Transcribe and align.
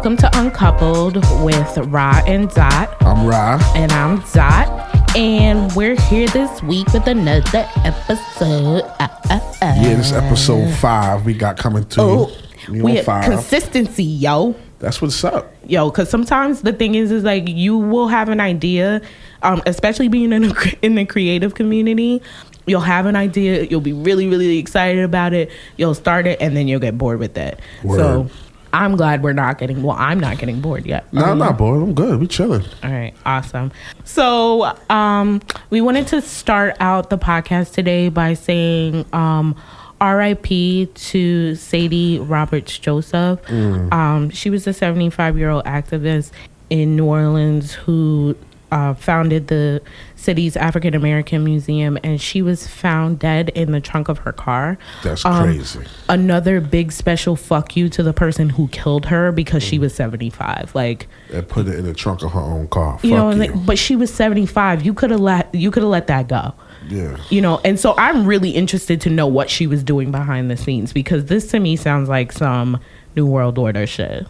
Welcome 0.00 0.16
to 0.16 0.30
Uncoupled 0.40 1.16
with 1.44 1.76
Ra 1.88 2.22
and 2.26 2.48
Dot. 2.48 2.96
I'm 3.02 3.26
Ra. 3.26 3.60
And 3.76 3.92
I'm 3.92 4.20
Dot. 4.32 5.14
And 5.14 5.70
we're 5.76 6.00
here 6.00 6.26
this 6.28 6.62
week 6.62 6.86
with 6.94 7.06
another 7.06 7.68
episode. 7.84 8.80
Uh, 8.98 9.08
uh, 9.28 9.28
uh. 9.28 9.40
Yeah, 9.60 9.96
this 9.96 10.12
episode 10.12 10.72
five 10.76 11.26
we 11.26 11.34
got 11.34 11.58
coming 11.58 11.84
to 11.84 12.00
Oh, 12.00 12.32
you. 12.70 12.82
we 12.82 13.02
five. 13.02 13.24
consistency, 13.24 14.02
yo. 14.04 14.56
That's 14.78 15.02
what's 15.02 15.22
up. 15.22 15.52
yo 15.66 15.90
because 15.90 16.08
sometimes 16.08 16.62
the 16.62 16.72
thing 16.72 16.94
is 16.94 17.10
is 17.10 17.22
like 17.22 17.46
you 17.46 17.76
will 17.76 18.08
have 18.08 18.30
an 18.30 18.40
idea 18.40 19.02
um 19.42 19.60
especially 19.66 20.08
being 20.08 20.32
in 20.32 20.44
a, 20.44 20.54
in 20.80 20.94
the 20.94 21.04
creative 21.04 21.54
community 21.54 22.22
you'll 22.64 22.80
have 22.80 23.04
an 23.04 23.16
idea 23.16 23.64
you'll 23.64 23.82
be 23.82 23.92
really 23.92 24.26
really 24.26 24.56
excited 24.56 25.04
about 25.04 25.34
it 25.34 25.50
you'll 25.76 25.92
start 25.94 26.26
it 26.26 26.40
and 26.40 26.56
then 26.56 26.66
you'll 26.66 26.80
get 26.80 26.96
bored 26.96 27.18
with 27.18 27.36
it 27.36 27.60
so 27.82 28.22
Word. 28.22 28.30
I'm 28.72 28.96
glad 28.96 29.22
we're 29.22 29.32
not 29.32 29.58
getting 29.58 29.82
well 29.82 29.96
i'm 29.98 30.18
not 30.20 30.38
getting 30.38 30.60
bored 30.60 30.86
yet 30.86 31.10
No, 31.12 31.24
I'm 31.24 31.38
not 31.38 31.58
bored. 31.58 31.82
I'm 31.82 31.94
good. 31.94 32.20
We 32.20 32.26
chilling. 32.26 32.64
all 32.82 32.90
right, 32.90 33.14
awesome. 33.26 33.72
So, 34.04 34.72
um, 34.88 35.40
we 35.70 35.80
wanted 35.80 36.06
to 36.08 36.20
start 36.22 36.76
out 36.80 37.10
the 37.10 37.18
podcast 37.18 37.72
today 37.72 38.08
by 38.08 38.34
saying 38.34 39.04
um, 39.12 39.56
R.I.P. 40.00 40.86
to 40.86 41.54
Sadie 41.56 42.18
Roberts 42.20 42.78
Joseph. 42.78 43.40
Um, 43.50 44.30
she 44.30 44.48
was 44.50 44.66
a 44.66 44.72
75 44.72 45.36
year 45.36 45.50
old 45.50 45.64
activist 45.64 46.30
in 46.70 46.96
New 46.96 47.04
Orleans 47.06 47.72
who 47.74 48.36
uh, 48.72 48.94
founded 48.94 49.48
the 49.48 49.82
city's 50.16 50.56
African 50.56 50.94
American 50.94 51.42
Museum, 51.44 51.98
and 52.04 52.20
she 52.20 52.42
was 52.42 52.66
found 52.66 53.18
dead 53.18 53.48
in 53.50 53.72
the 53.72 53.80
trunk 53.80 54.08
of 54.08 54.18
her 54.18 54.32
car. 54.32 54.78
That's 55.02 55.24
Um, 55.24 55.44
crazy. 55.44 55.80
Another 56.08 56.60
big 56.60 56.92
special 56.92 57.36
fuck 57.36 57.76
you 57.76 57.88
to 57.90 58.02
the 58.02 58.12
person 58.12 58.50
who 58.50 58.68
killed 58.68 59.06
her 59.06 59.32
because 59.32 59.62
she 59.62 59.78
was 59.78 59.94
75. 59.94 60.72
Like, 60.74 61.08
And 61.32 61.48
put 61.48 61.66
it 61.68 61.76
in 61.78 61.84
the 61.84 61.94
trunk 61.94 62.22
of 62.22 62.32
her 62.32 62.40
own 62.40 62.68
car. 62.68 62.94
Fuck 62.94 63.04
you 63.04 63.12
know, 63.12 63.30
you. 63.30 63.36
like, 63.36 63.66
but 63.66 63.78
she 63.78 63.96
was 63.96 64.12
75. 64.12 64.84
You 64.84 64.94
could 64.94 65.10
have 65.10 65.20
let 65.20 65.54
you 65.54 65.70
could 65.70 65.82
have 65.82 65.90
let 65.90 66.06
that 66.08 66.28
go. 66.28 66.52
yeah. 66.88 67.16
You 67.30 67.40
know, 67.40 67.60
and 67.64 67.78
so 67.80 67.94
I'm 67.96 68.24
really 68.26 68.50
interested 68.50 69.00
to 69.02 69.10
know 69.10 69.26
what 69.26 69.50
she 69.50 69.66
was 69.66 69.82
doing 69.82 70.10
behind 70.10 70.50
the 70.50 70.56
scenes 70.56 70.92
because 70.92 71.26
this 71.26 71.48
to 71.52 71.60
me 71.60 71.76
sounds 71.76 72.08
like 72.08 72.32
some 72.32 72.78
New 73.16 73.26
World 73.26 73.58
Order 73.58 73.86
shit. 73.86 74.26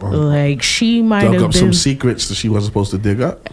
Like 0.00 0.62
she 0.62 1.02
might 1.02 1.24
Mm. 1.24 1.24
Dug 1.26 1.34
have 1.34 1.42
up 1.44 1.52
been 1.52 1.60
some 1.60 1.72
secrets 1.72 2.28
that 2.28 2.36
she 2.36 2.48
wasn't 2.48 2.70
supposed 2.70 2.90
to 2.92 2.98
dig 2.98 3.20
up. 3.20 3.48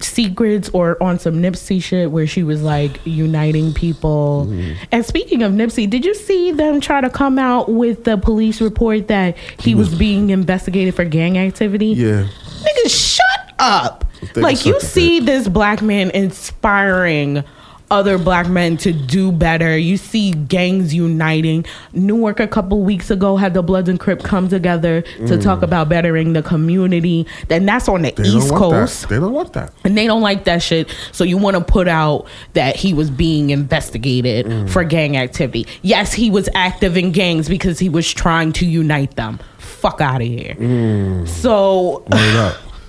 secrets 0.00 0.68
or 0.72 1.02
on 1.02 1.18
some 1.18 1.36
Nipsey 1.42 1.82
shit 1.82 2.10
where 2.10 2.26
she 2.26 2.42
was 2.42 2.62
like 2.62 3.00
uniting 3.04 3.72
people. 3.74 4.46
Mm-hmm. 4.48 4.72
And 4.92 5.04
speaking 5.04 5.42
of 5.42 5.52
Nipsey, 5.52 5.88
did 5.88 6.04
you 6.04 6.14
see 6.14 6.52
them 6.52 6.80
try 6.80 7.00
to 7.00 7.10
come 7.10 7.38
out 7.38 7.70
with 7.70 8.04
the 8.04 8.16
police 8.18 8.60
report 8.60 9.08
that 9.08 9.36
he, 9.58 9.74
was, 9.74 9.90
was- 9.90 9.98
being 9.98 10.30
investigated 10.30 10.94
for 10.94 11.04
gang 11.04 11.38
activity? 11.38 11.86
Yeah. 11.88 12.26
Nigga, 12.62 12.90
shut 12.90 13.54
up. 13.58 14.04
Like 14.34 14.66
you 14.66 14.78
see 14.80 15.20
this 15.20 15.48
black 15.48 15.80
man 15.80 16.10
inspiring 16.10 17.44
other 17.90 18.18
black 18.18 18.48
men 18.48 18.76
to 18.78 18.92
do 18.92 19.32
better. 19.32 19.76
You 19.78 19.96
see 19.96 20.32
gangs 20.32 20.92
uniting. 20.94 21.64
Newark 21.92 22.40
a 22.40 22.46
couple 22.46 22.82
weeks 22.82 23.10
ago 23.10 23.36
had 23.36 23.54
the 23.54 23.62
Bloods 23.62 23.88
and 23.88 23.98
Crips 23.98 24.24
come 24.24 24.48
together 24.48 25.02
to 25.26 25.38
talk 25.40 25.62
about 25.62 25.88
bettering 25.88 26.32
the 26.34 26.42
community. 26.42 27.26
Then 27.48 27.64
that's 27.66 27.88
on 27.88 28.02
the 28.02 28.12
Mm. 28.12 28.16
They 28.16 28.28
East 28.28 28.50
Coast. 28.50 29.02
that. 29.02 29.08
They 29.08 29.16
don't 29.16 29.32
want 29.32 29.52
that. 29.54 29.72
And 29.84 29.96
they 29.96 30.06
don't 30.06 30.22
like 30.22 30.44
that 30.44 30.62
shit. 30.62 30.88
So 31.12 31.24
you 31.24 31.36
want 31.38 31.56
to 31.56 31.62
put 31.64 31.88
out 31.88 32.26
that 32.54 32.76
he 32.76 32.92
was 32.94 33.10
being 33.10 33.50
investigated 33.50 34.46
Mm. 34.46 34.68
for 34.68 34.84
gang 34.84 35.16
activity. 35.16 35.66
Yes, 35.82 36.12
he 36.12 36.30
was 36.30 36.48
active 36.54 36.96
in 36.96 37.12
gangs 37.12 37.48
because 37.48 37.78
he 37.78 37.88
was 37.88 38.10
trying 38.12 38.52
to 38.54 38.66
unite 38.66 39.16
them. 39.16 39.38
Fuck 39.58 40.00
out 40.00 40.20
of 40.20 40.26
here. 40.26 40.54
Mm. 40.58 41.28
So. 41.28 42.04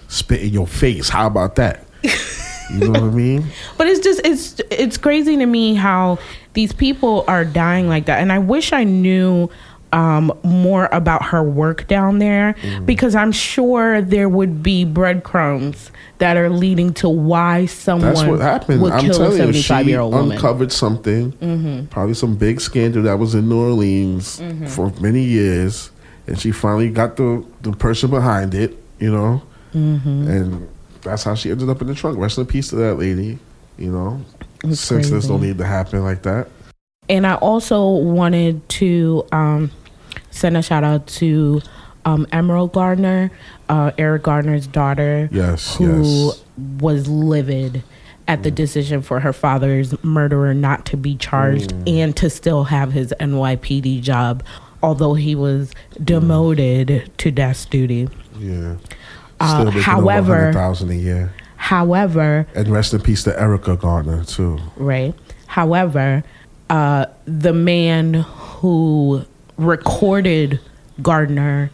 Spit 0.07 0.41
in 0.41 0.49
your 0.53 0.67
face. 0.67 1.07
How 1.09 1.27
about 1.27 1.55
that? 1.57 1.85
You 2.71 2.79
know 2.79 2.89
what 2.91 3.01
I 3.03 3.15
mean? 3.15 3.45
but 3.77 3.87
it's 3.87 3.99
just 3.99 4.21
it's 4.23 4.59
it's 4.71 4.97
crazy 4.97 5.37
to 5.37 5.45
me 5.45 5.73
how 5.75 6.19
these 6.53 6.71
people 6.73 7.25
are 7.27 7.45
dying 7.45 7.87
like 7.87 8.05
that 8.07 8.19
and 8.21 8.31
i 8.31 8.39
wish 8.39 8.73
i 8.73 8.83
knew 8.83 9.49
um, 9.91 10.31
more 10.43 10.87
about 10.91 11.23
her 11.25 11.41
work 11.43 11.87
down 11.87 12.19
there 12.19 12.53
Mm. 12.61 12.85
because 12.85 13.15
i'm 13.15 13.31
sure 13.31 14.01
there 14.01 14.29
would 14.29 14.61
be 14.61 14.85
breadcrumbs 14.85 15.89
that 16.19 16.37
are 16.37 16.49
leading 16.49 16.93
to 16.95 17.09
why 17.09 17.65
someone 17.65 18.13
That's 18.13 18.27
what 18.27 18.39
happened. 18.39 18.81
would 18.81 18.91
I'm 18.93 19.01
kill 19.05 19.13
telling 19.13 19.31
you, 19.31 19.37
75 19.53 19.85
she 19.85 19.89
year 19.91 19.99
old 20.01 20.13
woman 20.13 20.27
Mm-hmm. 20.29 20.35
uncovered 20.37 20.71
something. 20.71 21.87
Probably 21.91 22.13
some 22.13 22.35
big 22.35 22.59
scandal 22.61 23.03
that 23.03 23.17
was 23.17 23.33
in 23.35 23.47
New 23.49 23.57
Orleans 23.59 24.39
Mm-hmm. 24.39 24.65
for 24.67 24.91
many 24.99 25.23
years, 25.23 25.91
and 26.27 26.37
she 26.39 26.51
finally 26.51 26.89
got 26.89 27.15
the 27.15 27.43
the 27.61 27.71
person 27.71 28.09
behind 28.09 28.53
it. 28.53 28.77
You 28.99 29.11
know, 29.11 29.41
Mm-hmm. 29.73 30.27
and 30.29 30.67
that's 31.01 31.23
how 31.23 31.35
she 31.35 31.51
ended 31.51 31.69
up 31.69 31.81
in 31.81 31.87
the 31.87 31.95
trunk. 31.95 32.17
Rest 32.17 32.37
in 32.37 32.45
peace 32.45 32.69
to 32.69 32.75
that 32.77 32.95
lady. 32.95 33.39
You 33.77 33.91
know, 33.91 34.25
since 34.73 35.09
this 35.09 35.27
don't 35.27 35.41
need 35.41 35.57
to 35.59 35.65
happen 35.65 36.03
like 36.03 36.23
that. 36.23 36.49
and 37.07 37.25
I 37.25 37.35
also 37.35 37.87
wanted 37.89 38.67
to 38.69 39.25
um, 39.31 39.71
send 40.31 40.57
a 40.57 40.61
shout 40.61 40.83
out 40.83 41.07
to 41.07 41.61
um, 42.05 42.27
Emerald 42.33 42.73
Garner, 42.73 43.31
uh, 43.69 43.91
Eric 43.97 44.23
Garner's 44.23 44.67
daughter, 44.67 45.29
Yes, 45.31 45.75
who 45.77 46.27
yes. 46.27 46.43
was 46.79 47.07
livid 47.07 47.83
at 48.27 48.43
the 48.43 48.51
decision 48.51 49.01
for 49.01 49.19
her 49.21 49.33
father's 49.33 50.01
murderer 50.03 50.53
not 50.53 50.85
to 50.87 50.97
be 50.97 51.15
charged 51.15 51.73
and 51.87 52.15
to 52.17 52.29
still 52.29 52.65
have 52.65 52.91
his 52.91 53.13
NYPD 53.19 54.01
job, 54.01 54.43
although 54.83 55.13
he 55.15 55.35
was 55.35 55.71
demoted 56.03 57.09
to 57.17 57.31
desk 57.31 57.69
duty. 57.69 58.07
Yeah. 58.37 58.75
Uh, 59.39 59.47
Still 59.53 59.65
making 59.65 59.81
however- 59.81 60.51
thousand 60.53 60.89
a 60.91 60.95
year. 60.95 61.33
However, 61.57 62.47
And 62.55 62.67
rest 62.69 62.93
in 62.93 63.01
peace 63.01 63.23
to 63.23 63.39
Erica 63.39 63.75
Garner 63.75 64.23
too. 64.23 64.59
right? 64.77 65.13
However, 65.47 66.23
uh, 66.69 67.05
the 67.25 67.53
man 67.53 68.13
who 68.13 69.23
recorded 69.57 70.59
Garner 71.01 71.69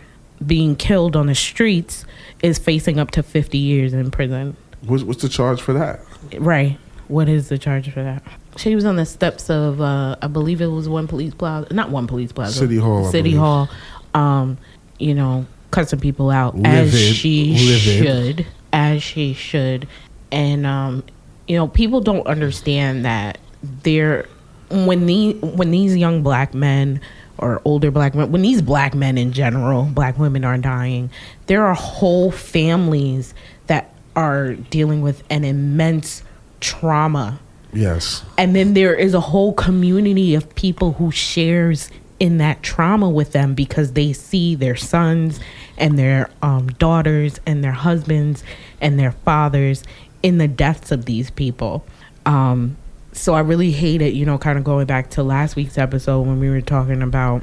being 0.45 0.75
killed 0.75 1.15
on 1.15 1.27
the 1.27 1.35
streets 1.35 2.05
is 2.43 2.57
facing 2.57 2.99
up 2.99 3.11
to 3.11 3.23
50 3.23 3.57
years 3.57 3.93
in 3.93 4.11
prison. 4.11 4.55
What's, 4.85 5.03
what's 5.03 5.21
the 5.21 5.29
charge 5.29 5.61
for 5.61 5.73
that? 5.73 5.99
Right. 6.39 6.77
What 7.07 7.29
is 7.29 7.49
the 7.49 7.57
charge 7.57 7.89
for 7.91 8.03
that? 8.03 8.23
She 8.57 8.75
was 8.75 8.85
on 8.85 8.95
the 8.95 9.05
steps 9.05 9.49
of, 9.49 9.79
uh, 9.81 10.15
I 10.21 10.27
believe 10.27 10.61
it 10.61 10.67
was 10.67 10.89
one 10.89 11.07
police 11.07 11.33
plaza, 11.33 11.71
not 11.73 11.89
one 11.89 12.07
police 12.07 12.31
plaza, 12.31 12.53
City 12.57 12.77
Hall, 12.77 13.05
City 13.11 13.31
believe. 13.31 13.39
Hall. 13.39 13.69
Um, 14.13 14.57
you 14.99 15.13
know, 15.13 15.45
cussing 15.71 15.99
people 15.99 16.29
out 16.29 16.55
as 16.65 16.97
she 16.97 17.53
livid. 17.55 18.37
should, 18.37 18.47
as 18.73 19.03
she 19.03 19.33
should, 19.33 19.87
and 20.31 20.65
um, 20.65 21.03
you 21.47 21.55
know, 21.55 21.67
people 21.67 22.01
don't 22.01 22.25
understand 22.27 23.05
that 23.05 23.37
they're 23.83 24.27
when 24.69 25.05
the 25.05 25.33
when 25.33 25.71
these 25.71 25.95
young 25.95 26.23
black 26.23 26.53
men 26.53 26.99
or 27.37 27.61
older 27.65 27.91
black 27.91 28.15
men, 28.15 28.31
when 28.31 28.41
these 28.41 28.61
black 28.61 28.93
men 28.95 29.17
in 29.17 29.31
general, 29.33 29.83
black 29.83 30.17
women 30.17 30.45
are 30.45 30.57
dying, 30.57 31.09
there 31.47 31.65
are 31.65 31.73
whole 31.75 32.31
families 32.31 33.33
that 33.67 33.93
are 34.15 34.53
dealing 34.53 35.01
with 35.01 35.21
an 35.29 35.43
immense 35.43 36.23
trauma 36.61 37.39
Yes. 37.73 38.23
and 38.37 38.55
then 38.55 38.73
there 38.73 38.95
is 38.95 39.13
a 39.13 39.19
whole 39.19 39.51
community 39.53 40.33
of 40.33 40.55
people 40.55 40.93
who 40.93 41.11
shares 41.11 41.89
in 42.19 42.37
that 42.37 42.63
trauma 42.63 43.09
with 43.09 43.31
them 43.33 43.53
because 43.53 43.93
they 43.93 44.13
see 44.13 44.55
their 44.55 44.75
sons 44.75 45.39
and 45.77 45.99
their 45.99 46.29
um, 46.41 46.67
daughters 46.67 47.39
and 47.45 47.63
their 47.63 47.71
husbands 47.73 48.43
and 48.79 48.97
their 48.99 49.11
fathers 49.11 49.83
in 50.23 50.37
the 50.37 50.47
deaths 50.47 50.91
of 50.91 51.05
these 51.05 51.29
people 51.31 51.85
um, 52.25 52.77
so 53.11 53.33
i 53.33 53.39
really 53.39 53.71
hate 53.71 54.01
it 54.01 54.13
you 54.13 54.25
know 54.25 54.37
kind 54.37 54.57
of 54.57 54.63
going 54.63 54.85
back 54.85 55.09
to 55.09 55.23
last 55.23 55.55
week's 55.55 55.77
episode 55.77 56.21
when 56.21 56.39
we 56.39 56.49
were 56.49 56.61
talking 56.61 57.01
about 57.01 57.41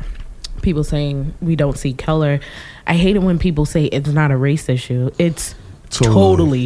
people 0.63 0.85
saying 0.85 1.33
we 1.41 1.55
don't 1.57 1.77
see 1.79 1.93
color 1.93 2.41
i 2.87 2.95
hate 2.95 3.15
it 3.17 3.21
when 3.23 3.39
people 3.39 3.65
say 3.67 3.85
it's 3.87 4.09
not 4.11 4.31
a 4.31 4.37
race 4.37 4.69
issue 4.69 5.11
it's 5.19 5.55
Totally. 5.91 6.15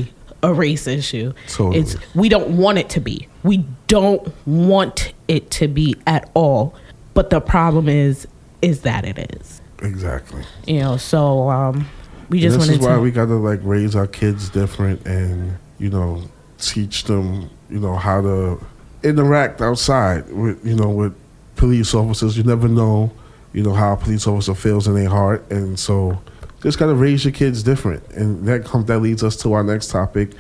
totally 0.05 0.13
a 0.43 0.53
race 0.55 0.87
issue 0.87 1.33
Totally. 1.49 1.79
it's 1.79 1.97
we 2.15 2.29
don't 2.29 2.57
want 2.57 2.79
it 2.79 2.89
to 2.91 3.01
be. 3.01 3.27
We 3.43 3.65
don't 3.89 4.33
want 4.47 5.13
it 5.27 5.51
to 5.53 5.67
be 5.67 5.97
at 6.07 6.31
all. 6.35 6.75
But 7.17 7.31
the 7.31 7.41
problem 7.41 7.89
is 7.89 8.29
is 8.61 8.83
that 8.83 9.07
it 9.07 9.19
is. 9.35 9.63
Exactly. 9.81 10.45
You 10.67 10.81
know, 10.81 10.97
so 10.99 11.49
um 11.49 11.89
we 12.29 12.45
And 12.45 12.53
just 12.53 12.59
this 12.69 12.77
is 12.77 12.79
why 12.79 12.97
to 12.97 13.01
we 13.01 13.11
gotta 13.11 13.37
like 13.37 13.61
raise 13.63 13.97
our 13.97 14.07
kids 14.07 14.51
different 14.51 15.05
and 15.07 15.57
you 15.79 15.89
know 15.89 16.23
teach 16.59 17.05
them 17.05 17.49
you 17.71 17.81
know 17.81 17.97
how 17.97 18.21
to 18.21 18.63
interact 19.03 19.63
outside 19.63 20.31
with 20.31 20.65
you 20.65 20.77
know 20.77 20.91
with 20.91 21.15
police 21.57 21.95
officers. 21.95 22.37
You 22.37 22.45
never 22.45 22.69
know 22.69 23.11
you 23.55 23.63
know 23.63 23.73
how 23.73 23.95
a 23.95 23.97
police 23.97 24.27
officer 24.27 24.55
feels 24.55 24.87
in 24.87 24.95
their 24.95 25.09
heart, 25.09 25.51
and 25.51 25.79
so 25.79 26.21
just 26.63 26.79
gotta 26.79 26.95
raise 26.95 27.25
your 27.25 27.33
kids 27.33 27.63
different. 27.63 28.07
And 28.11 28.47
that 28.47 28.67
comes 28.67 28.85
that 28.87 28.99
leads 28.99 29.23
us 29.23 29.37
to 29.37 29.55
our 29.55 29.63
next 29.63 29.89
topic. 29.89 30.35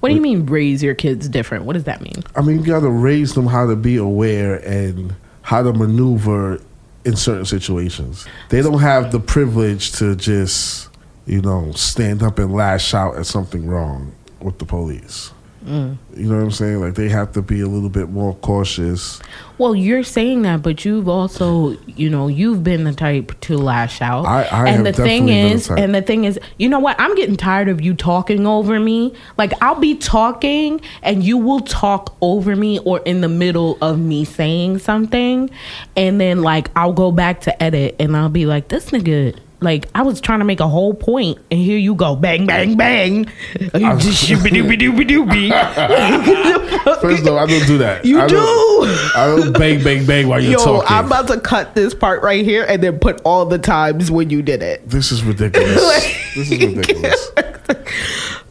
What 0.00 0.10
do 0.10 0.14
you 0.14 0.20
mean 0.20 0.44
raise 0.44 0.82
your 0.82 0.94
kids 0.94 1.26
different? 1.26 1.64
What 1.64 1.72
does 1.72 1.84
that 1.84 2.02
mean? 2.02 2.22
I 2.36 2.42
mean, 2.42 2.58
you 2.58 2.66
gotta 2.66 2.90
raise 2.90 3.32
them 3.32 3.46
how 3.46 3.66
to 3.66 3.76
be 3.76 3.96
aware 3.96 4.56
and 4.56 5.14
how 5.48 5.62
to 5.62 5.72
maneuver 5.72 6.60
in 7.06 7.16
certain 7.16 7.46
situations. 7.46 8.26
They 8.50 8.60
don't 8.60 8.80
have 8.80 9.10
the 9.12 9.18
privilege 9.18 9.92
to 9.92 10.14
just, 10.14 10.90
you 11.24 11.40
know, 11.40 11.72
stand 11.72 12.22
up 12.22 12.38
and 12.38 12.52
lash 12.52 12.92
out 12.92 13.16
at 13.16 13.24
something 13.24 13.66
wrong 13.66 14.12
with 14.42 14.58
the 14.58 14.66
police. 14.66 15.32
Mm. 15.68 15.98
You 16.16 16.24
know 16.30 16.36
what 16.36 16.42
I'm 16.44 16.50
saying? 16.50 16.80
Like 16.80 16.94
they 16.94 17.08
have 17.10 17.32
to 17.32 17.42
be 17.42 17.60
a 17.60 17.66
little 17.66 17.90
bit 17.90 18.08
more 18.10 18.34
cautious. 18.36 19.20
Well, 19.58 19.74
you're 19.74 20.04
saying 20.04 20.42
that, 20.42 20.62
but 20.62 20.84
you've 20.84 21.08
also, 21.08 21.70
you 21.86 22.08
know, 22.08 22.28
you've 22.28 22.62
been 22.62 22.84
the 22.84 22.92
type 22.92 23.32
to 23.42 23.58
lash 23.58 24.00
out. 24.00 24.24
I- 24.24 24.44
I 24.44 24.68
and 24.70 24.86
the 24.86 24.92
thing 24.92 25.26
been 25.26 25.48
the 25.48 25.54
is, 25.54 25.68
and 25.68 25.94
the 25.94 26.00
thing 26.00 26.24
is, 26.24 26.38
you 26.58 26.68
know 26.68 26.78
what? 26.78 26.94
I'm 26.98 27.14
getting 27.16 27.36
tired 27.36 27.68
of 27.68 27.80
you 27.80 27.92
talking 27.94 28.46
over 28.46 28.78
me. 28.80 29.12
Like 29.36 29.52
I'll 29.60 29.74
be 29.80 29.96
talking, 29.96 30.80
and 31.02 31.22
you 31.24 31.36
will 31.36 31.60
talk 31.60 32.16
over 32.20 32.54
me, 32.56 32.78
or 32.80 33.00
in 33.00 33.20
the 33.20 33.28
middle 33.28 33.76
of 33.82 33.98
me 33.98 34.24
saying 34.24 34.78
something, 34.78 35.50
and 35.96 36.20
then 36.20 36.42
like 36.42 36.70
I'll 36.76 36.92
go 36.92 37.10
back 37.12 37.40
to 37.42 37.62
edit, 37.62 37.96
and 37.98 38.16
I'll 38.16 38.28
be 38.28 38.46
like, 38.46 38.68
this 38.68 38.90
nigga. 38.90 39.36
Like 39.60 39.86
I 39.94 40.02
was 40.02 40.20
trying 40.20 40.38
to 40.38 40.44
make 40.44 40.60
a 40.60 40.68
whole 40.68 40.94
point, 40.94 41.38
and 41.50 41.58
here 41.58 41.78
you 41.78 41.96
go, 41.96 42.14
bang, 42.14 42.46
bang, 42.46 42.76
bang. 42.76 43.28
You 43.58 43.68
just 43.98 44.24
shooby-dooby-dooby-dooby. 44.24 45.50
First 47.00 47.22
of 47.22 47.28
all, 47.28 47.38
I 47.40 47.46
don't 47.46 47.66
do 47.66 47.78
that. 47.78 48.04
You 48.04 48.20
I 48.20 48.28
do. 48.28 48.36
Don't, 48.36 48.88
I 49.16 49.26
don't 49.26 49.52
bang, 49.58 49.82
bang, 49.82 50.06
bang 50.06 50.28
while 50.28 50.40
you're 50.40 50.52
Yo, 50.52 50.58
talking. 50.58 50.86
I'm 50.88 51.06
about 51.06 51.26
to 51.28 51.40
cut 51.40 51.74
this 51.74 51.92
part 51.92 52.22
right 52.22 52.44
here 52.44 52.64
and 52.68 52.80
then 52.82 53.00
put 53.00 53.20
all 53.22 53.46
the 53.46 53.58
times 53.58 54.12
when 54.12 54.30
you 54.30 54.42
did 54.42 54.62
it. 54.62 54.88
this 54.88 55.10
is 55.10 55.24
ridiculous. 55.24 55.74
this 56.36 56.52
is 56.52 56.76
ridiculous. 56.76 57.32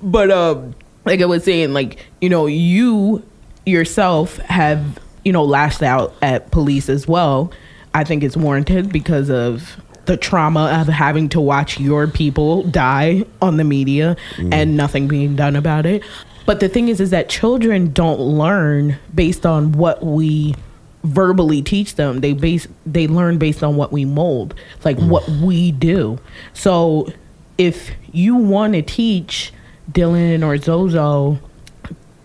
But 0.02 0.30
um, 0.30 0.76
like 1.06 1.22
I 1.22 1.26
was 1.26 1.44
saying, 1.44 1.74
like 1.74 2.06
you 2.22 2.30
know, 2.30 2.48
you 2.48 3.24
yourself 3.66 4.38
have 4.38 5.00
you 5.24 5.32
know 5.32 5.44
lashed 5.44 5.84
out 5.84 6.14
at 6.22 6.52
police 6.52 6.90
as 6.90 7.08
well. 7.08 7.52
I 7.94 8.04
think 8.04 8.24
it's 8.24 8.38
warranted 8.38 8.92
because 8.92 9.30
of 9.30 9.78
the 10.08 10.18
trauma 10.18 10.82
of 10.82 10.88
having 10.88 11.30
to 11.30 11.40
watch 11.40 11.80
your 11.80 12.08
people 12.08 12.64
die 12.64 13.26
on 13.42 13.58
the 13.58 13.64
media 13.64 14.18
mm. 14.38 14.54
and 14.54 14.76
nothing 14.76 15.08
being 15.08 15.36
done 15.36 15.56
about 15.56 15.86
it. 15.86 16.04
But 16.46 16.62
the 16.62 16.70
thing 16.70 16.88
is, 16.88 17.00
is 17.00 17.10
that 17.12 17.30
children 17.30 17.92
don't 17.92 18.20
learn 18.20 18.98
based 19.14 19.46
on 19.46 19.74
what 19.74 20.04
we 20.04 20.56
verbally 21.04 21.62
teach 21.62 21.96
them. 21.96 22.22
They 22.22 22.34
base 22.34 22.68
they 22.86 23.08
learn 23.08 23.38
based 23.38 23.64
on 23.64 23.76
what 23.76 23.92
we 23.92 24.06
mold, 24.06 24.56
like 24.84 24.98
mm. 24.98 25.10
what 25.10 25.28
we 25.28 25.72
do. 25.72 26.20
So 26.54 27.12
if 27.58 27.92
you 28.12 28.36
want 28.36 28.74
to 28.74 28.82
teach 28.82 29.54
Dylan 29.92 30.46
or 30.46 30.58
Zozo 30.58 31.40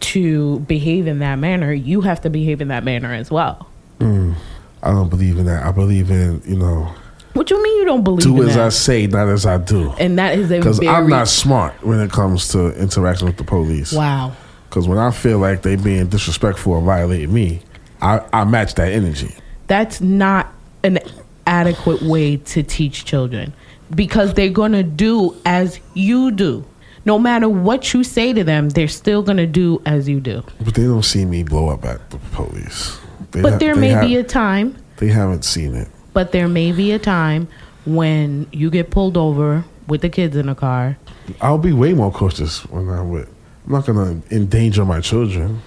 to 0.00 0.61
behave 0.61 1.06
in 1.06 1.19
that 1.19 1.37
manner, 1.37 1.73
you 1.73 2.02
have 2.02 2.20
to 2.23 2.31
behave 2.31 2.61
in 2.61 2.69
that 2.69 2.84
manner 2.84 3.12
as 3.12 3.31
well. 3.31 3.69
Mm. 3.99 4.34
I 4.82 4.90
don't 4.90 5.08
believe 5.08 5.38
in 5.38 5.46
that. 5.46 5.64
I 5.64 5.73
believe 5.73 6.11
in, 6.11 6.43
you 6.44 6.56
know, 6.56 6.93
What 7.34 7.50
you 7.50 7.62
mean 7.62 7.79
you 7.79 7.84
don't 7.87 8.05
believe 8.05 8.23
do 8.23 8.43
in 8.43 8.49
as 8.49 8.56
I 8.56 8.69
say, 8.69 9.06
not 9.06 9.29
as 9.29 9.46
I 9.46 9.56
do. 9.58 9.90
and 9.99 10.19
that 10.19 10.38
is 10.38 10.50
a 10.50 10.58
Because 10.58 10.79
very 10.79 10.90
I'm 10.90 11.08
not 11.08 11.29
smart 11.29 11.75
when 11.84 11.99
it 12.00 12.11
comes 12.12 12.49
to 12.49 12.79
interaction 12.81 13.26
with 13.26 13.37
the 13.38 13.44
police. 13.44 13.93
wow. 13.93 14.32
Because 14.69 14.88
when 14.88 14.99
I 14.99 15.11
feel 15.11 15.38
like 15.38 15.62
they 15.62 15.76
being 15.76 16.06
disrespectful 16.06 16.73
or 16.73 16.81
violating 16.82 17.32
me, 17.32 17.61
I, 18.00 18.20
I 18.32 18.44
match 18.44 18.75
that 18.76 18.90
energy. 18.93 19.34
That's 19.67 20.00
not 20.00 20.50
an 20.82 20.99
adequate 21.46 22.02
way 22.02 22.38
to 22.38 22.62
teach 22.62 23.05
children 23.05 23.52
because 23.94 24.32
they're 24.34 24.49
going 24.49 24.73
to 24.73 24.82
do 24.82 25.37
as 25.44 25.79
you 25.94 26.31
do. 26.31 26.64
No 27.05 27.19
matter 27.19 27.49
what 27.49 27.93
you 27.93 28.02
say 28.05 28.32
to 28.32 28.44
them, 28.44 28.69
they're 28.70 28.88
still 28.88 29.23
going 29.23 29.37
to 29.38 29.46
do 29.46 29.82
as 29.84 30.08
you 30.08 30.20
do. 30.20 30.43
But 30.64 30.75
they 30.75 30.84
don't 30.84 31.02
see 31.05 31.25
me 31.26 31.43
blow 31.43 31.69
up 31.69 31.84
at 31.84 32.08
the 32.11 32.19
police. 32.32 32.99
They 33.32 33.43
But 33.43 33.52
ha- 33.55 33.58
there 33.58 33.75
may 33.75 34.00
be 34.00 34.17
a 34.17 34.23
time 34.25 34.76
They 34.99 35.08
haven't 35.08 35.44
seen 35.44 35.75
it. 35.75 35.88
But 36.12 36.32
there 36.32 36.48
may 36.48 36.72
be 36.72 36.92
a 36.92 36.98
time 36.98 37.48
when 37.84 38.46
you 38.52 38.70
get 38.70 38.90
pulled 38.90 39.16
over 39.16 39.64
with 39.88 40.02
the 40.02 40.08
kids 40.08 40.36
in 40.36 40.46
the 40.46 40.54
car. 40.54 40.98
I'll 41.40 41.58
be 41.58 41.72
way 41.72 41.92
more 41.94 42.12
cautious 42.12 42.64
when 42.66 42.88
I'm 42.88 43.10
with. 43.10 43.28
I'm 43.66 43.72
not 43.72 43.86
gonna 43.86 44.20
endanger 44.30 44.84
my 44.84 45.00
children. 45.00 45.62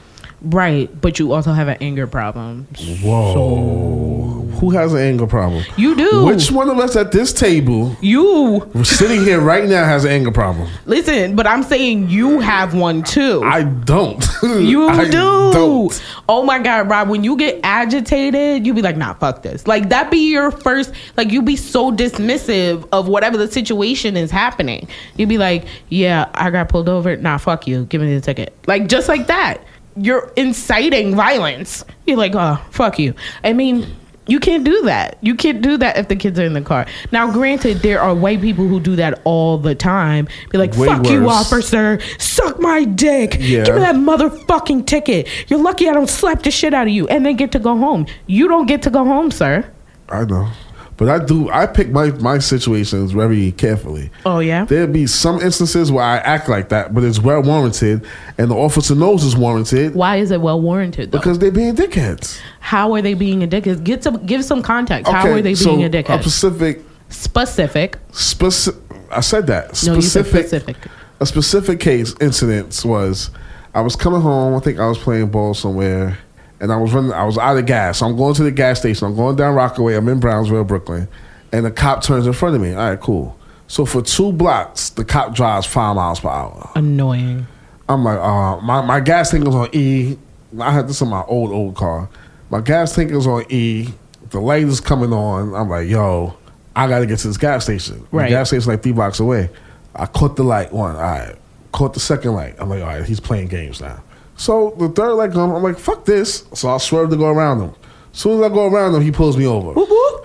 Right, 0.45 0.89
but 1.01 1.17
you 1.17 1.33
also 1.33 1.53
have 1.53 1.67
an 1.67 1.77
anger 1.81 2.05
problem. 2.05 2.67
Whoa. 3.01 4.41
Who 4.59 4.69
has 4.69 4.93
an 4.93 4.99
anger 4.99 5.27
problem? 5.27 5.63
You 5.75 5.95
do. 5.95 6.23
Which 6.25 6.49
one 6.51 6.69
of 6.69 6.77
us 6.79 6.95
at 6.95 7.11
this 7.11 7.33
table, 7.33 7.95
You 7.99 8.69
sitting 8.83 9.21
here 9.21 9.41
right 9.41 9.67
now, 9.67 9.83
has 9.83 10.05
an 10.05 10.11
anger 10.11 10.31
problem? 10.31 10.69
listen, 10.85 11.35
but 11.35 11.45
I'm 11.45 11.61
saying 11.63 12.09
you 12.09 12.39
have 12.39 12.73
one 12.73 13.03
too. 13.03 13.41
I 13.43 13.63
don't. 13.63 14.23
you 14.43 14.87
I 14.87 15.05
do. 15.05 15.11
Don't. 15.11 16.03
Oh 16.29 16.43
my 16.43 16.59
god, 16.59 16.89
Rob, 16.89 17.09
when 17.09 17.23
you 17.23 17.35
get 17.35 17.59
agitated, 17.63 18.65
you 18.65 18.73
be 18.73 18.81
like, 18.81 18.95
nah, 18.97 19.13
fuck 19.15 19.41
this. 19.41 19.67
Like 19.67 19.89
that 19.89 20.09
be 20.09 20.31
your 20.31 20.51
first 20.51 20.93
like 21.17 21.31
you 21.31 21.41
be 21.41 21.55
so 21.57 21.91
dismissive 21.91 22.87
of 22.93 23.07
whatever 23.09 23.35
the 23.37 23.51
situation 23.51 24.15
is 24.15 24.31
happening. 24.31 24.87
You'd 25.17 25.29
be 25.29 25.37
like, 25.37 25.65
Yeah, 25.89 26.29
I 26.33 26.49
got 26.49 26.69
pulled 26.69 26.87
over. 26.87 27.17
Nah, 27.17 27.37
fuck 27.39 27.67
you. 27.67 27.85
Give 27.85 27.99
me 28.01 28.13
the 28.15 28.21
ticket. 28.21 28.55
Like 28.67 28.87
just 28.87 29.09
like 29.09 29.27
that. 29.27 29.61
You're 29.95 30.31
inciting 30.35 31.15
violence. 31.15 31.85
You're 32.05 32.17
like, 32.17 32.33
oh, 32.35 32.59
fuck 32.71 32.99
you. 32.99 33.13
I 33.43 33.53
mean, 33.53 33.95
you 34.27 34.39
can't 34.39 34.63
do 34.63 34.81
that. 34.83 35.17
You 35.21 35.35
can't 35.35 35.61
do 35.61 35.77
that 35.77 35.97
if 35.97 36.07
the 36.07 36.15
kids 36.15 36.39
are 36.39 36.45
in 36.45 36.53
the 36.53 36.61
car. 36.61 36.85
Now, 37.11 37.31
granted, 37.31 37.77
there 37.77 38.01
are 38.01 38.13
white 38.15 38.41
people 38.41 38.67
who 38.67 38.79
do 38.79 38.95
that 38.95 39.21
all 39.23 39.57
the 39.57 39.75
time. 39.75 40.27
Be 40.49 40.57
like, 40.57 40.75
Way 40.75 40.87
fuck 40.87 41.07
you, 41.07 41.29
officer. 41.29 41.99
Suck 42.17 42.59
my 42.59 42.83
dick. 42.85 43.37
Yeah. 43.39 43.63
Give 43.63 43.75
me 43.75 43.81
that 43.81 43.95
motherfucking 43.95 44.87
ticket. 44.87 45.27
You're 45.47 45.61
lucky 45.61 45.87
I 45.87 45.93
don't 45.93 46.09
slap 46.09 46.43
the 46.43 46.51
shit 46.51 46.73
out 46.73 46.87
of 46.87 46.93
you. 46.93 47.07
And 47.07 47.25
then 47.25 47.35
get 47.35 47.51
to 47.53 47.59
go 47.59 47.77
home. 47.77 48.07
You 48.25 48.47
don't 48.47 48.65
get 48.65 48.81
to 48.83 48.89
go 48.89 49.03
home, 49.05 49.29
sir. 49.31 49.71
I 50.09 50.25
know. 50.25 50.49
But 50.97 51.09
I 51.09 51.23
do. 51.23 51.49
I 51.49 51.65
pick 51.65 51.89
my 51.89 52.11
my 52.11 52.37
situations 52.39 53.11
very 53.11 53.51
carefully. 53.51 54.11
Oh, 54.25 54.39
yeah? 54.39 54.63
There'd 54.63 54.93
be 54.93 55.07
some 55.07 55.41
instances 55.41 55.91
where 55.91 56.03
I 56.05 56.17
act 56.19 56.47
like 56.47 56.69
that, 56.69 56.93
but 56.93 57.03
it's 57.03 57.19
well 57.19 57.41
warranted, 57.43 58.05
and 58.37 58.49
the 58.49 58.55
officer 58.55 58.95
knows 58.95 59.25
it's 59.25 59.35
warranted 59.35 59.93
Why 59.93 60.15
is 60.17 60.31
it 60.31 60.39
well 60.39 60.61
warranted, 60.61 61.11
though? 61.11 61.17
because 61.19 61.39
they're 61.39 61.51
being 61.51 61.75
dickheads. 61.75 62.39
How 62.61 62.93
are 62.93 63.01
they 63.01 63.13
being 63.13 63.43
a 63.43 63.47
dickhead? 63.47 63.83
Get 63.83 64.03
some, 64.03 64.25
give 64.25 64.45
some 64.45 64.61
context. 64.61 65.11
How 65.11 65.27
are 65.29 65.35
they 65.35 65.41
being 65.41 65.55
so 65.57 65.75
a 65.83 65.89
dickhead? 65.89 66.19
A 66.19 66.23
specific, 66.23 66.81
Specific. 67.09 67.97
specific. 68.11 68.81
I 69.11 69.19
said 69.19 69.47
that. 69.47 69.83
No, 69.85 69.95
you 69.95 70.01
said 70.01 70.25
Specific. 70.25 70.47
specific. 70.77 70.77
A 71.19 71.25
specific 71.25 71.79
case 71.81 72.15
incident 72.21 72.81
was, 72.85 73.31
I 73.73 73.81
was 73.81 73.95
coming 73.97 74.21
home. 74.21 74.55
I 74.55 74.59
think 74.59 74.79
I 74.79 74.87
was 74.87 74.97
playing 74.97 75.27
ball 75.29 75.53
somewhere, 75.53 76.17
and 76.59 76.71
I 76.71 76.77
was 76.77 76.93
running. 76.93 77.11
I 77.11 77.23
was 77.23 77.37
out 77.37 77.57
of 77.57 77.65
gas. 77.65 77.99
So 77.99 78.05
I'm 78.05 78.15
going 78.15 78.33
to 78.35 78.43
the 78.43 78.51
gas 78.51 78.79
station. 78.79 79.07
I'm 79.07 79.15
going 79.15 79.35
down 79.35 79.55
Rockaway. 79.55 79.95
I'm 79.95 80.07
in 80.07 80.19
Brownsville, 80.19 80.63
Brooklyn, 80.63 81.07
and 81.51 81.65
the 81.65 81.71
cop 81.71 82.03
turns 82.03 82.27
in 82.27 82.33
front 82.33 82.55
of 82.55 82.61
me. 82.61 82.73
All 82.73 82.89
right, 82.89 82.99
cool. 82.99 83.37
So 83.67 83.85
for 83.85 84.01
two 84.01 84.31
blocks, 84.31 84.89
the 84.89 85.03
cop 85.03 85.33
drives 85.33 85.65
five 85.65 85.95
miles 85.95 86.19
per 86.19 86.29
hour. 86.29 86.71
Annoying. 86.75 87.47
I'm 87.89 88.03
like, 88.03 88.19
uh, 88.19 88.59
my, 88.61 88.81
my 88.81 88.99
gas 88.99 89.31
tank 89.31 89.45
was 89.45 89.55
on 89.55 89.69
E. 89.73 90.17
I 90.59 90.71
had 90.71 90.87
this 90.87 91.01
in 91.01 91.09
my 91.09 91.23
old, 91.23 91.51
old 91.51 91.75
car. 91.75 92.09
My 92.49 92.61
gas 92.61 92.95
tank 92.95 93.11
is 93.11 93.27
on 93.27 93.43
E. 93.49 93.89
The 94.29 94.39
light 94.39 94.63
is 94.63 94.79
coming 94.79 95.13
on. 95.13 95.53
I'm 95.53 95.69
like, 95.69 95.87
yo, 95.87 96.35
I 96.75 96.87
got 96.87 96.99
to 96.99 97.05
get 97.05 97.19
to 97.19 97.27
this 97.27 97.37
gas 97.37 97.63
station. 97.63 98.07
Right. 98.11 98.25
The 98.25 98.29
gas 98.29 98.49
station 98.49 98.71
like 98.71 98.83
three 98.83 98.91
blocks 98.91 99.19
away. 99.19 99.49
I 99.95 100.05
caught 100.07 100.35
the 100.35 100.43
light 100.43 100.71
one. 100.71 100.95
All 100.95 101.01
right. 101.01 101.35
Caught 101.71 101.93
the 101.93 101.99
second 101.99 102.33
light. 102.33 102.55
I'm 102.59 102.69
like, 102.69 102.81
all 102.81 102.87
right, 102.87 103.05
he's 103.05 103.19
playing 103.19 103.47
games 103.47 103.81
now. 103.81 104.01
So 104.37 104.75
the 104.77 104.89
third 104.89 105.13
light 105.13 105.31
comes. 105.31 105.53
I'm 105.53 105.63
like, 105.63 105.77
fuck 105.79 106.05
this. 106.05 106.45
So 106.53 106.69
I 106.69 106.77
swerve 106.77 107.09
to 107.11 107.17
go 107.17 107.27
around 107.27 107.61
him. 107.61 107.75
As 108.13 108.19
soon 108.19 108.39
as 108.43 108.51
I 108.51 108.53
go 108.53 108.67
around 108.67 108.95
him, 108.95 109.01
he 109.01 109.11
pulls 109.11 109.37
me 109.37 109.45
over. 109.45 109.73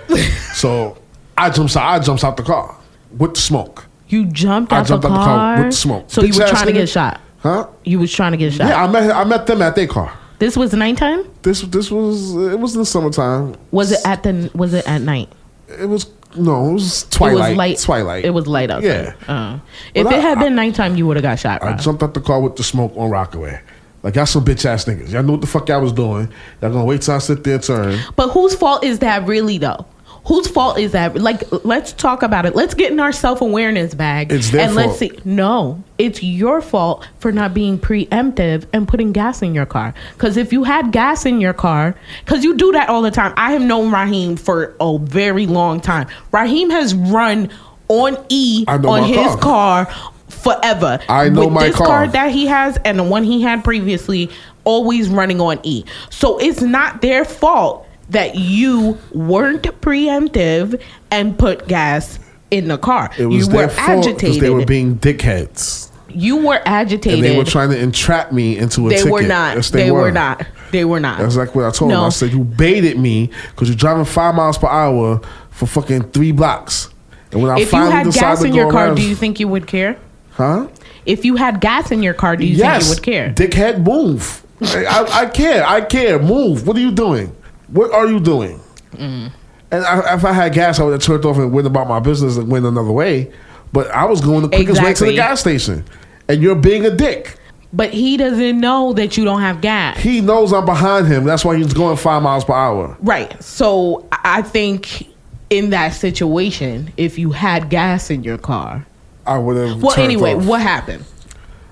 So 0.55 0.99
I 1.39 1.49
jumps 1.51 1.77
out. 1.77 1.89
I 1.89 1.99
jumps 2.01 2.23
out 2.25 2.37
the 2.37 2.43
car 2.43 2.77
with 3.17 3.35
the 3.35 3.41
smoke. 3.41 3.87
You 4.09 4.27
jumped 4.27 4.73
I 4.73 4.81
out, 4.81 4.87
jumped 4.87 5.03
the, 5.03 5.09
out 5.09 5.13
the 5.13 5.25
car 5.25 5.57
car 5.57 5.65
with 5.65 5.75
smoke. 5.75 6.05
So 6.09 6.23
you 6.23 6.33
Bitch 6.33 6.39
were 6.39 6.43
ass 6.45 6.51
trying 6.51 6.67
to 6.67 6.73
nigga. 6.73 6.75
get 6.75 6.89
shot. 6.89 7.21
Huh? 7.39 7.69
You 7.85 7.99
was 8.01 8.13
trying 8.13 8.33
to 8.33 8.37
get 8.39 8.53
shot. 8.53 8.69
Yeah, 8.69 8.85
I 8.85 8.87
met 8.89 9.11
I 9.11 9.25
met 9.25 9.47
them 9.47 9.63
at 9.63 9.75
their 9.77 9.87
car. 9.87 10.13
This 10.39 10.57
was 10.57 10.73
nighttime. 10.75 11.25
This 11.43 11.63
this 11.63 11.91
was 11.91 12.35
it 12.37 12.59
was 12.59 12.75
in 12.75 12.81
the 12.81 12.85
summertime. 12.87 13.55
Was 13.71 13.93
it 13.93 14.01
at 14.05 14.23
the? 14.25 14.51
Was 14.55 14.75
it 14.75 14.87
at 14.89 15.01
night? 15.03 15.31
It 15.69 15.87
was 15.89 16.11
no, 16.37 16.69
it 16.71 16.73
was 16.75 17.05
twilight. 17.05 17.33
It 17.33 17.51
was 17.51 17.57
light. 17.57 17.79
Twilight. 17.79 18.25
It 18.25 18.31
was 18.31 18.47
light 18.47 18.71
outside. 18.71 18.87
Yeah. 18.87 19.15
Uh, 19.29 19.59
if 19.95 20.05
But 20.05 20.13
it 20.15 20.19
I- 20.19 20.23
had 20.23 20.39
been 20.41 20.55
nighttime, 20.57 20.97
you 20.97 21.07
would 21.07 21.17
have 21.17 21.23
got 21.23 21.39
shot. 21.39 21.63
I 21.63 21.71
Rob. 21.71 21.81
jumped 21.81 22.03
out 22.03 22.13
the 22.13 22.21
car 22.21 22.41
with 22.41 22.57
the 22.57 22.63
smoke 22.65 22.93
on 22.97 23.09
Rockaway. 23.11 23.61
Like 24.03 24.17
y'all 24.17 24.27
some 24.27 24.45
bitch 24.45 24.65
ass 24.65 24.85
niggas. 24.87 25.13
Y'all 25.13 25.23
knew 25.23 25.33
what 25.33 25.41
the 25.41 25.47
fuck 25.47 25.69
y'all 25.69 25.83
was 25.83 25.93
doing. 25.93 26.33
Y'all 26.63 26.73
gonna 26.73 26.85
wait 26.85 27.03
till 27.03 27.15
I 27.15 27.19
sit 27.19 27.45
there 27.45 27.55
and 27.55 27.63
turn. 27.63 28.01
But 28.17 28.31
whose 28.31 28.55
fault 28.55 28.85
is 28.85 29.01
that 29.01 29.27
really 29.27 29.59
though? 29.59 29.87
Whose 30.27 30.49
fault 30.49 30.79
is 30.79 30.93
that? 30.93 31.17
Like, 31.17 31.43
let's 31.65 31.93
talk 31.95 32.23
about 32.23 32.45
it. 32.45 32.55
Let's 32.55 32.75
get 32.75 32.93
in 32.93 33.01
our 33.01 33.13
self 33.13 33.41
awareness 33.41 33.95
bag. 33.95 34.31
It's 34.31 34.51
their 34.51 34.61
and 34.63 34.75
let's 34.75 34.99
see. 34.99 35.19
No, 35.25 35.83
it's 35.99 36.23
your 36.23 36.61
fault 36.61 37.09
for 37.19 37.33
not 37.33 37.55
being 37.55 37.79
preemptive 37.79 38.67
and 38.73 38.87
putting 38.87 39.13
gas 39.13 39.41
in 39.41 39.55
your 39.55 39.67
car. 39.67 39.95
Because 40.13 40.37
if 40.37 40.53
you 40.53 40.63
had 40.65 40.93
gas 40.93 41.25
in 41.25 41.41
your 41.41 41.55
car, 41.55 41.95
because 42.25 42.45
you 42.45 42.55
do 42.57 42.71
that 42.73 42.89
all 42.91 43.03
the 43.03 43.11
time. 43.11 43.33
I 43.37 43.53
have 43.53 43.63
known 43.63 43.93
Raheem 43.93 44.37
for 44.37 44.75
a 44.79 44.99
very 44.99 45.47
long 45.47 45.81
time. 45.81 46.07
Raheem 46.33 46.69
has 46.71 46.95
run 46.95 47.51
on 47.89 48.25
E 48.29 48.65
on 48.69 49.05
his 49.05 49.35
car. 49.37 49.87
car 49.87 50.13
forever. 50.43 50.99
I 51.09 51.29
know 51.29 51.45
With 51.47 51.53
my 51.55 51.67
this 51.69 51.77
car. 51.77 51.87
car 51.87 52.09
that 52.09 52.31
he 52.33 52.47
has 52.47 52.77
and 52.85 52.99
the 52.99 53.05
one 53.05 53.25
he 53.25 53.43
had 53.43 53.63
previously, 53.65 54.31
always 54.65 55.09
running 55.09 55.41
on 55.41 55.59
E. 55.63 55.85
So 56.11 56.39
it's 56.39 56.61
not 56.63 57.03
their 57.03 57.25
fault 57.25 57.87
that 58.11 58.35
you 58.37 58.99
weren't 59.13 59.63
preemptive 59.81 60.81
and 61.11 61.39
put 61.39 61.69
gas 61.69 62.19
in 62.51 62.69
the 62.69 62.79
car. 62.79 63.11
It 63.19 63.27
was 63.27 63.47
you 63.47 63.53
were 63.53 63.59
their 63.61 63.69
fault 63.69 63.87
because 63.87 64.07
agitated. 64.09 64.43
they 64.43 64.51
were 64.51 64.65
being 64.67 64.97
dickheads. 64.99 65.91
you 66.09 66.37
were 66.45 66.61
agitated. 66.67 67.21
And 67.21 67.25
they 67.25 67.37
were 67.37 67.45
trying 67.45 67.71
to 67.71 67.79
entrap 67.79 68.33
me 68.33 68.59
into 68.59 68.87
a 68.87 68.91
They 68.91 68.97
ticket. 68.97 69.13
were 69.13 69.23
not. 69.23 69.57
Yes, 69.57 69.71
they 69.71 69.91
were 69.93 70.11
not. 70.11 70.45
They 70.73 70.85
were 70.85 70.99
not. 71.01 71.19
That's 71.19 71.37
like 71.37 71.55
what 71.55 71.65
I 71.67 71.71
told 71.71 71.91
him. 71.93 71.99
No. 71.99 72.05
I 72.07 72.09
said, 72.09 72.33
you 72.33 72.43
baited 72.43 72.99
me 72.99 73.31
because 73.51 73.69
you're 73.69 73.77
driving 73.77 74.05
five 74.05 74.35
miles 74.35 74.59
per 74.59 74.67
hour 74.67 75.21
for 75.51 75.67
fucking 75.67 76.11
three 76.11 76.33
blocks. 76.33 76.89
And 77.33 77.41
when 77.43 77.51
I 77.53 77.55
if 77.55 77.61
you 77.61 77.67
finally 77.67 77.93
had 77.93 78.07
decided 78.07 78.27
gas 78.39 78.45
in 78.45 78.55
your 78.55 78.71
car, 78.73 78.87
around- 78.87 78.97
do 78.97 79.03
you 79.09 79.15
think 79.15 79.39
you 79.39 79.47
would 79.47 79.69
care? 79.69 79.97
Huh? 80.31 80.69
If 81.07 81.25
you 81.25 81.37
had 81.37 81.61
gas 81.61 81.91
in 81.91 82.03
your 82.03 82.15
car, 82.15 82.37
do 82.37 82.45
you 82.45 82.57
yes. 82.57 82.87
think 82.95 83.07
you 83.07 83.13
would 83.13 83.37
care? 83.37 83.49
Dickhead, 83.49 83.85
move. 83.85 84.45
I, 84.63 84.85
I, 84.85 85.21
I 85.23 85.27
care. 85.27 85.67
I 85.67 85.81
care. 85.81 86.19
Move. 86.19 86.67
What 86.67 86.77
are 86.77 86.81
you 86.81 86.93
doing? 86.93 87.35
What 87.69 87.93
are 87.93 88.07
you 88.07 88.21
doing? 88.21 88.61
Mm. 88.93 89.33
And 89.71 89.85
I, 89.85 90.15
if 90.15 90.25
I 90.25 90.33
had 90.33 90.53
gas, 90.53 90.81
I 90.81 90.85
would 90.85 90.93
have 90.93 91.03
turned 91.03 91.25
off 91.25 91.37
and 91.37 91.53
went 91.53 91.67
about 91.67 91.89
my 91.89 92.01
business 92.01 92.37
and 92.37 92.51
went 92.51 92.67
another 92.67 92.93
way. 92.93 93.33
But 93.73 93.89
I 93.89 94.05
was 94.05 94.21
going 94.21 94.43
the 94.43 94.49
quickest 94.49 94.83
way 94.83 94.95
to 94.95 95.05
the 95.05 95.15
gas 95.15 95.41
station. 95.41 95.85
And 96.29 96.43
you're 96.43 96.57
being 96.57 96.85
a 96.85 96.91
dick. 96.91 97.37
But 97.73 97.93
he 97.93 98.17
doesn't 98.17 98.59
know 98.59 98.93
that 98.95 99.17
you 99.17 99.25
don't 99.25 99.41
have 99.41 99.61
gas. 99.61 99.99
He 99.99 100.21
knows 100.21 100.53
I'm 100.53 100.65
behind 100.65 101.07
him. 101.07 101.25
That's 101.25 101.45
why 101.45 101.57
he's 101.57 101.73
going 101.73 101.97
five 101.97 102.23
miles 102.23 102.45
per 102.45 102.53
hour. 102.53 102.97
Right. 103.01 103.41
So 103.43 104.09
I 104.11 104.43
think 104.43 105.09
in 105.51 105.71
that 105.71 105.91
situation, 105.91 106.93
if 106.97 107.19
you 107.19 107.31
had 107.31 107.71
gas 107.71 108.11
in 108.11 108.25
your 108.25 108.39
car. 108.39 108.87
I 109.27 109.39
would 109.39 109.57
have. 109.57 109.83
Well, 109.83 109.99
anyway, 109.99 110.35
off. 110.35 110.47
what 110.47 110.61
happened? 110.61 111.05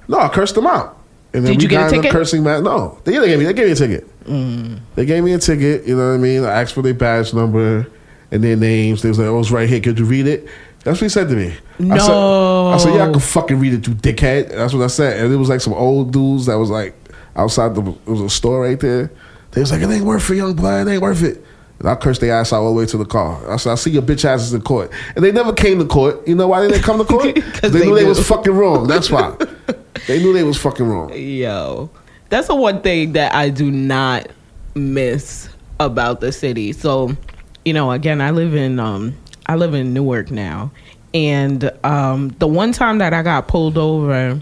No, 0.07 0.19
I 0.19 0.29
cursed 0.29 0.55
them 0.55 0.67
out. 0.67 0.97
And 1.33 1.45
then 1.45 1.53
Did 1.53 1.59
we 1.59 1.63
you 1.65 1.69
get 1.69 1.89
a 1.89 1.91
ticket? 1.95 2.11
cursing 2.11 2.43
man. 2.43 2.65
No, 2.65 2.99
they, 3.05 3.19
they 3.19 3.29
gave 3.29 3.39
me 3.39 3.45
they 3.45 3.53
gave 3.53 3.67
me 3.67 3.73
a 3.73 3.77
ticket. 3.77 4.25
Mm. 4.25 4.81
They 4.95 5.05
gave 5.05 5.23
me 5.23 5.33
a 5.35 5.39
ticket. 5.39 5.87
You 5.87 5.97
know 5.97 6.09
what 6.09 6.15
I 6.15 6.19
mean? 6.19 6.45
I 6.45 6.63
asked 6.63 6.75
for 6.75 6.83
their 6.83 6.95
badge 6.95 7.35
number 7.35 7.87
and 8.31 8.43
their 8.43 8.57
names. 8.57 9.03
They 9.03 9.09
was 9.11 9.19
like, 9.19 9.29
"Oh, 9.29 9.39
it's 9.41 9.51
right 9.51 9.69
here. 9.69 9.81
Could 9.81 9.99
you 9.99 10.07
read 10.07 10.27
it?" 10.27 10.49
That's 10.85 11.01
what 11.01 11.07
he 11.07 11.09
said 11.11 11.29
to 11.29 11.37
me. 11.37 11.49
I 11.93 11.99
said, 11.99 12.09
No. 12.09 12.69
I 12.69 12.77
said, 12.79 12.95
"Yeah, 12.95 13.09
I 13.09 13.11
can 13.11 13.21
fucking 13.21 13.59
read 13.59 13.75
it, 13.75 13.87
you 13.87 13.95
dickhead." 13.95 14.51
That's 14.51 14.73
what 14.73 14.83
I 14.83 14.87
said. 14.87 15.23
And 15.23 15.33
it 15.33 15.37
was 15.37 15.49
like 15.51 15.61
some 15.61 15.75
old 15.75 16.13
dudes 16.13 16.47
that 16.47 16.55
was 16.55 16.71
like 16.71 16.95
outside 17.37 17.75
the. 17.75 17.83
It 17.83 18.09
was 18.09 18.21
a 18.21 18.31
store 18.31 18.63
right 18.63 18.81
there. 18.81 19.11
They 19.51 19.61
was 19.61 19.71
like, 19.71 19.83
"It 19.83 19.91
ain't 19.91 20.05
worth 20.05 20.31
it, 20.31 20.37
young 20.37 20.55
blood. 20.55 20.87
It 20.87 20.93
ain't 20.93 21.03
worth 21.03 21.23
it." 21.23 21.45
And 21.79 21.89
I 21.89 21.95
cursed 21.95 22.21
their 22.21 22.35
ass 22.35 22.53
out 22.53 22.63
all 22.63 22.73
the 22.73 22.79
way 22.79 22.87
to 22.87 22.97
the 22.97 23.05
car. 23.05 23.51
I 23.51 23.57
said, 23.57 23.73
I 23.73 23.75
see 23.77 23.91
your 23.91 24.03
bitch 24.03 24.25
asses 24.25 24.53
in 24.53 24.63
court. 24.63 24.91
And 25.15 25.25
they 25.25 25.31
never 25.31 25.53
came 25.53 25.79
to 25.79 25.85
court. 25.85 26.27
You 26.27 26.35
know 26.35 26.49
why 26.49 26.61
they 26.63 26.69
didn't 26.69 26.83
come 26.83 26.99
to 26.99 27.05
court? 27.05 27.35
they, 27.63 27.69
they 27.69 27.87
knew 27.87 27.95
they 27.95 28.05
was 28.05 28.27
fucking 28.27 28.53
wrong. 28.53 28.89
That's 28.89 29.11
why. 29.11 29.37
they 30.09 30.19
knew 30.19 30.33
they 30.33 30.43
was 30.43 30.59
fucking 30.59 30.87
wrong. 30.87 31.13
Yo, 31.15 31.89
that's 32.31 32.49
the 32.49 32.55
one 32.57 32.83
thing 32.83 33.13
that 33.13 33.35
I 33.35 33.51
do 33.51 33.71
not 33.71 34.27
miss 34.75 35.49
about 35.79 36.21
the 36.21 36.33
city. 36.33 36.73
So, 36.73 37.17
you 37.65 37.73
know, 37.73 37.93
again, 37.93 38.21
I 38.21 38.33
live 38.33 38.55
in 38.55 38.81
um 38.81 39.17
I 39.47 39.55
live 39.55 39.75
in 39.75 39.95
Newark 39.95 40.31
now. 40.31 40.73
And 41.15 41.71
um 41.85 42.31
the 42.41 42.49
one 42.49 42.73
time 42.73 42.99
that 42.99 43.15
I 43.15 43.23
got 43.23 43.47
pulled 43.47 43.79
over, 43.79 44.41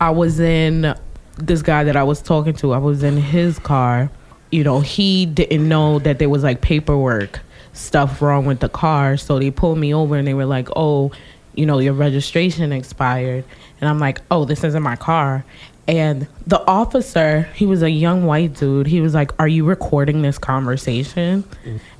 I 0.00 0.10
was 0.10 0.40
in 0.40 0.94
this 1.36 1.62
guy 1.62 1.84
that 1.84 1.96
I 1.96 2.02
was 2.02 2.22
talking 2.22 2.54
to, 2.54 2.72
I 2.72 2.78
was 2.78 3.02
in 3.02 3.16
his 3.16 3.58
car. 3.58 4.10
You 4.54 4.62
know, 4.62 4.78
he 4.78 5.26
didn't 5.26 5.68
know 5.68 5.98
that 5.98 6.20
there 6.20 6.28
was 6.28 6.44
like 6.44 6.60
paperwork 6.60 7.40
stuff 7.72 8.22
wrong 8.22 8.46
with 8.46 8.60
the 8.60 8.68
car. 8.68 9.16
So 9.16 9.40
they 9.40 9.50
pulled 9.50 9.78
me 9.78 9.92
over 9.92 10.14
and 10.16 10.28
they 10.28 10.34
were 10.34 10.46
like, 10.46 10.68
oh, 10.76 11.10
you 11.56 11.66
know, 11.66 11.80
your 11.80 11.92
registration 11.92 12.70
expired. 12.70 13.44
And 13.80 13.90
I'm 13.90 13.98
like, 13.98 14.20
oh, 14.30 14.44
this 14.44 14.62
isn't 14.62 14.82
my 14.82 14.94
car. 14.94 15.44
And 15.88 16.28
the 16.46 16.64
officer, 16.66 17.42
he 17.56 17.66
was 17.66 17.82
a 17.82 17.90
young 17.90 18.26
white 18.26 18.54
dude. 18.54 18.86
He 18.86 19.00
was 19.00 19.12
like, 19.12 19.32
Are 19.40 19.48
you 19.48 19.64
recording 19.64 20.22
this 20.22 20.38
conversation? 20.38 21.42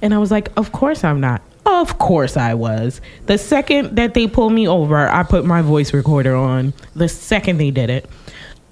And 0.01 0.15
I 0.15 0.19
was 0.19 0.31
like, 0.31 0.51
Of 0.57 0.71
course 0.71 1.03
I'm 1.03 1.21
not. 1.21 1.43
Of 1.67 1.99
course 1.99 2.37
I 2.37 2.55
was. 2.55 3.01
The 3.27 3.37
second 3.37 3.97
that 3.97 4.15
they 4.15 4.29
pulled 4.29 4.53
me 4.53 4.69
over, 4.69 5.09
I 5.09 5.25
put 5.25 5.45
my 5.45 5.61
voice 5.61 5.93
recorder 5.93 6.37
on. 6.37 6.73
The 6.95 7.09
second 7.09 7.59
they 7.59 7.73
did 7.73 7.91
it, 7.91 8.09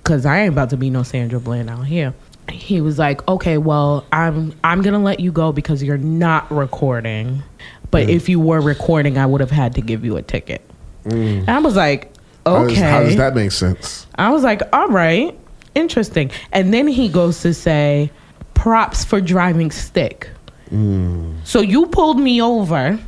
because 0.03 0.25
I 0.25 0.41
ain't 0.41 0.53
about 0.53 0.71
to 0.71 0.77
be 0.77 0.89
no 0.89 1.03
Sandra 1.03 1.41
Bland 1.41 1.69
out 1.69 1.87
here. 1.87 2.15
He 2.51 2.81
was 2.81 2.99
like, 2.99 3.27
"Okay, 3.29 3.59
well, 3.59 4.05
I'm 4.13 4.55
I'm 4.65 4.83
gonna 4.83 4.99
let 4.99 5.21
you 5.21 5.33
go 5.33 5.53
because 5.53 5.83
you're 5.83 5.99
not 5.99 6.51
recording. 6.51 7.43
But 7.91 8.07
mm. 8.07 8.11
if 8.11 8.29
you 8.29 8.41
were 8.41 8.61
recording, 8.61 9.19
I 9.19 9.27
would 9.27 9.41
have 9.41 9.51
had 9.51 9.75
to 9.77 9.81
give 9.81 10.05
you 10.05 10.17
a 10.17 10.23
ticket." 10.23 10.63
Mm. 11.05 11.41
And 11.41 11.51
I 11.51 11.59
was 11.59 11.77
like, 11.77 12.13
How 12.47 12.65
"Okay." 12.65 12.75
does, 12.75 12.83
how 12.83 13.03
does 13.03 13.17
that 13.17 13.35
make 13.35 13.53
sense? 13.53 14.07
I 14.17 14.31
was 14.31 14.43
like, 14.43 14.63
all 14.73 14.89
right, 14.89 15.39
interesting. 15.75 16.31
And 16.53 16.73
then 16.73 16.89
he 16.89 17.09
goes 17.09 17.41
to 17.43 17.55
say, 17.55 18.11
props 18.55 19.05
for 19.05 19.21
driving 19.21 19.71
stick. 19.71 20.31
Mm. 20.71 21.35
So 21.45 21.61
you 21.61 21.87
pulled 21.87 22.19
me 22.19 22.41
over 22.41 22.99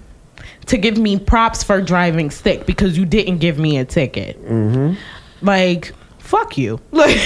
to 0.67 0.76
give 0.76 0.99
me 0.99 1.19
props 1.19 1.62
for 1.62 1.81
driving 1.81 2.31
stick 2.31 2.67
because 2.67 2.99
you 2.99 3.05
didn't 3.05 3.38
give 3.38 3.59
me 3.59 3.79
a 3.79 3.85
ticket. 3.85 4.43
Mm-hmm. 4.45 4.95
Like, 5.43 5.93
fuck 6.35 6.59
you. 6.59 6.81
Like, 6.93 7.17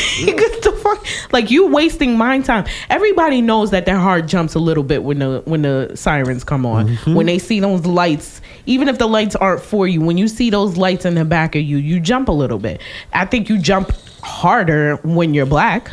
the 0.62 0.72
fuck? 0.82 1.32
Like 1.32 1.50
you 1.50 1.66
wasting 1.68 2.16
my 2.16 2.40
time. 2.40 2.66
Everybody 2.90 3.40
knows 3.40 3.70
that 3.70 3.86
their 3.86 3.96
heart 3.96 4.26
jumps 4.26 4.54
a 4.54 4.58
little 4.58 4.82
bit 4.82 5.02
when 5.02 5.18
the 5.20 5.42
when 5.44 5.62
the 5.62 5.92
sirens 5.94 6.44
come 6.44 6.66
on. 6.66 6.88
Mm-hmm. 6.88 7.14
When 7.14 7.26
they 7.26 7.38
see 7.38 7.60
those 7.60 7.86
lights, 7.86 8.40
even 8.66 8.88
if 8.88 8.98
the 8.98 9.06
lights 9.08 9.36
aren't 9.36 9.62
for 9.62 9.86
you, 9.86 10.00
when 10.00 10.18
you 10.18 10.28
see 10.28 10.50
those 10.50 10.76
lights 10.76 11.04
in 11.04 11.14
the 11.14 11.24
back 11.24 11.54
of 11.54 11.62
you, 11.62 11.76
you 11.76 12.00
jump 12.00 12.28
a 12.28 12.32
little 12.32 12.58
bit. 12.58 12.80
I 13.12 13.24
think 13.26 13.48
you 13.48 13.58
jump 13.58 13.92
harder 14.22 14.96
when 14.96 15.34
you're 15.34 15.46
black. 15.46 15.90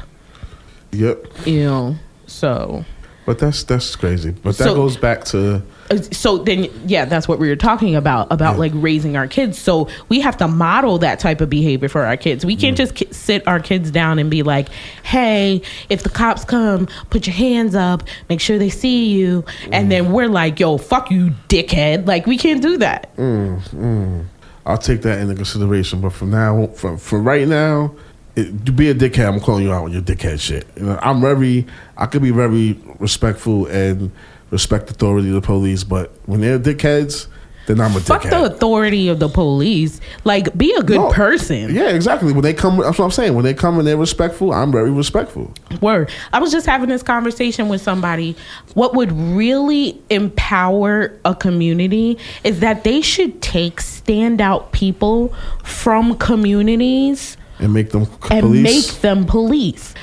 Yep. 0.92 1.26
You 1.46 1.64
know. 1.66 1.96
So 2.28 2.86
But 3.26 3.40
that's 3.40 3.64
that's 3.64 3.96
crazy. 3.96 4.32
But 4.32 4.58
that 4.58 4.66
So- 4.66 4.76
goes 4.76 4.98
back 4.98 5.24
to 5.26 5.62
Uh, 5.92 5.98
so 6.12 6.38
then 6.40 6.68
yeah 6.88 7.06
that's 7.06 7.28
what 7.28 7.38
we 7.38 7.48
were 7.48 7.56
talking 7.56 7.96
about 7.96 8.32
about 8.32 8.54
Yeah. 8.54 8.60
like 8.60 8.72
raising 8.76 9.16
our 9.16 9.28
kids. 9.28 9.58
So 9.58 9.88
we 10.10 10.20
have 10.22 10.38
to 10.38 10.48
model 10.48 10.98
that 11.00 11.20
type 11.20 11.42
of 11.42 11.50
behavior 11.50 11.90
for 11.90 12.06
our 12.06 12.18
kids. 12.18 12.46
We 12.46 12.56
can't 12.56 12.76
mm-hmm. 12.76 12.84
just 12.84 12.96
ki- 12.96 13.14
sit 13.14 13.48
our 13.48 13.60
kids 13.60 13.92
down 13.92 14.20
and 14.20 14.30
be 14.30 14.44
like 14.44 14.70
hey 15.04 15.62
if 15.90 16.04
the 16.04 16.10
cops 16.10 16.44
come 16.44 16.88
put 17.10 17.28
your 17.28 17.36
hands 17.36 17.76
up 17.76 18.04
make 18.30 18.42
sure 18.42 18.58
they 18.58 18.70
see 18.70 19.10
you. 19.10 19.46
And 19.72 19.92
then 19.92 20.12
we're 20.12 20.30
like 20.30 20.60
yo 20.60 20.78
fuck 20.78 21.12
you 21.12 21.32
dickhead. 21.50 22.08
Like 22.08 22.26
we 22.26 22.38
can't 22.38 22.62
do 22.62 22.78
that. 22.78 23.16
Mm-hmm. 23.18 24.22
I'll 24.66 24.78
take 24.78 25.04
that 25.04 25.20
into 25.20 25.36
consideration. 25.36 26.02
But 26.02 26.14
for 26.14 26.26
now, 26.26 26.68
for 26.68 26.98
for 26.98 27.22
right 27.22 27.48
now, 27.48 27.94
it, 28.36 28.76
be 28.76 28.90
a 28.90 28.96
dickhead, 28.96 29.28
I'm 29.28 29.40
calling 29.40 29.64
you 29.64 29.72
out 29.72 29.86
on 29.86 29.92
your 29.92 30.02
dickhead 30.02 30.40
shit. 30.40 30.68
You 30.76 30.88
know, 30.88 31.00
I'm 31.02 31.22
very, 31.22 31.66
I 31.98 32.06
could 32.06 32.22
be 32.22 32.32
very 32.32 32.74
respectful 33.00 33.68
and 33.68 34.12
respect 34.52 34.88
the 34.88 34.94
authority 34.94 35.28
of 35.30 35.36
the 35.36 35.42
police, 35.42 35.84
but 35.84 36.12
when 36.26 36.42
they're 36.42 36.60
dickheads, 36.60 37.28
then 37.68 37.82
I'm 37.82 37.96
a 37.96 38.00
dickhead. 38.00 38.04
fuck 38.06 38.22
dickhead. 38.22 38.30
the 38.30 38.44
authority 38.46 39.08
of 39.08 39.18
the 39.18 39.28
police 39.28 40.00
like 40.24 40.56
be 40.56 40.72
a 40.76 40.84
good 40.84 40.98
No. 41.00 41.10
person 41.12 41.74
Yeah, 41.74 41.90
exactly. 41.90 42.32
When 42.32 42.44
they 42.44 42.54
come, 42.54 42.78
that's 42.78 43.00
what 43.00 43.06
I'm 43.06 43.10
saying. 43.12 43.34
When 43.34 43.44
they 43.44 43.56
come 43.56 43.80
and 43.80 43.88
they're 43.88 43.98
respectful, 43.98 44.54
I'm 44.54 44.72
very 44.72 44.92
respectful. 44.92 45.52
Word. 45.82 46.12
I 46.32 46.38
was 46.40 46.52
just 46.52 46.68
having 46.68 46.90
this 46.90 47.02
conversation 47.02 47.68
with 47.68 47.82
somebody. 47.82 48.36
What 48.76 48.94
would 48.94 49.12
really 49.12 50.00
empower 50.12 51.18
a 51.26 51.34
community 51.34 52.20
is 52.44 52.60
that 52.60 52.84
they 52.84 53.02
should 53.02 53.42
take 53.42 53.78
standout 53.78 54.72
people 54.72 55.34
from 55.64 56.16
communities 56.20 57.36
And 57.60 57.74
make 57.74 57.92
them 57.92 58.04
and 58.30 58.42
police. 58.42 58.64
make 58.64 59.02
them 59.02 59.26
police. 59.26 59.94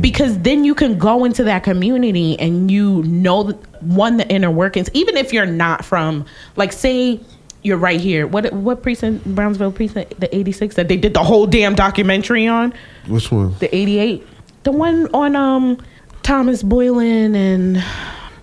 Because 0.00 0.38
then 0.40 0.64
you 0.64 0.74
can 0.74 0.98
go 0.98 1.24
into 1.24 1.44
that 1.44 1.62
community 1.62 2.38
and 2.40 2.70
you 2.70 3.02
know 3.04 3.50
one 3.80 4.16
the 4.16 4.28
inner 4.28 4.50
workings. 4.50 4.90
Even 4.92 5.16
if 5.16 5.32
you're 5.32 5.46
not 5.46 5.84
from, 5.84 6.26
like, 6.56 6.72
say 6.72 7.20
you're 7.62 7.76
right 7.76 8.00
here. 8.00 8.26
What 8.26 8.52
what 8.52 8.82
precinct? 8.82 9.24
Brownsville 9.24 9.72
precinct, 9.72 10.18
the 10.18 10.34
86 10.34 10.74
that 10.76 10.88
they 10.88 10.96
did 10.96 11.14
the 11.14 11.22
whole 11.22 11.46
damn 11.46 11.74
documentary 11.74 12.46
on 12.46 12.72
Which 13.06 13.30
one? 13.30 13.54
the 13.58 13.74
88 13.74 14.26
the 14.62 14.72
one 14.72 15.08
on 15.14 15.36
um 15.36 15.78
thomas 16.22 16.62
boylan 16.62 17.34
and 17.34 17.82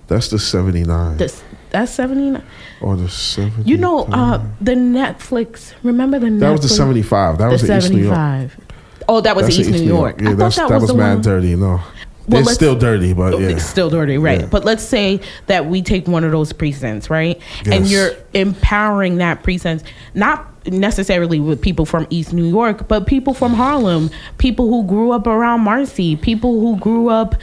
That's 0.08 0.30
the 0.30 0.39
79 0.39 1.18
this 1.18 1.44
that's 1.81 1.91
79 1.93 2.43
or 2.81 2.96
the 2.96 3.10
70. 3.10 3.69
you 3.69 3.77
know 3.77 4.05
uh 4.05 4.43
the 4.62 4.74
netflix 4.74 5.74
remember 5.84 6.19
the 6.19 6.29
that 6.29 6.51
was 6.51 6.62
the 6.62 6.69
75. 6.69 7.38
That 7.38 7.46
the 7.46 7.51
was 7.51 7.62
the 7.62 7.77
East 7.77 7.91
New 7.91 8.03
York. 8.03 8.15
75 8.15 8.67
oh 9.10 9.22
that 9.22 9.36
was 9.36 9.46
That's 9.46 9.60
east 9.60 9.72
the 9.72 9.79
new 9.79 9.86
york, 9.86 10.22
Yeah, 10.22 10.31
i 10.31 10.36
thought 10.36 10.55
that, 10.55 10.69
that, 10.69 10.74
was, 10.75 10.84
was, 10.84 10.91
the 10.91 10.98
mad 10.98 11.13
one 11.15 11.22
dirty. 11.22 11.55
No, 11.55 11.81
Well, 12.27 12.41
it's 12.41 12.53
still 12.53 12.75
dirty, 12.75 13.13
but 13.13 13.39
yeah. 13.39 13.50
It's 13.50 13.65
still 13.65 13.89
dirty, 13.89 14.17
right? 14.17 14.41
Yeah. 14.41 14.48
But 14.48 14.65
let's 14.65 14.84
say 14.84 15.22
that 15.46 15.65
we 15.65 15.81
take 15.81 16.07
one 16.07 16.24
of 16.24 16.31
those 16.31 16.51
precincts, 16.51 17.10
right? 17.10 17.41
And 17.65 17.88
you're 17.88 18.12
empowering 18.34 19.17
that 19.17 19.43
precinct, 19.43 19.86
not 20.13 20.46
necessarily 20.67 21.39
with 21.39 21.62
people 21.62 21.86
from 21.86 22.05
East 22.10 22.34
New 22.34 22.46
York, 22.46 22.88
but 22.89 23.07
people 23.07 23.34
from 23.34 23.53
Harlem, 23.53 24.10
people 24.38 24.67
who 24.67 24.86
grew 24.86 25.12
up 25.12 25.25
around 25.25 25.62
Marcy, 25.62 26.17
people 26.17 26.60
who 26.60 26.77
grew 26.77 27.07
up 27.10 27.36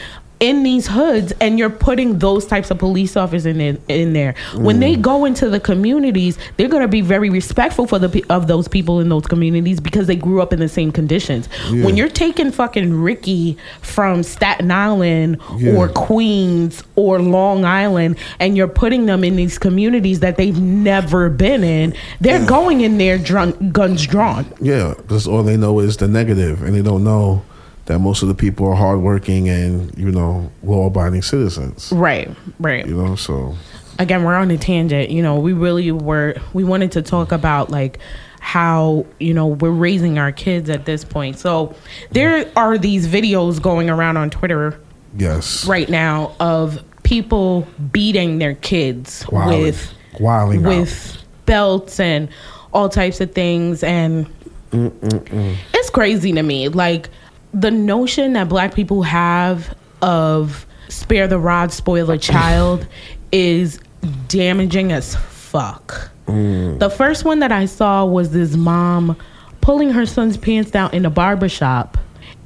in 0.44 0.62
these 0.62 0.86
hoods 0.86 1.32
and 1.40 1.58
you're 1.58 1.70
putting 1.70 2.18
those 2.18 2.46
types 2.46 2.70
of 2.70 2.78
police 2.78 3.16
officers 3.16 3.46
in 3.46 3.60
in, 3.60 3.80
in 3.88 4.12
there. 4.12 4.34
When 4.54 4.80
they 4.80 4.94
mm. 4.94 5.02
go 5.02 5.24
into 5.24 5.48
the 5.48 5.58
communities 5.58 6.38
they're 6.56 6.68
going 6.68 6.82
to 6.82 6.88
be 6.88 7.00
very 7.00 7.30
respectful 7.30 7.86
for 7.86 7.98
the 7.98 8.24
of 8.28 8.46
those 8.46 8.68
people 8.68 9.00
in 9.00 9.08
those 9.08 9.26
communities 9.26 9.80
because 9.80 10.06
they 10.06 10.16
grew 10.16 10.42
up 10.42 10.52
in 10.52 10.60
the 10.60 10.68
same 10.68 10.92
conditions. 10.92 11.48
Yeah. 11.70 11.84
when 11.84 11.96
you're 11.96 12.08
taking 12.08 12.50
fucking 12.52 12.92
ricky 13.00 13.56
from 13.80 14.22
staten 14.22 14.70
island 14.70 15.40
Yeah. 15.56 15.76
or 15.76 15.88
queens 15.88 16.84
or 16.94 17.20
long 17.20 17.64
island 17.64 18.18
and 18.38 18.56
you're 18.56 18.68
putting 18.68 19.06
them 19.06 19.24
in 19.24 19.36
these 19.36 19.58
communities 19.58 20.20
that 20.20 20.36
they've 20.36 20.60
never 20.60 21.30
been 21.30 21.64
in 21.64 21.94
they're 22.20 22.44
going 22.46 22.82
in 22.82 22.98
there 22.98 23.18
drunk, 23.18 23.72
guns 23.72 24.06
drawn. 24.06 24.46
Yeah, 24.60 24.94
because 24.96 25.26
all 25.26 25.42
they 25.42 25.56
know 25.56 25.78
is 25.80 25.96
the 25.96 26.08
negative, 26.08 26.62
and 26.62 26.74
they 26.74 26.82
don't 26.82 27.04
know 27.04 27.42
that 27.86 27.98
most 27.98 28.22
of 28.22 28.28
the 28.28 28.34
people 28.34 28.66
are 28.66 28.74
hardworking 28.74 29.48
and 29.48 29.96
you 29.98 30.10
know 30.10 30.50
law-abiding 30.62 31.22
citizens. 31.22 31.92
right 31.92 32.30
right. 32.58 32.86
You 32.86 32.96
know, 32.96 33.16
so. 33.16 33.56
Again 33.98 34.24
we're 34.24 34.34
on 34.34 34.50
a 34.50 34.58
tangent. 34.58 35.10
You 35.10 35.22
know 35.22 35.38
we 35.38 35.52
really 35.52 35.92
were 35.92 36.34
we 36.52 36.64
wanted 36.64 36.92
to 36.92 37.02
talk 37.02 37.30
about 37.30 37.70
like 37.70 37.98
how 38.40 39.06
you 39.20 39.32
know 39.32 39.46
we're 39.46 39.70
raising 39.70 40.18
our 40.18 40.32
kids 40.32 40.68
at 40.68 40.84
this 40.84 41.04
point. 41.04 41.38
So 41.38 41.74
there 42.10 42.50
are 42.56 42.76
these 42.76 43.06
videos 43.06 43.62
going 43.62 43.88
around 43.88 44.16
on 44.16 44.30
twitter 44.30 44.78
yes, 45.16 45.66
right 45.66 45.88
now 45.88 46.34
of 46.40 46.82
people 47.04 47.66
beating 47.92 48.38
their 48.38 48.54
kids 48.54 49.24
Wilding. 49.30 49.62
with 49.62 49.94
Wilding 50.20 50.66
out. 50.66 50.68
with 50.68 51.24
belts 51.46 52.00
and 52.00 52.28
all 52.72 52.88
types 52.88 53.20
of 53.20 53.32
things 53.32 53.82
and 53.84 54.26
mm, 54.70 54.90
mm, 54.90 55.24
mm. 55.28 55.56
it's 55.72 55.90
crazy 55.90 56.32
to 56.32 56.42
me. 56.42 56.68
Like 56.68 57.08
the 57.54 57.70
notion 57.70 58.34
that 58.34 58.48
black 58.48 58.74
people 58.74 59.02
have 59.02 59.74
of 60.02 60.66
spare 60.88 61.26
the 61.26 61.38
rod 61.38 61.72
spoil 61.72 62.06
the 62.06 62.18
child 62.18 62.86
is 63.32 63.80
damaging 64.28 64.92
as 64.92 65.16
fuck. 65.16 66.10
The 66.26 66.90
first 66.90 67.24
one 67.24 67.38
that 67.40 67.52
i 67.52 67.66
saw 67.66 68.04
was 68.04 68.32
this 68.32 68.56
mom 68.56 69.16
pulling 69.60 69.90
her 69.90 70.04
son's 70.04 70.36
pants 70.36 70.70
down 70.70 70.92
in 70.92 71.06
a 71.06 71.10
barber 71.10 71.48
shop 71.48 71.96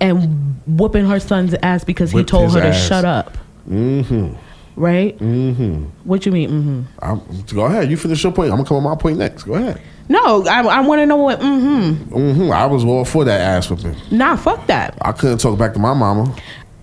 and 0.01 0.61
whooping 0.67 1.07
her 1.07 1.19
son's 1.21 1.55
ass 1.63 1.85
because 1.85 2.11
he 2.13 2.23
told 2.23 2.53
her 2.55 2.61
to 2.61 2.73
shut 2.73 3.05
up. 3.05 3.37
Mm-hmm. 3.69 4.35
Right 4.79 5.19
mm-hmm. 5.19 5.85
what 6.05 6.25
you 6.27 6.33
mean 6.33 6.51
mm-hmm. 6.51 6.83
I'm, 7.03 7.21
go 7.55 7.67
ahead. 7.67 7.91
You 7.91 7.97
finish 7.97 8.23
your 8.23 8.33
point. 8.33 8.51
I'm 8.51 8.57
gonna 8.59 8.69
come 8.69 8.77
on 8.79 8.83
my 8.85 8.97
point 8.97 9.19
next. 9.19 9.43
Go 9.45 9.55
ahead. 9.55 9.81
no 10.09 10.45
i, 10.47 10.63
I 10.63 10.81
want 10.81 11.01
to 11.01 11.07
know 11.07 11.17
what 11.17 11.41
mm-hmm 11.41 12.15
Mm-hmm. 12.15 12.51
I 12.53 12.67
was 12.67 12.85
all 12.85 13.05
for 13.05 13.25
that 13.25 13.41
ass 13.41 13.71
whipping. 13.71 13.97
nah 14.11 14.37
fuck 14.37 14.67
that 14.67 14.97
I 15.03 15.13
couldn't 15.13 15.39
talk 15.39 15.59
back 15.59 15.73
to 15.75 15.79
my 15.79 15.95
mama. 15.95 16.35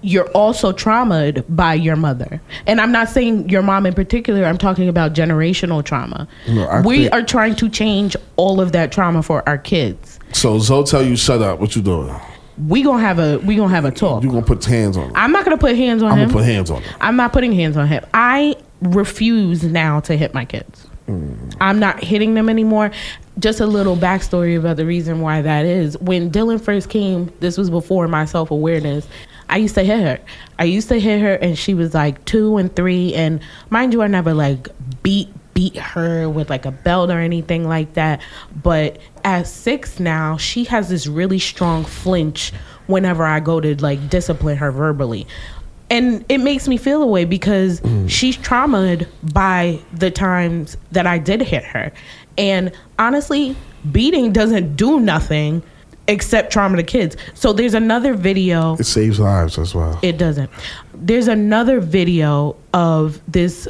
you're 0.02 0.30
also 0.32 0.72
traumatized 0.72 1.44
by 1.50 1.74
your 1.74 1.96
mother. 1.96 2.40
And 2.68 2.80
I'm 2.80 2.92
not 2.92 3.10
saying 3.10 3.50
your 3.50 3.64
mom 3.64 3.88
in 3.88 3.94
particular, 3.96 4.46
I'm 4.46 4.58
talking 4.60 4.88
about 4.88 5.14
generational 5.14 5.84
trauma. 5.84 6.28
No, 6.48 6.66
I 6.66 6.82
we 6.82 6.96
think- 7.04 7.14
are 7.14 7.24
trying 7.24 7.56
to 7.56 7.70
change 7.70 8.16
all 8.36 8.62
of 8.62 8.72
that 8.74 8.92
trauma 8.92 9.24
for 9.24 9.42
our 9.50 9.58
kids. 9.58 10.20
So 10.32 10.60
Zoe 10.60 10.84
tell 10.84 11.04
you 11.04 11.16
shut 11.16 11.42
up. 11.42 11.60
What 11.60 11.76
you 11.76 11.82
doing? 11.82 12.14
We 12.68 12.84
gonna 12.84 13.02
have 13.02 13.20
a 13.20 13.38
we 13.40 13.56
gonna 13.56 13.74
have 13.74 13.86
a 13.86 13.92
talk. 13.92 14.24
You 14.24 14.30
gonna 14.30 14.46
put 14.46 14.64
hands 14.64 14.98
on 14.98 15.10
him? 15.10 15.12
I'm 15.16 15.32
not 15.32 15.44
gonna 15.44 15.58
put 15.58 15.76
hands 15.76 16.02
on 16.02 16.12
him. 16.12 16.20
I'm 16.20 16.28
gonna 16.28 16.40
put 16.40 16.46
hands 16.46 16.72
on 16.72 16.82
him. 16.82 16.96
I'm 17.02 17.16
not 17.16 17.34
putting 17.34 17.52
hands 17.52 17.76
on 17.78 17.88
him. 17.88 18.06
I 18.14 18.56
refuse 18.82 19.64
now 19.64 20.00
to 20.02 20.16
hit 20.16 20.34
my 20.34 20.46
kids. 20.46 20.88
Mm. 21.08 21.56
I'm 21.60 21.80
not 21.80 22.04
hitting 22.04 22.34
them 22.34 22.50
anymore. 22.50 22.92
Just 23.40 23.60
a 23.60 23.66
little 23.66 23.96
backstory 23.96 24.58
about 24.58 24.78
the 24.78 24.86
reason 24.86 25.22
why 25.22 25.42
that 25.42 25.66
is. 25.66 25.98
When 26.00 26.32
Dylan 26.32 26.62
first 26.62 26.90
came, 26.90 27.32
this 27.42 27.58
was 27.58 27.70
before 27.70 28.08
my 28.08 28.26
self 28.26 28.52
awareness. 28.52 29.08
I 29.50 29.58
used 29.58 29.76
to 29.76 29.84
hit 29.84 30.00
her. 30.02 30.20
I 30.58 30.64
used 30.64 30.88
to 30.90 31.00
hit 31.00 31.22
her, 31.22 31.36
and 31.36 31.58
she 31.58 31.74
was 31.74 31.94
like 31.94 32.24
two 32.26 32.58
and 32.58 32.76
three. 32.76 33.14
And 33.14 33.42
mind 33.70 33.94
you, 33.94 34.02
I 34.02 34.08
never 34.08 34.34
like 34.34 34.70
beat 35.04 35.30
beat 35.56 35.76
her 35.78 36.30
with 36.30 36.52
like 36.52 36.68
a 36.68 36.72
belt 36.72 37.10
or 37.10 37.20
anything 37.20 37.68
like 37.68 37.96
that. 37.96 38.22
But 38.62 39.00
at 39.24 39.48
six 39.48 40.00
now, 40.00 40.38
she 40.38 40.66
has 40.66 40.90
this 40.90 41.08
really 41.08 41.40
strong 41.40 41.84
flinch 41.84 42.54
whenever 42.86 43.24
I 43.24 43.40
go 43.40 43.60
to 43.60 43.76
like 43.82 44.12
discipline 44.12 44.58
her 44.58 44.72
verbally 44.72 45.26
and 45.90 46.26
it 46.30 46.40
makes 46.40 46.68
me 46.68 46.78
feel 46.78 47.02
away 47.02 47.26
because 47.26 47.82
mm. 47.82 48.10
she's 48.10 48.38
traumatized 48.38 49.08
by 49.34 49.80
the 49.94 50.10
times 50.10 50.78
that 50.92 51.06
I 51.06 51.18
did 51.18 51.42
hit 51.42 51.64
her. 51.64 51.92
And 52.38 52.72
honestly, 52.98 53.56
beating 53.92 54.34
doesn't 54.34 54.76
do 54.76 55.00
nothing 55.00 55.62
except 56.08 56.52
trauma 56.52 56.78
to 56.78 56.84
kids. 56.84 57.16
So 57.34 57.54
there's 57.54 57.74
another 57.74 58.14
video. 58.14 58.76
It 58.76 58.86
saves 58.86 59.20
lives 59.20 59.58
as 59.58 59.74
well. 59.74 60.00
It 60.02 60.18
doesn't. 60.18 60.50
There's 60.94 61.28
another 61.28 61.80
video 61.80 62.56
of 62.74 63.22
this 63.32 63.68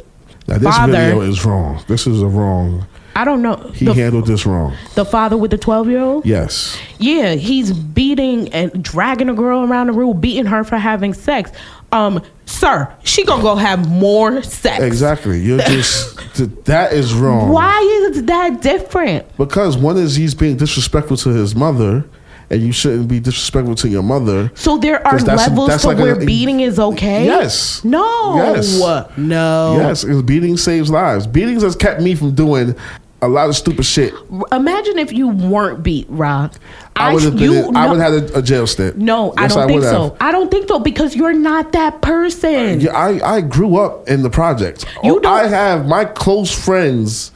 Now 0.48 0.58
this 0.58 0.76
father. 0.76 0.92
video 0.92 1.20
is 1.22 1.44
wrong. 1.44 1.82
This 1.88 2.06
is 2.06 2.22
a 2.22 2.26
wrong. 2.26 2.86
I 3.14 3.24
don't 3.24 3.40
know. 3.40 3.56
He 3.74 3.86
the, 3.86 3.94
handled 3.94 4.26
this 4.26 4.44
wrong. 4.44 4.76
the 4.94 5.04
father 5.04 5.38
with 5.38 5.50
the 5.50 5.56
12 5.56 5.88
year 5.88 6.00
old? 6.00 6.26
Yes. 6.26 6.78
Yeah, 6.98 7.32
he's 7.34 7.72
beating 7.72 8.52
and 8.52 8.84
dragging 8.84 9.30
a 9.30 9.34
girl 9.34 9.64
around 9.64 9.86
the 9.86 9.94
room, 9.94 10.20
beating 10.20 10.44
her 10.44 10.64
for 10.64 10.76
having 10.76 11.14
sex. 11.14 11.50
Um, 11.92 12.22
sir, 12.44 12.92
she 13.04 13.24
gonna 13.24 13.42
go 13.42 13.56
have 13.56 13.88
more 13.88 14.42
sex. 14.42 14.82
Exactly. 14.82 15.40
You're 15.40 15.58
just 15.66 16.18
th- 16.34 16.50
that 16.64 16.92
is 16.92 17.14
wrong. 17.14 17.50
Why 17.50 17.80
is 18.10 18.22
that 18.24 18.60
different? 18.60 19.34
Because 19.38 19.78
one 19.78 19.96
is 19.96 20.14
he's 20.14 20.34
being 20.34 20.56
disrespectful 20.58 21.16
to 21.18 21.30
his 21.30 21.56
mother, 21.56 22.04
and 22.50 22.62
you 22.62 22.72
shouldn't 22.72 23.08
be 23.08 23.20
disrespectful 23.20 23.74
to 23.76 23.88
your 23.88 24.02
mother. 24.02 24.50
So 24.54 24.78
there 24.78 25.04
are 25.06 25.18
that's- 25.18 25.48
levels 25.48 25.68
that's 25.68 25.82
to 25.82 25.88
like 25.88 25.98
a- 25.98 26.02
where 26.02 26.16
beating 26.16 26.60
is 26.60 26.78
okay. 26.78 27.24
Yes. 27.24 27.82
No. 27.84 28.36
Yes. 28.36 28.80
No. 29.16 29.76
Yes, 29.78 30.04
because 30.04 30.22
beating 30.22 30.56
saves 30.56 30.90
lives. 30.90 31.26
Beatings 31.26 31.62
has 31.62 31.74
kept 31.76 32.00
me 32.00 32.14
from 32.14 32.34
doing 32.34 32.74
a 33.22 33.28
lot 33.28 33.48
of 33.48 33.56
stupid 33.56 33.84
shit. 33.84 34.14
Imagine 34.52 34.98
if 34.98 35.12
you 35.12 35.28
weren't 35.28 35.82
beat, 35.82 36.06
Rock. 36.08 36.54
I 36.94 37.12
would 37.12 37.22
have 37.24 37.40
you 37.40 37.50
been. 37.52 37.64
In, 37.70 37.76
I 37.76 37.84
know- 37.86 37.92
would 37.92 38.00
have 38.00 38.12
had 38.12 38.30
a, 38.30 38.38
a 38.38 38.42
jail 38.42 38.66
stint. 38.66 38.96
No, 38.96 39.34
I 39.36 39.48
don't 39.48 39.66
think 39.66 39.82
so. 39.82 40.10
have. 40.10 40.16
I 40.20 40.32
don't 40.32 40.50
think 40.50 40.68
so 40.68 40.78
because 40.78 41.16
you're 41.16 41.32
not 41.32 41.72
that 41.72 42.00
person. 42.02 42.80
Yeah, 42.80 42.92
I, 42.92 43.36
I 43.36 43.40
grew 43.40 43.76
up 43.78 44.08
in 44.08 44.22
the 44.22 44.30
projects. 44.30 44.84
You 45.02 45.16
oh, 45.16 45.18
don't- 45.18 45.26
I 45.26 45.46
have 45.48 45.86
my 45.86 46.04
close 46.04 46.52
friends 46.52 47.32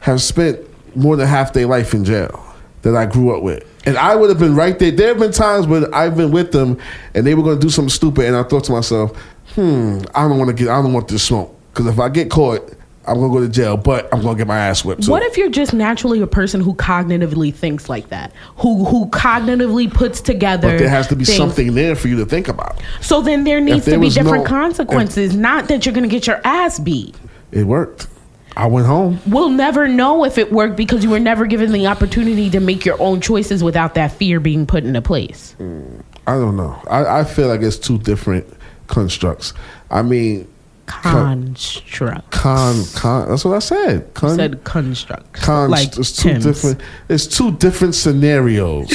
have 0.00 0.22
spent 0.22 0.58
more 0.96 1.16
than 1.16 1.26
half 1.26 1.52
their 1.52 1.66
life 1.66 1.94
in 1.94 2.04
jail 2.04 2.42
that 2.82 2.96
I 2.96 3.06
grew 3.06 3.36
up 3.36 3.42
with. 3.42 3.64
And 3.86 3.96
I 3.98 4.14
would 4.16 4.30
have 4.30 4.38
been 4.38 4.54
right 4.56 4.78
there. 4.78 4.90
There 4.90 5.08
have 5.08 5.18
been 5.18 5.32
times 5.32 5.66
when 5.66 5.92
I've 5.92 6.16
been 6.16 6.30
with 6.30 6.52
them 6.52 6.78
and 7.14 7.26
they 7.26 7.34
were 7.34 7.42
going 7.42 7.58
to 7.58 7.60
do 7.64 7.70
something 7.70 7.90
stupid, 7.90 8.26
and 8.26 8.36
I 8.36 8.42
thought 8.42 8.64
to 8.64 8.72
myself, 8.72 9.16
"Hmm, 9.54 9.98
I 10.14 10.26
don't 10.28 10.38
want 10.38 10.48
to 10.48 10.54
get. 10.54 10.68
I 10.68 10.80
don't 10.82 10.92
want 10.92 11.08
this 11.08 11.22
smoke 11.22 11.54
because 11.72 11.86
if 11.86 11.98
I 11.98 12.08
get 12.08 12.30
caught, 12.30 12.72
I'm 13.06 13.18
going 13.18 13.30
to 13.30 13.38
go 13.40 13.46
to 13.46 13.52
jail. 13.52 13.76
But 13.76 14.08
I'm 14.12 14.22
going 14.22 14.36
to 14.36 14.38
get 14.40 14.46
my 14.46 14.56
ass 14.58 14.84
whipped." 14.84 15.02
too. 15.04 15.10
What 15.10 15.22
if 15.24 15.36
you're 15.36 15.50
just 15.50 15.74
naturally 15.74 16.22
a 16.22 16.26
person 16.26 16.62
who 16.62 16.74
cognitively 16.74 17.52
thinks 17.54 17.88
like 17.90 18.08
that? 18.08 18.32
Who 18.58 18.84
who 18.86 19.06
cognitively 19.10 19.92
puts 19.92 20.22
together 20.22 20.70
But 20.70 20.78
there 20.78 20.88
has 20.88 21.06
to 21.08 21.16
be 21.16 21.24
things. 21.26 21.36
something 21.36 21.74
there 21.74 21.94
for 21.94 22.08
you 22.08 22.16
to 22.16 22.24
think 22.24 22.48
about. 22.48 22.80
So 23.02 23.20
then 23.20 23.44
there 23.44 23.60
needs 23.60 23.84
there 23.84 23.96
to 23.96 24.00
be 24.00 24.08
different 24.08 24.44
no- 24.44 24.48
consequences, 24.50 25.36
not 25.36 25.68
that 25.68 25.84
you're 25.84 25.94
going 25.94 26.08
to 26.08 26.14
get 26.14 26.26
your 26.26 26.40
ass 26.44 26.78
beat. 26.78 27.14
It 27.52 27.64
worked. 27.66 28.08
I 28.56 28.66
went 28.66 28.86
home. 28.86 29.20
We'll 29.26 29.48
never 29.48 29.88
know 29.88 30.24
if 30.24 30.38
it 30.38 30.52
worked 30.52 30.76
because 30.76 31.02
you 31.02 31.10
were 31.10 31.20
never 31.20 31.46
given 31.46 31.72
the 31.72 31.86
opportunity 31.86 32.50
to 32.50 32.60
make 32.60 32.84
your 32.84 33.00
own 33.00 33.20
choices 33.20 33.64
without 33.64 33.94
that 33.94 34.12
fear 34.12 34.38
being 34.38 34.64
put 34.66 34.84
into 34.84 35.02
place. 35.02 35.56
Mm, 35.58 36.02
I 36.26 36.34
don't 36.34 36.56
know. 36.56 36.80
I, 36.88 37.20
I 37.20 37.24
feel 37.24 37.48
like 37.48 37.62
it's 37.62 37.78
two 37.78 37.98
different 37.98 38.46
constructs. 38.86 39.52
I 39.90 40.02
mean, 40.02 40.48
Construct. 40.86 42.30
con 42.30 42.84
con. 42.94 43.28
That's 43.28 43.44
what 43.44 43.54
I 43.54 43.58
said. 43.60 44.12
Con, 44.14 44.36
said 44.36 44.64
construct. 44.64 45.32
con. 45.32 45.70
like 45.70 45.96
it's 45.96 46.14
two 46.14 46.30
Tim's. 46.30 46.44
different. 46.44 46.80
It's 47.08 47.26
two 47.26 47.52
different 47.52 47.94
scenarios. 47.94 48.92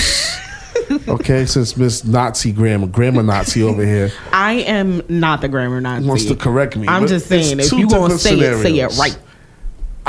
okay, 1.08 1.46
since 1.46 1.76
Miss 1.78 2.06
Nazi 2.06 2.52
grammar, 2.52 2.88
grammar 2.88 3.24
Nazi 3.24 3.64
over 3.64 3.84
here 3.84 4.12
I 4.32 4.54
am 4.54 5.02
not 5.10 5.42
the 5.42 5.48
grammar 5.48 5.82
Nazi. 5.82 6.06
wants 6.06 6.26
to 6.26 6.36
correct 6.36 6.78
me. 6.78 6.88
I'm 6.88 7.08
just 7.08 7.28
saying, 7.28 7.60
if 7.60 7.72
you 7.72 7.90
gonna 7.90 8.18
say 8.18 8.40
it, 8.40 8.62
say 8.62 8.80
it 8.80 8.96
right. 8.98 9.18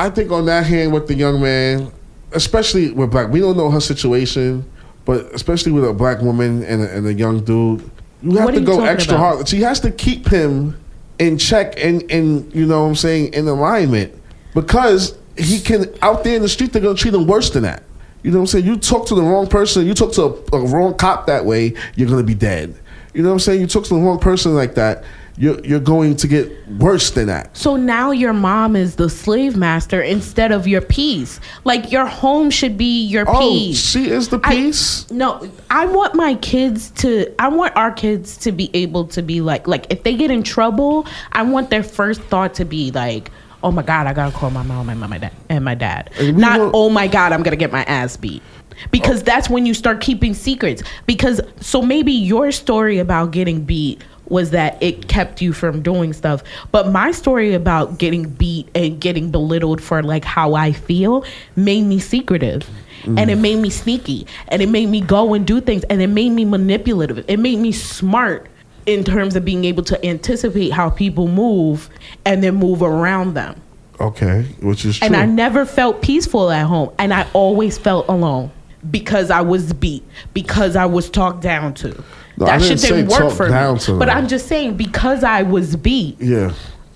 I 0.01 0.11
think 0.11 0.31
on 0.33 0.47
that 0.47 0.65
hand 0.67 0.93
with 0.93 1.07
the 1.09 1.15
young 1.15 1.41
man, 1.43 1.93
especially 2.33 2.91
with 2.93 3.11
black, 3.11 3.29
we 3.31 3.41
don't 3.41 3.57
know 3.57 3.71
her 3.71 3.81
situation, 3.81 4.65
but 5.05 5.27
especially 5.35 5.73
with 5.73 5.85
a 5.85 5.93
black 5.93 6.21
woman 6.23 6.63
and 6.65 6.83
a, 6.83 6.97
and 6.97 7.07
a 7.07 7.13
young 7.13 7.45
dude, 7.45 7.89
you 8.23 8.37
have 8.37 8.47
What 8.47 8.55
to 8.55 8.61
you 8.61 8.67
go 8.67 8.83
extra 8.85 9.15
about? 9.15 9.35
hard. 9.37 9.49
She 9.49 9.61
has 9.63 9.81
to 9.81 9.91
keep 9.91 10.27
him 10.29 10.77
in 11.19 11.37
check 11.37 11.75
and 11.77 12.11
and 12.11 12.51
you 12.55 12.65
know 12.67 12.83
what 12.83 12.89
I'm 12.89 12.95
saying 12.95 13.35
in 13.35 13.47
alignment 13.47 14.15
because 14.55 15.19
he 15.37 15.61
can 15.61 15.85
out 16.01 16.25
there 16.25 16.35
in 16.35 16.41
the 16.43 16.49
street 16.49 16.73
they're 16.73 16.81
gonna 16.81 16.95
treat 16.95 17.13
him 17.15 17.27
worse 17.27 17.51
than 17.51 17.65
that. 17.65 17.83
You 18.23 18.31
know 18.31 18.39
what 18.39 18.43
I'm 18.43 18.47
saying? 18.49 18.65
You 18.67 18.77
talk 18.77 19.07
to 19.09 19.15
the 19.15 19.23
wrong 19.23 19.47
person, 19.47 19.87
you 19.87 19.93
talk 19.95 20.13
to 20.13 20.23
a, 20.23 20.57
a 20.57 20.67
wrong 20.67 20.95
cop 20.97 21.27
that 21.27 21.45
way, 21.45 21.75
you're 21.95 22.09
gonna 22.09 22.23
be 22.23 22.35
dead. 22.35 22.75
You 23.13 23.23
know 23.23 23.29
what 23.31 23.35
I'm 23.35 23.41
saying? 23.41 23.61
You 23.61 23.67
talk 23.67 23.85
to 23.85 23.95
the 23.95 24.01
wrong 24.01 24.19
person 24.19 24.55
like 24.55 24.75
that, 24.77 25.05
you're 25.41 25.59
you're 25.65 25.81
going 25.81 26.15
to 26.17 26.29
get 26.29 26.53
worse 26.79 27.11
than 27.13 27.27
that. 27.29 27.57
So 27.57 27.75
now 27.77 28.11
your 28.11 28.35
mom 28.35 28.77
is 28.77 28.97
the 28.97 29.09
slave 29.09 29.57
master 29.57 30.03
instead 30.03 30.53
of 30.53 30.69
your 30.69 30.83
peace. 30.83 31.41
Like 31.65 31.91
your 31.91 32.05
home 32.05 32.51
should 32.51 32.77
be 32.77 33.07
your 33.07 33.25
Oh, 33.27 33.39
peace. 33.41 33.81
she 33.81 34.11
is 34.11 34.29
the 34.29 34.39
I- 34.45 34.55
peace. 34.55 35.11
no, 35.11 35.51
I 35.71 35.87
want 35.87 36.15
my 36.15 36.35
kids 36.37 36.91
to. 37.03 37.35
I 37.39 37.49
want 37.49 37.75
our 37.75 37.91
kids 37.91 38.37
to 38.39 38.53
be 38.53 38.71
able 38.75 39.07
to 39.07 39.23
be 39.23 39.41
like, 39.41 39.67
like 39.67 39.87
if 39.91 40.03
they 40.03 40.15
get 40.15 40.31
in 40.31 40.43
trouble, 40.43 41.07
I 41.33 41.43
want 41.43 41.71
their 41.71 41.83
first 41.83 42.21
thought 42.25 42.53
to 42.55 42.67
be 42.67 42.91
like, 42.91 43.31
"Oh 43.63 43.73
my 43.73 43.83
god, 43.83 44.07
I 44.07 44.13
gotta 44.13 44.37
call 44.37 44.51
my 44.51 44.63
mom 44.63 44.91
and 44.91 45.01
my 45.01 45.17
dad 45.17 45.33
and 45.49 45.65
my 45.65 45.75
dad." 45.75 46.11
And 46.21 46.37
Not, 46.37 46.61
want- 46.61 46.73
"Oh 46.75 46.91
my 46.91 47.09
god, 47.09 47.33
I'm 47.33 47.43
gonna 47.43 47.57
get 47.57 47.73
my 47.73 47.85
ass 47.85 48.15
beat." 48.19 48.43
Because 48.91 49.21
oh. 49.21 49.25
that's 49.25 49.49
when 49.49 49.65
you 49.65 49.73
start 49.73 50.03
keeping 50.03 50.35
secrets. 50.35 50.83
Because 51.07 51.41
so 51.61 51.81
maybe 51.81 52.13
your 52.13 52.53
story 52.53 52.99
about 52.99 53.31
getting 53.31 53.65
beat 53.65 54.03
was 54.31 54.51
that 54.51 54.83
it 54.83 55.09
kept 55.09 55.43
you 55.43 55.53
from 55.53 55.83
doing 55.83 56.13
stuff. 56.13 56.43
But 56.73 56.91
my 56.91 57.11
story 57.11 57.53
about 57.53 57.99
getting 57.99 58.31
beat 58.31 58.69
and 58.75 58.99
getting 59.01 59.31
belittled 59.31 59.83
for 59.83 60.03
like 60.03 60.25
how 60.25 60.55
I 60.55 60.73
feel 60.73 61.25
made 61.57 61.83
me 61.83 61.99
secretive. 61.99 62.69
And 63.17 63.31
it 63.31 63.37
made 63.37 63.57
me 63.57 63.71
sneaky. 63.71 64.27
And 64.49 64.61
it 64.61 64.69
made 64.69 64.91
me 64.91 65.01
go 65.01 65.33
and 65.33 65.47
do 65.47 65.61
things. 65.61 65.85
And 65.85 66.03
it 66.03 66.09
made 66.09 66.31
me 66.31 66.45
manipulative. 66.45 67.25
It 67.29 67.39
made 67.39 67.59
me 67.59 67.73
smart 67.73 68.47
in 68.85 69.05
terms 69.05 69.37
of 69.37 69.45
being 69.45 69.65
able 69.65 69.83
to 69.85 70.07
anticipate 70.07 70.71
how 70.73 70.91
people 70.91 71.27
move 71.27 71.89
and 72.25 72.43
then 72.43 72.57
move 72.57 72.83
around 72.83 73.35
them. 73.35 73.61
Okay, 74.01 74.43
which 74.61 74.85
is 74.85 74.99
true. 74.99 75.07
And 75.07 75.17
I 75.17 75.27
never 75.27 75.65
felt 75.65 76.03
peaceful 76.03 76.51
at 76.51 76.67
home. 76.67 76.91
And 76.99 77.13
I 77.13 77.27
always 77.33 77.79
felt 77.79 78.07
alone 78.09 78.51
because 78.91 79.31
I 79.31 79.41
was 79.43 79.73
beat, 79.73 80.05
because 80.35 80.77
I 80.77 80.87
was 80.87 81.11
talked 81.11 81.43
down 81.43 81.75
to. 81.75 82.05
No, 82.41 82.47
I 82.47 82.59
that 82.59 82.63
didn't 82.63 82.81
shit 82.81 82.91
didn't 82.91 83.11
say 83.11 83.23
work 83.23 83.35
for 83.35 83.49
me. 83.49 83.99
But. 83.99 84.09
I'm 84.09 84.27
just 84.27 84.49
saying, 84.49 84.77
because 84.77 85.23
I 85.23 85.43
was 85.43 85.77
beat, 85.77 86.19
yeah. 86.21 86.53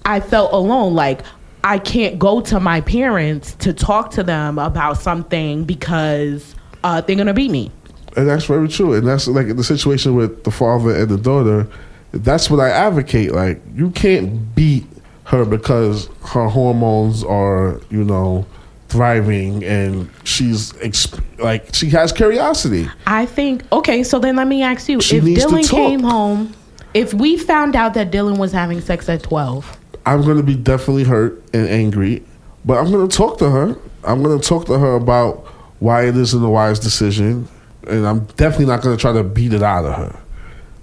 I 0.06 0.20
felt 0.20 0.52
alone. 0.52 0.94
Like 0.94 1.20
I 1.62 1.78
can't 1.78 2.18
go 2.18 2.40
to 2.42 2.60
my 2.60 2.80
parents 2.80 3.54
to 3.56 3.72
talk 3.72 4.10
to 4.12 4.22
them 4.22 4.58
about 4.58 4.98
something 4.98 5.64
because 5.64 6.54
uh, 6.82 7.00
they're 7.02 7.16
gonna 7.16 7.34
beat 7.34 7.50
me. 7.50 7.70
And 8.16 8.28
that's 8.28 8.46
very 8.46 8.68
true. 8.68 8.94
And 8.94 9.06
that's 9.06 9.28
like 9.28 9.54
the 9.54 9.64
situation 9.64 10.14
with 10.14 10.44
the 10.44 10.50
father 10.50 10.94
and 10.94 11.08
the 11.08 11.18
daughter. 11.18 11.68
That's 12.12 12.48
what 12.48 12.60
I 12.60 12.70
advocate. 12.70 13.32
Like 13.32 13.60
you 13.74 13.90
can't 13.90 14.54
beat 14.54 14.86
her 15.24 15.44
because 15.44 16.08
her 16.26 16.48
hormones 16.48 17.24
are, 17.24 17.80
you 17.90 18.04
know, 18.04 18.46
thriving 18.94 19.64
and 19.64 20.08
she's 20.22 20.72
exp- 20.74 21.20
like 21.40 21.74
she 21.74 21.90
has 21.90 22.12
curiosity. 22.12 22.88
I 23.08 23.26
think 23.26 23.64
okay. 23.72 24.04
So 24.04 24.20
then 24.20 24.36
let 24.36 24.46
me 24.46 24.62
ask 24.62 24.88
you: 24.88 25.00
She 25.00 25.16
If 25.16 25.24
Dylan 25.24 25.68
came 25.68 26.00
home, 26.00 26.54
if 26.94 27.12
we 27.12 27.36
found 27.36 27.74
out 27.74 27.94
that 27.94 28.12
Dylan 28.12 28.38
was 28.38 28.52
having 28.52 28.80
sex 28.80 29.08
at 29.08 29.24
twelve, 29.24 29.76
I'm 30.06 30.22
going 30.22 30.36
to 30.36 30.44
be 30.44 30.54
definitely 30.54 31.02
hurt 31.02 31.42
and 31.52 31.68
angry, 31.68 32.22
but 32.64 32.78
I'm 32.78 32.92
going 32.92 33.08
to 33.08 33.16
talk 33.16 33.38
to 33.38 33.50
her. 33.50 33.76
I'm 34.04 34.22
going 34.22 34.38
to 34.38 34.48
talk 34.48 34.66
to 34.66 34.78
her 34.78 34.94
about 34.94 35.38
why 35.80 36.06
it 36.06 36.16
isn't 36.16 36.44
a 36.44 36.48
wise 36.48 36.78
decision, 36.78 37.48
and 37.88 38.06
I'm 38.06 38.26
definitely 38.36 38.66
not 38.66 38.80
going 38.80 38.96
to 38.96 39.00
try 39.00 39.12
to 39.12 39.24
beat 39.24 39.52
it 39.52 39.62
out 39.64 39.84
of 39.86 39.94
her. 39.96 40.20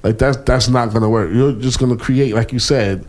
Like 0.03 0.17
that's 0.17 0.35
that's 0.37 0.67
not 0.67 0.89
going 0.89 1.03
to 1.03 1.09
work. 1.09 1.31
You're 1.33 1.53
just 1.53 1.79
going 1.79 1.97
to 1.97 2.03
create, 2.03 2.35
like 2.35 2.51
you 2.51 2.59
said, 2.59 3.05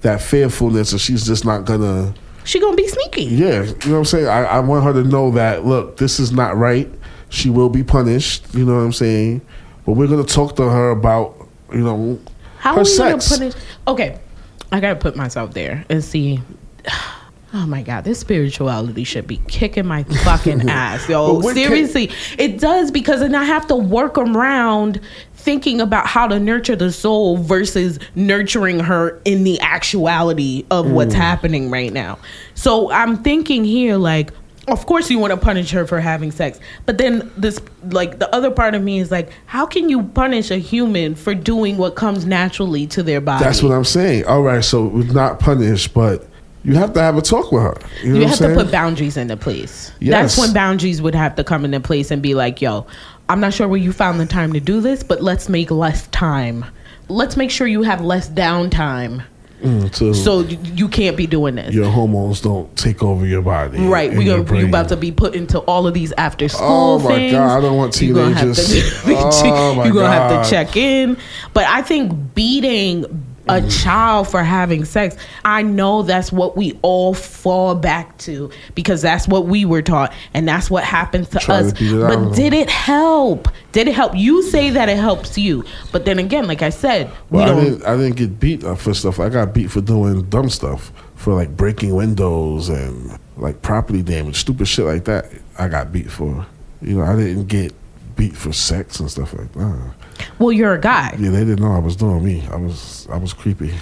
that 0.00 0.22
fearfulness, 0.22 0.92
and 0.92 1.00
she's 1.00 1.26
just 1.26 1.44
not 1.44 1.66
going 1.66 1.80
to. 1.82 2.18
She 2.46 2.60
gonna 2.60 2.76
be 2.76 2.88
sneaky. 2.88 3.24
Yeah, 3.24 3.62
you 3.64 3.66
know 3.66 3.92
what 3.92 3.98
I'm 3.98 4.04
saying. 4.06 4.26
I, 4.28 4.44
I 4.44 4.60
want 4.60 4.84
her 4.84 4.92
to 4.94 5.04
know 5.04 5.30
that 5.32 5.66
look, 5.66 5.98
this 5.98 6.18
is 6.18 6.32
not 6.32 6.56
right. 6.56 6.88
She 7.28 7.50
will 7.50 7.68
be 7.68 7.82
punished. 7.84 8.54
You 8.54 8.64
know 8.64 8.74
what 8.76 8.80
I'm 8.80 8.92
saying. 8.92 9.42
But 9.84 9.92
we're 9.92 10.06
going 10.06 10.24
to 10.24 10.32
talk 10.34 10.56
to 10.56 10.62
her 10.68 10.90
about, 10.90 11.36
you 11.72 11.78
know, 11.82 12.18
How 12.58 12.74
her 12.74 12.80
are 12.80 12.82
we 12.84 12.88
sex. 12.88 13.28
gonna 13.30 13.50
put 13.50 13.56
it? 13.56 13.64
Okay, 13.86 14.18
I 14.72 14.80
gotta 14.80 14.96
put 14.96 15.16
myself 15.16 15.52
there 15.54 15.84
and 15.88 16.02
see. 16.02 16.40
Oh 17.58 17.66
my 17.66 17.80
god, 17.82 18.04
this 18.04 18.18
spirituality 18.18 19.02
should 19.04 19.26
be 19.26 19.38
kicking 19.48 19.86
my 19.86 20.02
fucking 20.02 20.68
ass, 20.68 21.08
yo. 21.08 21.40
Seriously, 21.40 22.10
it 22.38 22.60
does 22.60 22.90
because 22.90 23.20
then 23.20 23.34
I 23.34 23.44
have 23.44 23.66
to 23.68 23.76
work 23.76 24.18
around 24.18 25.00
thinking 25.34 25.80
about 25.80 26.06
how 26.06 26.26
to 26.26 26.38
nurture 26.38 26.76
the 26.76 26.92
soul 26.92 27.38
versus 27.38 27.98
nurturing 28.14 28.80
her 28.80 29.18
in 29.24 29.42
the 29.44 29.58
actuality 29.60 30.66
of 30.70 30.90
what's 30.90 31.14
Mm. 31.14 31.18
happening 31.18 31.70
right 31.70 31.92
now. 31.92 32.18
So 32.54 32.90
I'm 32.90 33.16
thinking 33.22 33.64
here, 33.64 33.96
like, 33.96 34.32
of 34.68 34.84
course 34.84 35.08
you 35.10 35.18
want 35.18 35.30
to 35.30 35.38
punish 35.38 35.70
her 35.70 35.86
for 35.86 35.98
having 35.98 36.32
sex, 36.32 36.60
but 36.84 36.98
then 36.98 37.30
this, 37.38 37.58
like, 37.90 38.18
the 38.18 38.32
other 38.34 38.50
part 38.50 38.74
of 38.74 38.82
me 38.82 38.98
is 38.98 39.10
like, 39.10 39.30
how 39.46 39.64
can 39.64 39.88
you 39.88 40.02
punish 40.02 40.50
a 40.50 40.58
human 40.58 41.14
for 41.14 41.34
doing 41.34 41.78
what 41.78 41.94
comes 41.94 42.26
naturally 42.26 42.86
to 42.88 43.02
their 43.02 43.22
body? 43.22 43.42
That's 43.44 43.62
what 43.62 43.72
I'm 43.72 43.84
saying. 43.84 44.26
All 44.26 44.42
right, 44.42 44.62
so 44.62 44.88
not 44.88 45.38
punish 45.40 45.88
but 45.88 46.26
you 46.66 46.74
have 46.74 46.92
to 46.94 47.00
have 47.00 47.16
a 47.16 47.22
talk 47.22 47.52
with 47.52 47.62
her. 47.62 47.76
You, 48.02 48.14
know 48.14 48.20
you 48.20 48.26
have 48.26 48.38
to 48.38 48.54
put 48.54 48.70
boundaries 48.70 49.16
into 49.16 49.36
place. 49.36 49.92
Yes. 50.00 50.36
That's 50.36 50.38
when 50.38 50.52
boundaries 50.52 51.00
would 51.00 51.14
have 51.14 51.36
to 51.36 51.44
come 51.44 51.64
into 51.64 51.80
place 51.80 52.10
and 52.10 52.20
be 52.22 52.34
like, 52.34 52.60
yo, 52.60 52.86
I'm 53.28 53.40
not 53.40 53.54
sure 53.54 53.68
where 53.68 53.78
you 53.78 53.92
found 53.92 54.20
the 54.20 54.26
time 54.26 54.52
to 54.52 54.60
do 54.60 54.80
this, 54.80 55.02
but 55.02 55.22
let's 55.22 55.48
make 55.48 55.70
less 55.70 56.06
time. 56.08 56.64
Let's 57.08 57.36
make 57.36 57.50
sure 57.50 57.66
you 57.66 57.82
have 57.82 58.00
less 58.00 58.28
downtime 58.28 59.22
Mm, 59.62 59.94
so 59.94 60.12
so 60.12 60.40
you, 60.40 60.58
you 60.74 60.88
can't 60.88 61.16
be 61.16 61.26
doing 61.26 61.54
this. 61.54 61.74
your 61.74 61.90
hormones 61.90 62.42
don't 62.42 62.74
take 62.76 63.02
over 63.02 63.24
your 63.24 63.40
body. 63.40 63.78
Right, 63.78 64.10
We 64.12 64.30
are 64.30 64.38
you 64.54 64.68
about 64.68 64.90
to 64.90 64.96
be 64.98 65.10
put 65.10 65.34
into 65.34 65.60
all 65.60 65.86
of 65.86 65.94
these 65.94 66.12
after 66.18 66.48
school 66.48 66.66
Oh 66.68 66.98
my 66.98 67.14
things. 67.14 67.32
God, 67.32 67.56
I 67.56 67.60
don't 67.62 67.76
want 67.76 67.98
You 68.00 68.12
gonna 68.12 68.34
have 68.34 68.54
to. 68.54 68.82
Oh 69.06 69.74
my 69.74 69.86
you 69.86 69.94
gonna 69.94 70.08
have 70.12 70.44
to 70.44 70.50
check 70.50 70.76
in. 70.76 71.16
But 71.54 71.64
I 71.66 71.80
think 71.80 72.34
beating 72.34 73.06
a 73.48 73.60
Mm. 73.60 73.82
child 73.82 74.28
for 74.28 74.42
having 74.42 74.84
sex, 74.84 75.16
I 75.44 75.62
know 75.62 76.02
that's 76.02 76.32
what 76.32 76.56
we 76.56 76.78
all 76.82 77.14
fall 77.14 77.74
back 77.74 78.16
to 78.18 78.50
because 78.74 79.02
that's 79.02 79.28
what 79.28 79.46
we 79.46 79.64
were 79.64 79.82
taught 79.82 80.12
and 80.34 80.48
that's 80.48 80.68
what 80.70 80.82
happens 80.84 81.28
to 81.28 81.38
Try 81.38 81.56
us. 81.60 81.72
beat 81.72 81.92
it 81.92 82.02
out 82.02 82.12
of 82.12 82.24
but 82.28 82.34
did 82.36 82.52
it 82.52 82.68
help? 82.70 83.48
Did 83.72 83.88
it 83.88 83.94
help? 83.94 84.16
You 84.16 84.42
say 84.42 84.70
that 84.70 84.88
it 84.88 84.96
helps 84.98 85.36
you, 85.38 85.64
but 85.92 86.04
then 86.04 86.18
again, 86.18 86.46
like 86.46 86.62
I 86.62 86.70
said, 86.70 87.10
we 87.30 87.38
Well, 87.38 87.44
I 87.44 87.46
don't. 87.54 87.64
didn't. 87.64 87.84
I 87.86 87.96
didn't 87.96 88.16
get 88.16 88.40
beat 88.40 88.62
for 88.62 88.94
stuff. 88.94 89.20
I 89.20 89.28
got 89.28 89.52
beat 89.54 89.70
for 89.70 89.80
doing 89.80 90.22
dumb 90.22 90.48
stuff, 90.50 90.92
for 91.14 91.34
like 91.34 91.56
breaking 91.56 91.94
windows 91.94 92.68
and 92.68 93.18
like 93.36 93.62
property 93.62 94.02
damage, 94.02 94.36
stupid 94.36 94.66
shit 94.66 94.84
like 94.86 95.04
that. 95.04 95.26
I 95.58 95.68
got 95.68 95.92
beat 95.92 96.10
for. 96.10 96.46
You 96.82 96.96
know, 96.98 97.04
I 97.04 97.16
didn't 97.16 97.46
get 97.46 97.72
beat 98.16 98.34
for 98.36 98.52
sex 98.52 98.98
and 99.00 99.10
stuff 99.10 99.34
like 99.34 99.52
that. 99.52 99.78
Well, 100.38 100.52
you're 100.52 100.74
a 100.74 100.80
guy. 100.80 101.16
Yeah, 101.18 101.30
they 101.30 101.40
didn't 101.44 101.60
know 101.60 101.72
I 101.72 101.78
was 101.78 101.96
doing 101.96 102.24
me. 102.24 102.46
I 102.50 102.56
was. 102.56 103.06
I 103.10 103.16
was 103.16 103.32
creepy. 103.32 103.72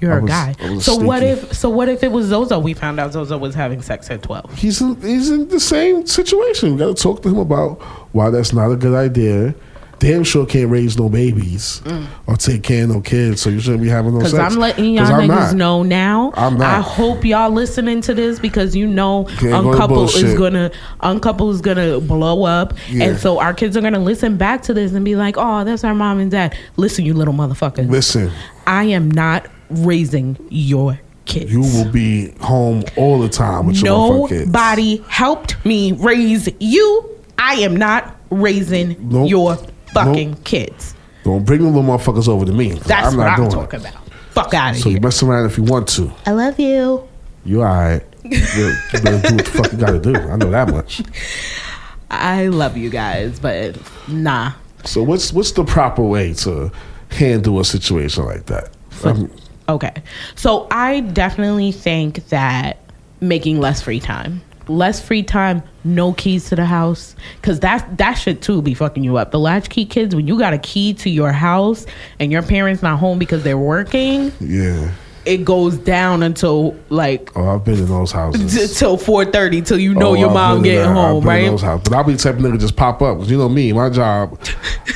You're 0.00 0.14
I 0.14 0.18
a 0.18 0.20
was- 0.22 0.30
guy. 0.30 0.78
So 0.78 0.96
what 0.96 1.22
if? 1.22 1.52
So 1.52 1.68
what 1.68 1.88
if 1.88 2.02
it 2.02 2.10
was 2.10 2.26
Zozo? 2.26 2.58
We 2.58 2.72
found 2.74 2.98
out 3.00 3.12
Zozo 3.12 3.36
was 3.38 3.54
having 3.54 3.82
sex 3.82 4.10
at 4.10 4.22
twelve. 4.22 4.52
He's 4.54 4.80
in, 4.80 5.00
he's 5.02 5.30
in 5.30 5.48
the 5.48 5.60
same 5.60 6.06
situation. 6.06 6.72
We 6.72 6.78
got 6.78 6.96
to 6.96 7.02
talk 7.02 7.22
to 7.22 7.28
him 7.28 7.38
about 7.38 7.80
why 8.12 8.30
that's 8.30 8.52
not 8.52 8.70
a 8.70 8.76
good 8.76 8.94
idea. 8.94 9.54
Damn 10.00 10.24
sure 10.24 10.46
can't 10.46 10.70
raise 10.70 10.98
no 10.98 11.08
babies 11.10 11.82
or 12.26 12.34
take 12.36 12.62
care 12.62 12.84
of 12.84 12.88
no 12.90 13.00
kids, 13.02 13.42
so 13.42 13.50
you 13.50 13.60
shouldn't 13.60 13.82
be 13.82 13.88
having 13.88 14.12
no 14.12 14.18
Because 14.18 14.32
sex. 14.32 14.42
Mm. 14.42 14.52
I'm 14.54 14.58
letting 14.58 14.94
y'all 14.94 15.04
I'm 15.06 15.28
niggas 15.28 15.28
not. 15.28 15.54
know 15.56 15.82
now. 15.82 16.32
I'm 16.36 16.56
not. 16.56 16.74
I 16.74 16.80
hope 16.80 17.22
y'all 17.24 17.50
listening 17.50 18.00
to 18.00 18.14
this 18.14 18.38
because 18.38 18.74
you 18.74 18.86
know 18.86 19.24
Can't 19.38 19.62
go 19.62 19.72
uncouple 19.72 20.04
is 20.04 20.34
gonna 20.38 20.70
uncouple 21.00 21.50
is 21.50 21.60
gonna 21.60 22.00
blow 22.00 22.44
up, 22.44 22.72
Yeah. 22.90 23.04
and 23.04 23.18
so 23.18 23.38
our 23.40 23.52
kids 23.52 23.76
are 23.76 23.82
gonna 23.82 23.98
listen 24.00 24.36
back 24.38 24.62
to 24.64 24.74
this 24.74 24.92
and 24.94 25.04
be 25.04 25.16
like, 25.16 25.34
"Oh, 25.36 25.64
that's 25.64 25.84
our 25.84 25.94
mom 25.94 26.18
and 26.18 26.30
dad." 26.30 26.56
Listen, 26.78 27.04
you 27.04 27.12
little 27.12 27.34
motherfucker. 27.34 27.88
Listen, 27.88 28.30
I 28.66 28.84
am 28.84 29.10
not 29.10 29.46
raising 29.68 30.36
your 30.48 30.98
kids. 31.26 31.52
you 31.52 31.60
will 31.60 31.90
be 31.92 32.32
home 32.40 32.84
all 32.96 33.20
the 33.20 33.28
time 33.28 33.66
with 33.66 33.76
your 33.82 34.26
kids. 34.28 34.46
Nobody 34.46 35.04
helped 35.08 35.62
me 35.66 35.92
raise 35.92 36.48
you. 36.58 37.04
I 37.38 37.56
am 37.56 37.76
not 37.76 38.16
raising 38.30 38.96
Nope. 38.98 39.28
your 39.30 39.58
fucking 39.92 40.30
Nope. 40.32 40.44
kids. 40.44 40.94
Don't 41.24 41.44
bring 41.44 41.62
them 41.62 41.74
little 41.74 41.88
motherfuckers 41.98 42.28
over 42.28 42.44
to 42.46 42.52
me. 42.52 42.72
That's 42.72 43.08
I'm 43.12 43.16
what 43.18 43.24
not 43.24 43.32
I'm 43.32 43.36
doing 43.40 43.50
talking 43.50 43.80
it. 43.80 43.90
about. 43.90 44.08
Fuck 44.30 44.54
out 44.54 44.70
of 44.72 44.78
So 44.78 44.88
here. 44.88 44.96
you 44.98 45.00
mess 45.02 45.22
around 45.22 45.46
if 45.46 45.58
you 45.58 45.64
want 45.64 45.88
to. 45.88 46.10
I 46.26 46.32
love 46.32 46.58
you. 46.58 47.06
You 47.44 47.62
alright. 47.62 48.02
you 48.24 48.40
better 48.92 49.28
do 49.28 49.34
what 49.36 49.44
the 49.44 49.50
fuck 49.54 49.72
you 49.72 49.78
gotta 49.78 49.98
do. 49.98 50.14
I 50.14 50.36
know 50.36 50.50
that 50.50 50.68
much. 50.70 51.02
I 52.10 52.48
love 52.48 52.76
you 52.76 52.90
guys, 52.90 53.38
but 53.38 53.76
nah. 54.08 54.52
So 54.84 55.02
what's 55.02 55.32
what's 55.32 55.52
the 55.52 55.64
proper 55.64 56.02
way 56.02 56.32
to 56.34 56.70
handle 57.10 57.60
a 57.60 57.64
situation 57.64 58.24
like 58.24 58.46
that? 58.46 58.70
Um, 59.04 59.30
Okay. 59.68 59.94
So 60.34 60.66
I 60.72 61.00
definitely 61.00 61.70
think 61.70 62.28
that 62.30 62.78
making 63.20 63.60
less 63.60 63.80
free 63.80 64.00
time. 64.00 64.42
Less 64.70 65.00
free 65.00 65.24
time, 65.24 65.62
no 65.82 66.12
keys 66.12 66.48
to 66.50 66.56
the 66.56 66.64
house. 66.64 67.16
Cause 67.42 67.58
that 67.60 67.98
that 67.98 68.14
should 68.14 68.40
too 68.40 68.62
be 68.62 68.72
fucking 68.72 69.02
you 69.02 69.16
up. 69.16 69.32
The 69.32 69.38
latchkey 69.38 69.84
kids, 69.84 70.14
when 70.14 70.26
you 70.28 70.38
got 70.38 70.52
a 70.52 70.58
key 70.58 70.94
to 70.94 71.10
your 71.10 71.32
house 71.32 71.86
and 72.20 72.30
your 72.30 72.42
parents 72.42 72.82
not 72.82 72.98
home 73.00 73.18
because 73.18 73.42
they're 73.42 73.58
working, 73.58 74.32
yeah. 74.40 74.92
It 75.26 75.44
goes 75.44 75.76
down 75.76 76.22
until 76.22 76.74
like 76.88 77.30
Oh, 77.36 77.54
I've 77.54 77.64
been 77.64 77.78
in 77.78 77.86
those 77.86 78.10
houses. 78.10 78.70
t- 78.70 78.74
till 78.78 78.96
four 78.96 79.24
thirty 79.24 79.60
till 79.62 79.78
you 79.78 79.94
know 79.94 80.10
Oh, 80.10 80.14
your 80.14 80.28
I've 80.28 80.34
mom 80.34 80.62
getting 80.62 80.80
that- 80.88 80.94
home, 80.94 81.24
right? 81.24 81.46
those 81.50 81.60
houses. 81.62 81.88
But 81.88 81.96
I'll 81.96 82.04
be 82.04 82.12
the 82.14 82.18
type 82.18 82.36
of 82.36 82.40
nigga 82.40 82.58
just 82.58 82.76
pop 82.76 83.02
up. 83.02 83.18
'Cause 83.18 83.30
you 83.30 83.36
know 83.38 83.48
me, 83.48 83.72
my 83.72 83.90
job, 83.90 84.38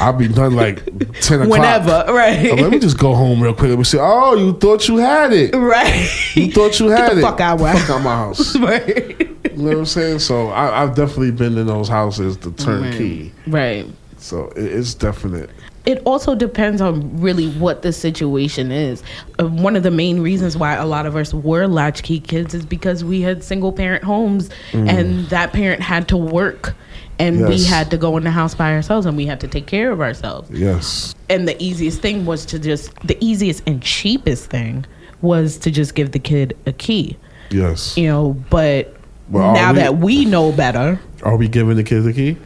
I'll 0.01 0.13
be 0.15 0.29
done 0.29 0.55
like 0.57 0.85
10 1.21 1.43
o'clock. 1.43 1.51
Whenever, 1.59 2.05
right? 2.09 2.51
like, 2.53 2.61
let 2.61 2.71
me 2.71 2.79
just 2.79 2.99
go 2.99 3.15
home 3.15 3.43
real 3.43 3.55
quick. 3.55 3.69
Let 3.71 3.79
me 3.79 3.85
say, 3.85 3.99
oh, 4.01 4.35
you 4.37 4.53
thought 4.55 4.89
you 4.89 4.97
had 4.97 5.33
it. 5.33 5.55
right. 5.57 6.09
You 6.35 6.51
thought 6.53 6.81
you 6.81 6.89
had 6.89 7.13
the 7.13 7.19
it. 7.19 7.23
fuck 7.23 7.41
out, 7.41 7.59
Get 7.59 7.79
fuck 7.79 7.91
out 7.91 8.03
my 8.03 8.15
house. 8.17 8.57
right. 8.61 9.21
You 9.21 9.63
know 9.63 9.69
what 9.71 9.77
I'm 9.79 9.87
saying? 9.87 10.19
So 10.21 10.49
I, 10.49 10.83
I've 10.83 10.95
definitely 10.95 11.31
been 11.33 11.57
in 11.59 11.67
those 11.67 11.89
houses 11.89 12.37
to 12.39 12.51
turn 12.53 12.91
key. 12.93 13.33
Right. 13.47 13.87
So 14.19 14.47
it, 14.57 14.65
it's 14.65 14.95
definite. 14.95 15.51
It 15.85 16.01
also 16.07 16.35
depends 16.35 16.81
on 16.81 17.21
really 17.21 17.51
what 17.53 17.83
the 17.83 17.93
situation 17.93 18.73
is. 18.73 19.03
Uh, 19.39 19.47
one 19.49 19.77
of 19.77 19.83
the 19.83 19.91
main 19.91 20.21
reasons 20.21 20.57
why 20.57 20.75
a 20.77 20.87
lot 20.87 21.05
of 21.05 21.15
us 21.15 21.35
were 21.35 21.67
latchkey 21.67 22.21
kids 22.21 22.55
is 22.55 22.65
because 22.65 23.05
we 23.05 23.21
had 23.21 23.45
single 23.45 23.71
parent 23.73 24.03
homes 24.03 24.49
and 24.73 25.27
that 25.29 25.53
parent 25.53 25.83
had 25.83 26.09
to 26.09 26.17
work 26.17 26.75
and 27.19 27.47
we 27.47 27.57
Mm. 27.59 27.69
Had 27.69 27.91
to 27.93 27.97
go 27.97 28.17
in 28.17 28.25
the 28.25 28.31
house 28.33 28.55
by 28.57 28.73
ourselves 28.73 29.07
and 29.07 29.17
we 29.17 29.25
had 29.27 29.39
to 29.41 29.47
take 29.49 29.67
care 29.67 29.93
of 29.93 30.01
ourselves. 30.01 30.51
Yes. 30.51 31.15
And 31.31 31.47
the 31.47 31.63
easiest 31.63 32.01
thing 32.01 32.25
was 32.27 32.45
to 32.47 32.59
just, 32.59 32.93
the 33.07 33.17
easiest 33.25 33.63
and 33.69 33.81
cheapest 33.83 34.51
thing 34.51 34.85
was 35.23 35.57
to 35.59 35.71
just 35.71 35.95
give 35.95 36.11
the 36.13 36.19
kid 36.19 36.57
a 36.67 36.73
key, 36.73 37.17
Yes. 37.51 37.97
you 37.97 38.09
know, 38.09 38.33
but 38.51 38.97
Well, 39.31 39.53
now 39.55 39.73
we- 39.73 39.79
that 39.79 39.99
we 39.99 40.25
know 40.25 40.51
better, 40.51 40.99
Are 41.23 41.37
we 41.37 41.47
giving 41.47 41.77
the 41.77 41.85
kids 41.85 42.05
a 42.07 42.13
key? 42.13 42.37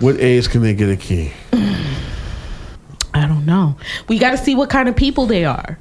What 0.00 0.18
age 0.18 0.48
can 0.48 0.62
they 0.62 0.72
get 0.72 0.88
a 0.88 0.96
key? 0.96 1.32
I 3.22 3.26
don't 3.26 3.46
know. 3.46 3.76
We 4.08 4.18
got 4.18 4.30
to 4.32 4.38
see 4.38 4.54
what 4.54 4.70
kind 4.70 4.88
of 4.88 4.96
people 4.96 5.26
they 5.26 5.44
are. 5.44 5.78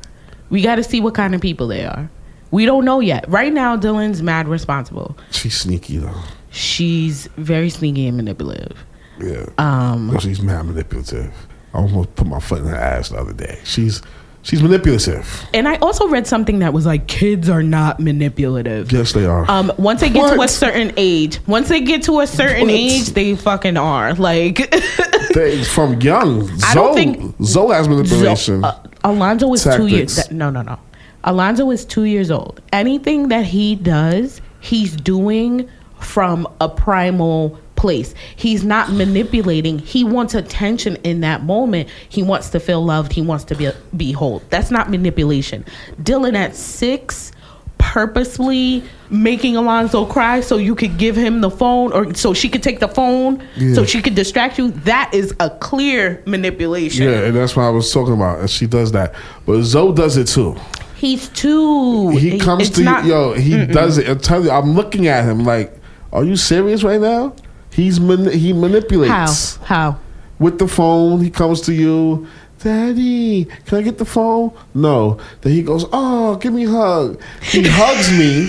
We 0.50 0.62
got 0.62 0.76
to 0.76 0.84
see 0.84 1.02
what 1.02 1.15
kind 1.15 1.34
of 1.36 1.41
people 1.41 1.67
they 1.67 1.86
are. 1.86 2.10
We 2.52 2.65
don't 2.65 2.86
know 2.86 3.00
yet. 3.00 3.28
Right 3.28 3.52
now, 3.52 3.76
Dylan's 3.76 4.21
mad 4.21 4.48
responsible. 4.48 5.17
She's 5.32 5.58
sneaky 5.58 5.98
though. 5.98 6.21
She's 6.52 7.28
very 7.38 7.69
sneaky 7.69 8.08
and 8.08 8.15
manipulative. 8.15 8.78
Yeah. 9.19 9.45
Um, 9.58 10.08
No, 10.12 10.19
she's 10.19 10.41
mad 10.41 10.65
manipulative. 10.65 11.34
I 11.74 11.80
almost 11.80 12.15
put 12.15 12.28
my 12.28 12.39
foot 12.39 12.60
in 12.60 12.67
her 12.67 12.76
ass 12.76 13.10
the 13.10 13.17
other 13.17 13.34
day. 13.34 13.60
She's 13.65 14.02
she's 14.46 14.62
manipulative. 14.64 15.46
and 15.54 15.68
I 15.68 15.76
also 15.78 16.08
read 16.08 16.26
something 16.26 16.60
that 16.60 16.72
was 16.72 16.86
like, 16.86 17.08
kids 17.08 17.50
are 17.50 17.62
not 17.64 18.00
manipulative. 18.00 18.92
Yes, 18.92 19.12
they 19.12 19.26
are. 19.26 19.50
Um, 19.52 19.72
once 19.78 20.00
they 20.02 20.10
get 20.10 20.34
to 20.34 20.42
a 20.42 20.48
certain 20.48 20.94
age, 20.96 21.40
once 21.48 21.68
they 21.68 21.82
get 21.82 22.04
to 22.04 22.22
a 22.22 22.28
certain 22.28 22.68
What? 22.68 22.72
age, 22.72 23.08
they 23.10 23.36
fucking 23.36 23.76
are. 23.76 24.14
Like, 24.14 24.70
they 25.34 25.64
from 25.66 26.00
young. 26.02 26.44
I 26.50 26.56
Zoe, 26.56 26.76
don't 26.76 26.96
think- 26.96 27.36
Zoe 27.44 27.74
has 27.74 27.90
manipulation. 27.90 28.64
Uh, 28.64 28.82
Alonzo 29.04 29.52
is 29.54 29.64
two 29.64 29.88
years. 29.88 30.16
That- 30.16 30.32
no, 30.32 30.50
no, 30.50 30.62
no. 30.62 30.80
Alonzo 31.26 31.70
is 31.72 31.84
two 31.86 32.04
years 32.06 32.30
old. 32.32 32.62
Anything 32.72 33.30
that 33.30 33.46
he 33.46 33.76
does, 33.76 34.42
he's 34.62 34.96
doing 34.96 35.68
from 36.00 36.48
a 36.62 36.70
primal 36.70 37.60
place. 37.76 38.14
He's 38.36 38.64
not 38.64 38.92
manipulating. 38.92 39.80
He 39.80 40.04
wants 40.04 40.34
attention 40.34 40.96
in 40.98 41.22
that 41.22 41.44
moment. 41.44 41.90
He 42.10 42.24
wants 42.24 42.50
to 42.50 42.60
feel 42.60 42.84
loved. 42.84 43.14
He 43.14 43.22
wants 43.22 43.44
to 43.46 43.56
be 43.56 43.70
be 43.96 44.12
whole. 44.12 44.42
That's 44.50 44.72
not 44.72 44.90
manipulation. 44.90 45.66
Dylan 46.02 46.36
at 46.36 46.56
six 46.56 47.32
purposely 47.78 48.84
making 49.10 49.56
Alonzo 49.56 50.06
cry 50.06 50.40
so 50.40 50.58
you 50.58 50.76
could 50.76 50.98
give 50.98 51.16
him 51.16 51.42
the 51.42 51.52
phone 51.52 51.92
or 51.92 52.14
so 52.14 52.34
she 52.34 52.50
could 52.50 52.64
take 52.64 52.80
the 52.80 52.88
phone 52.88 53.46
so 53.74 53.86
she 53.86 54.02
could 54.02 54.16
distract 54.16 54.58
you 54.58 54.72
that 54.72 55.14
is 55.14 55.36
a 55.40 55.50
clear 55.50 56.24
manipulation 56.26 57.04
yeah, 57.04 57.26
and 57.26 57.36
that's 57.36 57.56
what 57.56 57.64
I 57.64 57.70
was 57.70 57.92
talking 57.94 58.14
about. 58.14 58.40
And 58.40 58.50
she 58.50 58.66
does 58.66 58.92
that, 58.94 59.14
but 59.46 59.62
Zoe 59.64 59.94
does 59.94 60.18
it 60.18 60.28
too. 60.28 60.56
He's 60.96 61.28
too. 61.30 62.10
He 62.12 62.40
comes 62.40 62.70
to 62.72 62.84
not- 62.84 63.06
yo. 63.06 63.34
He 63.34 63.66
does 63.66 63.98
it. 63.98 64.10
I 64.10 64.16
tell 64.16 64.44
you, 64.44 64.50
I'm 64.50 64.74
looking 64.74 65.08
at 65.08 65.26
him 65.26 65.44
like, 65.44 65.78
are 66.12 66.24
you 66.24 66.36
serious 66.38 66.84
right 66.84 67.00
now? 67.02 67.36
He's 67.76 68.00
mani- 68.00 68.38
he 68.38 68.54
manipulates 68.54 69.56
How? 69.58 69.66
How? 69.92 70.00
with 70.40 70.60
the 70.60 70.68
phone. 70.68 71.22
He 71.22 71.30
comes 71.30 71.62
to 71.62 71.74
you, 71.74 72.28
Daddy. 72.60 73.46
Can 73.66 73.78
I 73.78 73.82
get 73.82 73.98
the 73.98 74.06
phone? 74.06 74.52
No. 74.74 75.20
Then 75.42 75.54
he 75.54 75.62
goes, 75.62 75.86
Oh, 75.92 76.36
give 76.38 76.54
me 76.54 76.66
a 76.66 76.70
hug. 76.70 77.22
He 77.42 77.64
hugs 77.68 78.12
me. 78.12 78.48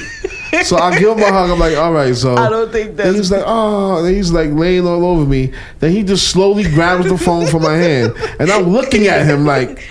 So 0.63 0.77
I 0.79 0.99
give 0.99 1.11
him 1.19 1.23
a 1.23 1.31
hug. 1.31 1.51
I'm 1.51 1.59
like, 1.59 1.77
all 1.77 1.93
right, 1.93 2.15
so 2.17 2.35
I 2.37 2.49
don't 2.49 2.71
think 2.73 2.89
Then 2.97 2.97
that's- 2.97 3.17
he's 3.17 3.31
like, 3.33 3.43
oh, 3.47 4.03
then 4.03 4.15
he's 4.15 4.33
like 4.33 4.51
laying 4.53 4.87
all 4.87 5.05
over 5.05 5.25
me. 5.29 5.53
Then 5.81 5.91
he 5.93 6.03
just 6.03 6.29
slowly 6.29 6.63
grabs 6.63 7.07
the 7.09 7.19
phone 7.19 7.47
from 7.47 7.63
my 7.63 7.75
hand, 7.77 8.15
and 8.39 8.51
I'm 8.51 8.69
looking 8.71 9.07
at 9.09 9.27
him 9.27 9.45
like, 9.45 9.87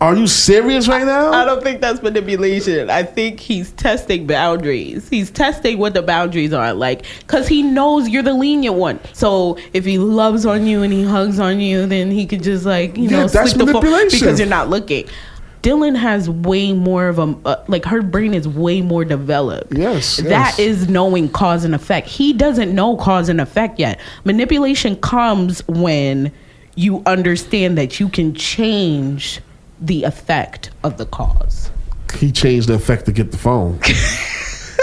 are 0.00 0.14
you 0.16 0.26
serious 0.26 0.88
right 0.88 1.04
now? 1.06 1.32
I 1.32 1.44
don't 1.44 1.62
think 1.62 1.80
that's 1.80 2.02
manipulation. 2.02 2.90
I 2.90 3.02
think 3.02 3.40
he's 3.40 3.72
testing 3.72 4.26
boundaries. 4.26 5.08
He's 5.08 5.30
testing 5.30 5.78
what 5.78 5.94
the 5.94 6.02
boundaries 6.02 6.52
are 6.52 6.74
like 6.74 7.04
because 7.20 7.48
he 7.48 7.62
knows 7.62 8.08
you're 8.08 8.22
the 8.22 8.34
lenient 8.34 8.76
one. 8.76 9.00
So 9.14 9.58
if 9.72 9.84
he 9.84 9.98
loves 9.98 10.44
on 10.44 10.66
you 10.66 10.82
and 10.82 10.92
he 10.92 11.04
hugs 11.04 11.40
on 11.40 11.60
you, 11.60 11.86
then 11.86 12.10
he 12.10 12.26
could 12.26 12.42
just 12.42 12.66
like 12.66 12.96
you 12.96 13.04
Yeah, 13.04 13.10
know 13.22 13.28
that's 13.28 13.52
slip 13.52 13.66
the 13.66 13.72
phone 13.72 13.82
manipulation. 13.82 14.20
because 14.20 14.38
you're 14.38 14.48
not 14.48 14.68
looking. 14.68 15.08
Dylan 15.62 15.94
has 15.96 16.28
way 16.28 16.72
more 16.72 17.08
of 17.08 17.18
a 17.18 17.36
uh, 17.44 17.64
like 17.68 17.84
her 17.84 18.00
brain 18.02 18.32
is 18.32 18.48
way 18.48 18.80
more 18.80 19.04
developed. 19.04 19.74
Yes, 19.74 20.16
that 20.18 20.28
yes. 20.28 20.58
is 20.58 20.88
knowing 20.88 21.28
cause 21.28 21.64
and 21.64 21.74
effect. 21.74 22.08
He 22.08 22.32
doesn't 22.32 22.74
know 22.74 22.96
cause 22.96 23.28
and 23.28 23.40
effect 23.40 23.78
yet. 23.78 24.00
Manipulation 24.24 24.96
comes 24.96 25.66
when 25.68 26.32
you 26.76 27.02
understand 27.04 27.76
that 27.76 28.00
you 28.00 28.08
can 28.08 28.34
change 28.34 29.40
the 29.80 30.04
effect 30.04 30.70
of 30.84 30.98
the 30.98 31.06
cause. 31.06 31.70
he 32.18 32.30
changed 32.32 32.68
the 32.68 32.74
effect 32.74 33.06
to 33.06 33.12
get 33.12 33.30
the 33.30 33.38
phone. 33.38 33.78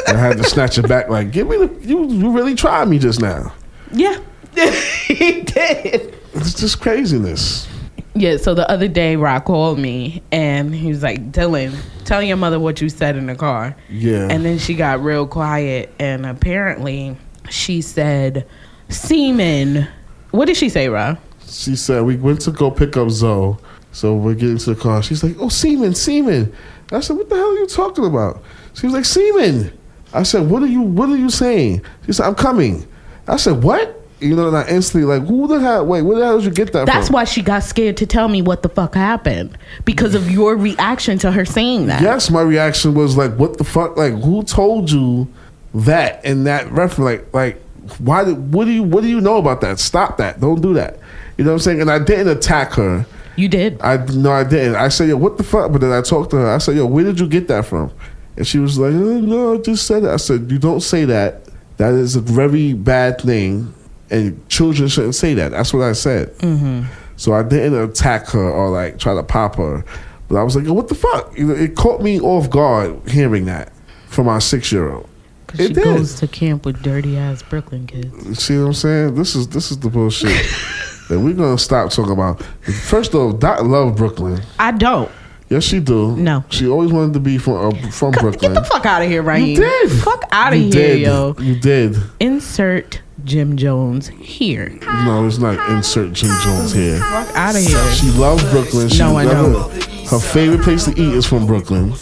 I 0.07 0.15
had 0.15 0.37
to 0.37 0.43
snatch 0.43 0.77
it 0.77 0.87
back. 0.87 1.09
Like, 1.09 1.31
give 1.31 1.47
me 1.47 1.57
the. 1.57 1.87
You, 1.87 2.07
you 2.07 2.31
really 2.31 2.55
tried 2.55 2.87
me 2.87 2.97
just 2.97 3.19
now. 3.21 3.53
Yeah, 3.91 4.17
he 5.05 5.41
did. 5.41 6.15
It's 6.33 6.53
just 6.53 6.79
craziness. 6.79 7.67
Yeah, 8.15 8.37
so 8.37 8.55
the 8.55 8.69
other 8.69 8.87
day, 8.87 9.15
Rock 9.15 9.45
called 9.45 9.77
me 9.77 10.23
and 10.31 10.73
he 10.73 10.87
was 10.87 11.03
like, 11.03 11.31
Dylan, 11.31 11.75
tell 12.03 12.23
your 12.23 12.37
mother 12.37 12.59
what 12.59 12.81
you 12.81 12.89
said 12.89 13.15
in 13.15 13.27
the 13.27 13.35
car. 13.35 13.75
Yeah. 13.89 14.27
And 14.29 14.43
then 14.43 14.57
she 14.57 14.73
got 14.73 15.03
real 15.03 15.27
quiet 15.27 15.93
and 15.99 16.25
apparently 16.25 17.15
she 17.49 17.81
said, 17.81 18.47
Semen. 18.89 19.87
What 20.31 20.45
did 20.45 20.57
she 20.57 20.69
say, 20.69 20.89
Rob? 20.89 21.19
She 21.47 21.75
said 21.75 22.03
we 22.03 22.15
went 22.15 22.41
to 22.41 22.51
go 22.51 22.71
pick 22.71 22.97
up 22.97 23.09
Zoe, 23.11 23.57
so 23.97 24.13
we're 24.13 24.35
getting 24.35 24.59
to 24.59 24.75
the 24.75 24.79
car. 24.79 25.01
She's 25.01 25.23
like, 25.23 25.35
"Oh, 25.39 25.49
semen, 25.49 25.95
semen." 25.95 26.53
I 26.91 26.99
said, 26.99 27.17
"What 27.17 27.29
the 27.29 27.35
hell 27.35 27.49
are 27.49 27.57
you 27.57 27.65
talking 27.65 28.05
about?" 28.05 28.43
She 28.75 28.85
was 28.85 28.93
like, 28.93 29.05
"Semen." 29.05 29.71
I 30.13 30.21
said, 30.21 30.47
"What 30.51 30.61
are 30.61 30.67
you? 30.67 30.81
What 30.81 31.09
are 31.09 31.17
you 31.17 31.31
saying?" 31.31 31.81
She 32.05 32.13
said, 32.13 32.27
"I'm 32.27 32.35
coming." 32.35 32.85
I 33.27 33.37
said, 33.37 33.63
"What?" 33.63 33.99
You 34.19 34.35
know, 34.35 34.49
and 34.49 34.55
I 34.55 34.67
instantly 34.67 35.03
like, 35.03 35.27
"Who 35.27 35.47
the 35.47 35.59
hell? 35.59 35.83
Wait, 35.83 36.03
where 36.03 36.19
the 36.19 36.25
hell 36.25 36.37
did 36.37 36.45
you 36.45 36.51
get 36.51 36.73
that 36.73 36.85
That's 36.85 37.07
from?" 37.07 37.15
why 37.15 37.23
she 37.23 37.41
got 37.41 37.63
scared 37.63 37.97
to 37.97 38.05
tell 38.05 38.27
me 38.27 38.43
what 38.43 38.61
the 38.61 38.69
fuck 38.69 38.93
happened 38.93 39.57
because 39.83 40.13
of 40.13 40.29
your 40.29 40.55
reaction 40.55 41.17
to 41.17 41.31
her 41.31 41.43
saying 41.43 41.87
that. 41.87 42.03
Yes, 42.03 42.29
my 42.29 42.41
reaction 42.41 42.93
was 42.93 43.17
like, 43.17 43.33
"What 43.33 43.57
the 43.57 43.63
fuck? 43.63 43.97
Like, 43.97 44.13
who 44.13 44.43
told 44.43 44.91
you 44.91 45.27
that?" 45.73 46.21
And 46.23 46.45
that 46.45 46.71
reference, 46.71 46.99
like, 46.99 47.33
like, 47.33 47.63
why? 47.97 48.25
Did, 48.25 48.53
what 48.53 48.65
do 48.65 48.71
you? 48.71 48.83
What 48.83 49.01
do 49.01 49.09
you 49.09 49.21
know 49.21 49.37
about 49.37 49.61
that? 49.61 49.79
Stop 49.79 50.17
that! 50.17 50.39
Don't 50.39 50.61
do 50.61 50.75
that. 50.75 50.99
You 51.37 51.45
know 51.45 51.49
what 51.49 51.55
I'm 51.55 51.61
saying? 51.61 51.81
And 51.81 51.89
I 51.89 51.97
didn't 51.97 52.27
attack 52.27 52.73
her. 52.73 53.07
You 53.37 53.47
did. 53.47 53.79
I 53.81 53.97
no, 54.07 54.31
I 54.31 54.43
didn't. 54.43 54.75
I 54.75 54.89
said, 54.89 55.07
"Yo, 55.09 55.15
what 55.17 55.37
the 55.37 55.43
fuck?" 55.43 55.71
But 55.71 55.81
then 55.81 55.91
I 55.93 56.01
talked 56.01 56.31
to 56.31 56.37
her. 56.37 56.49
I 56.49 56.57
said, 56.57 56.75
"Yo, 56.75 56.85
where 56.85 57.03
did 57.05 57.19
you 57.19 57.27
get 57.27 57.47
that 57.47 57.65
from?" 57.65 57.91
And 58.35 58.45
she 58.45 58.57
was 58.59 58.77
like, 58.77 58.91
"Uh, 58.93 59.21
"No, 59.21 59.53
I 59.53 59.57
just 59.59 59.85
said 59.87 60.03
it." 60.03 60.09
I 60.09 60.17
said, 60.17 60.51
"You 60.51 60.57
don't 60.59 60.81
say 60.81 61.05
that. 61.05 61.45
That 61.77 61.93
is 61.93 62.15
a 62.15 62.21
very 62.21 62.73
bad 62.73 63.21
thing, 63.21 63.73
and 64.09 64.47
children 64.49 64.87
shouldn't 64.89 65.15
say 65.15 65.33
that." 65.35 65.51
That's 65.51 65.71
what 65.73 65.83
I 65.83 65.93
said. 65.93 66.35
Mm-hmm. 66.39 66.83
So 67.15 67.33
I 67.33 67.43
didn't 67.43 67.79
attack 67.89 68.27
her 68.29 68.51
or 68.51 68.69
like 68.69 68.97
try 68.99 69.13
to 69.15 69.23
pop 69.23 69.55
her, 69.57 69.85
but 70.27 70.35
I 70.37 70.43
was 70.43 70.55
like, 70.55 70.65
Yo, 70.65 70.73
"What 70.73 70.87
the 70.87 70.95
fuck?" 70.95 71.37
You 71.37 71.47
know, 71.47 71.53
it 71.55 71.75
caught 71.75 72.01
me 72.01 72.19
off 72.19 72.49
guard 72.49 73.07
hearing 73.07 73.45
that 73.45 73.71
from 74.07 74.27
our 74.27 74.41
six 74.41 74.71
year 74.71 74.91
old. 74.91 75.07
Because 75.45 75.59
It 75.61 75.67
she 75.69 75.73
did. 75.75 75.83
goes 75.83 76.15
to 76.15 76.27
camp 76.27 76.65
with 76.65 76.81
dirty 76.81 77.17
ass 77.17 77.41
Brooklyn 77.43 77.85
kids. 77.87 78.43
See 78.43 78.57
what 78.57 78.65
I'm 78.65 78.73
saying? 78.73 79.15
This 79.15 79.35
is 79.35 79.47
this 79.49 79.69
is 79.71 79.77
the 79.79 79.89
bullshit. 79.89 80.45
that 81.09 81.19
we're 81.19 81.33
gonna 81.33 81.57
stop 81.57 81.91
talking 81.91 82.11
about. 82.11 82.41
First 82.83 83.13
off, 83.15 83.39
Dot 83.39 83.65
love 83.65 83.95
Brooklyn. 83.95 84.41
I 84.59 84.71
don't. 84.71 85.11
Yes, 85.49 85.63
she 85.63 85.79
do. 85.79 86.15
No. 86.17 86.43
she 86.49 86.67
always 86.67 86.91
wanted 86.91 87.13
to 87.13 87.19
be 87.21 87.37
from 87.37 87.53
uh, 87.73 87.91
from 87.91 88.11
Brooklyn. 88.11 88.53
Get 88.53 88.63
the 88.63 88.69
fuck 88.69 88.85
out 88.85 89.01
of 89.01 89.07
here, 89.07 89.23
right? 89.23 89.45
You 89.45 89.55
did. 89.55 89.91
Fuck 90.03 90.23
out 90.31 90.51
of 90.53 90.59
here, 90.59 90.71
did. 90.71 91.01
yo. 91.01 91.35
You 91.39 91.55
did. 91.55 91.95
Insert 92.19 93.01
Jim 93.23 93.55
Jones 93.55 94.09
here. 94.09 94.77
No, 95.05 95.25
it's 95.25 95.37
not. 95.37 95.57
Insert 95.69 96.11
Jim 96.13 96.31
Jones 96.43 96.73
here. 96.73 96.99
Fuck 96.99 97.35
out 97.35 97.55
of 97.55 97.61
here. 97.61 97.91
She 97.93 98.11
loves 98.11 98.43
Brooklyn. 98.51 98.89
She 98.89 98.99
No, 98.99 99.15
I 99.15 99.23
don't. 99.23 99.71
Her 100.07 100.19
favorite 100.19 100.63
place 100.63 100.83
to 100.85 100.91
eat 100.91 101.13
is 101.13 101.25
from 101.25 101.47
Brooklyn. 101.47 101.93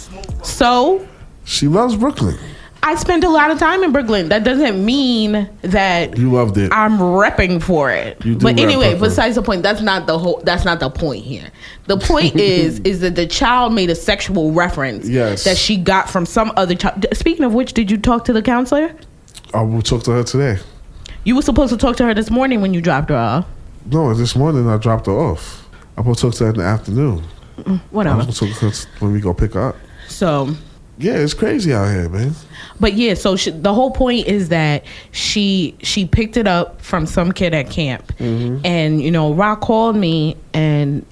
So 0.44 1.08
She 1.44 1.68
loves 1.68 1.96
Brooklyn. 1.96 2.38
I 2.88 2.93
spent 2.93 3.24
a 3.24 3.30
lot 3.30 3.50
of 3.50 3.58
time 3.58 3.84
in 3.84 3.91
Brooklyn. 3.91 4.30
That 4.30 4.43
doesn't 4.43 4.86
mean 4.86 5.50
that 5.63 6.15
You 6.15 6.32
loved 6.32 6.56
it. 6.60 6.71
I'm 6.71 7.00
repping 7.00 7.60
for 7.62 7.89
it. 7.91 8.24
You 8.24 8.36
do 8.36 8.43
but 8.43 8.60
anyway, 8.60 8.98
besides 8.98 9.34
the 9.36 9.41
point, 9.41 9.63
that's 9.63 9.82
not 9.82 10.06
the 10.06 10.19
whole. 10.19 10.39
That's 10.45 10.65
not 10.65 10.80
the 10.80 10.91
point 10.91 11.24
here. 11.26 11.50
The 11.88 11.98
point 11.98 12.36
is, 12.39 12.80
is 12.82 13.02
that 13.02 13.15
the 13.15 13.26
child 13.26 13.74
made 13.74 13.89
a 13.89 13.95
sexual 13.95 14.52
reference 14.52 15.10
Yes. 15.10 15.43
that 15.45 15.58
she 15.58 15.78
got 15.78 16.12
from 16.12 16.28
some 16.28 16.52
other 16.58 16.76
child. 16.76 17.08
Speaking 17.13 17.43
of 17.43 17.56
which, 17.56 17.74
did 17.74 17.89
you 17.89 17.98
talk 17.98 18.24
to 18.26 18.34
the 18.34 18.43
counselor? 18.43 18.93
I 19.54 19.62
will 19.63 19.82
talk 19.82 20.04
to 20.04 20.12
her 20.12 20.24
today. 20.24 20.62
You 21.24 21.36
were 21.36 21.41
supposed 21.41 21.71
to 21.74 21.78
talk 21.78 21.95
to 21.98 22.06
her 22.06 22.13
this 22.13 22.30
morning 22.30 22.62
when 22.62 22.76
you 22.76 22.82
dropped 22.82 23.10
her 23.10 23.15
off. 23.17 23.48
No, 23.88 24.13
this 24.13 24.36
morning 24.36 24.69
I 24.69 24.78
dropped 24.78 25.08
her 25.08 25.12
off. 25.12 25.67
I'm 25.98 26.04
to 26.04 26.13
talk 26.13 26.36
to 26.36 26.43
her 26.43 26.50
in 26.52 26.58
the 26.58 26.63
afternoon. 26.63 27.24
I'm 27.65 27.80
Whatever. 27.89 28.21
supposed 28.32 28.39
to 28.39 28.45
talk 28.48 28.60
to 28.60 28.69
her 28.69 28.89
when 29.00 29.12
we 29.12 29.21
go 29.21 29.34
pick 29.34 29.54
her 29.54 29.69
up. 29.69 29.76
So, 30.08 30.54
Yeah, 30.97 31.17
it's 31.17 31.34
crazy 31.34 31.73
out 31.73 31.91
here, 31.91 32.08
man. 32.08 32.34
but 32.79 32.93
yeah, 32.93 33.15
so 33.15 33.36
she, 33.36 33.51
the 33.51 33.73
whole 33.73 33.91
point 33.91 34.27
is 34.27 34.49
that 34.49 34.86
she 35.12 35.75
she 35.81 36.05
picked 36.05 36.38
it 36.38 36.47
up 36.47 36.81
from 36.81 37.05
some 37.05 37.31
kid 37.31 37.53
at 37.53 37.69
camp, 37.69 38.08
mm-hmm. 38.17 38.65
and 38.65 39.01
you 39.01 39.12
know, 39.12 39.34
Rock 39.34 39.62
called 39.62 39.95
me 39.97 40.38
and 40.53 41.05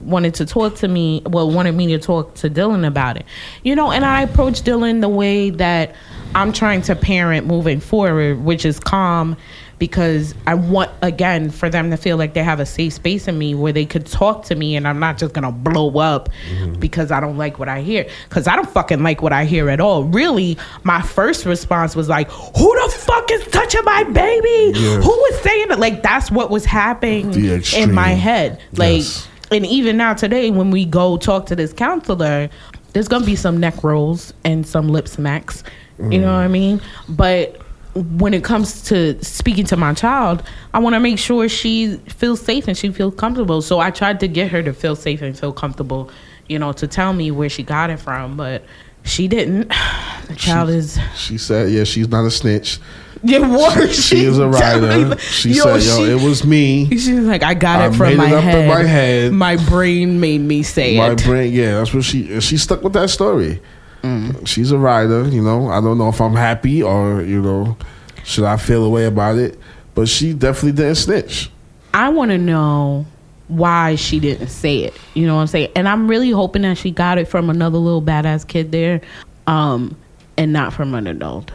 wanted 0.00 0.34
to 0.34 0.46
talk 0.46 0.76
to 0.76 0.88
me. 0.88 1.22
Well, 1.24 1.50
wanted 1.50 1.72
me 1.72 1.86
to 1.88 1.98
talk 1.98 2.34
to 2.36 2.50
Dylan 2.50 2.86
about 2.86 3.16
it, 3.16 3.24
you 3.62 3.74
know. 3.74 3.90
And 3.90 4.04
I 4.04 4.22
approached 4.22 4.64
Dylan 4.64 5.00
the 5.00 5.08
way 5.08 5.50
that 5.50 5.94
I'm 6.34 6.52
trying 6.52 6.82
to 6.82 6.96
parent 6.96 7.46
moving 7.46 7.80
forward, 7.80 8.44
which 8.44 8.64
is 8.64 8.78
calm. 8.80 9.36
Because 9.78 10.32
I 10.46 10.54
want 10.54 10.92
again 11.02 11.50
for 11.50 11.68
them 11.68 11.90
to 11.90 11.96
feel 11.96 12.16
like 12.16 12.34
they 12.34 12.42
have 12.44 12.60
a 12.60 12.66
safe 12.66 12.92
space 12.92 13.26
in 13.26 13.36
me 13.36 13.56
where 13.56 13.72
they 13.72 13.84
could 13.84 14.06
talk 14.06 14.44
to 14.44 14.54
me 14.54 14.76
and 14.76 14.86
I'm 14.86 15.00
not 15.00 15.18
just 15.18 15.34
gonna 15.34 15.50
blow 15.50 15.98
up 15.98 16.28
mm-hmm. 16.48 16.78
because 16.78 17.10
I 17.10 17.18
don't 17.18 17.36
like 17.36 17.58
what 17.58 17.68
I 17.68 17.80
hear. 17.80 18.06
Because 18.28 18.46
I 18.46 18.54
don't 18.54 18.70
fucking 18.70 19.02
like 19.02 19.22
what 19.22 19.32
I 19.32 19.44
hear 19.44 19.68
at 19.68 19.80
all. 19.80 20.04
Really, 20.04 20.56
my 20.84 21.02
first 21.02 21.44
response 21.46 21.96
was 21.96 22.08
like, 22.08 22.30
"Who 22.30 22.80
the 22.80 22.92
fuck 22.96 23.28
is 23.32 23.44
touching 23.48 23.82
my 23.84 24.04
baby? 24.04 24.78
Yeah. 24.78 25.00
Who 25.00 25.10
was 25.10 25.40
saying 25.40 25.72
it?" 25.72 25.80
Like 25.80 26.00
that's 26.04 26.30
what 26.30 26.48
was 26.48 26.64
happening 26.64 27.34
in 27.34 27.92
my 27.92 28.10
head. 28.10 28.60
Like, 28.76 28.98
Yes. 28.98 29.26
and 29.50 29.66
even 29.66 29.96
now 29.96 30.14
today, 30.14 30.52
when 30.52 30.70
we 30.70 30.84
go 30.84 31.16
talk 31.16 31.46
to 31.46 31.56
this 31.56 31.72
counselor, 31.72 32.50
there's 32.92 33.08
gonna 33.08 33.26
be 33.26 33.34
some 33.34 33.58
neck 33.58 33.82
rolls 33.82 34.32
and 34.44 34.64
some 34.64 34.90
lip 34.90 35.08
smacks. 35.08 35.64
You 35.98 36.18
know 36.20 36.34
what 36.34 36.42
I 36.42 36.48
mm. 36.48 36.52
mean? 36.52 36.82
But 37.08 37.60
when 37.94 38.32
it 38.32 38.42
comes 38.42 38.82
to 38.84 39.22
speaking 39.22 39.66
to 39.66 39.76
my 39.76 39.92
child, 39.94 40.42
I 40.72 40.78
want 40.78 40.94
to 40.94 41.00
make 41.00 41.18
sure 41.18 41.48
she 41.48 41.96
feels 42.08 42.40
safe 42.40 42.66
and 42.66 42.76
she 42.76 42.90
feels 42.90 43.14
comfortable. 43.14 43.60
So 43.60 43.80
I 43.80 43.90
tried 43.90 44.20
to 44.20 44.28
get 44.28 44.50
her 44.50 44.62
to 44.62 44.72
feel 44.72 44.96
safe 44.96 45.20
and 45.20 45.38
feel 45.38 45.52
comfortable, 45.52 46.10
you 46.48 46.58
know, 46.58 46.72
to 46.72 46.86
tell 46.86 47.12
me 47.12 47.30
where 47.30 47.48
she 47.48 47.62
got 47.62 47.90
it 47.90 47.98
from, 47.98 48.36
but 48.36 48.64
she 49.04 49.28
didn't. 49.28 49.72
The 50.28 50.36
child 50.36 50.70
is 50.70 50.98
She 51.16 51.36
said, 51.36 51.72
yeah, 51.72 51.82
she's 51.82 52.08
not 52.08 52.24
a 52.24 52.30
snitch. 52.30 52.78
get 53.26 53.42
worse. 53.42 54.02
She 54.02 54.24
is 54.24 54.38
a 54.38 54.48
writer. 54.48 55.18
She 55.18 55.52
said, 55.52 55.82
yo, 55.82 56.04
it 56.04 56.22
was 56.22 56.46
me. 56.46 56.88
She's 56.90 57.10
like, 57.10 57.42
I 57.42 57.54
got 57.54 57.80
I 57.80 57.86
it 57.88 57.94
from 57.94 58.10
made 58.10 58.16
my 58.18 58.28
it 58.28 58.34
up 58.34 58.44
head. 58.44 58.58
in 58.62 58.68
my 58.68 58.82
head. 58.84 59.32
My 59.32 59.56
brain 59.56 60.20
made 60.20 60.40
me 60.40 60.62
say 60.62 60.96
My 60.96 61.10
it. 61.10 61.18
My 61.18 61.26
brain, 61.26 61.52
yeah, 61.52 61.78
that's 61.78 61.92
what 61.92 62.04
she 62.04 62.40
she 62.40 62.56
stuck 62.56 62.82
with 62.82 62.92
that 62.94 63.10
story. 63.10 63.60
Mm. 64.02 64.46
She's 64.46 64.72
a 64.72 64.78
writer, 64.78 65.28
you 65.28 65.42
know. 65.42 65.68
I 65.68 65.80
don't 65.80 65.98
know 65.98 66.08
if 66.08 66.20
I'm 66.20 66.34
happy 66.34 66.82
or 66.82 67.22
you 67.22 67.40
know, 67.40 67.76
should 68.24 68.44
I 68.44 68.56
feel 68.56 68.84
a 68.84 68.90
way 68.90 69.06
about 69.06 69.38
it? 69.38 69.58
But 69.94 70.08
she 70.08 70.32
definitely 70.32 70.72
didn't 70.72 70.96
snitch. 70.96 71.50
I 71.94 72.08
want 72.08 72.30
to 72.30 72.38
know 72.38 73.06
why 73.48 73.96
she 73.96 74.18
didn't 74.18 74.48
say 74.48 74.78
it. 74.78 74.98
You 75.14 75.26
know 75.26 75.34
what 75.36 75.42
I'm 75.42 75.46
saying? 75.46 75.70
And 75.76 75.88
I'm 75.88 76.08
really 76.08 76.30
hoping 76.30 76.62
that 76.62 76.78
she 76.78 76.90
got 76.90 77.18
it 77.18 77.28
from 77.28 77.50
another 77.50 77.78
little 77.78 78.02
badass 78.02 78.46
kid 78.46 78.72
there, 78.72 79.02
um, 79.46 79.96
and 80.36 80.52
not 80.52 80.72
from 80.72 80.94
an 80.94 81.06
adult. 81.06 81.50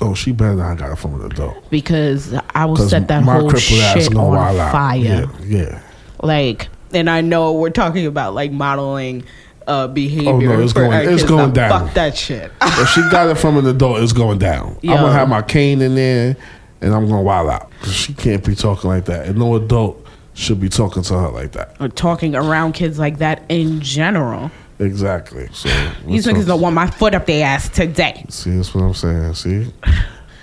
Oh, 0.00 0.14
she 0.14 0.32
better 0.32 0.56
not 0.56 0.78
got 0.78 0.92
it 0.92 0.96
from 0.96 1.20
an 1.20 1.30
adult. 1.30 1.70
Because 1.70 2.34
I 2.54 2.64
will 2.64 2.76
set 2.76 3.08
that 3.08 3.22
whole 3.22 3.52
shit 3.54 4.14
on 4.16 4.56
fire. 4.72 4.98
Yeah, 4.98 5.26
yeah. 5.44 5.82
Like, 6.22 6.68
and 6.92 7.10
I 7.10 7.20
know 7.20 7.52
we're 7.52 7.70
talking 7.70 8.06
about 8.06 8.34
like 8.34 8.50
modeling 8.50 9.24
uh, 9.66 9.88
behavior. 9.88 10.30
Oh, 10.30 10.38
no, 10.38 10.60
it's 10.60 10.72
going- 10.72 11.08
it's 11.08 11.22
going 11.24 11.52
down. 11.52 11.86
Fuck 11.86 11.94
that 11.94 12.16
shit. 12.16 12.50
if 12.60 12.88
she 12.90 13.00
got 13.10 13.28
it 13.28 13.36
from 13.36 13.56
an 13.58 13.66
adult, 13.66 14.00
it's 14.00 14.12
going 14.12 14.38
down. 14.38 14.76
Yo. 14.82 14.92
I'm 14.94 15.00
gonna 15.00 15.12
have 15.12 15.28
my 15.28 15.42
cane 15.42 15.80
in 15.82 15.94
there, 15.94 16.36
and 16.80 16.94
I'm 16.94 17.08
gonna 17.08 17.22
wild 17.22 17.48
out. 17.50 17.70
'Cause 17.82 17.92
She 17.92 18.12
can't 18.14 18.44
be 18.44 18.54
talking 18.54 18.88
like 18.90 19.04
that, 19.06 19.26
and 19.26 19.38
no 19.38 19.54
adult 19.56 20.04
should 20.34 20.60
be 20.60 20.68
talking 20.68 21.02
to 21.02 21.14
her 21.18 21.28
like 21.28 21.52
that. 21.52 21.74
or 21.80 21.88
talking 21.88 22.34
around 22.34 22.72
kids 22.72 22.98
like 22.98 23.18
that 23.18 23.42
in 23.48 23.80
general. 23.80 24.50
Exactly. 24.78 25.48
So 25.52 25.68
These 26.06 26.26
niggas 26.26 26.46
don't 26.46 26.60
want 26.60 26.74
my 26.74 26.86
foot 26.88 27.14
up 27.14 27.26
their 27.26 27.46
ass 27.46 27.68
today. 27.68 28.24
See, 28.30 28.50
that's 28.56 28.74
what 28.74 28.82
I'm 28.82 28.94
saying. 28.94 29.34
See. 29.34 29.72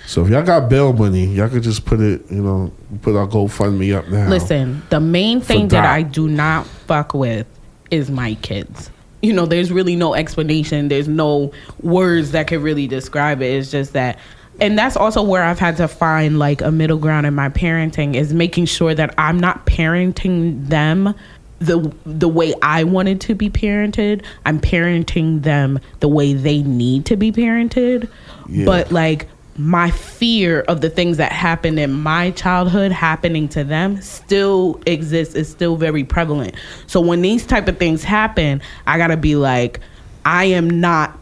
So 0.06 0.24
if 0.24 0.30
y'all 0.30 0.42
got 0.42 0.68
bail 0.70 0.92
money, 0.92 1.26
y'all 1.26 1.48
could 1.48 1.62
just 1.62 1.84
put 1.84 2.00
it, 2.00 2.22
you 2.30 2.42
know, 2.42 2.72
put 3.02 3.14
our 3.16 3.26
GoFundMe 3.28 3.94
up 3.94 4.08
now. 4.08 4.28
Listen, 4.28 4.82
the 4.90 4.98
main 4.98 5.40
thing 5.40 5.68
that 5.68 5.84
I 5.84 6.02
do 6.02 6.26
not 6.28 6.66
fuck 6.66 7.12
with 7.14 7.46
is 7.90 8.10
my 8.10 8.34
kids. 8.42 8.90
You 9.22 9.32
know, 9.32 9.46
there's 9.46 9.70
really 9.70 9.96
no 9.96 10.14
explanation. 10.14 10.88
There's 10.88 11.08
no 11.08 11.52
words 11.82 12.32
that 12.32 12.46
could 12.46 12.60
really 12.60 12.86
describe 12.86 13.42
it. 13.42 13.52
It's 13.52 13.70
just 13.70 13.92
that, 13.92 14.18
and 14.60 14.78
that's 14.78 14.96
also 14.96 15.22
where 15.22 15.42
I've 15.42 15.58
had 15.58 15.76
to 15.78 15.88
find 15.88 16.38
like 16.38 16.62
a 16.62 16.70
middle 16.70 16.98
ground 16.98 17.26
in 17.26 17.34
my 17.34 17.48
parenting 17.48 18.14
is 18.14 18.32
making 18.32 18.66
sure 18.66 18.94
that 18.94 19.14
I'm 19.18 19.38
not 19.38 19.66
parenting 19.66 20.68
them 20.68 21.14
the 21.60 21.94
the 22.06 22.28
way 22.28 22.54
I 22.62 22.84
wanted 22.84 23.20
to 23.22 23.34
be 23.34 23.50
parented. 23.50 24.24
I'm 24.46 24.60
parenting 24.60 25.42
them 25.42 25.78
the 26.00 26.08
way 26.08 26.32
they 26.32 26.62
need 26.62 27.04
to 27.06 27.16
be 27.16 27.30
parented. 27.30 28.08
Yeah. 28.48 28.64
But 28.64 28.90
like 28.90 29.28
my 29.60 29.90
fear 29.90 30.60
of 30.62 30.80
the 30.80 30.88
things 30.88 31.18
that 31.18 31.32
happened 31.32 31.78
in 31.78 31.92
my 31.92 32.30
childhood 32.30 32.90
happening 32.90 33.46
to 33.46 33.62
them 33.62 34.00
still 34.00 34.80
exists. 34.86 35.34
Is 35.34 35.50
still 35.50 35.76
very 35.76 36.02
prevalent. 36.02 36.54
So 36.86 36.98
when 37.00 37.20
these 37.20 37.46
type 37.46 37.68
of 37.68 37.76
things 37.78 38.02
happen 38.02 38.62
i 38.86 38.96
gotta 38.96 39.18
be 39.18 39.36
like 39.36 39.80
i 40.24 40.44
am 40.44 40.80
not 40.80 41.16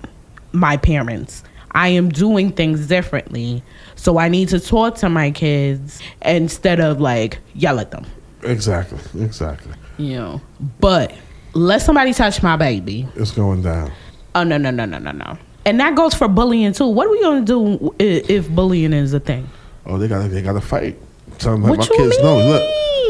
my 0.52 0.76
parents. 0.76 1.42
I 1.72 1.88
am 1.88 2.08
doing 2.08 2.50
things 2.52 2.86
differently. 2.86 3.62
So 3.96 4.18
i 4.18 4.28
need 4.28 4.48
to 4.50 4.60
talk 4.60 4.94
to 4.96 5.08
my 5.08 5.32
kids 5.32 6.00
instead 6.22 6.78
of 6.78 7.00
like 7.00 7.38
yell 7.54 7.80
at 7.80 7.90
them. 7.90 8.06
Exactly. 8.44 9.00
Exactly. 9.20 9.72
you 9.96 10.14
know 10.14 10.40
but 10.78 11.12
let 11.54 11.82
somebody 11.82 12.14
touch 12.14 12.40
my 12.40 12.56
baby. 12.56 13.08
It's 13.16 13.32
going 13.32 13.62
down. 13.62 13.90
oh 14.36 14.44
no 14.44 14.58
no 14.58 14.70
no 14.70 14.84
no 14.84 14.98
no 14.98 15.10
no 15.10 15.38
and 15.68 15.78
that 15.80 15.94
goes 15.94 16.14
for 16.14 16.28
bullying 16.28 16.72
too 16.72 16.86
what 16.86 17.06
are 17.06 17.10
we 17.10 17.20
gonna 17.20 17.44
do 17.44 17.94
i- 18.00 18.24
if 18.28 18.48
bullying 18.50 18.92
is 18.92 19.12
a 19.14 19.20
thing 19.20 19.48
Oh, 19.90 19.96
they 19.96 20.06
got 20.06 20.28
they 20.30 20.42
got 20.42 20.52
to 20.52 20.60
fight. 20.60 20.98
Tell 21.38 21.52
them 21.52 21.62
like 21.62 21.78
what 21.78 21.88
my 21.90 21.96
kids 21.96 22.18
know. 22.22 22.36
Look, 22.46 22.62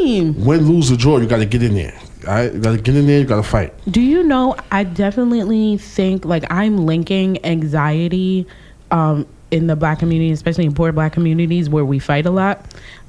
mean? 0.04 0.44
win, 0.44 0.68
lose, 0.68 0.92
or 0.92 0.96
draw, 0.96 1.18
you 1.18 1.26
got 1.26 1.38
to 1.38 1.44
get 1.44 1.60
in 1.60 1.74
there. 1.74 1.98
All 2.28 2.34
right, 2.34 2.52
you 2.54 2.60
got 2.60 2.70
to 2.70 2.78
get 2.80 2.94
in 2.94 3.08
there. 3.08 3.18
You 3.18 3.24
got 3.24 3.36
to 3.38 3.42
fight. 3.42 3.74
Do 3.90 4.00
you 4.00 4.22
know? 4.22 4.54
I 4.70 4.84
definitely 4.84 5.76
think 5.78 6.24
like 6.24 6.44
I'm 6.52 6.86
linking 6.86 7.44
anxiety 7.44 8.46
um, 8.92 9.26
in 9.50 9.66
the 9.66 9.74
black 9.74 9.98
community, 9.98 10.30
especially 10.30 10.66
in 10.66 10.72
poor 10.74 10.92
black 10.92 11.12
communities 11.14 11.68
where 11.68 11.84
we 11.84 11.98
fight 11.98 12.26
a 12.26 12.30
lot. 12.30 12.64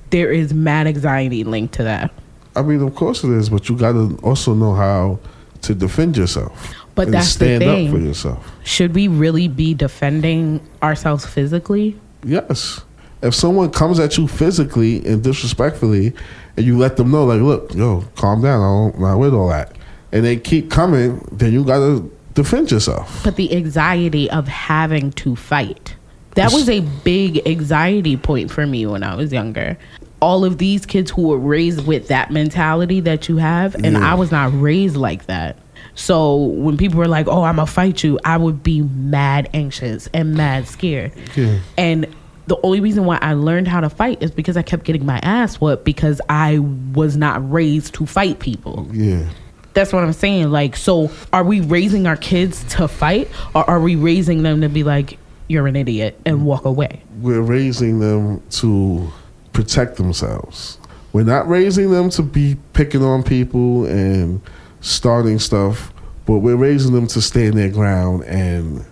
There 0.10 0.32
is 0.32 0.52
mad 0.52 0.88
anxiety 0.88 1.44
linked 1.44 1.76
to 1.76 1.84
that. 1.84 2.12
I 2.56 2.64
mean, 2.64 2.82
of 2.82 2.96
course 2.96 3.24
it 3.24 3.30
is, 3.30 3.50
but 3.50 3.70
you 3.70 3.78
got 3.78 3.92
to 3.92 4.18
also 4.24 4.56
know 4.56 4.74
how 4.74 5.20
to 5.62 5.76
defend 5.76 6.18
yourself. 6.18 6.74
But 6.96 7.08
and 7.08 7.14
that's 7.14 7.36
the 7.36 7.58
thing. 7.60 7.88
up 7.88 7.94
for 7.94 8.00
yourself. 8.00 8.52
Should 8.64 8.94
we 8.96 9.08
really 9.08 9.48
be 9.48 9.74
defending 9.74 10.60
ourselves 10.84 11.26
physically? 11.26 12.00
Yes. 12.24 12.82
If 13.22 13.36
someone 13.36 13.72
comes 13.72 14.00
at 14.00 14.18
you 14.18 14.28
physically 14.28 15.06
and 15.06 15.24
disrespectfully, 15.24 16.14
and 16.58 16.66
you 16.66 16.78
let 16.78 16.98
them 16.98 17.12
know, 17.12 17.26
like, 17.26 17.42
look, 17.42 17.74
yo, 17.74 18.04
calm 18.16 18.42
down. 18.42 18.62
I 18.62 18.92
don't, 18.92 19.02
not 19.02 19.18
with 19.18 19.34
all 19.34 19.50
that, 19.50 19.74
and 20.12 20.24
they 20.26 20.38
keep 20.38 20.70
coming, 20.72 21.26
then 21.32 21.54
you 21.54 21.64
got 21.64 21.80
to 21.80 22.12
defend 22.34 22.72
yourself. 22.72 23.24
But 23.24 23.36
the 23.36 23.56
anxiety 23.56 24.30
of 24.32 24.48
having 24.48 25.12
to 25.14 25.36
fight. 25.36 25.96
That 26.36 26.54
was 26.54 26.70
a 26.70 26.80
big 26.80 27.46
anxiety 27.48 28.16
point 28.16 28.52
for 28.52 28.66
me 28.66 28.86
when 28.86 29.04
I 29.04 29.16
was 29.16 29.34
younger. 29.34 29.78
All 30.22 30.46
of 30.46 30.58
these 30.58 30.86
kids 30.86 31.12
who 31.12 31.28
were 31.28 31.38
raised 31.38 31.86
with 31.86 32.08
that 32.10 32.32
mentality 32.32 33.00
that 33.02 33.28
you 33.28 33.38
have, 33.38 33.76
and 33.76 33.94
Yeah. 33.94 34.12
I 34.12 34.16
was 34.16 34.32
not 34.32 34.52
raised 34.60 34.96
like 34.96 35.26
that. 35.26 35.58
So 36.00 36.36
when 36.36 36.78
people 36.78 36.98
were 36.98 37.10
like, 37.10 37.28
"Oh, 37.28 37.44
I'm 37.44 37.58
gonna 37.58 37.68
fight 37.68 38.04
you," 38.04 38.18
I 38.24 38.38
would 38.38 38.64
be 38.64 38.82
mad 38.82 39.50
anxious 39.54 40.08
and 40.14 40.34
mad 40.34 40.66
scared. 40.68 41.12
And 41.78 42.08
the 42.48 42.58
only 42.64 42.80
reason 42.80 43.04
why 43.06 43.20
I 43.22 43.34
learned 43.34 43.68
how 43.68 43.82
to 43.82 43.90
fight 43.90 44.24
is 44.24 44.32
because 44.32 44.56
I 44.56 44.62
kept 44.62 44.86
getting 44.86 45.06
my 45.06 45.20
ass 45.20 45.60
whooped 45.60 45.84
because 45.84 46.22
I 46.30 46.60
was 46.94 47.18
not 47.18 47.52
raised 47.52 47.94
to 47.96 48.06
fight 48.06 48.40
people. 48.40 48.88
Yeah. 48.92 49.26
That's 49.74 49.94
what 49.94 50.04
I'm 50.04 50.14
saying. 50.14 50.50
Like, 50.50 50.76
so 50.76 51.12
are 51.32 51.44
we 51.44 51.62
raising 51.62 52.08
our 52.08 52.16
kids 52.16 52.64
to 52.76 52.88
fight 52.88 53.30
or 53.54 53.70
are 53.70 53.80
we 53.80 53.96
raising 53.96 54.42
them 54.42 54.62
to 54.62 54.70
be 54.70 54.84
like, 54.84 55.20
you're 55.48 55.68
an 55.68 55.76
idiot 55.76 56.20
and 56.26 56.46
walk 56.46 56.66
away? 56.66 57.04
We're 57.22 57.42
raising 57.42 58.00
them 58.00 58.42
to 58.52 59.12
protect 59.54 59.98
themselves. 59.98 60.80
We're 61.14 61.24
not 61.24 61.48
raising 61.48 61.92
them 61.92 62.10
to 62.12 62.24
be 62.24 62.58
picking 62.74 63.04
on 63.04 63.22
people 63.22 63.86
and 63.86 64.42
starting 64.82 65.40
stuff, 65.40 65.94
but 66.26 66.40
we're 66.40 66.56
raising 66.56 66.94
them 66.94 67.08
to 67.08 67.22
stand 67.22 67.56
their 67.58 67.70
ground 67.70 68.24
and 68.26 68.86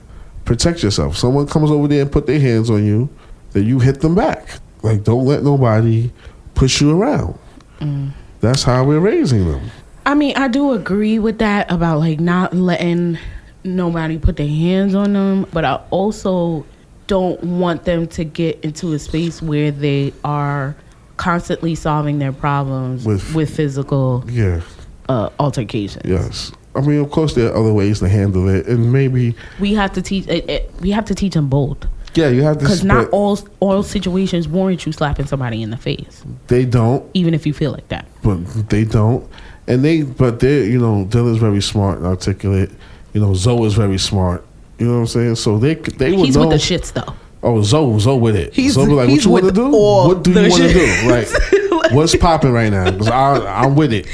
protect 0.45 0.83
yourself. 0.83 1.17
Someone 1.17 1.47
comes 1.47 1.71
over 1.71 1.87
there 1.87 2.01
and 2.01 2.11
put 2.11 2.25
their 2.27 2.39
hands 2.39 2.69
on 2.69 2.85
you, 2.85 3.09
then 3.51 3.65
you 3.65 3.79
hit 3.79 4.01
them 4.01 4.15
back. 4.15 4.59
Like 4.83 5.03
don't 5.03 5.25
let 5.25 5.43
nobody 5.43 6.11
push 6.55 6.81
you 6.81 6.99
around. 7.01 7.37
Mm. 7.79 8.11
That's 8.41 8.63
how 8.63 8.83
we're 8.83 8.99
raising 8.99 9.49
them. 9.49 9.69
I 10.05 10.13
mean, 10.13 10.35
I 10.37 10.47
do 10.47 10.71
agree 10.71 11.19
with 11.19 11.39
that 11.39 11.69
about 11.71 11.99
like 11.99 12.19
not 12.19 12.53
letting 12.53 13.17
nobody 13.63 14.17
put 14.17 14.37
their 14.37 14.47
hands 14.47 14.95
on 14.95 15.13
them, 15.13 15.45
but 15.51 15.65
I 15.65 15.81
also 15.89 16.65
don't 17.07 17.41
want 17.43 17.83
them 17.83 18.07
to 18.07 18.23
get 18.23 18.63
into 18.63 18.93
a 18.93 18.99
space 18.99 19.41
where 19.41 19.71
they 19.71 20.13
are 20.23 20.75
constantly 21.17 21.73
solving 21.75 22.19
their 22.19 22.31
problems 22.31 23.05
With- 23.05 23.33
with, 23.33 23.49
physical 23.55 24.23
Yeah. 24.29 24.61
Uh, 25.09 25.29
altercations. 25.39 26.03
Yes. 26.05 26.51
I 26.75 26.81
mean, 26.81 26.99
of 26.99 27.09
course, 27.09 27.33
there 27.33 27.51
are 27.51 27.55
other 27.57 27.73
ways 27.73 27.99
to 27.99 28.09
handle 28.09 28.47
it, 28.49 28.67
and 28.67 28.91
maybe 28.93 29.35
We 29.59 29.73
have 29.73 29.93
to 29.93 30.01
teach. 30.01 30.27
It, 30.27 30.47
it, 30.49 30.71
we 30.79 30.91
have 30.91 31.05
to 31.05 31.15
teach 31.15 31.33
them 31.33 31.49
both 31.49 31.77
yeah, 32.17 32.29
you 32.29 32.41
have 32.41 32.57
to. 32.57 32.63
because 32.63 32.83
not 32.83 33.09
all 33.09 33.39
all 33.59 33.83
situations 33.83 34.47
warrant 34.47 34.85
you 34.85 34.91
slapping 34.91 35.27
somebody 35.27 35.61
in 35.61 35.69
the 35.69 35.77
face, 35.77 36.23
they 36.47 36.65
don't, 36.65 37.07
even 37.13 37.33
if 37.33 37.45
you 37.45 37.53
feel 37.53 37.71
like 37.71 37.87
that. 37.89 38.07
but 38.23 38.37
they 38.69 38.83
don't, 38.83 39.29
and 39.67 39.83
they, 39.85 40.01
but 40.01 40.39
they, 40.39 40.65
you 40.65 40.79
know, 40.79 41.05
Dylan's 41.05 41.37
very 41.37 41.61
smart 41.61 41.99
and 41.99 42.07
articulate. 42.07 42.71
You 43.13 43.21
know, 43.21 43.33
Zoe 43.33 43.65
is 43.65 43.73
very 43.75 43.97
smart. 43.99 44.43
You 44.79 44.87
know 44.87 44.93
what 44.93 44.99
I'm 44.99 45.07
saying? 45.07 45.35
So 45.35 45.57
they 45.59 45.75
they 45.75 46.11
would 46.11 46.25
He's 46.25 46.35
know. 46.35 46.47
with 46.47 46.59
the 46.59 46.75
shits 46.75 46.91
though. 46.93 47.13
Oh, 47.43 47.61
Zoe, 47.61 47.99
Zoe 47.99 48.19
with 48.19 48.35
it. 48.35 48.53
He's- 48.53 48.73
Zoe 48.73 48.87
be 48.87 48.93
like, 48.93 49.07
what 49.07 49.09
he's 49.13 49.25
you 49.25 49.31
want 49.31 49.41
to 49.43 49.45
with 49.47 49.55
do? 49.55 49.69
What 49.69 50.23
do 50.23 50.31
you 50.31 50.49
want 50.49 50.63
to 50.63 50.73
do? 50.73 50.85
shits. 50.87 51.71
Like, 51.71 51.91
what's 51.91 52.15
popping 52.15 52.51
right 52.51 52.71
now? 52.71 52.89
Because 52.91 53.09
I'm 53.09 53.75
with 53.75 53.93
it. 53.93 54.07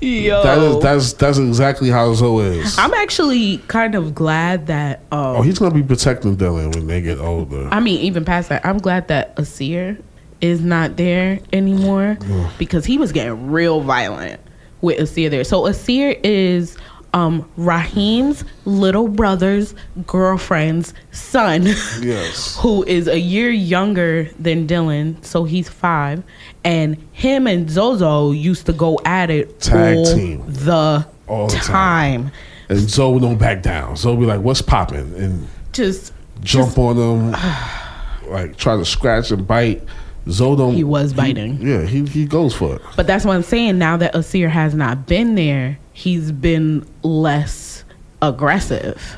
Yo, 0.00 0.42
That 0.42 0.58
is 0.58 0.82
that's 0.82 1.12
that's 1.14 1.38
exactly 1.38 1.88
how 1.88 2.12
Zoe 2.12 2.58
is. 2.58 2.78
I'm 2.78 2.92
actually 2.94 3.58
kind 3.68 3.94
of 3.94 4.14
glad 4.14 4.66
that. 4.66 4.98
Um, 5.10 5.36
oh, 5.36 5.42
he's 5.42 5.58
gonna 5.58 5.74
be 5.74 5.82
protecting 5.82 6.36
Dylan 6.36 6.74
when 6.74 6.86
they 6.86 7.00
get 7.00 7.18
older. 7.18 7.68
I 7.72 7.80
mean, 7.80 8.00
even 8.00 8.24
past 8.24 8.50
that, 8.50 8.64
I'm 8.66 8.78
glad 8.78 9.08
that 9.08 9.32
Asir 9.38 9.98
is 10.42 10.60
not 10.60 10.96
there 10.98 11.40
anymore 11.52 12.18
because 12.58 12.84
he 12.84 12.98
was 12.98 13.10
getting 13.10 13.50
real 13.50 13.80
violent 13.80 14.38
with 14.82 15.00
Asir 15.00 15.30
there. 15.30 15.44
So 15.44 15.66
Asir 15.66 16.14
is 16.22 16.76
um, 17.16 17.48
Raheem's 17.56 18.44
little 18.66 19.08
brother's 19.08 19.74
girlfriend's 20.06 20.92
son, 21.12 21.62
Yes. 22.02 22.56
who 22.60 22.84
is 22.84 23.08
a 23.08 23.18
year 23.18 23.50
younger 23.50 24.28
than 24.38 24.66
Dylan. 24.66 25.24
So 25.24 25.44
he's 25.44 25.68
five, 25.68 26.22
and 26.64 26.96
him 27.12 27.46
and 27.46 27.70
Zozo 27.70 28.32
used 28.32 28.66
to 28.66 28.72
go 28.72 28.98
at 29.04 29.30
it 29.30 29.60
Tag 29.60 29.96
all 29.96 30.04
team. 30.14 30.44
the 30.46 31.06
All 31.26 31.46
the 31.46 31.56
time. 31.56 32.24
time. 32.24 32.32
And 32.68 32.78
Zoe 32.90 33.18
don't 33.20 33.38
back 33.38 33.62
down. 33.62 33.96
Zoe 33.96 34.16
be 34.16 34.26
like, 34.26 34.40
"What's 34.40 34.60
popping?" 34.60 35.14
and 35.16 35.46
Just 35.72 36.12
jump 36.42 36.76
on 36.78 36.96
them, 36.96 37.30
like 38.28 38.56
try 38.56 38.76
to 38.76 38.84
scratch 38.84 39.30
and 39.30 39.46
bite. 39.46 39.82
Don't. 40.28 40.74
He 40.74 40.82
was 40.82 41.12
biting. 41.14 41.64
yeah, 41.64 41.82
he 41.86 42.04
he 42.04 42.26
goes 42.26 42.52
for 42.52 42.74
it. 42.76 42.82
But 42.96 43.06
that's 43.06 43.24
what 43.24 43.36
I'm 43.36 43.44
saying. 43.44 43.78
Now 43.78 43.96
that 43.96 44.14
Asir 44.16 44.48
has 44.48 44.74
not 44.74 45.06
been 45.06 45.36
there, 45.36 45.78
he's 45.96 46.30
been 46.30 46.86
less 47.02 47.82
aggressive, 48.20 49.16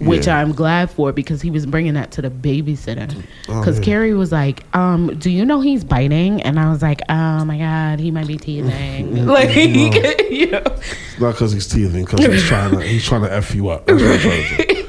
which 0.00 0.26
Yeah. 0.26 0.38
I'm 0.38 0.50
glad 0.52 0.90
for 0.90 1.12
because 1.12 1.40
he 1.40 1.50
was 1.50 1.64
bringing 1.64 1.94
that 1.94 2.10
to 2.12 2.22
the 2.22 2.28
babysitter. 2.30 3.14
Oh, 3.48 3.60
Because 3.60 3.78
yeah. 3.78 3.84
Carrie 3.84 4.14
was 4.14 4.32
like, 4.32 4.64
um, 4.76 5.16
"Do 5.18 5.30
you 5.30 5.44
know 5.44 5.60
he's 5.60 5.84
biting?" 5.84 6.42
And 6.42 6.58
I 6.58 6.70
was 6.70 6.82
like, 6.82 7.00
"Oh 7.08 7.44
my 7.44 7.56
god, 7.58 8.00
he 8.00 8.10
might 8.10 8.26
be 8.26 8.36
teasing." 8.36 9.26
like, 9.26 9.54
you 9.54 10.50
know. 10.50 10.62
Not 11.20 11.32
because 11.34 11.52
he's 11.52 11.68
teething, 11.68 12.04
because 12.04 12.24
he's 12.26 12.42
trying 12.44 12.72
to 12.72 12.80
he's 12.82 13.04
trying 13.04 13.22
to 13.22 13.32
f 13.32 13.54
you 13.54 13.68
up. 13.68 13.86
That's 13.86 14.02
what 14.02 14.18
he's 14.18 14.22
trying 14.22 14.56
to 14.56 14.66
do. 14.66 14.74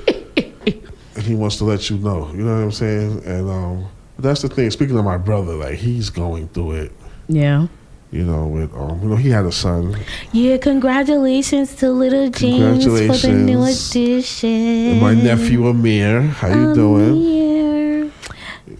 And 1.16 1.24
he 1.28 1.36
wants 1.36 1.58
to 1.58 1.66
let 1.66 1.90
you 1.90 1.98
know. 1.98 2.30
You 2.32 2.44
know 2.46 2.56
what 2.56 2.64
I'm 2.64 2.72
saying? 2.72 3.24
And 3.26 3.50
um, 3.50 3.88
that's 4.18 4.42
the 4.42 4.48
thing. 4.48 4.72
Speaking 4.72 4.98
of 4.98 5.04
my 5.04 5.18
brother, 5.18 5.54
like 5.56 5.76
he's 5.76 6.10
going 6.10 6.48
through 6.50 6.72
it. 6.74 6.92
yeah. 7.28 7.68
You 8.12 8.24
know, 8.24 8.48
with 8.48 8.74
um, 8.74 9.00
you 9.04 9.10
know, 9.10 9.16
he 9.16 9.30
had 9.30 9.46
a 9.46 9.52
son. 9.52 9.96
Yeah, 10.32 10.58
congratulations 10.58 11.76
to 11.76 11.92
little 11.92 12.30
James 12.30 12.84
for 12.84 12.92
the 12.92 13.34
new 13.34 13.54
Congratulations. 13.62 13.92
addition. 13.92 14.50
And 14.50 15.02
my 15.02 15.14
nephew 15.14 15.68
Amir, 15.68 16.22
how 16.24 16.48
you 16.48 16.74
doing? 16.74 17.10
Amir. 17.12 18.12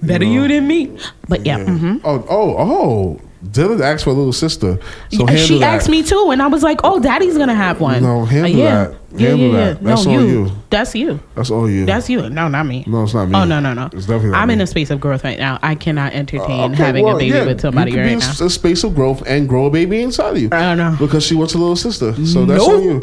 Better 0.02 0.26
know. 0.26 0.32
you 0.32 0.48
than 0.48 0.68
me. 0.68 0.98
But 1.28 1.46
yeah, 1.46 1.64
hmm 1.64 1.98
Oh, 2.04 2.26
oh, 2.28 2.56
oh! 2.58 3.20
Dylan 3.46 3.82
asked 3.82 4.04
for 4.04 4.10
a 4.10 4.14
little 4.14 4.34
sister, 4.34 4.80
so 5.12 5.20
Yeah, 5.26 5.28
handle 5.28 5.46
she 5.46 5.60
that. 5.60 5.76
asked 5.76 5.90
me 5.90 6.02
too, 6.04 6.30
and 6.32 6.42
I 6.42 6.48
was 6.48 6.64
like, 6.64 6.80
"Oh, 6.84 7.00
Daddy's 7.00 7.38
gonna 7.38 7.54
have 7.56 7.80
one." 7.80 8.02
No, 8.02 8.26
handle 8.26 8.52
Uh, 8.60 8.64
yeah. 8.64 8.86
that. 8.88 8.99
Yeah, 9.12 9.30
Handle 9.30 9.48
yeah, 9.48 9.58
yeah. 9.58 9.66
that. 9.74 9.84
That's 9.84 10.06
no, 10.06 10.12
on 10.14 10.20
you. 10.20 10.28
you. 10.46 10.52
That's 10.70 10.94
you. 10.96 11.20
That's 11.36 11.50
all 11.50 11.70
you. 11.70 11.86
That's 11.86 12.10
you. 12.10 12.30
No, 12.30 12.48
not 12.48 12.66
me. 12.68 12.84
no, 12.88 13.04
it's 13.04 13.14
not 13.14 13.28
me. 13.28 13.36
Oh 13.36 13.44
no, 13.44 13.60
no, 13.60 13.74
no. 13.74 13.86
It's 13.92 14.06
definitely. 14.06 14.34
I'm 14.38 14.50
me. 14.50 14.54
in 14.56 14.62
a 14.62 14.68
space 14.68 14.92
of 14.92 15.00
growth 15.00 15.24
right 15.24 15.40
now. 15.40 15.58
I 15.64 15.74
cannot 15.76 16.14
entertain 16.14 16.72
Okay, 16.74 16.76
having 16.76 17.04
well, 17.06 17.16
a 17.16 17.20
baby 17.20 17.36
yeah, 17.36 17.46
with 17.46 17.62
somebody 17.62 17.92
you 17.92 17.98
right 18.00 18.08
be 18.10 18.16
now. 18.18 18.32
a 18.46 18.50
space 18.50 18.84
of 18.84 18.94
growth 18.94 19.24
and 19.26 19.50
grow 19.50 19.66
a 19.66 19.72
baby 19.72 20.02
inside 20.04 20.36
of 20.36 20.42
you. 20.42 20.50
I 20.52 20.62
don't 20.62 20.78
know. 20.78 20.96
because 21.00 21.26
she 21.26 21.34
wants 21.36 21.54
a 21.56 21.58
little 21.58 21.76
sister. 21.76 22.14
So 22.26 22.46
that's 22.46 22.66
Nope. 22.68 22.78
on 22.78 22.84
you. 22.84 23.02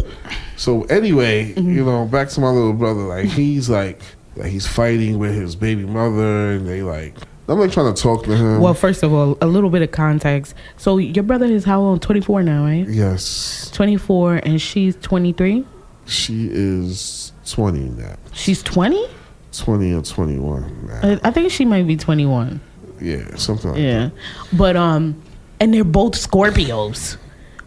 So 0.57 0.83
anyway, 0.85 1.53
Mm-hmm. 1.55 1.73
you 1.77 1.85
know, 1.85 2.07
back 2.07 2.29
to 2.31 2.41
my 2.41 2.51
little 2.51 2.73
brother. 2.73 3.01
Like 3.01 3.27
he's 3.27 3.69
like, 3.69 4.01
like 4.37 4.51
he's 4.53 4.67
fighting 4.67 5.19
with 5.19 5.35
his 5.35 5.57
baby 5.57 5.85
mother, 5.85 6.53
and 6.53 6.69
they 6.69 6.83
like. 6.83 7.15
I'm 7.49 7.61
like 7.61 7.71
trying 7.71 7.95
to 7.95 8.03
talk 8.03 8.25
to 8.25 8.37
him. 8.37 8.61
Well, 8.61 8.75
first 8.75 9.05
of 9.05 9.13
all, 9.13 9.39
a 9.41 9.47
little 9.47 9.71
bit 9.71 9.81
of 9.81 9.93
context. 9.93 10.53
So 10.77 10.99
your 10.99 11.23
brother 11.23 11.47
is 11.47 11.65
how 11.65 11.81
old? 11.81 12.03
24 12.03 12.43
now, 12.43 12.65
right? 12.65 12.85
yes, 12.89 13.71
24, 13.73 14.37
and 14.43 14.61
she's 14.61 14.97
23. 14.97 15.65
She 16.07 16.49
is 16.51 17.33
20 17.47 17.81
now. 17.81 18.17
She's 18.33 18.63
20. 18.63 19.07
20 19.53 19.95
or 19.95 20.03
21 20.03 20.87
now. 20.87 21.19
I 21.25 21.31
think 21.31 21.51
she 21.51 21.65
might 21.65 21.87
be 21.87 21.97
21. 21.97 22.61
yeah, 23.01 23.37
something 23.37 23.71
like 23.73 23.81
Yeah, 23.81 24.11
but 24.53 24.77
um, 24.77 25.21
and 25.61 25.73
they're 25.73 25.85
both 25.85 26.13
Scorpios, 26.15 27.17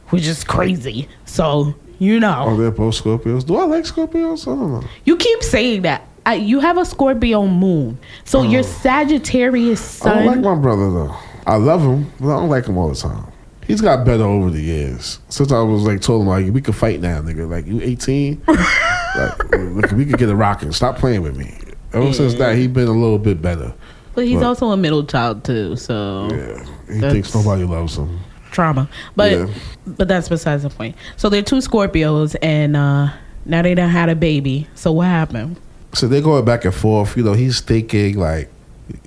which 0.10 0.28
is 0.28 0.44
crazy. 0.44 1.08
So 1.26 1.74
you 1.98 2.20
know. 2.20 2.46
Oh, 2.48 2.58
they're 2.58 2.72
both 2.72 3.02
Scorpios. 3.02 3.46
Do 3.46 3.58
I 3.58 3.66
like 3.66 3.86
Scorpios? 3.86 4.44
I 4.44 4.56
don't 4.60 4.72
know. 4.72 4.84
You 5.06 5.18
keep 5.18 5.42
saying 5.44 5.82
that. 5.84 6.08
I, 6.26 6.36
you 6.36 6.60
have 6.60 6.78
a 6.78 6.86
Scorpio 6.86 7.48
moon. 7.48 7.98
So 8.24 8.44
your 8.44 8.62
Sagittarius 8.62 10.06
Oh. 10.06 10.10
I 10.10 10.16
don't 10.16 10.26
like 10.28 10.40
my 10.40 10.56
brother 10.56 10.92
though. 10.92 11.16
I 11.48 11.56
love 11.56 11.82
him, 11.82 12.12
but 12.20 12.36
I 12.36 12.40
don't 12.40 12.50
like 12.50 12.66
him 12.68 12.78
all 12.78 12.90
the 12.90 12.96
time. 12.96 13.26
He's 13.70 13.82
got 13.82 14.04
better 14.04 14.24
over 14.24 14.50
the 14.50 14.62
years. 14.62 15.20
Since 15.30 15.52
I 15.52 15.62
was 15.62 15.84
like 15.84 16.02
told 16.02 16.24
him 16.24 16.28
like 16.28 16.52
we 16.52 16.60
could 16.60 16.76
fight 16.76 17.00
now, 17.02 17.22
nigga. 17.22 17.48
Like 17.50 17.66
you 17.68 17.80
18, 17.82 18.42
like 18.48 19.54
look, 19.54 19.92
we 19.92 20.06
could 20.06 20.18
get 20.18 20.28
a 20.28 20.36
rocking. 20.36 20.72
Stop 20.72 20.98
playing 20.98 21.22
with 21.22 21.38
me. 21.38 21.56
Ever 21.94 22.12
since 22.14 22.34
that, 22.36 22.56
he's 22.56 22.68
been 22.68 22.88
a 22.88 22.92
little 22.92 23.20
bit 23.20 23.42
better. 23.42 23.74
but 24.16 24.26
he's 24.26 24.40
But- 24.40 24.46
also 24.48 24.72
a 24.72 24.78
middle 24.78 25.04
child 25.06 25.44
too. 25.44 25.76
So 25.76 26.30
Yeah, 26.32 26.94
he 26.94 27.00
thinks 27.00 27.34
nobody 27.34 27.64
loves 27.64 27.96
him. 27.98 28.20
trauma. 28.52 28.90
But 29.16 29.32
Yeah. 29.32 29.48
but 29.86 30.08
that's 30.08 30.30
besides 30.30 30.64
the 30.64 30.70
point. 30.72 30.96
So 31.18 31.30
they're 31.30 31.42
two 31.44 31.58
Scorpios 31.58 32.36
and 32.42 32.76
uh 32.76 33.10
now 33.46 33.62
they 33.62 33.76
done 33.76 33.90
had 33.90 34.10
a 34.10 34.16
baby. 34.16 34.68
So 34.76 34.92
what 34.92 35.06
happened? 35.08 35.58
So 35.94 36.08
they're 36.08 36.22
going 36.22 36.44
back 36.46 36.66
and 36.66 36.74
forth. 36.74 37.16
You 37.18 37.24
know, 37.24 37.34
he's 37.34 37.62
thinking 37.62 38.18
like, 38.20 38.50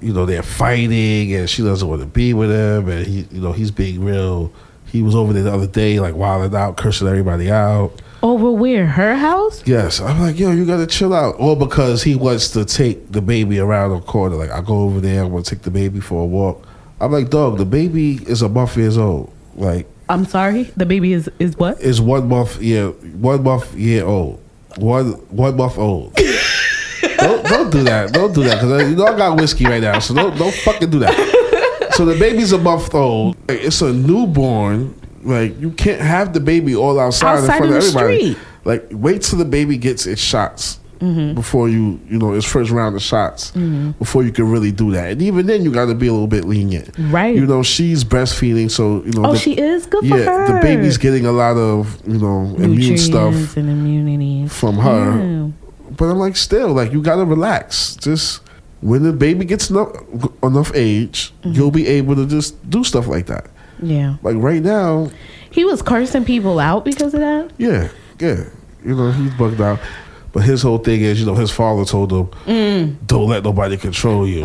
you 0.01 0.13
know, 0.13 0.27
they're 0.27 0.43
fighting, 0.43 1.35
and 1.35 1.49
she 1.49 1.63
doesn't 1.63 1.87
want 1.87 2.01
to 2.01 2.07
be 2.07 2.35
with 2.35 2.51
him, 2.51 2.89
and 2.89 3.07
he, 3.07 3.27
you 3.31 3.41
know, 3.41 3.53
he's 3.53 3.71
being 3.71 4.05
real. 4.05 4.53
He 4.87 5.03
was 5.03 5.15
over 5.15 5.33
there 5.33 5.45
the 5.45 5.53
other 5.53 5.67
day, 5.67 6.01
like 6.01 6.15
wilding 6.15 6.55
out, 6.55 6.77
cursing 6.77 7.09
everybody 7.09 7.51
out. 7.51 7.93
Oh, 8.23 8.35
over 8.35 8.53
where? 8.53 8.87
Her 8.87 9.17
house? 9.17 9.67
Yes, 9.67 10.01
I'm 10.01 10.21
like, 10.21 10.39
yo, 10.39 10.51
you 10.53 10.65
gotta 10.65 10.87
chill 10.87 11.13
out. 11.13 11.35
Or 11.39 11.57
because 11.57 12.03
he 12.03 12.15
wants 12.15 12.51
to 12.51 12.65
take 12.65 13.11
the 13.11 13.21
baby 13.21 13.59
around 13.59 13.91
the 13.91 14.01
corner. 14.01 14.37
Like, 14.37 14.51
I 14.51 14.61
go 14.61 14.81
over 14.83 15.01
there, 15.01 15.23
I 15.23 15.27
want 15.27 15.47
to 15.47 15.55
take 15.55 15.65
the 15.65 15.71
baby 15.71 15.99
for 16.01 16.23
a 16.23 16.27
walk. 16.27 16.67
I'm 17.01 17.11
like, 17.11 17.31
dog, 17.31 17.59
the 17.59 17.65
baby 17.65 18.21
is 18.29 18.43
a 18.43 18.49
month 18.49 18.77
years 18.77 18.97
old. 18.97 19.33
Like, 19.57 19.89
I'm 20.09 20.25
sorry. 20.25 20.65
The 20.77 20.87
baby 20.87 21.15
is 21.15 21.31
is 21.39 21.57
what? 21.57 21.81
is 21.81 22.01
one 22.01 22.29
month 22.29 22.61
yeah 22.61 22.89
one 22.89 23.43
month 23.43 23.75
year 23.75 24.05
old, 24.05 24.41
one 24.77 25.13
one 25.31 25.57
month 25.57 25.79
old. 25.79 26.17
Don't 27.27 27.45
don't 27.45 27.71
do 27.71 27.83
that. 27.85 28.13
Don't 28.13 28.35
do 28.35 28.43
that 28.45 28.55
because 28.61 28.91
you 28.91 28.97
know 28.97 29.07
I 29.07 29.17
got 29.17 29.37
whiskey 29.41 29.65
right 29.65 29.83
now, 29.83 29.99
so 29.99 30.15
don't 30.15 30.37
don't 30.39 30.55
fucking 30.55 30.91
do 30.91 30.99
that. 31.01 31.15
So 31.95 32.05
the 32.05 32.19
baby's 32.19 32.53
a 32.53 32.59
month 32.59 32.95
old. 32.95 33.37
Like, 33.49 33.61
It's 33.61 33.83
a 33.83 33.93
newborn. 33.93 34.95
Like 35.25 35.61
you 35.61 35.71
can't 35.71 36.01
have 36.01 36.33
the 36.33 36.41
baby 36.41 36.75
all 36.75 36.99
outside, 36.99 37.39
Outside 37.39 37.53
in 37.55 37.59
front 37.59 37.73
of 37.73 37.77
everybody. 37.79 38.19
street. 38.35 38.39
Like 38.65 38.87
wait 38.91 39.23
till 39.23 39.39
the 39.39 39.45
baby 39.45 39.77
gets 39.77 40.07
its 40.07 40.21
shots 40.21 40.79
Mm-hmm. 41.03 41.35
before 41.35 41.69
you 41.69 41.99
you 42.09 42.17
know 42.17 42.33
its 42.33 42.47
first 42.47 42.71
round 42.71 42.95
of 42.95 43.03
shots 43.03 43.51
before 43.99 44.23
you 44.23 44.31
can 44.31 44.49
really 44.49 44.71
do 44.71 44.93
that. 44.93 45.11
And 45.11 45.21
even 45.23 45.47
then, 45.49 45.65
you 45.65 45.73
got 45.73 45.87
to 45.87 45.97
be 45.97 46.07
a 46.07 46.13
little 46.13 46.29
bit 46.29 46.45
lenient. 46.45 46.95
Right. 46.97 47.35
You 47.35 47.45
know 47.45 47.65
she's 47.65 48.05
breastfeeding, 48.05 48.71
so 48.71 49.03
you 49.05 49.11
know. 49.11 49.27
Oh, 49.31 49.33
the- 49.33 49.39
she 49.41 49.59
is 49.59 49.85
good 49.87 50.09
for 50.09 50.17
yeah, 50.17 50.47
her. 50.47 50.55
the 50.55 50.61
baby's 50.61 50.99
getting 50.99 51.27
a 51.27 51.33
lot 51.33 51.57
of 51.57 52.01
you 52.07 52.19
know 52.19 52.43
immune 52.55 52.71
Nutrients 52.77 53.03
stuff 53.03 53.57
and 53.57 53.69
immunity 53.69 54.47
from 54.47 54.77
her. 54.79 55.19
Yeah. 55.19 55.49
But 55.97 56.07
I'm 56.07 56.19
like, 56.19 56.37
still, 56.37 56.73
like 56.73 56.93
you 56.93 57.03
gotta 57.03 57.25
relax. 57.25 57.97
Just 57.97 58.41
when 58.81 59.03
the 59.03 59.13
baby 59.13 59.45
gets 59.45 59.71
enough 59.71 59.91
enough 60.43 60.73
age, 60.75 61.33
Mm-hmm. 61.43 61.53
you'll 61.53 61.71
be 61.71 61.87
able 61.87 62.15
to 62.17 62.27
just 62.27 62.55
do 62.71 62.85
stuff 62.85 63.07
like 63.07 63.27
that. 63.27 63.47
Yeah. 63.83 64.17
Like 64.23 64.37
right 64.37 64.63
now, 64.63 65.11
He 65.51 65.65
was 65.65 65.83
cursing 65.83 66.25
people 66.25 66.59
out 66.61 66.85
because 66.85 67.15
of 67.15 67.21
that. 67.21 67.51
yeah, 67.59 67.89
yeah, 68.21 68.45
you 68.85 68.95
know 68.97 69.11
he's 69.13 69.35
bugged 69.35 69.61
out. 69.61 69.79
But 70.33 70.45
his 70.45 70.63
whole 70.63 70.79
thing 70.79 71.03
is, 71.03 71.21
you 71.21 71.27
know, 71.27 71.35
his 71.35 71.51
father 71.51 71.85
told 71.85 72.11
him, 72.11 72.29
Mm. 72.47 72.97
"Don't 73.07 73.29
let 73.29 73.45
nobody 73.45 73.77
control 73.77 74.27
you." 74.27 74.43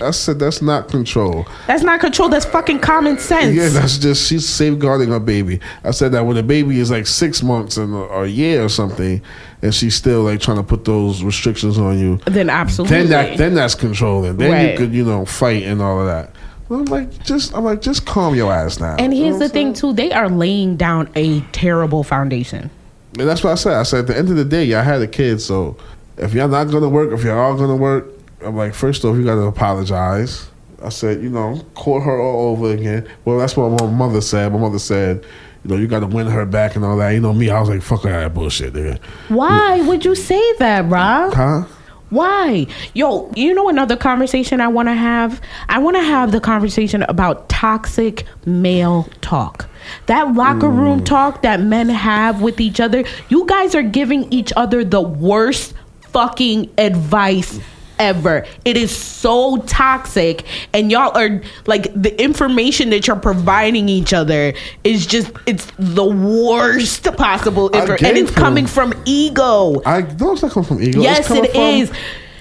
I 0.00 0.10
said, 0.10 0.38
"That's 0.38 0.62
not 0.62 0.88
control." 0.88 1.46
That's 1.66 1.82
not 1.82 2.00
control. 2.00 2.30
That's 2.30 2.46
fucking 2.46 2.78
common 2.78 3.18
sense. 3.18 3.54
Yeah, 3.54 3.68
that's 3.68 3.98
just 3.98 4.26
she's 4.26 4.48
safeguarding 4.48 5.10
her 5.10 5.20
baby. 5.20 5.60
I 5.84 5.90
said 5.90 6.12
that 6.12 6.24
when 6.24 6.36
a 6.38 6.42
baby 6.42 6.80
is 6.80 6.90
like 6.90 7.06
six 7.06 7.42
months 7.42 7.76
and 7.76 7.94
or 7.94 8.24
a 8.24 8.28
year 8.28 8.64
or 8.64 8.70
something, 8.70 9.20
and 9.62 9.74
she's 9.74 9.94
still 9.94 10.22
like 10.22 10.40
trying 10.40 10.56
to 10.56 10.62
put 10.62 10.86
those 10.86 11.22
restrictions 11.22 11.78
on 11.78 11.98
you, 11.98 12.18
then 12.26 12.48
absolutely. 12.48 12.96
then 12.96 13.08
that 13.10 13.36
then 13.36 13.54
that's 13.54 13.74
controlling. 13.74 14.38
Then 14.38 14.50
Right. 14.50 14.70
you 14.72 14.78
could 14.78 14.94
you 14.94 15.04
know 15.04 15.26
fight 15.26 15.64
and 15.64 15.82
all 15.82 16.00
of 16.00 16.06
that. 16.06 16.30
I'm 16.70 16.86
like, 16.86 17.22
just 17.22 17.54
I'm 17.54 17.64
like, 17.64 17.82
just 17.82 18.06
calm 18.06 18.34
your 18.34 18.50
ass 18.52 18.78
down. 18.78 18.98
and 18.98 19.14
You 19.14 19.24
here's 19.24 19.34
know 19.38 19.46
the 19.46 19.48
thing 19.50 19.72
too: 19.74 19.92
they 19.92 20.10
are 20.10 20.28
laying 20.30 20.76
down 20.76 21.08
a 21.14 21.40
terrible 21.52 22.02
foundation. 22.02 22.70
And 23.18 23.28
that's 23.28 23.42
what 23.42 23.52
I 23.52 23.54
said. 23.54 23.74
I 23.74 23.82
said 23.82 24.00
at 24.00 24.06
the 24.08 24.16
end 24.16 24.28
of 24.28 24.36
the 24.36 24.44
day, 24.44 24.64
y'all 24.64 24.82
had 24.82 25.00
a 25.00 25.06
kid, 25.06 25.40
so 25.40 25.76
if 26.18 26.34
y'all 26.34 26.48
not 26.48 26.64
gonna 26.64 26.88
work, 26.88 27.12
if 27.12 27.24
y'all 27.24 27.38
all 27.38 27.56
gonna 27.56 27.76
work, 27.76 28.08
I'm 28.42 28.56
like, 28.56 28.74
first 28.74 29.04
off, 29.04 29.16
you 29.16 29.24
gotta 29.24 29.42
apologize. 29.42 30.50
I 30.82 30.90
said, 30.90 31.22
you 31.22 31.30
know, 31.30 31.64
court 31.74 32.04
her 32.04 32.20
all 32.20 32.50
over 32.50 32.72
again. 32.72 33.08
Well, 33.24 33.38
that's 33.38 33.56
what 33.56 33.70
my 33.70 33.86
mother 33.90 34.20
said. 34.20 34.52
My 34.52 34.58
mother 34.58 34.78
said, 34.78 35.24
you 35.64 35.70
know, 35.70 35.76
you 35.76 35.86
gotta 35.86 36.06
win 36.06 36.26
her 36.26 36.44
back 36.44 36.76
and 36.76 36.84
all 36.84 36.98
that. 36.98 37.10
You 37.10 37.20
know 37.20 37.32
me, 37.32 37.48
I 37.48 37.58
was 37.58 37.68
like, 37.68 37.82
fuck 37.82 38.04
all 38.04 38.10
that 38.10 38.34
bullshit, 38.34 38.74
nigga. 38.74 38.98
Why 39.28 39.80
would 39.80 40.04
you 40.04 40.14
say 40.14 40.52
that, 40.58 40.88
Rob? 40.88 41.32
Huh? 41.32 41.64
Why? 42.10 42.66
Yo, 42.94 43.30
you 43.34 43.52
know 43.52 43.68
another 43.68 43.96
conversation 43.96 44.60
I 44.60 44.68
want 44.68 44.88
to 44.88 44.94
have? 44.94 45.40
I 45.68 45.78
want 45.78 45.96
to 45.96 46.02
have 46.02 46.30
the 46.30 46.40
conversation 46.40 47.02
about 47.02 47.48
toxic 47.48 48.24
male 48.44 49.08
talk. 49.20 49.68
That 50.06 50.34
locker 50.34 50.68
mm. 50.68 50.78
room 50.78 51.04
talk 51.04 51.42
that 51.42 51.60
men 51.60 51.88
have 51.88 52.42
with 52.42 52.60
each 52.60 52.80
other. 52.80 53.04
You 53.28 53.46
guys 53.46 53.74
are 53.74 53.82
giving 53.82 54.32
each 54.32 54.52
other 54.56 54.84
the 54.84 55.00
worst 55.00 55.74
fucking 56.12 56.70
advice 56.78 57.60
ever. 57.98 58.46
It 58.64 58.76
is 58.76 58.94
so 58.94 59.58
toxic 59.66 60.44
and 60.72 60.90
y'all 60.90 61.16
are 61.16 61.42
like 61.66 61.92
the 62.00 62.20
information 62.22 62.90
that 62.90 63.06
you're 63.06 63.16
providing 63.16 63.88
each 63.88 64.12
other 64.12 64.54
is 64.84 65.06
just 65.06 65.32
it's 65.46 65.66
the 65.78 66.04
worst 66.04 67.04
possible 67.16 67.70
I 67.72 67.80
info 67.80 67.92
and 68.06 68.18
it's 68.18 68.30
coming 68.30 68.66
from 68.66 68.92
ego. 69.04 69.82
I 69.84 69.98
it's 69.98 70.42
not 70.42 70.52
coming 70.52 70.68
from 70.68 70.82
ego. 70.82 71.00
Yes, 71.00 71.30
it's 71.30 71.30
it 71.30 71.52
from, 71.52 71.60
is. 71.60 71.92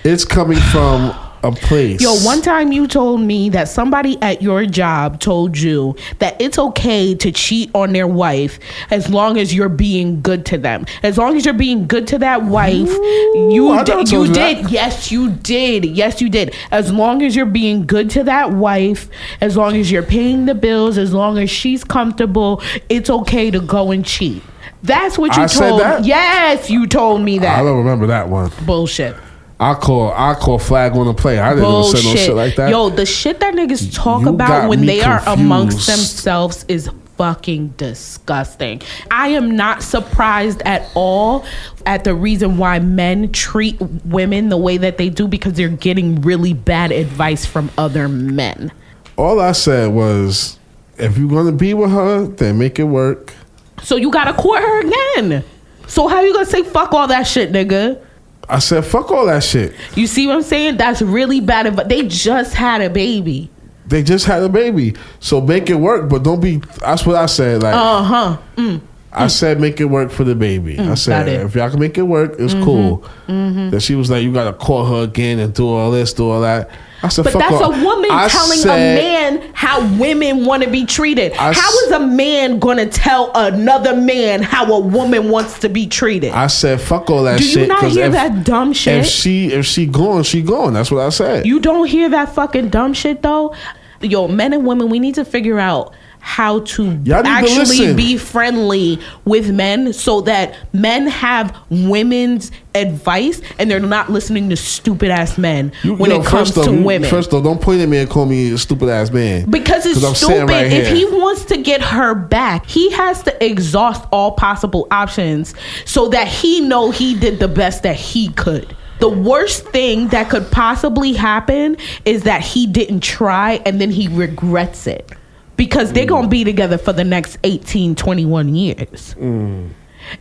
It's 0.04 0.26
coming 0.26 0.60
from 0.60 1.16
a 1.44 1.52
place. 1.52 2.02
Yo, 2.02 2.14
one 2.26 2.42
time 2.42 2.72
you 2.72 2.88
told 2.88 3.22
me 3.22 3.50
that 3.50 3.68
somebody 3.68 4.22
at 4.22 4.42
your 4.42 4.66
job 4.66 5.20
told 5.20 5.58
you 5.58 5.96
that 6.20 6.40
it's 6.42 6.58
okay 6.58 7.16
to 7.16 7.32
cheat 7.32 7.70
on 7.74 7.94
their 7.94 8.08
wife 8.08 8.60
as 8.92 9.10
long 9.10 9.38
as 9.38 9.54
you're 9.54 9.70
being 9.70 10.22
good 10.22 10.46
to 10.48 10.58
them. 10.58 10.86
As 11.04 11.18
long 11.18 11.36
as 11.38 11.46
you're 11.46 11.54
being 11.54 11.88
good 11.88 12.08
to 12.08 12.20
that 12.20 12.44
wife, 12.44 12.90
you 12.90 13.70
I 13.70 13.84
did. 13.84 14.12
You 14.12 14.26
you 14.26 14.34
did. 14.34 14.70
Yes, 14.72 15.12
you 15.12 15.32
did. 15.32 15.86
Yes, 15.86 16.22
you 16.22 16.30
did. 16.30 16.56
As 16.72 16.92
long 16.92 17.22
as 17.22 17.36
you're 17.36 17.46
being 17.46 17.86
good 17.86 18.10
to 18.12 18.24
that 18.24 18.52
wife, 18.52 19.10
as 19.42 19.56
long 19.58 19.76
as 19.76 19.92
you're 19.92 20.04
paying 20.04 20.46
the 20.46 20.56
bills, 20.56 20.98
as 20.98 21.14
long 21.14 21.38
as 21.38 21.50
she's 21.50 21.84
comfortable, 21.84 22.62
it's 22.90 23.10
okay 23.10 23.52
to 23.52 23.60
go 23.60 23.92
and 23.92 24.06
cheat. 24.06 24.42
That's 24.84 25.18
what 25.18 25.36
you 25.36 25.44
I 25.44 25.46
said 25.48 25.70
told. 25.70 25.82
that? 25.82 26.06
Yes, 26.06 26.70
you 26.70 26.88
told 26.88 27.22
me 27.22 27.40
that. 27.40 27.60
I 27.60 27.64
don't 27.64 27.78
remember 27.78 28.08
that 28.08 28.30
one. 28.30 28.52
Bullshit. 28.66 29.16
I 29.60 29.74
call 29.74 30.12
I 30.12 30.36
call 30.36 30.60
flag 30.60 30.96
on 30.96 31.08
the 31.08 31.14
play. 31.14 31.40
I 31.40 31.52
didn't 31.52 31.64
bullshit. 31.64 32.02
say 32.02 32.10
no 32.10 32.16
shit 32.16 32.36
like 32.36 32.56
that. 32.56 32.70
Yo, 32.70 32.90
the 32.90 33.06
shit 33.06 33.40
that 33.40 33.54
niggas 33.54 33.94
talk 33.96 34.24
You 34.24 34.30
about 34.30 34.70
when 34.70 34.86
they 34.86 35.02
are 35.02 35.22
amongst 35.28 35.88
themselves 35.88 36.66
is 36.68 36.90
fucking 37.16 37.70
disgusting. 37.78 38.82
I 39.10 39.30
am 39.30 39.56
not 39.56 39.82
surprised 39.82 40.62
at 40.64 40.90
all 40.96 41.46
at 41.86 42.04
the 42.04 42.14
reason 42.14 42.58
why 42.58 42.80
men 42.80 43.32
treat 43.32 43.80
women 44.06 44.50
the 44.50 44.58
way 44.58 44.76
that 44.78 44.98
they 44.98 45.10
do 45.10 45.28
because 45.28 45.54
they're 45.54 45.70
getting 45.70 46.22
really 46.22 46.54
bad 46.54 46.92
advice 46.92 47.46
from 47.46 47.72
other 47.78 48.10
men. 48.10 48.74
All 49.16 49.40
I 49.40 49.54
said 49.54 49.94
was, 49.94 50.60
if 50.98 51.18
you're 51.18 51.30
gonna 51.30 51.54
be 51.54 51.74
with 51.74 51.92
her, 51.92 52.28
then 52.28 52.58
make 52.58 52.80
it 52.80 52.84
work. 52.84 53.34
So 53.82 53.96
you 53.96 54.12
gotta 54.12 54.34
court 54.34 54.62
her 54.62 54.80
again. 54.82 55.46
So 55.88 56.08
how 56.10 56.20
you 56.22 56.34
gonna 56.34 56.46
say 56.46 56.64
fuck 56.64 56.94
all 56.94 57.08
that 57.08 57.24
shit, 57.24 57.54
nigga? 57.54 58.02
I 58.48 58.60
said, 58.60 58.86
fuck 58.86 59.12
all 59.12 59.26
that 59.26 59.44
shit. 59.44 59.74
You 59.96 60.08
see 60.08 60.28
what 60.28 60.36
I'm 60.36 60.44
saying? 60.44 60.78
That's 60.78 61.02
really 61.02 61.40
bad 61.40 61.66
advice. 61.68 61.88
They 61.88 62.08
just 62.08 62.54
had 62.54 62.82
a 62.82 62.90
baby. 62.90 63.50
They 63.88 64.02
just 64.04 64.26
had 64.26 64.42
a 64.42 64.50
baby, 64.50 64.96
so 65.20 65.40
make 65.42 65.70
it 65.70 65.76
work. 65.76 66.10
But 66.10 66.24
don't 66.24 66.40
be. 66.40 66.58
That's 66.80 67.06
what 67.06 67.16
I 67.18 67.28
said. 67.28 67.62
Like 67.62 67.76
Uh 67.76 68.04
huh. 68.04 68.80
I 69.12 69.28
said, 69.28 69.62
make 69.62 69.80
it 69.80 69.86
work 69.86 70.12
for 70.12 70.24
the 70.24 70.36
baby. 70.36 70.76
Mm, 70.76 70.92
I 70.92 70.96
said, 70.96 71.30
if 71.30 71.56
y'all 71.56 71.70
can 71.70 71.80
make 71.80 71.98
it 71.98 72.02
work, 72.02 72.36
it's 72.38 72.54
mm-hmm. 72.54 72.64
cool. 72.64 72.98
Mm-hmm. 73.28 73.70
That 73.70 73.82
she 73.82 73.96
was 73.96 74.12
like, 74.12 74.24
you 74.24 74.34
gotta 74.34 74.52
call 74.54 74.86
her 74.86 75.04
again 75.04 75.40
and 75.40 75.54
do 75.54 75.70
all 75.70 75.92
this, 75.92 76.12
do 76.14 76.30
all 76.30 76.42
that. 76.42 76.70
I 77.02 77.08
said, 77.08 77.24
But 77.24 77.34
that's 77.34 77.54
all- 77.54 77.74
a 77.74 77.84
woman 77.84 78.10
I 78.12 78.28
telling 78.28 78.58
said- 78.58 78.98
a 78.98 79.02
man 79.40 79.45
how 79.66 79.86
women 79.98 80.46
want 80.46 80.64
to 80.64 80.70
be 80.70 80.86
treated. 80.86 81.34
I 81.34 81.54
how 81.54 81.70
is 81.86 81.92
a 81.92 82.00
man 82.00 82.60
going 82.60 82.78
to 82.78 82.86
tell 82.86 83.32
another 83.34 83.96
man 83.96 84.44
how 84.44 84.72
a 84.74 84.80
woman 84.80 85.30
wants 85.30 85.60
to 85.60 85.70
be 85.70 85.88
treated? 85.88 86.32
I 86.32 86.48
said, 86.48 86.80
fuck 86.80 87.10
all 87.10 87.24
that 87.24 87.40
shit. 87.40 87.54
Do 87.54 87.60
you 87.62 87.68
not 87.68 87.84
hear 87.86 88.06
if- 88.06 88.12
that 88.12 88.46
dumb 88.46 88.74
shit? 88.74 89.00
If 89.00 89.06
she 89.08 89.48
if 89.52 89.66
she 89.66 89.86
gone, 89.88 90.24
she 90.24 90.42
gone. 90.42 90.74
That's 90.74 90.92
what 90.92 91.02
I 91.06 91.10
said. 91.10 91.46
you 91.46 91.60
don't 91.60 91.88
hear 91.88 92.10
that 92.10 92.34
fucking 92.36 92.70
dumb 92.70 92.94
shit 92.94 93.22
though? 93.22 93.56
Yo, 94.02 94.28
men 94.28 94.54
and 94.54 94.68
women, 94.68 94.90
we 94.90 95.00
need 95.00 95.16
to 95.16 95.26
figure 95.26 95.58
out 95.60 95.94
how 96.26 96.60
to 96.62 97.00
Y'all 97.04 97.22
to 97.22 97.30
actually 97.30 97.94
be 97.94 98.18
friendly 98.18 99.00
with 99.26 99.52
men 99.52 99.94
so 99.94 100.22
that 100.22 100.56
men 100.74 101.06
have 101.06 101.56
women's 101.70 102.52
advice 102.74 103.42
and 103.60 103.70
they're 103.70 103.80
not 103.80 104.10
listening 104.10 104.50
to 104.50 104.56
stupid 104.56 105.12
ass 105.12 105.38
men 105.38 105.72
You- 105.84 105.94
when 105.94 106.12
it 106.12 106.26
comes 106.26 106.50
to 106.54 106.72
women. 106.72 107.08
First 107.12 107.32
off, 107.32 107.44
don't 107.44 107.62
point 107.62 107.80
at 107.82 107.88
me 107.88 108.00
and 108.00 108.10
call 108.10 108.26
me 108.26 108.52
a 108.52 108.58
stupid 108.58 108.90
ass 108.90 109.12
man. 109.12 109.46
Because 109.48 109.86
it's 109.86 110.00
stupid. 110.18 110.50
right 110.50 110.66
if 110.72 110.88
he 110.88 111.06
wants 111.06 111.46
to 111.46 111.58
get 111.58 111.84
her 111.84 112.16
back, 112.16 112.68
he 112.68 112.90
has 112.90 113.22
to 113.22 113.46
exhaust 113.46 114.04
all 114.12 114.32
possible 114.32 114.88
options 114.90 115.54
so 115.86 116.10
that 116.10 116.28
he 116.28 116.60
know 116.60 116.90
he 116.90 117.14
did 117.14 117.40
the 117.40 117.48
best 117.48 117.84
that 117.84 117.98
he 117.98 118.30
could. 118.30 118.76
The 118.98 119.10
worst 119.10 119.68
thing 119.68 120.08
that 120.08 120.32
could 120.32 120.50
possibly 120.50 121.14
happen 121.14 121.78
is 122.04 122.24
that 122.24 122.42
he 122.42 122.66
didn't 122.66 123.02
try 123.02 123.62
and 123.64 123.80
then 123.80 123.92
he 123.92 124.08
regrets 124.08 124.88
it. 124.88 125.12
Because 125.58 125.94
they're 125.94 126.06
going 126.06 126.24
to 126.24 126.30
be 126.30 126.44
together 126.44 126.78
for 126.78 126.94
the 126.94 127.04
next 127.04 127.38
18, 127.44 127.96
21 127.96 128.56
years. 128.56 129.16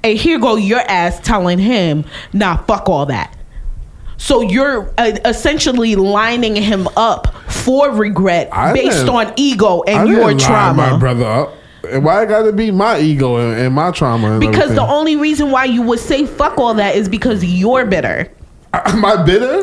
And 0.03 0.19
here 0.19 0.39
go 0.39 0.57
your 0.57 0.81
ass 0.81 1.21
telling 1.21 1.59
him, 1.59 2.05
nah, 2.33 2.57
fuck 2.59 2.89
all 2.89 3.07
that. 3.07 3.37
So 4.17 4.41
you're 4.41 4.93
uh, 4.97 5.19
essentially 5.25 5.97
lining 5.97 6.57
him 6.57 6.89
up 6.97 7.35
for 7.51 7.91
regret 7.91 8.49
I 8.53 8.73
based 8.73 9.09
on 9.09 9.33
ego 9.37 9.83
I 9.87 9.91
and 9.91 10.09
didn't 10.09 10.23
your 10.23 10.39
trauma. 10.39 10.93
my 10.93 10.99
brother 10.99 11.25
up. 11.25 11.55
Why 12.03 12.23
it 12.23 12.27
got 12.29 12.45
to 12.45 12.53
be 12.53 12.71
my 12.71 12.99
ego 12.99 13.37
and, 13.37 13.61
and 13.61 13.75
my 13.75 13.91
trauma? 13.91 14.33
And 14.33 14.41
because 14.41 14.75
the 14.75 14.87
only 14.87 15.17
reason 15.17 15.51
why 15.51 15.65
you 15.67 15.83
would 15.83 15.99
say 15.99 16.25
fuck 16.25 16.57
all 16.57 16.75
that 16.75 16.95
is 16.97 17.09
because 17.09 17.45
you're 17.45 17.85
bitter. 17.85 18.33
am 18.73 19.05
I 19.05 19.23
bitter? 19.23 19.61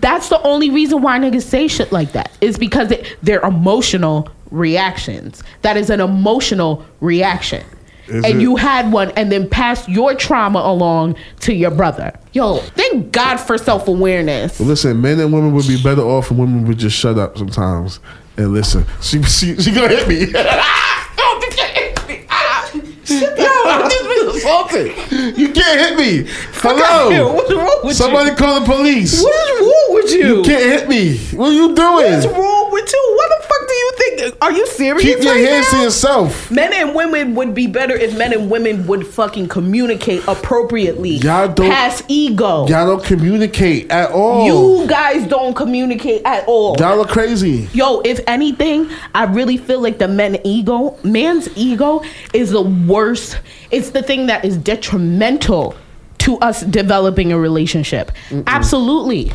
That's 0.00 0.28
the 0.28 0.42
only 0.42 0.70
reason 0.70 1.02
why 1.02 1.18
niggas 1.18 1.42
say 1.42 1.68
shit 1.68 1.92
like 1.92 2.12
that. 2.12 2.36
Is 2.40 2.58
because 2.58 2.90
it, 2.90 3.16
they're 3.22 3.42
emotional 3.42 4.28
reactions. 4.50 5.42
That 5.62 5.76
is 5.76 5.90
an 5.90 6.00
emotional 6.00 6.84
reaction. 7.00 7.64
Is 8.08 8.24
and 8.24 8.38
it? 8.38 8.40
you 8.40 8.56
had 8.56 8.92
one 8.92 9.10
and 9.12 9.30
then 9.30 9.48
passed 9.48 9.88
your 9.88 10.14
trauma 10.14 10.58
along 10.58 11.16
to 11.40 11.54
your 11.54 11.70
brother. 11.70 12.12
Yo, 12.32 12.58
thank 12.58 13.12
God 13.12 13.36
for 13.36 13.56
self 13.56 13.86
awareness. 13.86 14.58
Listen, 14.58 15.00
men 15.00 15.20
and 15.20 15.32
women 15.32 15.52
would 15.54 15.68
be 15.68 15.80
better 15.80 16.02
off 16.02 16.30
if 16.30 16.36
women 16.36 16.66
would 16.66 16.78
just 16.78 16.96
shut 16.96 17.18
up 17.18 17.38
sometimes 17.38 18.00
and 18.36 18.52
listen. 18.52 18.84
She 19.00 19.22
she, 19.22 19.56
she 19.56 19.72
gonna 19.72 19.88
hit 19.88 20.08
me. 20.08 20.32
Assaulted. 24.40 24.96
You 25.36 25.52
can't 25.52 25.80
hit 25.80 25.98
me. 25.98 26.30
Ah, 26.30 26.50
Hello. 26.62 27.34
What's 27.34 27.52
wrong 27.52 27.80
with 27.84 27.96
Somebody 27.96 28.30
you? 28.30 28.36
call 28.36 28.60
the 28.60 28.66
police. 28.66 29.22
What 29.22 29.34
is 29.34 29.60
wrong 29.60 29.86
with 29.90 30.12
you? 30.12 30.36
You 30.36 30.42
can't 30.42 30.80
hit 30.80 30.88
me. 30.88 31.18
What 31.36 31.48
are 31.48 31.52
you 31.52 31.74
doing? 31.74 32.12
What's 32.12 32.26
doing? 32.26 32.36
Wrong 32.70 32.82
with 32.82 32.92
you? 32.92 33.14
What 33.16 33.28
the 33.40 33.46
fuck 33.46 33.68
do 33.68 33.74
you 33.74 33.92
think? 33.96 34.36
Are 34.42 34.52
you 34.52 34.66
serious? 34.68 35.02
Keep 35.02 35.22
your 35.24 35.34
right 35.34 35.44
hands 35.48 35.72
now? 35.72 35.78
to 35.78 35.84
yourself. 35.84 36.50
Men 36.50 36.72
and 36.72 36.94
women 36.94 37.34
would 37.34 37.54
be 37.54 37.66
better 37.66 37.94
if 37.94 38.16
men 38.16 38.32
and 38.32 38.50
women 38.50 38.86
would 38.86 39.06
fucking 39.06 39.48
communicate 39.48 40.22
appropriately. 40.28 41.16
Y'all 41.16 41.48
don't- 41.48 41.70
pass 41.70 42.02
ego. 42.08 42.66
Y'all 42.68 42.86
don't 42.86 43.04
communicate 43.04 43.90
at 43.90 44.10
all. 44.10 44.46
You 44.80 44.86
guys 44.88 45.26
don't 45.26 45.54
communicate 45.54 46.22
at 46.24 46.46
all. 46.46 46.76
Y'all 46.78 47.00
are 47.00 47.06
crazy. 47.06 47.68
Yo, 47.72 48.00
if 48.00 48.20
anything, 48.26 48.90
I 49.14 49.24
really 49.24 49.56
feel 49.56 49.80
like 49.80 49.98
the 49.98 50.08
men 50.08 50.38
ego, 50.44 50.96
man's 51.02 51.48
ego 51.56 52.02
is 52.32 52.50
the 52.50 52.62
worst. 52.62 53.38
It's 53.70 53.90
the 53.90 54.02
thing 54.02 54.26
that 54.26 54.44
is 54.44 54.56
detrimental 54.56 55.74
to 56.18 56.36
us 56.38 56.60
developing 56.62 57.32
a 57.32 57.38
relationship. 57.38 58.12
Absolutely. 58.46 59.32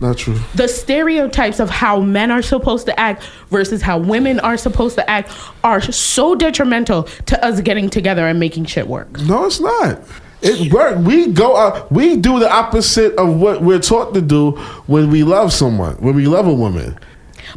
Not 0.00 0.16
true. 0.16 0.38
The 0.54 0.68
stereotypes 0.68 1.58
of 1.58 1.70
how 1.70 2.00
men 2.00 2.30
are 2.30 2.42
supposed 2.42 2.86
to 2.86 2.98
act 2.98 3.24
versus 3.50 3.82
how 3.82 3.98
women 3.98 4.38
are 4.40 4.56
supposed 4.56 4.94
to 4.96 5.10
act 5.10 5.32
are 5.64 5.80
so 5.80 6.34
detrimental 6.34 7.04
to 7.26 7.44
us 7.44 7.60
getting 7.60 7.90
together 7.90 8.26
and 8.26 8.38
making 8.38 8.66
shit 8.66 8.86
work. 8.86 9.20
No, 9.22 9.46
it's 9.46 9.60
not. 9.60 10.00
It 10.40 10.72
worked. 10.72 11.00
We 11.00 11.28
go. 11.28 11.54
Uh, 11.56 11.84
we 11.90 12.16
do 12.16 12.38
the 12.38 12.50
opposite 12.50 13.16
of 13.16 13.40
what 13.40 13.60
we're 13.60 13.80
taught 13.80 14.14
to 14.14 14.20
do 14.20 14.52
when 14.86 15.10
we 15.10 15.24
love 15.24 15.52
someone. 15.52 15.96
When 15.96 16.14
we 16.14 16.26
love 16.26 16.46
a 16.46 16.54
woman. 16.54 16.96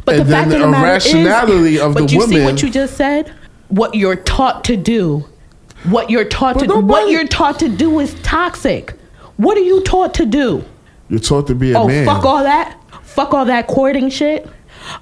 But 0.04 0.16
And 0.16 0.26
the 0.26 0.32
fact 0.32 0.50
then 0.50 0.62
of 0.62 0.72
the 0.72 0.78
irrationality 0.78 1.74
is, 1.76 1.80
of 1.80 1.94
but 1.94 2.08
the 2.08 2.14
you 2.14 2.22
see 2.22 2.44
what 2.44 2.60
you 2.62 2.70
just 2.70 2.96
said. 2.96 3.32
What 3.68 3.94
you're 3.94 4.16
taught 4.16 4.64
to 4.64 4.76
do, 4.76 5.24
what 5.84 6.10
you're 6.10 6.24
taught 6.24 6.58
to, 6.58 6.80
what 6.80 7.08
you're 7.08 7.26
taught 7.28 7.60
to 7.60 7.68
do 7.68 8.00
is 8.00 8.14
toxic. 8.22 8.94
What 9.36 9.56
are 9.56 9.62
you 9.62 9.80
taught 9.82 10.14
to 10.14 10.26
do? 10.26 10.64
You're 11.08 11.20
taught 11.20 11.46
to 11.48 11.54
be 11.54 11.72
a 11.72 11.78
Oh, 11.78 11.86
man. 11.86 12.06
fuck 12.06 12.24
all 12.24 12.42
that. 12.42 12.78
Fuck 13.02 13.34
all 13.34 13.44
that 13.46 13.66
courting 13.66 14.08
shit. 14.10 14.48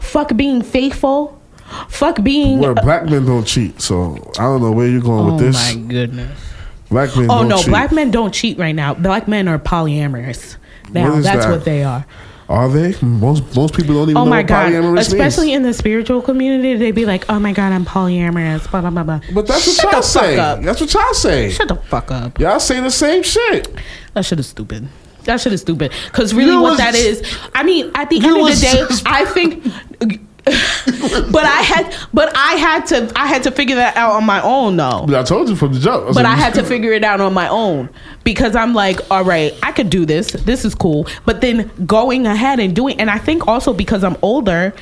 Fuck 0.01 0.37
being 0.37 0.63
faithful. 0.63 1.41
Fuck 1.89 2.23
being. 2.25 2.59
Well, 2.59 2.75
black 2.75 3.05
men 3.05 3.25
don't 3.27 3.45
cheat, 3.47 3.81
so 3.81 4.17
I 4.39 4.43
don't 4.43 4.61
know 4.61 4.73
where 4.73 4.89
you're 4.89 5.01
going 5.01 5.29
oh 5.31 5.33
with 5.35 5.45
this. 5.45 5.73
Oh 5.73 5.77
my 5.79 5.83
goodness. 5.89 6.41
Black 6.91 7.17
men. 7.17 7.31
Oh 7.31 7.43
no, 7.45 7.59
cheat. 7.59 7.67
black 7.69 7.93
men 7.93 8.11
don't 8.11 8.35
cheat 8.35 8.59
right 8.59 8.75
now. 8.75 8.95
Black 8.95 9.29
men 9.29 9.47
are 9.47 9.59
polyamorous. 9.59 10.57
Now 10.93 11.15
What 11.15 11.23
that's 11.23 11.45
that? 11.47 11.51
what 11.53 11.65
they 11.65 11.85
are. 11.85 12.05
Are 12.49 12.69
they? 12.69 12.97
Most 13.01 13.55
most 13.55 13.75
people 13.75 13.95
don't 13.95 14.11
even 14.11 14.17
Oh 14.17 14.25
know 14.25 14.31
my 14.31 14.39
what 14.39 14.49
god! 14.49 14.73
polyamorous 14.73 14.99
Especially 15.03 15.47
means. 15.47 15.57
in 15.59 15.63
the 15.63 15.73
spiritual 15.73 16.21
community, 16.21 16.75
they'd 16.75 16.91
be 16.97 17.07
like, 17.07 17.25
"Oh 17.31 17.39
my 17.39 17.53
god, 17.53 17.73
I'm 17.73 17.85
polyamorous." 17.87 18.69
Blah 18.69 18.81
blah 18.81 18.91
blah 18.91 19.05
blah. 19.05 19.21
But 19.33 19.47
that's 19.47 19.69
what 19.69 19.77
Shut 19.77 19.85
y'all 19.85 19.91
the 19.93 19.97
fuck 20.09 20.25
say. 20.25 20.39
up. 20.41 20.61
That's 20.63 20.81
what 20.81 20.93
y'all 20.93 21.15
say. 21.15 21.51
Shut 21.51 21.69
the 21.69 21.77
fuck 21.77 22.11
up. 22.11 22.41
Y'all 22.41 22.59
say 22.59 22.81
the 22.81 22.91
same 22.91 23.23
shit. 23.23 23.69
That 24.15 24.25
shit 24.25 24.41
is 24.41 24.49
stupid. 24.49 24.89
That 25.25 25.41
shit 25.41 25.53
is 25.53 25.61
stupid. 25.61 25.93
Because 26.07 26.35
really, 26.35 26.53
You 26.53 26.63
what 26.63 26.71
was- 26.71 26.79
that 26.79 26.95
is, 26.95 27.23
I 27.55 27.63
mean, 27.63 27.91
at 27.95 28.11
the 28.11 28.17
end 28.17 28.37
of 28.37 28.47
the 28.47 28.61
day, 28.61 28.87
just- 28.89 29.07
I 29.07 29.25
think. 29.25 29.65
but 31.31 31.45
I 31.45 31.63
had, 31.63 31.95
but 32.15 32.33
I 32.35 32.55
had 32.55 32.87
to, 32.87 33.13
I 33.15 33.27
had 33.27 33.43
to 33.43 33.51
figure 33.51 33.77
that 33.77 33.97
out 33.97 34.13
on 34.13 34.25
my 34.25 34.43
own, 34.43 34.77
though. 34.77 35.05
But 35.07 35.15
I 35.15 35.23
told 35.23 35.49
you 35.49 35.55
from 35.55 35.75
the 35.75 35.81
jump. 35.81 36.15
But 36.15 36.25
I 36.25 36.35
had 36.35 36.55
to 36.55 36.65
figure 36.73 36.93
it 36.93 37.05
out 37.05 37.21
on 37.21 37.35
my 37.35 37.47
own 37.49 37.91
because 38.25 38.57
I'm 38.57 38.73
like, 38.73 38.99
all 39.11 39.23
right, 39.23 39.53
I 39.63 39.73
could 39.73 39.91
do 39.91 40.07
this. 40.07 40.33
This 40.33 40.65
is 40.65 40.75
cool. 40.75 41.07
But 41.27 41.43
then 41.43 41.71
going 41.87 42.27
ahead 42.27 42.59
and 42.59 42.75
doing, 42.75 42.99
and 42.99 43.11
I 43.11 43.19
think 43.19 43.47
also 43.47 43.75
because 43.75 44.03
I'm 44.03 44.17
older, 44.23 44.73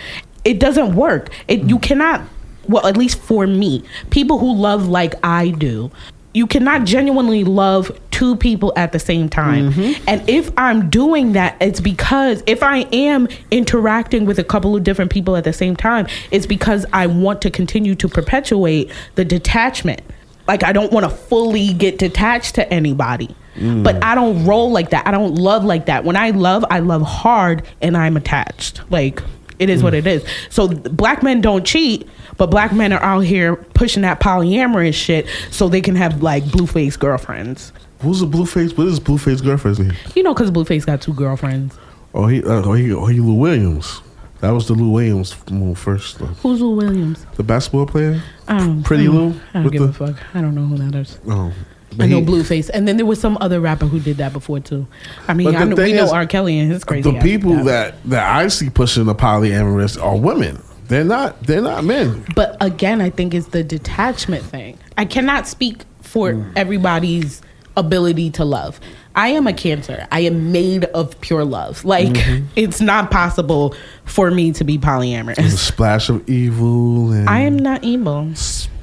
it 0.45 0.61
doesn't 0.61 0.95
work. 0.95 1.31
It 1.49 1.65
you 1.65 1.79
mm. 1.79 1.83
cannot. 1.83 2.23
Well, 2.69 2.87
at 2.87 2.97
least 2.97 3.19
for 3.19 3.47
me, 3.47 3.83
people 4.11 4.39
who 4.39 4.55
love 4.55 4.89
like 4.89 5.15
I 5.25 5.51
do, 5.51 5.91
you 6.39 6.47
cannot 6.47 6.85
genuinely 6.85 7.43
love 7.43 7.91
two 8.13 8.37
people 8.37 8.73
at 8.77 8.93
the 8.93 8.99
same 9.01 9.29
time. 9.29 9.73
Mm-hmm. 9.73 10.05
And 10.07 10.31
if 10.31 10.53
I'm 10.57 10.89
doing 10.89 11.33
that, 11.33 11.57
it's 11.61 11.81
because 11.81 12.45
if 12.47 12.63
I 12.63 12.79
am 12.93 13.27
interacting 13.51 14.25
with 14.25 14.39
a 14.39 14.45
couple 14.45 14.77
of 14.77 14.85
different 14.85 15.11
people 15.11 15.35
at 15.35 15.43
the 15.43 15.53
same 15.53 15.75
time, 15.75 16.07
it's 16.31 16.47
because 16.47 16.87
I 16.93 17.09
want 17.09 17.43
to 17.43 17.51
continue 17.51 17.97
to 17.97 18.09
perpetuate 18.09 18.93
the 19.17 19.25
detachment 19.25 20.01
like 20.47 20.63
I 20.63 20.73
don't 20.73 20.93
want 20.93 21.05
to 21.05 21.11
fully 21.11 21.75
get 21.75 21.99
detached 21.99 22.55
to 22.55 22.73
anybody. 22.73 23.35
Mm. 23.57 23.83
But 23.83 24.03
I 24.03 24.15
don't 24.15 24.47
roll 24.47 24.71
like 24.71 24.91
that. 24.91 25.07
I 25.07 25.11
don't 25.11 25.35
love 25.35 25.65
like 25.65 25.87
that. 25.87 26.05
When 26.05 26.17
I 26.17 26.31
love, 26.31 26.65
I 26.71 26.79
love 26.79 27.03
hard 27.03 27.65
and 27.83 27.97
I'm 27.97 28.17
attached. 28.17 28.81
Like 28.91 29.21
it 29.59 29.69
is 29.69 29.83
what 29.83 29.93
mm. 29.93 29.99
it 29.99 30.07
is. 30.07 30.25
So 30.51 30.69
black 30.69 31.23
men 31.23 31.41
don't 31.41 31.67
cheat, 31.67 32.09
but 32.39 32.47
black 32.51 32.73
men 32.73 32.93
are 32.93 33.03
out 33.03 33.21
here 33.21 33.57
pushing 33.75 34.03
that 34.03 34.21
polyamorous 34.21 34.95
shit 34.95 35.27
so 35.51 35.69
they 35.69 35.81
can 35.83 35.95
have 35.97 36.23
like 36.23 36.45
blueface 36.45 36.99
girlfriends. 36.99 37.73
Who's 38.01 38.21
the 38.21 38.27
blueface? 38.27 38.77
What 38.79 38.87
is 38.87 39.01
blueface 39.01 39.43
girlfriend's 39.43 39.81
name? 39.81 39.93
You 40.15 40.23
know, 40.23 40.33
because 40.33 40.51
blueface 40.51 40.87
got 40.87 41.03
two 41.03 41.13
girlfriends. 41.13 41.77
Oh, 42.15 42.27
he, 42.27 42.43
uh, 42.43 42.63
oh, 42.65 42.73
he, 42.73 42.93
oh, 42.93 43.07
he, 43.07 43.21
Lou 43.21 43.35
Williams. 43.35 44.01
That 44.41 44.51
was 44.51 44.69
the 44.69 44.75
Lou 44.75 44.91
Williams 44.91 45.35
move 45.51 45.79
first. 45.79 46.19
though. 46.21 46.27
Who's 46.27 46.61
Lou 46.61 46.77
Williams? 46.77 47.27
The 47.37 47.43
basketball 47.43 47.87
player. 47.87 48.23
I 48.47 48.59
don't. 48.59 48.83
Pretty 48.85 49.03
I 49.03 49.07
don't- 49.07 49.17
Lou? 49.17 49.41
I 49.53 49.63
don't 49.63 49.73
give 49.73 49.83
the- 49.83 49.89
a 49.89 49.93
fuck. 50.13 50.17
I 50.33 50.41
don't 50.41 50.55
know 50.55 50.65
who 50.65 50.79
that 50.79 50.95
is. 50.97 51.19
Oh, 51.29 51.53
I 51.99 52.07
know 52.07 52.21
he- 52.21 52.25
Blueface, 52.27 52.71
and 52.73 52.87
then 52.87 52.97
there 52.99 53.07
was 53.07 53.21
some 53.21 53.37
other 53.41 53.61
rapper 53.61 53.87
who 53.87 53.99
did 53.99 54.19
that 54.19 54.33
before 54.33 54.61
too. 54.61 54.87
I 55.27 55.35
mean, 55.35 55.49
I 55.57 55.65
know, 55.65 55.75
we 55.75 55.93
know 55.93 56.11
R. 56.13 56.25
Kelly 56.27 56.59
and 56.61 56.71
his 56.71 56.85
crazy. 56.85 57.11
The 57.11 57.19
people 57.19 57.65
that 57.65 57.97
that 58.05 58.31
I 58.37 58.47
see 58.47 58.71
pushing 58.71 59.07
the 59.07 59.15
polyamorous 59.17 60.01
are 60.01 60.17
women. 60.17 60.63
They're 60.89 61.05
not. 61.05 61.43
They're 61.43 61.61
not 61.63 61.85
men. 61.85 62.25
But 62.35 62.57
again, 62.61 63.01
I 63.01 63.11
think 63.11 63.35
it's 63.35 63.49
the 63.49 63.63
detachment 63.63 64.45
thing. 64.45 64.79
I 64.97 65.05
cannot 65.05 65.47
speak 65.47 65.83
for 66.03 66.33
Mm. 66.33 66.53
everybody's 66.57 67.43
ability 67.77 68.31
to 68.31 68.45
love. 68.45 68.81
I 69.15 69.29
am 69.29 69.47
a 69.47 69.53
cancer. 69.53 70.07
I 70.11 70.21
am 70.21 70.53
made 70.53 70.85
of 70.87 71.21
pure 71.21 71.45
love. 71.45 71.85
Like 71.85 72.09
Mm-hmm. 72.09 72.47
it's 72.57 72.81
not 72.81 73.11
possible 73.11 73.75
for 74.05 74.31
me 74.31 74.53
to 74.53 74.65
be 74.65 74.79
polyamorous. 74.79 75.39
A 75.39 75.51
splash 75.51 76.09
of 76.09 76.29
evil 76.29 77.13
and 77.13 77.29
I 77.29 77.41
am 77.41 77.57
not 77.59 77.85
evil. 77.85 78.33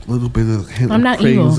a 0.08 0.12
little 0.12 0.30
bit 0.30 0.48
of 0.48 0.70
hint 0.70 0.92
I'm 0.92 1.00
of 1.00 1.04
not 1.04 1.22
evil. 1.22 1.56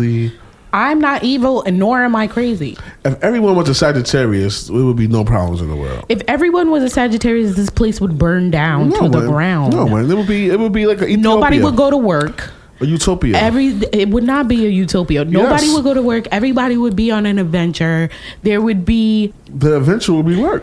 I'm 0.76 1.00
not 1.00 1.24
evil, 1.24 1.62
and 1.62 1.78
nor 1.78 2.02
am 2.04 2.14
I 2.14 2.26
crazy. 2.26 2.76
If 3.02 3.18
everyone 3.22 3.56
was 3.56 3.66
a 3.70 3.74
Sagittarius, 3.74 4.66
there 4.68 4.84
would 4.84 4.98
be 4.98 5.08
no 5.08 5.24
problems 5.24 5.62
in 5.62 5.70
the 5.70 5.74
world. 5.76 6.04
If 6.10 6.20
everyone 6.28 6.70
was 6.70 6.82
a 6.82 6.90
Sagittarius, 6.90 7.56
this 7.56 7.70
place 7.70 7.98
would 7.98 8.18
burn 8.18 8.50
down 8.50 8.90
to 8.92 9.08
the 9.08 9.26
ground. 9.26 9.72
No, 9.72 9.88
man. 9.88 10.10
It 10.10 10.14
would 10.14 10.28
be. 10.28 10.50
It 10.50 10.58
would 10.60 10.72
be 10.74 10.84
like 10.86 11.00
a 11.00 11.16
Nobody 11.16 11.60
would 11.62 11.76
go 11.76 11.88
to 11.90 11.96
work. 11.96 12.50
a 12.80 12.84
utopia. 12.86 13.38
Every 13.38 13.68
it 13.90 14.10
would 14.10 14.24
not 14.24 14.48
be 14.48 14.66
a 14.66 14.68
utopia. 14.68 15.24
Nobody 15.24 15.64
Yes. 15.64 15.74
would 15.74 15.84
go 15.84 15.94
to 15.94 16.02
work. 16.02 16.26
Everybody 16.30 16.76
would 16.76 16.94
be 16.94 17.10
on 17.10 17.24
an 17.24 17.38
adventure. 17.38 18.10
There 18.42 18.60
would 18.60 18.84
be 18.84 19.32
the 19.48 19.78
adventure 19.78 20.12
would 20.12 20.26
be 20.26 20.36
work. 20.36 20.62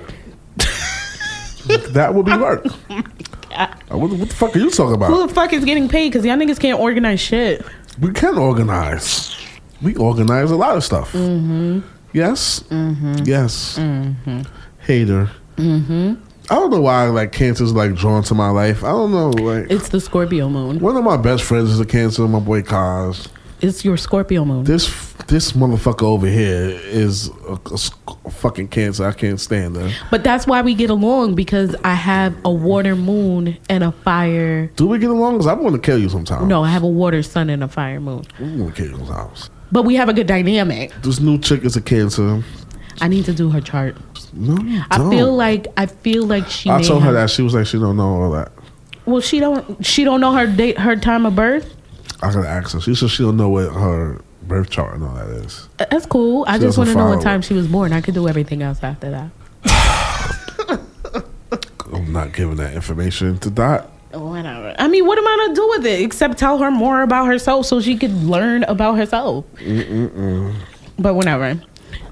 that 1.93 2.13
would 2.13 2.27
be 2.27 2.37
work. 2.37 2.65
Uh, 3.55 3.67
what, 3.97 4.11
what 4.11 4.29
the 4.29 4.35
fuck 4.35 4.55
are 4.55 4.59
you 4.59 4.69
talking 4.69 4.93
about? 4.93 5.09
who 5.09 5.25
the 5.27 5.33
fuck 5.33 5.53
is 5.53 5.65
getting 5.65 5.89
paid 5.89 6.09
because 6.11 6.23
y'all 6.23 6.37
niggas 6.37 6.59
can't 6.59 6.79
organize 6.79 7.19
shit. 7.19 7.65
We 7.99 8.11
can 8.11 8.37
organize. 8.37 9.35
We 9.83 9.95
organize 9.95 10.49
a 10.51 10.55
lot 10.55 10.77
of 10.77 10.83
stuff. 10.83 11.11
Mm-hmm. 11.13 11.79
Yes. 12.13 12.63
Yes. 13.25 13.77
Hater. 14.79 15.29
Mm-hmm. 15.57 16.13
I 16.49 16.55
don't 16.55 16.69
know 16.71 16.81
why 16.81 17.07
like 17.07 17.31
cancer's 17.31 17.73
like 17.73 17.95
drawn 17.95 18.23
to 18.23 18.35
my 18.35 18.49
life. 18.49 18.83
I 18.83 18.89
don't 18.89 19.11
know. 19.11 19.29
Like 19.29 19.71
It's 19.71 19.89
the 19.89 19.99
Scorpio 20.01 20.49
moon. 20.49 20.79
one 20.79 20.95
of 20.97 21.03
my 21.03 21.17
best 21.17 21.43
friends 21.43 21.69
is 21.69 21.79
a 21.79 21.85
cancer. 21.85 22.27
My 22.27 22.39
boy 22.39 22.61
Kaz. 22.61 23.27
It's 23.61 23.85
your 23.85 23.95
Scorpio 23.95 24.43
moon. 24.43 24.65
This 24.65 25.13
this 25.27 25.53
motherfucker 25.53 26.03
over 26.03 26.27
here 26.27 26.77
is 26.83 27.29
a 27.47 27.57
fucking 28.29 28.67
cancer. 28.67 29.05
I 29.05 29.13
can't 29.13 29.39
stand 29.39 29.77
her. 29.77 29.89
But 30.11 30.25
that's 30.25 30.45
why 30.45 30.61
we 30.61 30.75
get 30.75 30.89
along 30.89 31.35
because 31.35 31.73
I 31.85 31.93
have 31.93 32.35
a 32.43 32.51
water 32.51 32.95
moon 32.95 33.57
and 33.69 33.83
a 33.85 33.93
fire. 33.93 34.67
Do 34.75 34.85
we 34.87 34.99
get 34.99 35.09
along? 35.11 35.37
Cause 35.37 35.47
I 35.47 35.53
want 35.53 35.75
to 35.75 35.81
kill 35.81 35.97
you 35.97 36.09
sometime. 36.09 36.47
No, 36.49 36.61
I 36.63 36.69
have 36.71 36.83
a 36.83 36.87
water 36.89 37.23
sun 37.23 37.49
and 37.49 37.63
a 37.63 37.69
fire 37.69 38.01
moon. 38.01 38.25
I 38.37 38.43
want 38.43 38.75
to 38.75 38.81
kill 38.83 38.91
you 38.91 38.97
sometimes. 39.05 39.49
But 39.73 39.83
we 39.85 39.95
have 39.95 40.07
a 40.07 40.13
good 40.13 40.27
dynamic. 40.27 40.93
This 41.01 41.19
new 41.19 41.37
chick 41.39 41.65
is 41.65 41.75
a 41.75 41.81
cancer. 41.81 42.43
I 43.01 43.07
need 43.07 43.25
to 43.25 43.33
do 43.33 43.49
her 43.49 43.59
chart. 43.59 43.97
No, 44.33 44.55
I 44.91 44.97
don't. 44.99 45.09
feel 45.09 45.33
like 45.35 45.67
I 45.75 45.87
feel 45.87 46.25
like 46.25 46.47
she. 46.47 46.69
I 46.69 46.81
told 46.81 47.01
her 47.01 47.07
have- 47.07 47.15
that 47.15 47.29
she 47.31 47.41
was 47.41 47.53
like 47.55 47.65
she 47.65 47.79
don't 47.79 47.97
know 47.97 48.21
all 48.21 48.31
that. 48.31 48.51
Well, 49.05 49.19
she 49.19 49.39
don't. 49.39 49.83
She 49.85 50.03
don't 50.03 50.21
know 50.21 50.31
her 50.33 50.45
date, 50.47 50.77
her 50.77 50.95
time 50.95 51.25
of 51.25 51.35
birth. 51.35 51.75
I 52.21 52.31
gotta 52.31 52.47
ask 52.47 52.71
her. 52.73 52.79
She 52.81 52.93
said 52.95 53.09
she 53.09 53.23
don't 53.23 53.35
know 53.35 53.49
what 53.49 53.73
her 53.73 54.21
birth 54.43 54.69
chart 54.69 54.93
and 54.93 55.03
all 55.03 55.15
that 55.15 55.27
is. 55.27 55.67
That's 55.77 56.05
cool. 56.05 56.45
I 56.47 56.57
She 56.57 56.65
just 56.65 56.77
want 56.77 56.91
to 56.91 56.95
know 56.95 57.09
what 57.09 57.21
time 57.23 57.39
it. 57.39 57.43
she 57.45 57.53
was 57.55 57.67
born. 57.67 57.93
I 57.93 58.01
could 58.01 58.13
do 58.13 58.27
everything 58.27 58.61
else 58.61 58.79
after 58.83 59.09
that. 59.11 59.31
I'm 61.93 62.11
not 62.13 62.33
giving 62.33 62.57
that 62.57 62.73
information 62.73 63.37
to 63.39 63.49
Dot. 63.49 63.89
Whatever. 64.13 64.75
I 64.77 64.87
mean, 64.87 65.05
what 65.05 65.17
am 65.17 65.27
I 65.27 65.37
gonna 65.45 65.55
do 65.55 65.67
with 65.69 65.85
it 65.85 66.01
except 66.01 66.37
tell 66.37 66.57
her 66.59 66.69
more 66.71 67.01
about 67.01 67.25
herself 67.25 67.65
so 67.65 67.81
she 67.81 67.97
could 67.97 68.13
learn 68.23 68.63
about 68.63 68.95
herself? 68.97 69.45
But 70.99 71.15
whatever. 71.15 71.59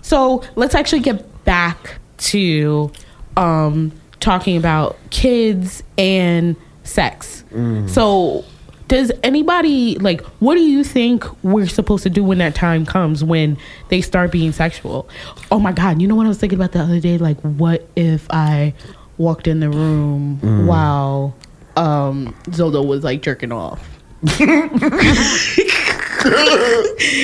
So 0.01 0.43
let's 0.55 0.73
actually 0.75 1.01
get 1.01 1.45
back 1.45 1.99
to 2.17 2.91
um, 3.37 3.91
talking 4.19 4.57
about 4.57 4.97
kids 5.11 5.83
and 5.97 6.55
sex. 6.83 7.43
So 7.87 8.45
does 8.87 9.09
anybody 9.23 9.95
like 9.99 10.19
what 10.39 10.55
do 10.55 10.61
you 10.61 10.83
think 10.83 11.23
we're 11.43 11.67
supposed 11.67 12.03
to 12.03 12.09
do 12.09 12.23
when 12.23 12.39
that 12.39 12.53
time 12.55 12.85
comes 12.85 13.23
when 13.23 13.57
they 13.87 14.01
start 14.01 14.31
being 14.33 14.51
sexual 14.51 15.07
oh 15.49 15.59
my 15.59 15.71
god 15.71 16.01
you 16.01 16.07
know 16.09 16.15
what 16.15 16.25
i 16.25 16.27
was 16.27 16.37
thinking 16.37 16.59
about 16.59 16.73
the 16.73 16.79
other 16.79 16.99
day 16.99 17.17
like 17.17 17.39
what 17.39 17.87
if 17.95 18.27
i 18.31 18.73
walked 19.17 19.47
in 19.47 19.61
the 19.61 19.69
room 19.69 20.67
while 20.67 21.33
um 21.77 22.33
zodo 22.49 22.85
was 22.85 23.03
like 23.03 23.21
jerking 23.21 23.51
off 23.51 23.87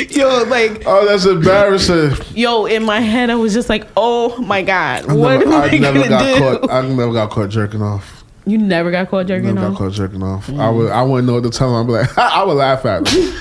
yo 0.09 0.43
like 0.47 0.81
Oh, 0.85 1.05
that's 1.07 1.25
embarrassing. 1.25 2.11
yo 2.35 2.65
in 2.65 2.83
my 2.83 2.99
head 2.99 3.29
i 3.29 3.35
was 3.35 3.53
just 3.53 3.69
like 3.69 3.87
oh 3.95 4.35
my 4.41 4.61
god 4.63 5.05
I 5.07 5.13
what 5.13 5.39
never, 5.39 5.43
am 5.45 5.53
I 5.53 5.65
i 5.67 5.77
never 5.77 6.09
got 6.09 6.23
do 6.23 6.39
caught. 6.59 6.71
I 6.71 6.81
never 6.87 7.13
got 7.13 7.29
caught 7.29 7.49
jerking 7.49 7.81
off. 7.81 8.23
you 8.45 8.57
never 8.57 8.89
got 8.91 9.09
caught 9.09 9.27
jerking 9.27 9.53
Never 9.53 9.61
got 9.67 9.71
off 9.73 9.77
caught 9.77 9.91
jerking 9.91 10.23
off. 10.23 10.49
I 10.51 10.69
would. 10.69 10.91
I 10.91 11.03
wouldn't 11.03 11.27
know 11.27 11.33
what 11.35 11.43
to 11.43 11.49
tell 11.49 11.69
him. 11.79 11.81
I'd 11.83 11.87
be 11.87 11.93
like, 11.93 12.17
I 12.37 12.43
would 12.43 12.53
laugh 12.55 12.85
at 12.85 13.07
him. 13.07 13.33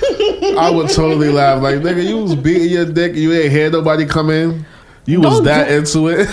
I 0.59 0.69
would 0.71 0.91
totally 0.91 1.31
laugh. 1.31 1.63
Like, 1.63 1.77
nigga, 1.77 2.05
you 2.07 2.19
was 2.19 2.35
beating 2.35 2.69
your 2.71 2.85
dick. 2.87 3.15
You 3.15 3.33
ain't 3.33 3.53
hear 3.53 3.71
nobody 3.71 4.05
come 4.05 4.31
in. 4.31 4.67
You 5.07 5.21
was 5.21 5.35
Don't 5.37 5.45
that 5.45 5.69
do- 5.69 5.75
into 5.77 6.09
it. 6.09 6.29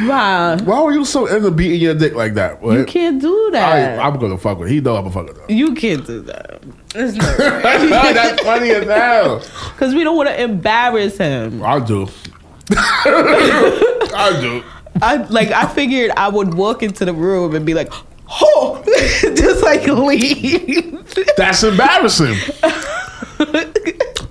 Wow. 0.00 0.56
Why 0.58 0.82
were 0.82 0.92
you 0.92 1.04
so 1.04 1.26
into 1.26 1.50
beating 1.50 1.80
your 1.80 1.94
dick 1.94 2.14
like 2.14 2.34
that? 2.34 2.62
You 2.64 2.84
can't 2.84 3.20
do 3.20 3.50
that. 3.52 3.98
I, 3.98 4.02
I'm 4.02 4.18
gonna 4.18 4.38
fuck 4.38 4.58
with. 4.58 4.70
He 4.70 4.80
know 4.80 4.96
I'm 4.96 5.02
gonna 5.10 5.28
fuck 5.28 5.36
with. 5.48 5.50
you 5.50 5.74
can't 5.74 6.06
do 6.06 6.20
that. 6.22 6.62
It's 6.94 7.16
not 7.16 7.36
That's 7.38 8.42
funny 8.42 8.70
as 8.70 8.84
hell. 8.86 9.38
Because 9.72 9.94
we 9.94 10.04
don't 10.04 10.16
want 10.16 10.28
to 10.28 10.40
embarrass 10.40 11.18
him. 11.18 11.62
I 11.62 11.78
do. 11.80 12.08
I 12.70 14.38
do. 14.40 14.62
I 15.00 15.16
like. 15.28 15.50
I 15.50 15.66
figured 15.72 16.10
I 16.16 16.28
would 16.28 16.54
walk 16.54 16.82
into 16.82 17.04
the 17.04 17.12
room 17.14 17.54
and 17.54 17.64
be 17.66 17.74
like, 17.74 17.92
"Oh," 18.30 18.82
just 19.34 19.62
like 19.62 19.86
leave. 19.86 21.14
That's 21.36 21.62
embarrassing. 21.62 22.36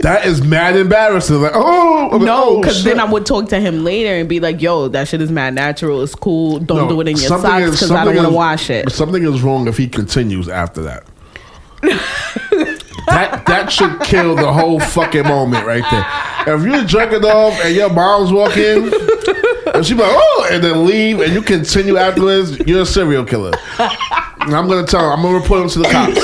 That 0.02 0.26
is 0.26 0.44
mad 0.44 0.76
embarrassing. 0.76 1.42
Like, 1.42 1.52
oh 1.56 2.06
I'm 2.12 2.20
like, 2.20 2.22
no, 2.22 2.44
oh, 2.44 2.62
because 2.62 2.84
then. 2.84 3.00
I 3.00 3.06
would 3.06 3.26
talk 3.26 3.50
to 3.50 3.60
him 3.60 3.84
later 3.84 4.16
and 4.16 4.28
be 4.30 4.40
like, 4.40 4.62
"Yo, 4.62 4.88
that 4.90 5.08
shit 5.08 5.22
is 5.22 5.32
mad 5.32 5.54
natural. 5.56 6.02
It's 6.02 6.16
cool. 6.16 6.60
Don't 6.60 6.78
No, 6.78 6.90
do 6.90 7.02
it 7.02 7.08
in 7.08 7.18
your 7.18 7.28
socks 7.28 7.44
because 7.72 7.92
I 7.92 8.06
don't 8.06 8.16
want 8.16 8.28
to 8.28 8.34
wash 8.34 8.70
it." 8.70 8.92
Something 8.92 9.24
is 9.24 9.42
wrong 9.42 9.68
if 9.68 9.78
he 9.78 9.88
continues 9.88 10.48
after 10.50 10.82
that. 10.84 11.04
that 13.08 13.44
that 13.48 13.72
should 13.72 14.00
kill 14.02 14.36
the 14.36 14.52
whole 14.54 14.80
fucking 14.80 15.24
moment 15.24 15.66
right 15.66 15.84
there. 15.92 16.56
If 16.56 16.64
you're 16.64 16.84
jerking 16.84 17.24
off 17.26 17.60
and 17.64 17.76
your 17.76 17.90
mom's 17.90 18.32
walking, 18.32 18.92
and 19.74 19.86
she 19.86 19.94
be 19.94 20.02
like, 20.02 20.12
"Oh," 20.14 20.48
and 20.52 20.64
then 20.64 20.86
leave, 20.86 21.20
and 21.22 21.34
you 21.34 21.42
continue 21.42 21.98
afterwards, 21.98 22.60
you're 22.60 22.82
a 22.82 22.86
serial 22.86 23.24
killer. 23.26 23.52
And 23.80 24.56
I'm 24.56 24.68
gonna 24.68 24.86
tell 24.86 25.06
him. 25.12 25.20
I'm 25.20 25.22
gonna 25.24 25.40
report 25.40 25.62
him 25.64 25.70
to 25.70 25.80
the 25.80 25.90
cops. 25.90 26.20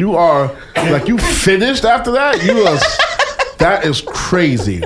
You 0.00 0.16
are 0.16 0.50
like 0.76 1.08
you 1.08 1.18
finished 1.18 1.84
after 1.84 2.12
that. 2.12 2.42
You 2.42 2.52
are. 2.62 2.78
That 3.58 3.84
is 3.84 4.00
crazy. 4.00 4.82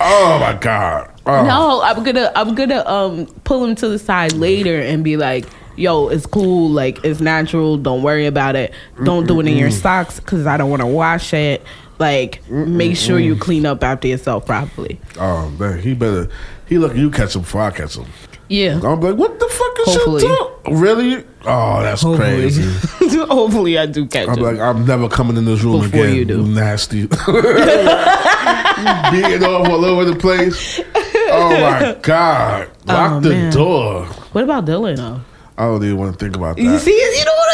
Oh 0.00 0.38
my 0.40 0.58
god. 0.60 1.12
Oh. 1.24 1.46
No, 1.46 1.80
I'm 1.80 2.02
gonna 2.02 2.32
I'm 2.34 2.56
gonna 2.56 2.84
um 2.84 3.26
pull 3.44 3.64
him 3.64 3.76
to 3.76 3.88
the 3.88 4.00
side 4.00 4.32
later 4.32 4.80
and 4.80 5.04
be 5.04 5.16
like, 5.16 5.46
"Yo, 5.76 6.08
it's 6.08 6.26
cool. 6.26 6.68
Like 6.70 7.04
it's 7.04 7.20
natural. 7.20 7.76
Don't 7.76 8.02
worry 8.02 8.26
about 8.26 8.56
it. 8.56 8.74
Don't 9.04 9.28
do 9.28 9.38
it 9.38 9.46
in 9.46 9.56
your 9.56 9.70
socks 9.70 10.18
because 10.18 10.44
I 10.44 10.56
don't 10.56 10.70
want 10.70 10.82
to 10.82 10.88
wash 10.88 11.32
it. 11.32 11.62
Like 12.00 12.44
make 12.50 12.96
sure 12.96 13.20
you 13.20 13.36
clean 13.36 13.64
up 13.64 13.84
after 13.84 14.08
yourself 14.08 14.44
properly." 14.44 14.98
Oh 15.20 15.50
man, 15.50 15.78
he 15.78 15.94
better. 15.94 16.28
He 16.66 16.78
look 16.78 16.96
you 16.96 17.12
catch 17.12 17.36
him 17.36 17.42
before 17.42 17.60
I 17.60 17.70
catch 17.70 17.96
him. 17.96 18.06
Yeah. 18.48 18.80
I'm 18.82 19.00
like, 19.00 19.16
what 19.16 19.38
the 19.40 19.46
fuck 19.48 19.78
is 19.88 19.94
Hopefully. 19.94 20.22
your 20.24 20.36
talk? 20.36 20.60
Really? 20.70 21.24
Oh, 21.44 21.82
that's 21.82 22.02
Hopefully. 22.02 22.28
crazy. 22.28 22.62
Hopefully, 23.26 23.78
I 23.78 23.86
do 23.86 24.06
catch 24.06 24.28
I'm 24.28 24.36
him. 24.36 24.42
like, 24.42 24.58
I'm 24.58 24.84
never 24.86 25.08
coming 25.08 25.36
in 25.36 25.44
this 25.44 25.62
room 25.62 25.80
Before 25.82 26.00
again. 26.04 26.14
you 26.16 26.24
do. 26.24 26.46
nasty. 26.46 27.06
Beating 29.10 29.44
off 29.44 29.68
all 29.68 29.84
over 29.84 30.04
the 30.04 30.16
place. 30.18 30.80
Oh 31.34 31.50
my 31.50 31.96
god! 32.02 32.68
Lock 32.86 33.12
Oh, 33.12 33.20
the 33.20 33.28
man. 33.30 33.52
door. 33.52 34.04
what 34.32 34.44
about 34.44 34.64
Dylan 34.66 34.96
though? 34.96 35.20
I 35.56 35.64
don't 35.66 35.82
even 35.84 35.96
want 35.98 36.18
to 36.18 36.24
think 36.24 36.36
about 36.36 36.56
that. 36.56 36.62
You 36.62 36.78
see, 36.78 36.90
you 36.94 37.24
know 37.24 37.32
what 37.32 37.48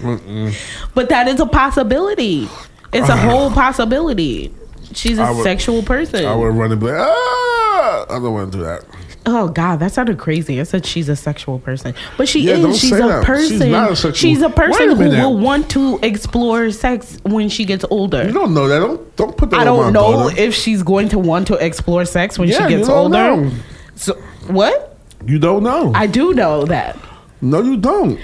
I 0.00 0.32
mean? 0.44 0.54
But 0.94 1.08
that 1.08 1.26
is 1.28 1.40
a 1.40 1.46
possibility. 1.46 2.48
It's 2.92 3.08
a 3.08 3.16
whole 3.16 3.50
possibility. 3.50 4.54
She's 4.94 5.18
a 5.18 5.32
would- 5.32 5.42
sexual 5.42 5.82
person. 5.82 6.24
I 6.24 6.34
would 6.34 6.54
run 6.54 6.70
and 6.72 6.80
be 6.80 6.86
like, 6.86 6.96
ah! 6.98 8.04
I 8.08 8.18
don't 8.20 8.32
want 8.32 8.52
to 8.52 8.58
do 8.58 8.64
that. 8.64 8.84
Oh 9.28 9.48
God, 9.48 9.80
that 9.80 9.90
sounded 9.92 10.18
crazy. 10.18 10.60
I 10.60 10.62
said 10.62 10.86
she's 10.86 11.08
a 11.08 11.16
sexual 11.16 11.58
person, 11.58 11.94
but 12.16 12.28
she 12.28 12.40
Yeah, 12.42 12.54
is. 12.58 12.78
She's 12.78 12.92
a 12.92 12.96
that. 12.98 13.24
person. 13.24 13.58
She's 13.60 13.66
not 13.70 13.90
a 13.90 13.96
sexual- 13.96 14.12
She's 14.14 14.40
a 14.40 14.48
person 14.50 14.90
who 14.90 14.94
minute. 14.96 15.18
will 15.18 15.36
want 15.36 15.68
to 15.70 15.98
explore 16.02 16.70
sex 16.70 17.18
when 17.24 17.48
she 17.48 17.64
gets 17.64 17.84
older. 17.90 18.24
You 18.24 18.32
don't 18.32 18.54
know 18.54 18.68
that. 18.68 18.78
Don't 18.78 19.16
don't 19.16 19.36
put 19.36 19.50
that. 19.50 19.56
I 19.56 19.60
on 19.60 19.66
don't 19.66 19.92
know 19.92 20.12
daughter. 20.28 20.40
if 20.40 20.54
she's 20.54 20.84
going 20.84 21.08
to 21.08 21.18
want 21.18 21.48
to 21.48 21.54
explore 21.54 22.04
sex 22.04 22.38
when 22.38 22.48
Yeah, 22.48 22.68
she 22.68 22.76
gets 22.76 22.88
older. 22.88 23.14
know. 23.18 23.50
So 23.96 24.14
what? 24.46 24.96
You 25.26 25.40
don't 25.40 25.64
know. 25.64 25.90
I 25.94 26.06
do 26.06 26.32
know 26.32 26.64
that 26.66 26.96
no, 27.40 27.62
you 27.62 27.76
don't. 27.76 28.20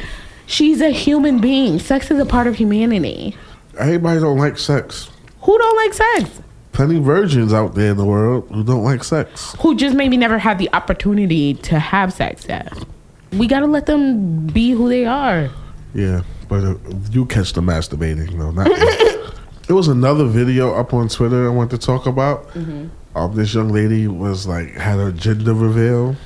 she's 0.46 0.80
a 0.80 0.90
human 0.90 1.40
being. 1.40 1.80
Sex 1.80 2.12
is 2.12 2.18
a 2.20 2.26
part 2.26 2.46
of 2.46 2.54
humanity. 2.54 3.36
Everybody 3.76 4.20
don't 4.20 4.38
like 4.38 4.56
sex. 4.56 5.10
Who 5.40 5.58
don't 5.58 5.76
like 5.78 5.94
sex? 5.94 6.30
Plenty 6.72 6.96
of 6.96 7.04
virgins 7.04 7.52
out 7.52 7.74
there 7.74 7.90
in 7.90 7.96
the 7.96 8.04
world 8.04 8.48
who 8.50 8.64
don't 8.64 8.82
like 8.82 9.04
sex. 9.04 9.54
Who 9.60 9.76
just 9.76 9.94
maybe 9.94 10.16
never 10.16 10.38
had 10.38 10.58
the 10.58 10.72
opportunity 10.72 11.54
to 11.54 11.78
have 11.78 12.12
sex 12.12 12.46
yet? 12.48 12.72
We 13.32 13.46
gotta 13.46 13.66
let 13.66 13.86
them 13.86 14.46
be 14.46 14.70
who 14.70 14.88
they 14.88 15.04
are. 15.04 15.50
Yeah, 15.94 16.22
but 16.48 16.64
uh, 16.64 16.74
you 17.10 17.26
catch 17.26 17.52
the 17.52 17.60
masturbating, 17.60 18.34
no, 18.34 18.50
not. 18.50 18.70
There 19.66 19.76
was 19.76 19.88
another 19.88 20.26
video 20.26 20.74
up 20.74 20.92
on 20.92 21.08
Twitter 21.08 21.46
I 21.46 21.48
want 21.48 21.70
to 21.70 21.78
talk 21.78 22.06
about. 22.06 22.48
Mm-hmm. 22.48 22.88
Um, 23.16 23.34
this 23.34 23.54
young 23.54 23.68
lady 23.68 24.08
was 24.08 24.46
like 24.46 24.72
had 24.72 24.98
her 24.98 25.12
gender 25.12 25.54
reveal. 25.54 26.16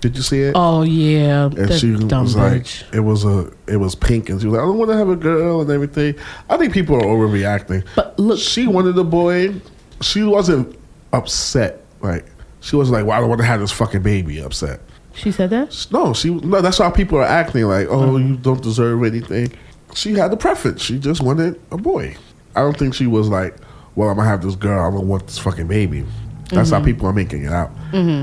Did 0.00 0.16
you 0.16 0.22
see 0.22 0.40
it? 0.42 0.52
Oh 0.56 0.82
yeah, 0.82 1.46
and 1.46 1.72
she 1.72 1.96
dumb 1.96 2.24
was 2.24 2.36
like, 2.36 2.62
bitch. 2.62 2.94
it 2.94 3.00
was 3.00 3.24
a, 3.24 3.50
it 3.66 3.76
was 3.76 3.94
pink, 3.94 4.28
and 4.28 4.40
she 4.40 4.46
was 4.46 4.54
like, 4.54 4.62
I 4.62 4.66
don't 4.66 4.78
want 4.78 4.90
to 4.90 4.96
have 4.96 5.08
a 5.08 5.16
girl 5.16 5.62
and 5.62 5.70
everything. 5.70 6.16
I 6.50 6.56
think 6.56 6.72
people 6.74 6.96
are 6.96 7.02
overreacting. 7.02 7.86
But 7.94 8.18
look, 8.18 8.38
she 8.38 8.66
wanted 8.66 8.98
a 8.98 9.04
boy. 9.04 9.54
She 10.02 10.22
wasn't 10.22 10.78
upset. 11.12 11.82
Like 12.00 12.26
she 12.60 12.76
was 12.76 12.90
like, 12.90 13.04
well, 13.06 13.16
I 13.16 13.20
don't 13.20 13.28
want 13.28 13.40
to 13.40 13.46
have 13.46 13.60
this 13.60 13.72
fucking 13.72 14.02
baby. 14.02 14.38
Upset. 14.40 14.80
she 15.14 15.30
said 15.32 15.50
that. 15.50 15.86
No, 15.90 16.12
she 16.14 16.30
no. 16.30 16.60
That's 16.60 16.78
how 16.78 16.90
people 16.90 17.18
are 17.18 17.22
acting. 17.24 17.64
Like, 17.64 17.88
oh, 17.88 18.00
Mm-hmm. 18.12 18.28
you 18.28 18.36
don't 18.36 18.62
deserve 18.62 19.02
anything. 19.04 19.52
She 19.94 20.14
had 20.14 20.32
a 20.32 20.36
preference. 20.36 20.82
She 20.82 20.98
just 20.98 21.20
wanted 21.22 21.60
a 21.70 21.76
boy. 21.76 22.16
I 22.56 22.60
don't 22.60 22.76
think 22.76 22.94
she 22.94 23.06
was 23.06 23.28
like, 23.28 23.56
well, 23.94 24.08
I'm 24.08 24.16
gonna 24.16 24.28
have 24.28 24.42
this 24.42 24.56
girl. 24.56 24.84
I'm 24.84 24.94
gonna 24.94 25.06
want 25.06 25.26
this 25.26 25.38
fucking 25.38 25.68
baby. 25.68 26.04
That's 26.50 26.70
Mm-hmm. 26.70 26.78
how 26.80 26.84
people 26.84 27.06
are 27.06 27.12
making 27.12 27.44
it 27.44 27.52
out. 27.52 27.70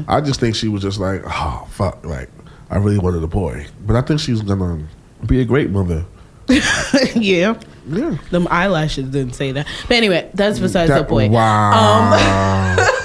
I 0.07 0.21
just 0.21 0.39
think 0.39 0.55
she 0.55 0.67
was 0.67 0.81
just 0.83 0.99
like, 0.99 1.21
oh 1.25 1.67
fuck, 1.71 2.05
like 2.05 2.29
I 2.69 2.77
really 2.77 2.99
wanted 2.99 3.23
a 3.23 3.27
boy. 3.27 3.65
But 3.85 3.95
I 3.95 4.01
think 4.01 4.19
she's 4.19 4.41
gonna 4.41 4.83
be 5.25 5.41
a 5.41 5.45
great 5.45 5.69
mother. 5.71 6.05
yeah, 7.15 7.59
Yeah. 7.89 8.17
them 8.31 8.47
eyelashes 8.49 9.09
didn't 9.09 9.33
say 9.35 9.51
that. 9.53 9.67
But 9.87 9.97
anyway, 9.97 10.29
that's 10.33 10.59
besides 10.59 10.91
the 10.91 11.03
point. 11.03 11.33
Wow. 11.33 12.75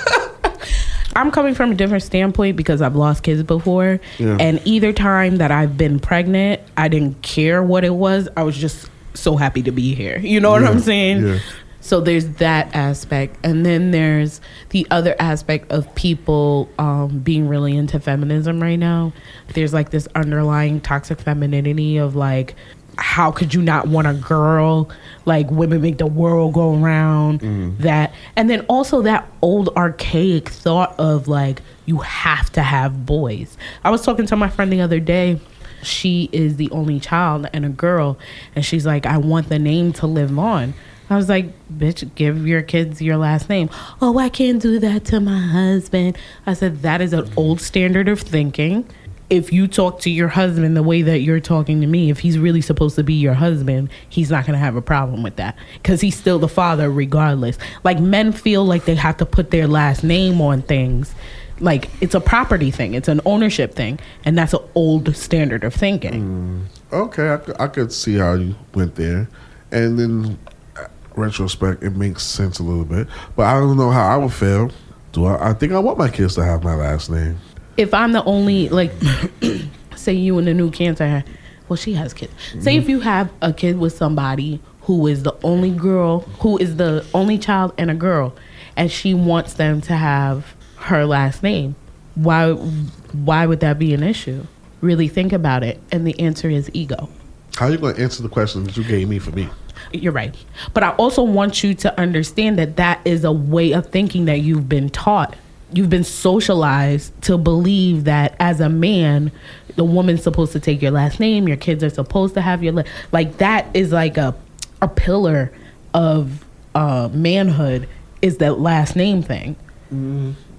I'm 1.17 1.31
coming 1.31 1.55
from 1.55 1.71
a 1.71 1.75
different 1.77 2.03
standpoint 2.03 2.57
because 2.57 2.83
I've 2.83 2.97
lost 2.97 3.23
kids 3.23 3.43
before, 3.45 4.01
Yeah. 4.19 4.37
and 4.41 4.61
either 4.65 4.93
time 4.93 5.37
that 5.37 5.53
I've 5.53 5.77
been 5.79 6.01
pregnant, 6.01 6.61
I 6.77 6.89
didn't 6.89 7.23
care 7.23 7.63
what 7.63 7.85
it 7.85 7.95
was. 7.95 8.29
I 8.37 8.43
was 8.43 8.57
just 8.57 8.91
so 9.15 9.37
happy 9.37 9.63
to 9.63 9.71
be 9.71 9.95
here. 9.95 10.19
You 10.19 10.41
know 10.41 10.51
what 10.51 10.63
Yeah, 10.63 10.71
I'm 10.71 10.81
saying? 10.81 11.25
yeah. 11.27 11.39
So 11.81 12.01
there's 12.01 12.27
that 12.39 12.75
aspect, 12.75 13.37
and 13.45 13.65
then 13.65 13.91
there's 13.93 14.41
the 14.71 14.87
other 14.91 15.15
aspect 15.21 15.71
of 15.71 15.95
people 15.95 16.69
um, 16.81 17.21
being 17.21 17.47
really 17.47 17.77
into 17.77 18.01
feminism 18.01 18.61
right 18.61 18.79
now. 18.79 19.13
There's 19.53 19.73
like 19.75 19.91
this 19.91 20.09
underlying 20.17 20.81
toxic 20.81 21.21
femininity 21.21 21.99
of 21.99 22.17
like, 22.17 22.57
how 22.99 23.31
could 23.31 23.55
you 23.55 23.63
not 23.63 23.89
want 23.89 24.07
a 24.07 24.15
girl? 24.15 24.89
Like 25.25 25.51
women 25.51 25.81
make 25.81 25.99
the 25.99 26.07
world 26.07 26.55
go 26.55 26.75
around. 26.75 27.41
Mm-hmm. 27.41 27.83
That, 27.83 28.15
and 28.37 28.49
then 28.51 28.61
also 28.69 29.03
that 29.03 29.31
old 29.43 29.71
archaic 29.77 30.49
thought 30.49 30.99
of 30.99 31.29
like 31.29 31.63
you 31.87 31.99
have 31.99 32.51
to 32.53 32.63
have 32.63 33.07
boys. 33.07 33.57
I 33.85 33.91
was 33.91 34.03
talking 34.03 34.27
to 34.27 34.37
my 34.37 34.49
friend 34.49 34.73
the 34.73 34.81
other 34.81 35.01
day. 35.01 35.41
She 35.83 36.31
is 36.33 36.57
the 36.57 36.71
only 36.71 36.99
child 36.99 37.47
and 37.53 37.65
a 37.65 37.69
girl. 37.69 38.19
And 38.57 38.65
she's 38.65 38.87
like 38.87 39.07
i 39.07 39.19
want 39.19 39.49
the 39.49 39.59
name 39.59 39.93
to 39.95 40.07
live 40.07 40.39
on. 40.39 40.75
I 41.11 41.17
was 41.17 41.29
like 41.29 41.47
bitch 41.71 42.15
give 42.15 42.47
your 42.47 42.63
kids 42.63 43.03
your 43.03 43.19
last 43.19 43.49
name. 43.49 43.69
Oh 44.01 44.19
i 44.19 44.29
can't 44.29 44.61
do 44.61 44.79
that 44.79 45.05
to 45.07 45.21
my 45.21 45.39
husband. 45.39 46.17
I 46.47 46.55
said 46.55 46.83
that 46.83 47.01
is 47.01 47.13
an 47.13 47.31
old 47.37 47.61
standard 47.61 48.09
of 48.09 48.21
thinking 48.21 48.89
if 49.31 49.53
you 49.53 49.67
talk 49.67 50.01
to 50.01 50.11
your 50.11 50.29
husband 50.29 50.77
the 50.77 50.83
way 50.83 51.03
that 51.03 51.21
you're 51.21 51.41
talking 51.41 51.81
to 51.81 51.87
me 51.87 52.11
if 52.11 52.19
he's 52.21 52.39
really 52.39 52.61
supposed 52.61 52.95
to 52.97 53.03
be 53.03 53.15
your 53.15 53.35
husband 53.35 53.89
he's 54.09 54.31
not 54.31 54.45
going 54.47 54.53
to 54.53 54.59
have 54.59 54.77
a 54.77 54.83
problem 54.83 55.23
with 55.23 55.37
that 55.37 55.57
because 55.75 56.01
he's 56.01 56.17
still 56.17 56.39
the 56.39 56.49
father 56.49 56.91
regardless 56.91 57.57
like 57.85 57.99
men 57.99 58.33
feel 58.33 58.65
like 58.65 58.85
they 58.85 58.95
have 58.95 59.17
to 59.17 59.25
put 59.27 59.51
their 59.51 59.67
last 59.67 60.05
name 60.05 60.41
on 60.41 60.61
things 60.63 61.15
like 61.61 61.89
it's 62.03 62.15
a 62.15 62.21
property 62.21 62.71
thing 62.71 62.95
it's 62.95 63.09
an 63.09 63.21
ownership 63.25 63.75
thing 63.75 63.99
and 64.25 64.37
that's 64.37 64.53
an 64.53 64.61
old 64.75 65.15
standard 65.17 65.65
of 65.65 65.73
thinking 65.75 66.69
Okay, 66.93 67.33
I, 67.33 67.37
could- 67.39 67.61
I 67.61 67.67
could 67.69 67.93
see 67.93 68.15
how 68.19 68.35
you 68.35 68.55
went 68.73 68.95
there, 68.95 69.29
and 69.73 69.99
then 69.99 70.39
uh, 70.77 70.87
retrospect, 71.17 71.83
it 71.83 71.97
makes 71.97 72.23
sense 72.23 72.61
a 72.61 72.63
little 72.63 72.85
bit. 72.85 73.09
But 73.35 73.47
I 73.47 73.59
don't 73.59 73.77
know 73.77 73.91
how 73.91 74.07
I 74.15 74.17
would 74.17 74.33
feel. 74.33 74.71
Do 75.11 75.25
I? 75.25 75.51
I 75.51 75.53
think 75.55 75.73
I 75.73 75.81
want 75.81 75.99
my 75.99 76.09
kids 76.09 76.37
to 76.37 76.45
have 76.45 76.63
my 76.63 76.77
last 76.77 77.11
name. 77.11 77.37
If 77.77 77.93
i'm 77.95 78.13
the 78.13 78.25
only 78.25 78.69
like 78.69 78.93
say 79.97 80.13
you 80.13 80.39
and 80.39 80.47
the 80.47 80.55
new 80.55 80.71
cancer 80.71 81.25
well 81.69 81.77
she 81.77 81.95
has 81.95 82.13
kids 82.13 82.33
say 82.61 82.77
if 82.77 82.83
mm-hmm. 82.83 82.91
you 82.91 83.01
have 83.01 83.33
a 83.43 83.53
kid 83.53 83.79
with 83.79 83.93
somebody 83.93 84.61
who 84.83 85.07
is 85.07 85.23
the 85.23 85.35
only 85.43 85.71
girl 85.71 86.21
who 86.41 86.59
is 86.59 86.77
the 86.77 87.05
only 87.15 87.39
child 87.39 87.73
and 87.79 87.91
a 87.91 87.95
girl 87.95 88.35
and 88.77 88.91
she 88.91 89.15
wants 89.15 89.55
them 89.55 89.81
to 89.81 89.95
have 89.95 90.55
her 90.77 91.07
last 91.07 91.43
name 91.43 91.75
why 92.15 92.53
why 92.53 93.47
would 93.47 93.61
that 93.61 93.79
be 93.79 93.95
an 93.95 94.03
issue 94.03 94.45
really 94.81 95.09
think 95.09 95.33
about 95.33 95.63
it 95.63 95.81
and 95.91 96.07
the 96.07 96.19
answer 96.21 96.49
is 96.49 96.71
ego 96.75 97.09
How 97.57 97.67
are 97.67 97.73
you 97.73 97.79
going 97.79 97.97
to 97.97 98.03
answer 98.03 98.23
the 98.23 98.29
question 98.29 98.65
that 98.65 98.77
you 98.77 98.85
gave 98.85 99.09
me 99.09 99.19
for 99.19 99.31
me? 99.31 99.49
You're 99.93 100.13
right. 100.13 100.35
But 100.73 100.83
I 100.83 100.91
also 100.91 101.23
want 101.23 101.63
you 101.63 101.75
to 101.75 102.01
understand 102.01 102.59
that 102.59 102.77
that 102.77 103.01
is 103.05 103.25
a 103.25 103.33
way 103.33 103.73
of 103.73 103.87
thinking 103.87 104.25
that 104.27 104.41
you've 104.41 104.69
been 104.69 104.89
taught. 104.91 105.37
You've 105.75 105.91
been 105.91 106.05
socialized 106.05 107.21
to 107.23 107.37
believe 107.37 108.05
that 108.05 108.37
as 108.41 108.61
a 108.61 108.69
man, 108.69 109.31
the 109.77 109.85
woman's 109.85 110.23
supposed 110.23 110.53
to 110.53 110.61
take 110.61 110.81
your 110.81 110.91
last 110.93 111.21
name, 111.21 111.49
your 111.49 111.57
kids 111.57 111.83
are 111.85 111.91
supposed 111.91 112.35
to 112.35 112.41
have 112.41 112.63
your 112.63 112.73
la- 112.73 112.83
like 113.13 113.39
that 113.39 113.67
is 113.75 113.93
like 113.93 114.17
a 114.17 114.35
a 114.83 114.89
pillar 114.89 115.53
of 115.95 116.45
uh, 116.75 117.09
manhood 117.13 117.89
is 118.23 118.39
that 118.39 118.59
last 118.59 118.97
name 118.97 119.23
thing. 119.23 119.57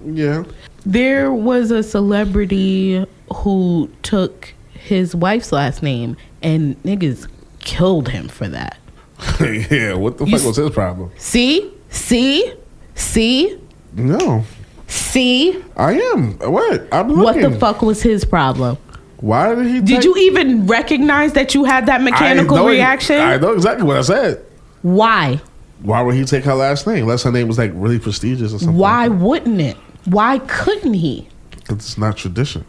Yeah. 0.05 0.43
There 0.86 1.32
was 1.32 1.72
a 1.72 1.84
celebrity 1.84 3.05
who 3.34 3.89
took 4.03 4.53
his 4.74 5.16
wife's 5.16 5.51
last 5.51 5.82
name 5.82 6.16
and 6.41 6.82
niggas 6.84 7.28
killed 7.59 8.09
him 8.09 8.28
for 8.28 8.47
that. 8.47 8.78
yeah. 9.39 9.93
What 9.93 10.18
the 10.18 10.26
You 10.26 10.38
fuck 10.38 10.47
was 10.47 10.57
his 10.57 10.70
problem? 10.72 11.11
See? 11.18 11.72
See? 11.89 12.53
See? 12.93 13.59
No. 13.93 14.43
See? 14.88 15.63
I 15.75 15.93
am. 15.93 16.38
What? 16.39 16.88
I'm 16.93 17.09
looking. 17.09 17.23
What 17.43 17.51
the 17.51 17.59
fuck 17.59 17.81
was 17.81 18.01
his 18.01 18.23
problem? 18.25 18.77
Why 19.17 19.55
did 19.55 19.65
he 19.67 19.81
Did 19.81 20.03
you 20.03 20.15
even 20.17 20.67
recognize 20.67 21.33
that 21.33 21.55
you 21.55 21.63
had 21.63 21.86
that 21.88 22.01
I 22.01 22.03
mechanical 22.03 22.57
know- 22.57 22.67
reaction? 22.67 23.19
I 23.19 23.38
know 23.38 23.53
exactly 23.53 23.86
what 23.86 23.97
I 23.97 24.01
said. 24.01 24.45
Why? 24.81 25.41
Why 25.81 26.01
would 26.01 26.15
he 26.15 26.25
take 26.25 26.43
her 26.43 26.53
last 26.53 26.86
name? 26.86 27.03
Unless 27.03 27.23
her 27.23 27.31
name 27.31 27.47
was 27.47 27.57
like 27.57 27.71
really 27.73 27.99
prestigious 27.99 28.53
or 28.53 28.59
something. 28.59 28.77
Why 28.77 29.07
wouldn't 29.07 29.59
it? 29.61 29.77
Why 30.05 30.39
couldn't 30.39 30.93
he? 30.93 31.27
Because 31.51 31.77
it's 31.77 31.97
not 31.97 32.17
tradition. 32.17 32.65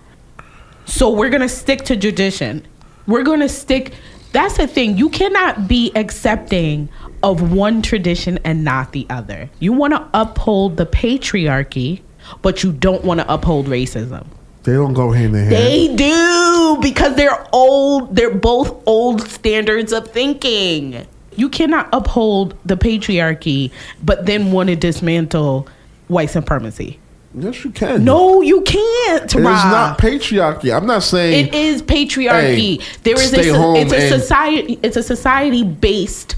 So 0.87 1.11
we're 1.11 1.31
gonna 1.31 1.49
stick 1.49 1.83
to 1.87 1.97
tradition. 1.97 2.67
We're 3.07 3.23
gonna 3.25 3.49
stick. 3.49 3.93
That's 4.33 4.57
the 4.57 4.67
thing. 4.67 4.97
You 4.97 5.09
cannot 5.11 5.69
be 5.69 5.93
accepting 5.95 6.89
of 7.23 7.53
one 7.53 7.83
tradition 7.83 8.39
and 8.45 8.65
not 8.65 8.93
the 8.93 9.07
other. 9.11 9.51
You 9.59 9.73
want 9.73 9.95
to 9.95 10.07
uphold 10.15 10.77
the 10.77 10.87
patriarchy, 10.87 12.01
but 12.43 12.63
you 12.63 12.73
don't 12.73 13.05
want 13.05 13.21
to 13.21 13.33
uphold 13.33 13.67
racism. 13.67 14.27
They 14.65 14.73
don't 14.73 14.95
go 14.95 15.13
hand 15.13 15.37
in 15.37 15.43
hand. 15.45 15.53
They 15.53 15.95
do 15.95 16.79
because 16.83 17.15
they're 17.15 17.47
old. 17.53 18.17
They're 18.17 18.35
both 18.35 18.83
old 18.87 19.23
standards 19.23 19.93
of 19.93 20.09
thinking. 20.09 21.07
You 21.37 21.49
cannot 21.49 21.89
uphold 21.93 22.57
the 22.65 22.77
patriarchy, 22.77 23.71
but 24.03 24.27
then 24.27 24.51
want 24.53 24.69
to 24.71 24.77
dismantle 24.77 25.69
white 26.09 26.31
supremacy. 26.31 26.99
yes, 27.35 27.63
you 27.65 27.71
can. 27.71 28.05
No, 28.05 28.41
you 28.41 28.63
can't. 28.63 29.25
It's 29.25 29.35
not 29.35 29.99
patriarchy. 29.99 30.75
I'm 30.77 30.87
not 30.87 31.03
saying 31.03 31.49
It 31.49 31.55
is 31.55 31.83
patriarchy. 31.83 32.81
Hey, 32.81 32.99
there 33.03 33.21
is 33.21 33.33
a 33.35 33.75
it's 33.77 33.93
a 33.93 34.19
society 34.19 34.79
it's 34.83 34.97
a 34.97 35.03
society 35.03 35.63
based 35.63 36.35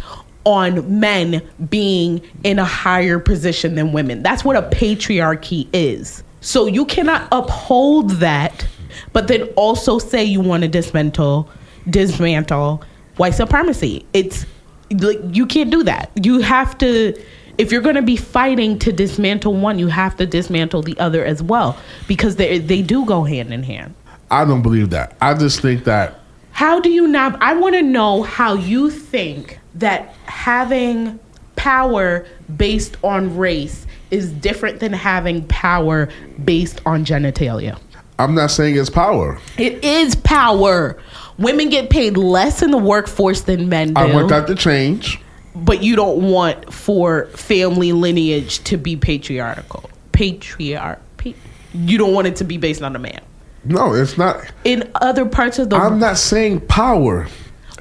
on 0.48 0.98
men 0.98 1.42
being 1.68 2.22
in 2.42 2.58
a 2.58 2.64
higher 2.64 3.18
position 3.18 3.74
than 3.74 3.92
women. 3.92 4.22
That's 4.22 4.44
what 4.44 4.56
a 4.56 4.62
patriarchy 4.62 5.68
is. 5.74 6.22
So 6.40 6.66
you 6.66 6.86
cannot 6.86 7.28
uphold 7.30 8.10
that 8.12 8.66
but 9.12 9.28
then 9.28 9.42
also 9.56 9.98
say 9.98 10.24
you 10.24 10.40
want 10.40 10.62
to 10.62 10.68
dismantle 10.68 11.48
dismantle 11.88 12.82
white 13.16 13.34
supremacy. 13.34 14.06
It's 14.12 14.46
like 14.90 15.18
you 15.32 15.46
can't 15.46 15.70
do 15.70 15.82
that. 15.84 16.10
You 16.22 16.40
have 16.40 16.76
to 16.78 17.20
if 17.58 17.72
you're 17.72 17.80
going 17.80 17.96
to 17.96 18.02
be 18.02 18.16
fighting 18.16 18.78
to 18.78 18.92
dismantle 18.92 19.52
one, 19.54 19.80
you 19.80 19.88
have 19.88 20.16
to 20.18 20.26
dismantle 20.26 20.82
the 20.82 20.96
other 21.00 21.24
as 21.24 21.42
well 21.42 21.76
because 22.06 22.36
they 22.36 22.58
they 22.58 22.82
do 22.82 23.04
go 23.04 23.24
hand 23.24 23.52
in 23.52 23.62
hand. 23.62 23.94
I 24.30 24.44
don't 24.44 24.62
believe 24.62 24.90
that. 24.90 25.16
I 25.20 25.34
just 25.34 25.60
think 25.60 25.84
that 25.84 26.20
How 26.52 26.80
do 26.80 26.90
you 26.90 27.06
not? 27.06 27.40
I 27.42 27.54
want 27.54 27.74
to 27.74 27.82
know 27.82 28.22
how 28.22 28.54
you 28.54 28.90
think 28.90 29.57
that 29.78 30.14
having 30.26 31.18
power 31.56 32.26
based 32.56 32.96
on 33.02 33.36
race 33.36 33.86
is 34.10 34.32
different 34.32 34.80
than 34.80 34.92
having 34.92 35.46
power 35.48 36.08
based 36.44 36.80
on 36.86 37.04
genitalia. 37.04 37.78
I'm 38.18 38.34
not 38.34 38.50
saying 38.50 38.76
it's 38.76 38.90
power. 38.90 39.38
It 39.58 39.84
is 39.84 40.16
power. 40.16 40.98
Women 41.38 41.68
get 41.68 41.88
paid 41.90 42.16
less 42.16 42.62
in 42.62 42.70
the 42.72 42.78
workforce 42.78 43.42
than 43.42 43.68
men 43.68 43.94
do, 43.94 44.00
I 44.00 44.12
want 44.12 44.28
that 44.30 44.46
to 44.48 44.54
change. 44.56 45.20
but 45.54 45.82
you 45.82 45.94
don't 45.94 46.30
want 46.30 46.72
for 46.72 47.26
family 47.26 47.92
lineage 47.92 48.58
to 48.64 48.76
be 48.76 48.96
patriarchal. 48.96 49.88
Patriarch. 50.12 51.00
Pa- 51.18 51.30
you 51.74 51.96
don't 51.98 52.12
want 52.12 52.26
it 52.26 52.36
to 52.36 52.44
be 52.44 52.56
based 52.56 52.82
on 52.82 52.96
a 52.96 52.98
man. 52.98 53.20
No, 53.64 53.92
it's 53.94 54.16
not. 54.18 54.40
In 54.64 54.90
other 54.96 55.26
parts 55.26 55.58
of 55.60 55.70
the, 55.70 55.76
I'm 55.76 56.00
not 56.00 56.16
saying 56.18 56.62
power. 56.66 57.28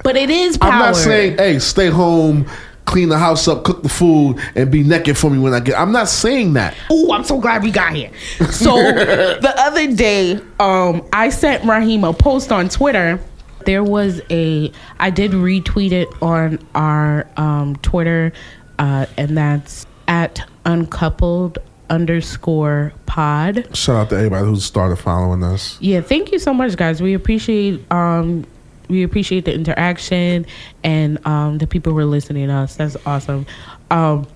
But 0.02 0.16
it 0.16 0.30
is 0.30 0.56
power. 0.56 0.72
I'm 0.72 0.78
not 0.78 0.96
saying, 0.96 1.38
hey, 1.38 1.58
stay 1.58 1.88
home, 1.88 2.46
clean 2.84 3.08
the 3.08 3.18
house 3.18 3.46
up, 3.48 3.64
cook 3.64 3.82
the 3.82 3.88
food, 3.88 4.38
and 4.54 4.70
be 4.70 4.82
naked 4.82 5.16
for 5.16 5.30
me 5.30 5.38
when 5.38 5.52
I 5.54 5.60
get. 5.60 5.78
I'm 5.78 5.92
not 5.92 6.08
saying 6.08 6.54
that. 6.54 6.74
Oh, 6.90 7.12
I'm 7.12 7.24
so 7.24 7.38
glad 7.38 7.62
we 7.62 7.70
got 7.70 7.94
here. 7.94 8.10
So 8.50 8.74
the 8.76 9.54
other 9.58 9.92
day, 9.94 10.40
um, 10.58 11.06
I 11.12 11.28
sent 11.28 11.64
Raheem 11.64 12.04
a 12.04 12.12
post 12.12 12.50
on 12.50 12.68
Twitter. 12.68 13.20
There 13.66 13.84
was 13.84 14.22
a, 14.30 14.72
I 14.98 15.10
did 15.10 15.32
retweet 15.32 15.92
it 15.92 16.08
on 16.22 16.58
our 16.74 17.28
um, 17.36 17.76
Twitter, 17.76 18.32
uh, 18.78 19.06
and 19.16 19.36
that's 19.36 19.86
at 20.06 20.48
uncoupled 20.64 21.58
underscore 21.90 22.92
pod. 23.06 23.76
Shout 23.76 23.96
out 23.96 24.10
to 24.10 24.16
everybody 24.16 24.46
who 24.46 24.56
started 24.56 24.96
following 24.96 25.42
us. 25.42 25.78
Yeah, 25.80 26.00
thank 26.00 26.32
you 26.32 26.38
so 26.38 26.54
much, 26.54 26.76
guys. 26.76 27.02
We 27.02 27.14
appreciate 27.14 27.90
um 27.92 28.46
we 28.88 29.02
appreciate 29.02 29.44
the 29.44 29.54
interaction 29.54 30.46
and 30.82 31.24
um 31.26 31.58
the 31.58 31.66
people 31.66 31.92
who 31.92 31.98
are 31.98 32.04
listening 32.04 32.48
to 32.48 32.54
us. 32.54 32.76
That's 32.76 32.96
awesome. 33.06 33.46
Um 33.90 34.26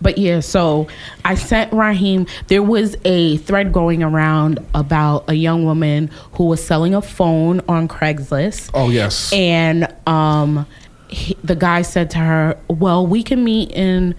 but 0.00 0.18
yeah, 0.18 0.40
so 0.40 0.86
I 1.24 1.34
sent 1.34 1.72
Raheem. 1.72 2.26
There 2.48 2.62
was 2.62 2.94
a 3.04 3.38
thread 3.38 3.72
going 3.72 4.02
around 4.02 4.58
about 4.74 5.28
a 5.28 5.34
young 5.34 5.64
woman 5.64 6.10
who 6.32 6.44
was 6.44 6.62
selling 6.62 6.94
a 6.94 7.02
phone 7.02 7.62
on 7.68 7.88
Craigslist 7.88 8.70
Oh 8.74 8.90
yes, 8.90 9.32
and 9.32 9.92
um 10.06 10.66
he, 11.08 11.36
the 11.42 11.56
guy 11.56 11.82
said 11.82 12.10
to 12.10 12.18
her 12.18 12.58
well 12.68 13.06
we 13.06 13.22
can 13.22 13.42
meet 13.42 13.70
in 13.70 14.14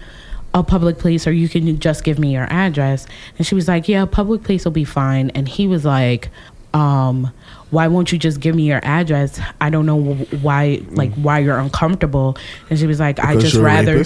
a 0.52 0.64
public 0.64 0.98
place 0.98 1.26
or 1.26 1.32
you 1.32 1.48
can 1.48 1.78
just 1.78 2.02
give 2.02 2.18
me 2.18 2.32
your 2.32 2.48
address 2.50 3.06
and 3.38 3.46
she 3.46 3.54
was 3.54 3.68
like 3.68 3.86
yeah 3.86 4.04
public 4.04 4.42
place 4.42 4.64
will 4.64 4.72
be 4.72 4.84
fine 4.84 5.30
and 5.30 5.48
he 5.48 5.68
was 5.68 5.84
like 5.84 6.30
um 6.74 7.32
why 7.70 7.86
won't 7.86 8.10
you 8.12 8.18
just 8.18 8.40
give 8.40 8.54
me 8.54 8.64
your 8.64 8.80
address 8.82 9.40
i 9.60 9.70
don't 9.70 9.86
know 9.86 10.14
why 10.42 10.82
like 10.90 11.12
why 11.14 11.38
you're 11.38 11.58
uncomfortable 11.58 12.36
and 12.68 12.78
she 12.78 12.86
was 12.86 12.98
like 13.00 13.18
i 13.20 13.34
just 13.36 13.54
rather? 13.56 14.04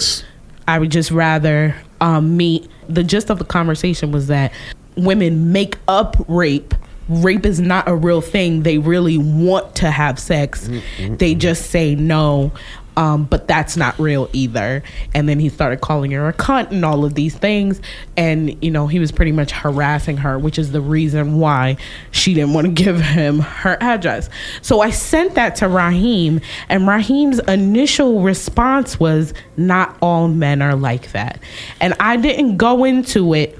I 0.67 0.79
would 0.79 0.91
just 0.91 1.11
rather 1.11 1.75
um, 2.01 2.37
meet. 2.37 2.67
The 2.89 3.03
gist 3.03 3.29
of 3.29 3.39
the 3.39 3.45
conversation 3.45 4.11
was 4.11 4.27
that 4.27 4.51
women 4.97 5.51
make 5.51 5.77
up 5.87 6.15
rape. 6.27 6.73
Rape 7.07 7.45
is 7.45 7.59
not 7.59 7.87
a 7.87 7.95
real 7.95 8.21
thing. 8.21 8.63
They 8.63 8.79
really 8.79 9.17
want 9.17 9.75
to 9.75 9.91
have 9.91 10.17
sex. 10.17 10.67
They 10.99 11.35
just 11.35 11.69
say 11.69 11.93
no. 11.93 12.51
Um, 12.97 13.25
but 13.25 13.47
that's 13.47 13.75
not 13.75 13.97
real 13.99 14.29
either. 14.31 14.81
And 15.13 15.27
then 15.27 15.39
he 15.39 15.49
started 15.49 15.81
calling 15.81 16.11
her 16.11 16.29
a 16.29 16.33
cunt 16.33 16.71
and 16.71 16.85
all 16.85 17.03
of 17.03 17.13
these 17.13 17.35
things. 17.35 17.81
And, 18.15 18.63
you 18.63 18.71
know, 18.71 18.87
he 18.87 18.99
was 18.99 19.11
pretty 19.11 19.33
much 19.33 19.51
harassing 19.51 20.17
her, 20.17 20.39
which 20.39 20.57
is 20.57 20.71
the 20.71 20.79
reason 20.81 21.39
why 21.39 21.75
she 22.11 22.33
didn't 22.33 22.53
want 22.53 22.67
to 22.67 22.71
give 22.83 23.01
him 23.01 23.39
her 23.39 23.77
address. 23.81 24.29
So 24.61 24.79
I 24.79 24.91
sent 24.91 25.35
that 25.35 25.57
to 25.57 25.67
Raheem, 25.67 26.39
and 26.69 26.87
Raheem's 26.87 27.39
initial 27.39 28.21
response 28.21 28.99
was, 28.99 29.33
Not 29.57 29.97
all 30.01 30.27
men 30.29 30.61
are 30.61 30.75
like 30.75 31.11
that. 31.11 31.39
And 31.81 31.93
I 31.99 32.15
didn't 32.17 32.57
go 32.57 32.85
into 32.85 33.33
it 33.33 33.59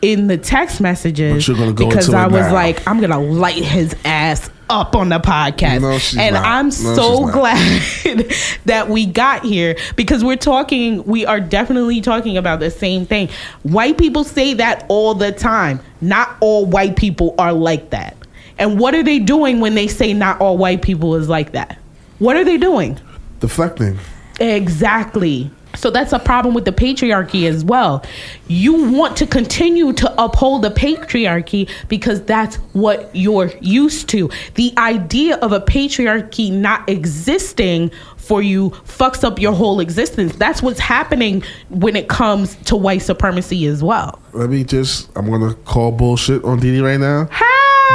in 0.00 0.28
the 0.28 0.38
text 0.38 0.80
messages 0.80 1.34
But 1.34 1.48
you're 1.48 1.56
gonna 1.56 1.72
go 1.72 1.88
because 1.88 2.14
I 2.14 2.28
was 2.28 2.46
now. 2.46 2.54
like, 2.54 2.86
I'm 2.86 3.00
gonna 3.00 3.20
light 3.20 3.64
his 3.64 3.96
ass 4.04 4.48
up 4.70 4.94
on 4.96 5.08
the 5.08 5.18
podcast. 5.18 5.80
No, 5.80 6.22
and 6.22 6.34
not. 6.34 6.44
I'm 6.44 6.66
No, 6.66 6.94
so 6.94 7.30
glad 7.32 7.56
that 8.66 8.88
we 8.88 9.06
got 9.06 9.44
here 9.44 9.76
because 9.96 10.22
we're 10.24 10.36
talking, 10.36 11.04
we 11.04 11.24
are 11.26 11.40
definitely 11.40 12.00
talking 12.00 12.36
about 12.36 12.60
the 12.60 12.70
same 12.70 13.06
thing. 13.06 13.28
White 13.62 13.98
people 13.98 14.24
say 14.24 14.54
that 14.54 14.84
all 14.88 15.14
the 15.14 15.32
time. 15.32 15.80
Not 16.00 16.36
all 16.40 16.64
white 16.66 16.96
people 16.96 17.34
are 17.38 17.52
like 17.52 17.90
that. 17.90 18.16
And 18.58 18.78
what 18.78 18.94
are 18.94 19.02
they 19.02 19.18
doing 19.18 19.60
when 19.60 19.74
they 19.74 19.86
say 19.88 20.12
not 20.12 20.40
all 20.40 20.58
white 20.58 20.82
people 20.82 21.14
is 21.16 21.28
like 21.28 21.52
that? 21.52 21.78
What 22.18 22.36
are 22.36 22.44
they 22.44 22.56
doing? 22.58 22.98
deflecting. 23.40 23.96
Exactly. 24.40 25.50
So 25.74 25.90
that's 25.90 26.12
a 26.12 26.18
problem 26.18 26.54
with 26.54 26.64
the 26.64 26.72
patriarchy 26.72 27.48
as 27.48 27.64
well. 27.64 28.04
You 28.48 28.90
want 28.90 29.16
to 29.18 29.26
continue 29.26 29.92
to 29.92 30.22
uphold 30.22 30.62
the 30.62 30.70
patriarchy 30.70 31.70
because 31.88 32.22
that's 32.22 32.56
what 32.72 33.10
you're 33.14 33.52
used 33.60 34.08
to. 34.10 34.30
The 34.54 34.72
idea 34.76 35.36
of 35.36 35.52
a 35.52 35.60
patriarchy 35.60 36.50
not 36.50 36.88
existing 36.88 37.90
for 38.16 38.42
you 38.42 38.70
fucks 38.70 39.24
up 39.24 39.38
your 39.38 39.52
whole 39.52 39.80
existence. 39.80 40.36
That's 40.36 40.62
what's 40.62 40.80
happening 40.80 41.42
when 41.70 41.96
it 41.96 42.08
comes 42.08 42.56
to 42.64 42.76
white 42.76 43.02
supremacy 43.02 43.66
as 43.66 43.82
well. 43.82 44.20
Let 44.32 44.50
me 44.50 44.64
just. 44.64 45.10
I'm 45.16 45.30
gonna 45.30 45.54
call 45.54 45.92
bullshit 45.92 46.44
on 46.44 46.60
Didi 46.60 46.80
right 46.80 47.00
now. 47.00 47.28
How? 47.30 47.44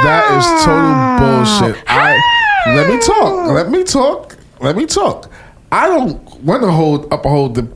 That 0.02 0.36
is 0.36 0.64
total 0.64 1.70
bullshit. 1.70 1.84
I 1.86 2.18
let 2.74 2.88
me 2.88 2.98
talk. 2.98 3.50
Let 3.52 3.70
me 3.70 3.84
talk. 3.84 4.36
Let 4.60 4.76
me 4.76 4.86
talk. 4.86 5.30
I 5.70 5.88
don't 5.88 6.23
want 6.44 6.62
to 6.62 6.70
hold 6.70 7.12
uphold 7.12 7.54
the 7.56 7.68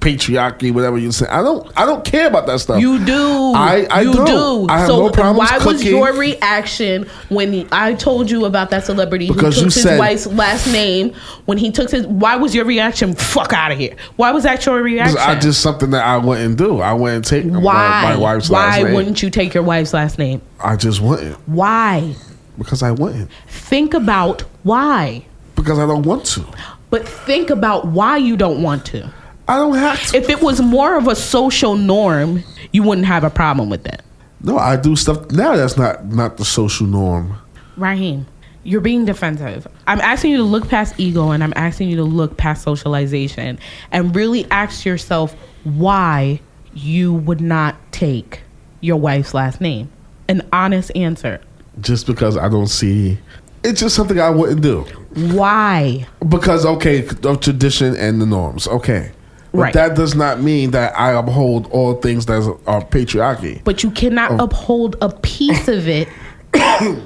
patriarchy, 0.00 0.72
whatever 0.74 0.98
you 0.98 1.12
say. 1.12 1.26
I 1.28 1.42
don't. 1.42 1.70
I 1.78 1.86
don't 1.86 2.04
care 2.04 2.26
about 2.26 2.46
that 2.48 2.58
stuff. 2.58 2.80
You 2.80 2.98
do. 3.04 3.52
I- 3.54 3.86
I 3.88 4.00
you 4.00 4.12
don't. 4.12 4.26
do. 4.26 4.66
I 4.68 4.78
have 4.78 4.88
so 4.88 5.06
no 5.06 5.10
problems 5.10 5.48
why 5.48 5.58
was 5.64 5.84
your 5.84 6.12
reaction 6.12 7.06
when 7.28 7.68
I 7.70 7.94
told 7.94 8.28
you 8.28 8.44
about 8.44 8.70
that 8.70 8.84
celebrity 8.84 9.28
Because 9.28 9.54
who 9.54 9.62
took 9.66 9.74
his 9.74 9.82
said- 9.84 10.00
wife's 10.00 10.26
last 10.26 10.66
name? 10.66 11.12
When 11.44 11.56
he 11.56 11.70
took 11.70 11.90
his, 11.92 12.04
why 12.08 12.34
was 12.34 12.52
your 12.52 12.64
reaction? 12.64 13.14
Fuck 13.14 13.52
out 13.52 13.70
of 13.70 13.78
here. 13.78 13.94
Why 14.16 14.32
was 14.32 14.42
that 14.42 14.66
your 14.66 14.82
reaction? 14.82 15.18
I 15.20 15.38
just 15.38 15.60
something 15.60 15.90
that 15.90 16.04
I 16.04 16.16
wouldn't 16.16 16.56
do. 16.58 16.80
I 16.80 16.94
wouldn't 16.94 17.24
take 17.24 17.44
my, 17.44 17.60
my 17.60 18.16
wife's 18.16 18.50
why 18.50 18.58
last 18.66 18.76
name. 18.78 18.86
Why 18.86 18.92
wouldn't 18.94 19.22
you 19.22 19.30
take 19.30 19.54
your 19.54 19.62
wife's 19.62 19.94
last 19.94 20.18
name? 20.18 20.42
I 20.58 20.74
just 20.74 21.00
wouldn't 21.00 21.36
Why? 21.48 22.16
because 22.58 22.82
I 22.82 22.90
wouldn't 22.90 23.30
Think 23.46 23.94
about 23.94 24.42
why. 24.64 25.24
because 25.54 25.78
I 25.78 25.86
don't 25.86 26.02
want 26.02 26.24
to. 26.26 26.44
But 26.92 27.08
think 27.08 27.48
about 27.48 27.86
why 27.86 28.18
you 28.18 28.36
don't 28.36 28.62
want 28.62 28.84
to. 28.86 29.10
I 29.48 29.56
don't 29.56 29.78
have 29.78 30.08
to. 30.08 30.16
If 30.18 30.28
it 30.28 30.42
was 30.42 30.60
more 30.60 30.98
of 30.98 31.08
a 31.08 31.16
social 31.16 31.74
norm, 31.74 32.44
you 32.70 32.82
wouldn't 32.82 33.06
have 33.06 33.24
a 33.24 33.30
problem 33.30 33.70
with 33.70 33.84
that. 33.84 34.04
No, 34.42 34.58
I 34.58 34.76
do 34.76 34.94
stuff 34.94 35.30
now. 35.30 35.56
That's 35.56 35.78
not 35.78 36.04
not 36.04 36.36
the 36.36 36.44
social 36.44 36.86
norm. 36.86 37.38
Raheem, 37.78 38.26
you're 38.62 38.82
being 38.82 39.06
defensive. 39.06 39.66
I'm 39.86 40.02
asking 40.02 40.32
you 40.32 40.36
to 40.36 40.42
look 40.42 40.68
past 40.68 40.94
ego 40.98 41.30
and 41.30 41.42
I'm 41.42 41.54
asking 41.56 41.88
you 41.88 41.96
to 41.96 42.04
look 42.04 42.36
past 42.36 42.62
socialization 42.62 43.58
and 43.90 44.14
really 44.14 44.46
ask 44.50 44.84
yourself 44.84 45.34
why 45.64 46.42
you 46.74 47.14
would 47.14 47.40
not 47.40 47.74
take 47.92 48.42
your 48.82 48.98
wife's 48.98 49.32
last 49.32 49.62
name. 49.62 49.90
An 50.28 50.46
honest 50.52 50.92
answer. 50.94 51.40
Just 51.80 52.06
because 52.06 52.36
I 52.36 52.50
don't 52.50 52.66
see, 52.66 53.16
it's 53.64 53.80
just 53.80 53.94
something 53.94 54.18
I 54.18 54.30
wouldn't 54.30 54.62
do. 54.62 54.82
Why? 55.14 56.06
Because 56.28 56.64
okay, 56.64 57.06
of 57.24 57.40
tradition 57.40 57.96
and 57.96 58.20
the 58.20 58.26
norms. 58.26 58.66
Okay, 58.66 59.12
but 59.52 59.58
Right. 59.58 59.74
that 59.74 59.94
does 59.94 60.14
not 60.14 60.40
mean 60.40 60.70
that 60.70 60.98
I 60.98 61.12
uphold 61.12 61.66
all 61.70 61.94
things 61.94 62.26
that 62.26 62.58
are 62.66 62.82
patriarchy. 62.82 63.62
But 63.64 63.82
you 63.82 63.90
cannot 63.90 64.32
oh. 64.32 64.44
uphold 64.44 64.96
a 65.02 65.10
piece 65.10 65.68
of 65.68 65.86
it. 65.88 66.08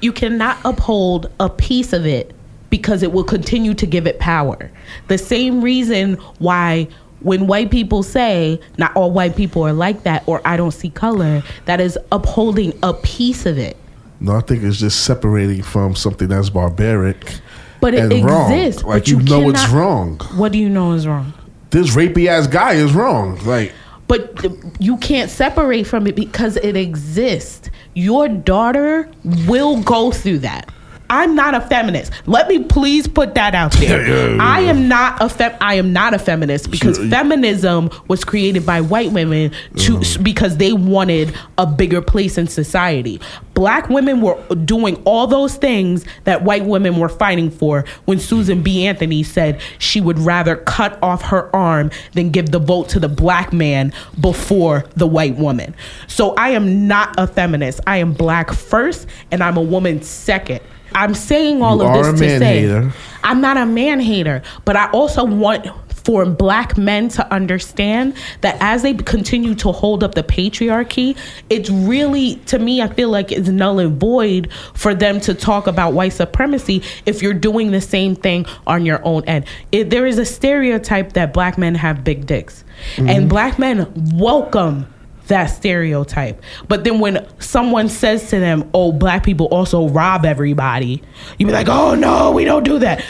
you 0.00 0.12
cannot 0.12 0.58
uphold 0.64 1.28
a 1.40 1.50
piece 1.50 1.92
of 1.92 2.06
it 2.06 2.34
because 2.70 3.02
it 3.02 3.12
will 3.12 3.24
continue 3.24 3.74
to 3.74 3.86
give 3.86 4.06
it 4.06 4.20
power. 4.20 4.70
The 5.08 5.18
same 5.18 5.60
reason 5.60 6.14
why 6.38 6.86
when 7.20 7.48
white 7.48 7.72
people 7.72 8.04
say 8.04 8.60
not 8.76 8.94
all 8.94 9.10
white 9.10 9.34
people 9.34 9.66
are 9.66 9.72
like 9.72 10.04
that 10.04 10.22
or 10.26 10.40
I 10.44 10.56
don't 10.56 10.70
see 10.70 10.90
color, 10.90 11.42
that 11.64 11.80
is 11.80 11.98
upholding 12.12 12.78
a 12.84 12.94
piece 12.94 13.44
of 13.44 13.58
it. 13.58 13.76
No, 14.20 14.36
I 14.36 14.40
think 14.40 14.62
it's 14.64 14.78
just 14.78 15.04
separating 15.04 15.62
from 15.62 15.94
something 15.94 16.28
that's 16.28 16.50
barbaric 16.50 17.40
But 17.80 17.94
it 17.94 18.12
and 18.12 18.24
wrong. 18.24 18.52
exists. 18.52 18.82
Like 18.82 19.02
but 19.02 19.08
you, 19.08 19.20
know 19.20 19.48
it's 19.48 19.68
wrong. 19.68 20.18
What 20.34 20.52
do 20.52 20.58
you 20.58 20.68
know 20.68 20.92
is 20.92 21.06
wrong? 21.06 21.32
This 21.70 21.94
rapey 21.94 22.26
ass 22.26 22.46
guy 22.46 22.72
is 22.74 22.92
wrong. 22.94 23.38
Like 23.44 23.72
But 24.08 24.44
you 24.80 24.96
can't 24.98 25.30
separate 25.30 25.84
from 25.86 26.06
it 26.06 26.16
because 26.16 26.56
it 26.56 26.76
exists. 26.76 27.70
Your 27.94 28.28
daughter 28.28 29.08
will 29.46 29.82
go 29.82 30.10
through 30.10 30.40
that. 30.40 30.70
I'm 31.10 31.34
not 31.34 31.54
a 31.54 31.60
feminist. 31.62 32.12
Let 32.26 32.48
me 32.48 32.64
please 32.64 33.08
put 33.08 33.34
that 33.34 33.54
out 33.54 33.72
there. 33.72 34.06
Yeah, 34.06 34.34
yeah. 34.34 34.42
I 34.42 34.60
am 34.60 34.88
not 34.88 35.20
a 35.22 35.28
fem- 35.28 35.56
I 35.60 35.74
am 35.74 35.92
not 35.92 36.14
a 36.14 36.18
feminist 36.18 36.70
because 36.70 36.98
feminism 36.98 37.90
was 38.08 38.24
created 38.24 38.64
by 38.66 38.80
white 38.80 39.12
women 39.12 39.50
to 39.76 39.98
Mm-hmm. 39.98 40.22
because 40.22 40.56
they 40.58 40.72
wanted 40.72 41.34
a 41.56 41.66
bigger 41.66 42.00
place 42.02 42.36
in 42.38 42.46
society. 42.46 43.20
Black 43.54 43.88
women 43.88 44.20
were 44.20 44.36
doing 44.64 45.00
all 45.04 45.26
those 45.26 45.56
things 45.56 46.04
that 46.24 46.44
white 46.44 46.64
women 46.64 46.98
were 46.98 47.08
fighting 47.08 47.50
for 47.50 47.84
when 48.04 48.20
Susan 48.20 48.62
B. 48.62 48.86
Anthony 48.86 49.22
said 49.24 49.60
she 49.78 50.00
would 50.00 50.18
rather 50.18 50.56
cut 50.56 50.96
off 51.02 51.22
her 51.22 51.54
arm 51.56 51.90
than 52.12 52.30
give 52.30 52.50
the 52.50 52.60
vote 52.60 52.88
to 52.90 53.00
the 53.00 53.08
black 53.08 53.52
man 53.52 53.92
before 54.20 54.84
the 54.96 55.06
white 55.06 55.36
woman. 55.36 55.74
So 56.06 56.34
I 56.36 56.50
am 56.50 56.86
not 56.86 57.14
a 57.18 57.26
feminist. 57.26 57.80
I 57.86 57.96
am 57.96 58.12
black 58.12 58.52
first 58.52 59.06
and 59.32 59.42
I'm 59.42 59.56
a 59.56 59.62
woman 59.62 60.02
second. 60.02 60.60
I'm 60.94 61.14
saying 61.14 61.62
all 61.62 61.78
You 61.78 61.88
of 61.88 62.18
this 62.18 62.20
to 62.20 62.38
say 62.38 62.60
hater. 62.60 62.92
I'm 63.22 63.40
not 63.40 63.56
a 63.56 63.66
man 63.66 64.00
hater, 64.00 64.42
but 64.64 64.76
I 64.76 64.90
also 64.90 65.24
want 65.24 65.66
for 66.08 66.24
black 66.24 66.78
men 66.78 67.10
to 67.10 67.34
understand 67.34 68.14
that 68.40 68.56
as 68.60 68.80
they 68.80 68.94
continue 68.94 69.54
to 69.54 69.70
hold 69.70 70.02
up 70.02 70.14
the 70.14 70.22
patriarchy, 70.22 71.14
it's 71.50 71.68
really, 71.68 72.36
to 72.46 72.58
me, 72.58 72.80
I 72.80 72.88
feel 72.88 73.10
like 73.10 73.30
it's 73.30 73.48
null 73.48 73.78
and 73.78 74.00
void 74.00 74.50
for 74.72 74.94
them 74.94 75.20
to 75.20 75.34
talk 75.34 75.66
about 75.66 75.92
white 75.92 76.14
supremacy 76.14 76.82
if 77.04 77.20
you're 77.20 77.34
doing 77.34 77.72
the 77.72 77.82
same 77.82 78.16
thing 78.16 78.46
on 78.66 78.86
your 78.86 79.04
own 79.04 79.22
end. 79.26 79.44
It, 79.70 79.90
there 79.90 80.06
is 80.06 80.16
a 80.16 80.24
stereotype 80.24 81.12
that 81.12 81.34
black 81.34 81.58
men 81.58 81.74
have 81.74 82.02
big 82.04 82.24
dicks, 82.24 82.64
and 82.96 83.08
mm-hmm. 83.08 83.28
black 83.28 83.58
men 83.58 83.92
welcome 84.16 84.86
that 85.28 85.46
stereotype. 85.46 86.42
But 86.68 86.84
then 86.84 86.98
when 87.00 87.26
someone 87.38 87.88
says 87.88 88.28
to 88.30 88.38
them, 88.40 88.68
"Oh, 88.74 88.92
black 88.92 89.22
people 89.24 89.46
also 89.46 89.88
rob 89.88 90.24
everybody," 90.24 91.02
you 91.38 91.46
be 91.46 91.52
like, 91.52 91.68
"Oh 91.68 91.94
no, 91.94 92.32
we 92.32 92.44
don't 92.44 92.64
do 92.64 92.78
that." 92.80 93.02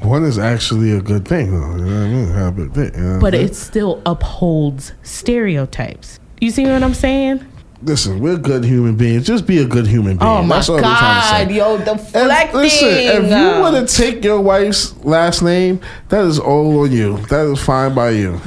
one 0.00 0.24
is 0.24 0.38
actually 0.40 0.90
a 0.92 1.00
good 1.00 1.26
thing, 1.26 1.52
though. 1.52 1.76
You 1.76 1.84
know 1.84 2.00
what 2.00 2.06
I 2.06 2.08
mean? 2.08 2.28
Have 2.32 2.58
a 2.58 2.66
big 2.66 2.96
you 2.96 3.00
know 3.00 3.18
But 3.20 3.32
saying? 3.32 3.46
it 3.46 3.54
still 3.54 4.02
upholds 4.06 4.92
stereotypes. 5.04 6.18
You 6.40 6.50
see 6.50 6.64
what 6.66 6.82
I'm 6.82 6.94
saying? 6.94 7.44
listen, 7.80 8.18
we're 8.18 8.36
good 8.36 8.64
human 8.64 8.96
beings. 8.96 9.24
Just 9.24 9.46
be 9.46 9.58
a 9.58 9.64
good 9.64 9.86
human 9.86 10.16
oh 10.16 10.18
being. 10.18 10.30
Oh 10.32 10.42
my 10.42 10.56
That's 10.56 10.68
all 10.68 10.80
god, 10.80 11.46
to 11.46 11.46
say. 11.52 11.56
yo, 11.56 11.76
If, 11.76 11.84
deflecting. 11.84 12.60
listen, 12.60 12.88
if 12.88 13.30
you 13.30 13.60
want 13.60 13.88
to 13.88 13.96
take 13.96 14.24
your 14.24 14.40
wife's 14.40 14.96
last 15.04 15.42
name, 15.42 15.78
that 16.08 16.24
is 16.24 16.40
all 16.40 16.80
on 16.80 16.90
you. 16.90 17.18
That 17.28 17.46
is 17.46 17.60
fine 17.62 17.94
by 17.94 18.10
you. 18.10 18.40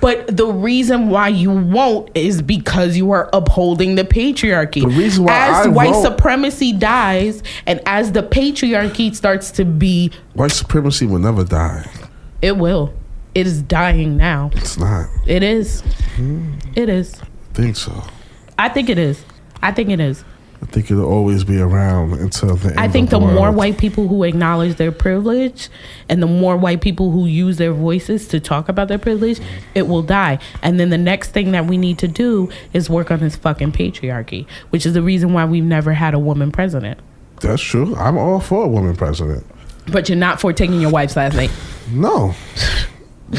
But 0.00 0.36
the 0.36 0.46
reason 0.46 1.10
why 1.10 1.28
you 1.28 1.50
won't 1.50 2.10
is 2.14 2.40
because 2.40 2.96
you 2.96 3.10
are 3.10 3.28
upholding 3.32 3.96
the 3.96 4.04
patriarchy. 4.04 4.82
The 4.82 4.88
reason 4.88 5.24
why 5.24 5.48
as 5.48 5.66
I 5.66 5.68
white 5.70 5.90
won't- 5.90 6.04
supremacy 6.06 6.72
dies 6.72 7.42
and 7.66 7.80
as 7.84 8.12
the 8.12 8.22
patriarchy 8.22 9.14
starts 9.14 9.50
to 9.52 9.64
be, 9.64 10.12
White 10.34 10.52
supremacy 10.52 11.04
will 11.06 11.18
never 11.18 11.42
die. 11.44 11.84
it 12.42 12.56
will. 12.56 12.92
It 13.34 13.46
is 13.46 13.60
dying 13.62 14.16
now. 14.16 14.50
It's 14.54 14.78
not. 14.78 15.06
It 15.26 15.42
is. 15.42 15.82
Hmm. 16.16 16.54
It 16.74 16.88
is. 16.88 17.14
I 17.20 17.54
think 17.54 17.76
so. 17.76 17.92
I 18.58 18.68
think 18.68 18.88
it 18.88 18.98
is. 18.98 19.22
I 19.62 19.72
think 19.72 19.90
it 19.90 20.00
is. 20.00 20.24
I 20.60 20.66
think 20.66 20.90
it'll 20.90 21.04
always 21.04 21.44
be 21.44 21.60
around 21.60 22.14
until 22.14 22.56
the 22.56 22.70
end. 22.70 22.80
I 22.80 22.88
think 22.88 23.10
the 23.10 23.18
the 23.20 23.26
more 23.26 23.52
white 23.52 23.78
people 23.78 24.08
who 24.08 24.24
acknowledge 24.24 24.76
their 24.76 24.90
privilege 24.90 25.68
and 26.08 26.20
the 26.20 26.26
more 26.26 26.56
white 26.56 26.80
people 26.80 27.12
who 27.12 27.26
use 27.26 27.58
their 27.58 27.72
voices 27.72 28.26
to 28.28 28.40
talk 28.40 28.68
about 28.68 28.88
their 28.88 28.98
privilege, 28.98 29.40
it 29.76 29.86
will 29.86 30.02
die. 30.02 30.38
And 30.62 30.80
then 30.80 30.90
the 30.90 30.98
next 30.98 31.30
thing 31.30 31.52
that 31.52 31.66
we 31.66 31.78
need 31.78 31.98
to 31.98 32.08
do 32.08 32.50
is 32.72 32.90
work 32.90 33.10
on 33.12 33.20
this 33.20 33.36
fucking 33.36 33.72
patriarchy, 33.72 34.46
which 34.70 34.84
is 34.84 34.94
the 34.94 35.02
reason 35.02 35.32
why 35.32 35.44
we've 35.44 35.62
never 35.64 35.92
had 35.92 36.12
a 36.12 36.18
woman 36.18 36.50
president. 36.50 36.98
That's 37.40 37.62
true. 37.62 37.94
I'm 37.94 38.18
all 38.18 38.40
for 38.40 38.64
a 38.64 38.68
woman 38.68 38.96
president. 38.96 39.46
But 39.86 40.08
you're 40.08 40.18
not 40.18 40.40
for 40.40 40.52
taking 40.52 40.80
your 40.80 40.90
wife's 40.90 41.16
last 41.16 41.36
name, 41.36 41.50
No. 41.92 42.34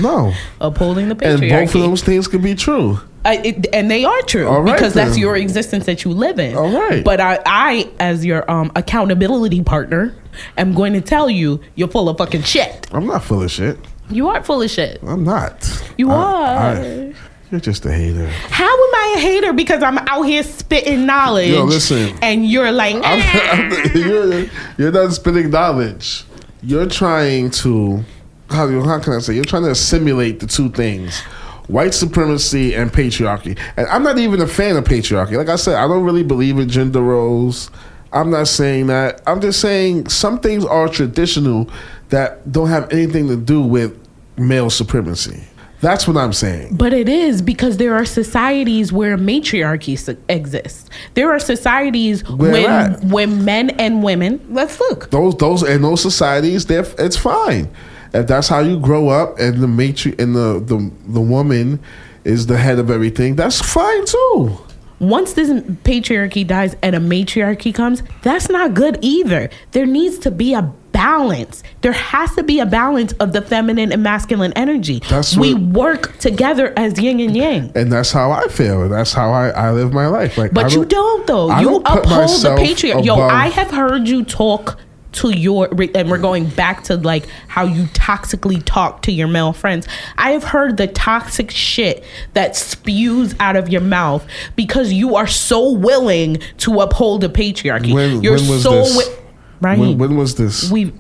No. 0.02 0.34
upholding 0.62 1.10
the 1.10 1.16
patriarchy. 1.16 1.52
and 1.52 1.68
both 1.68 1.76
of 1.76 1.82
those 1.82 2.02
things 2.02 2.28
could 2.28 2.42
be 2.42 2.56
true. 2.56 3.00
I, 3.26 3.36
it, 3.38 3.68
and 3.74 3.92
they 3.92 4.06
are 4.06 4.22
true 4.24 4.48
right, 4.48 4.74
because 4.74 4.94
that's 4.94 5.18
your 5.18 5.36
existence 5.36 5.86
that 5.86 6.06
you 6.06 6.12
live 6.12 6.40
in. 6.40 6.56
All 6.56 6.72
right. 6.72 7.04
But 7.04 7.20
I, 7.20 7.40
I, 7.46 7.92
as 8.00 8.26
your 8.26 8.50
um, 8.50 8.72
accountability 8.76 9.62
partner, 9.64 10.16
am 10.58 10.74
going 10.74 10.94
to 10.94 11.02
tell 11.02 11.30
you 11.30 11.60
you're 11.76 11.90
full 11.90 12.08
of 12.10 12.18
fucking 12.18 12.44
shit. 12.44 12.88
I'm 12.94 13.08
not 13.08 13.24
full 13.24 13.44
of 13.44 13.52
shit. 13.52 13.78
You 14.10 14.30
are 14.30 14.44
full 14.44 14.62
of 14.62 14.72
shit. 14.72 15.00
I'm 15.04 15.24
not. 15.24 15.68
You 15.98 16.10
I- 16.12 16.16
are. 16.16 16.76
I- 16.76 17.14
you're 17.52 17.60
just 17.60 17.84
a 17.88 17.92
hater. 17.92 18.28
How 18.28 18.66
am 18.72 18.96
I 18.96 19.16
a 19.18 19.20
hater 19.22 19.54
because 19.54 19.82
I'm 19.82 19.98
out 19.98 20.22
here 20.22 20.44
spitting 20.44 21.08
knowledge? 21.08 21.50
Yo, 21.50 21.64
listen. 21.64 22.16
And 22.22 22.48
you're 22.48 22.72
like, 22.72 22.96
I'm, 23.04 23.04
"Ah." 23.04 23.52
I'm- 23.54 23.98
you're, 23.98 24.46
you're 24.78 24.92
not 24.92 25.14
spitting 25.14 25.50
knowledge. 25.50 26.26
You're 26.62 26.86
trying 26.86 27.50
to 27.52 28.04
how, 28.52 28.68
how 28.82 29.00
can 29.00 29.14
I 29.14 29.20
say? 29.20 29.34
You're 29.34 29.46
trying 29.46 29.64
to 29.64 29.72
assimilate 29.72 30.40
the 30.40 30.48
two 30.48 30.70
things. 30.70 31.22
White 31.70 31.94
supremacy 31.94 32.74
and 32.76 32.92
patriarchy. 32.92 33.58
And 33.78 33.88
I'm 33.88 34.04
not 34.04 34.18
even 34.18 34.42
a 34.42 34.48
fan 34.48 34.76
of 34.76 34.84
patriarchy. 34.84 35.38
Like 35.38 35.50
I 35.50 35.56
said, 35.56 35.76
I 35.76 35.88
don't 35.88 36.04
really 36.04 36.24
believe 36.24 36.58
in 36.60 36.68
gender 36.68 37.02
roles. 37.02 37.70
I'm 38.12 38.32
not 38.32 38.48
saying 38.48 38.88
that. 38.88 39.22
I'm 39.28 39.40
just 39.40 39.62
saying 39.62 40.10
some 40.10 40.40
things 40.40 40.66
are 40.66 40.88
traditional 40.90 41.70
that 42.10 42.52
don't 42.52 42.70
have 42.70 42.92
anything 42.92 43.28
to 43.28 43.38
do 43.38 43.62
with 43.62 43.96
male 44.36 44.70
supremacy. 44.72 45.44
That's 45.82 46.08
what 46.08 46.18
I'm 46.18 46.34
saying. 46.34 46.76
But 46.76 46.92
it 46.92 47.08
is 47.08 47.42
because 47.42 47.78
there 47.78 47.96
are 47.96 48.04
societies 48.04 48.92
where 48.92 49.16
matriarchy 49.16 49.94
s- 49.94 50.10
exists. 50.28 50.90
There 51.14 51.32
are 51.32 51.40
societies 51.40 52.28
Where 52.28 52.52
when 52.52 52.66
at? 52.66 53.04
when 53.06 53.46
men 53.46 53.70
and 53.72 54.04
women. 54.04 54.46
Let's 54.50 54.78
look. 54.80 55.10
those 55.12 55.36
those 55.38 55.64
in 55.64 55.82
those 55.82 56.02
societies, 56.02 56.66
they're, 56.66 56.86
it's 56.98 57.16
fine. 57.16 57.70
If 58.14 58.28
that's 58.28 58.48
how 58.48 58.60
you 58.60 58.80
grow 58.80 59.10
up, 59.10 59.38
and 59.40 59.62
the 59.62 59.68
matri 59.68 60.16
and 60.20 60.36
the, 60.36 60.60
the 60.60 60.92
the 61.08 61.22
woman 61.22 61.80
is 62.24 62.48
the 62.48 62.58
head 62.58 62.80
of 62.80 62.90
everything, 62.90 63.36
that's 63.36 63.62
fine 63.62 64.06
too. 64.06 64.58
Once 65.00 65.32
this 65.34 65.50
patriarchy 65.84 66.46
dies 66.46 66.76
and 66.84 66.94
a 66.96 67.00
matriarchy 67.00 67.74
comes, 67.74 68.04
that's 68.22 68.50
not 68.50 68.74
good 68.74 68.98
either. 69.02 69.50
There 69.72 69.86
needs 69.86 70.18
to 70.20 70.32
be 70.32 70.54
a 70.54 70.64
balance. 70.92 71.64
There 71.82 71.94
has 71.94 72.36
to 72.36 72.44
be 72.44 72.60
a 72.60 72.66
balance 72.66 73.14
of 73.14 73.32
the 73.32 73.42
feminine 73.42 73.94
and 73.94 74.04
masculine 74.04 74.52
energy. 74.58 75.02
That's 75.08 75.38
we 75.38 75.54
what- 75.54 75.64
work 75.74 76.18
together 76.18 76.74
as 76.76 77.00
yin 77.00 77.22
and 77.22 77.34
yang. 77.38 77.72
and 77.76 77.90
that's 77.90 78.12
how 78.12 78.32
I 78.32 78.48
feel. 78.50 78.82
and 78.84 78.92
That's 78.92 79.14
how 79.14 79.32
I, 79.32 79.50
I 79.52 79.72
live 79.72 79.94
my 79.94 80.08
life. 80.08 80.38
Like, 80.38 80.52
But 80.54 80.74
you 80.74 80.84
don't 80.84 81.26
though. 81.28 81.50
I 81.50 81.62
you 81.62 81.68
don't 81.68 81.88
uphold 81.88 82.42
the 82.42 82.56
patriarchy. 82.60 83.06
Yo, 83.06 83.16
I 83.22 83.48
have 83.48 83.72
heard 83.72 84.06
you 84.08 84.26
talk 84.26 84.78
to 85.12 85.32
your 85.32 85.68
and 85.96 86.10
we're 86.10 86.18
going 86.18 86.48
back 86.50 86.84
to 86.84 86.98
like 86.98 87.28
how 87.48 87.64
you 87.64 87.86
toxically 87.88 88.62
talk 88.64 89.02
to 89.04 89.12
your 89.12 89.28
male 89.28 89.54
friends. 89.54 89.88
I 90.18 90.32
have 90.32 90.44
heard 90.44 90.78
the 90.78 90.88
toxic 90.88 91.52
shit 91.52 92.04
that 92.34 92.56
spews 92.56 93.36
out 93.40 93.56
of 93.56 93.70
your 93.70 93.82
mouth 93.82 94.26
because 94.56 94.94
you 94.94 95.16
are 95.16 95.28
so 95.28 95.72
willing 95.72 96.38
to 96.60 96.82
uphold 96.82 97.22
the 97.22 97.30
patriarchy. 97.30 97.94
When, 97.94 98.22
You're 98.22 98.38
when 98.38 98.48
was 98.48 98.64
so 98.64 98.72
this? 98.72 98.98
wi- 98.98 99.20
right. 99.62 99.80
When, 99.80 99.98
when 99.98 100.16
was 100.16 100.36
this? 100.36 100.72
we 100.72 100.94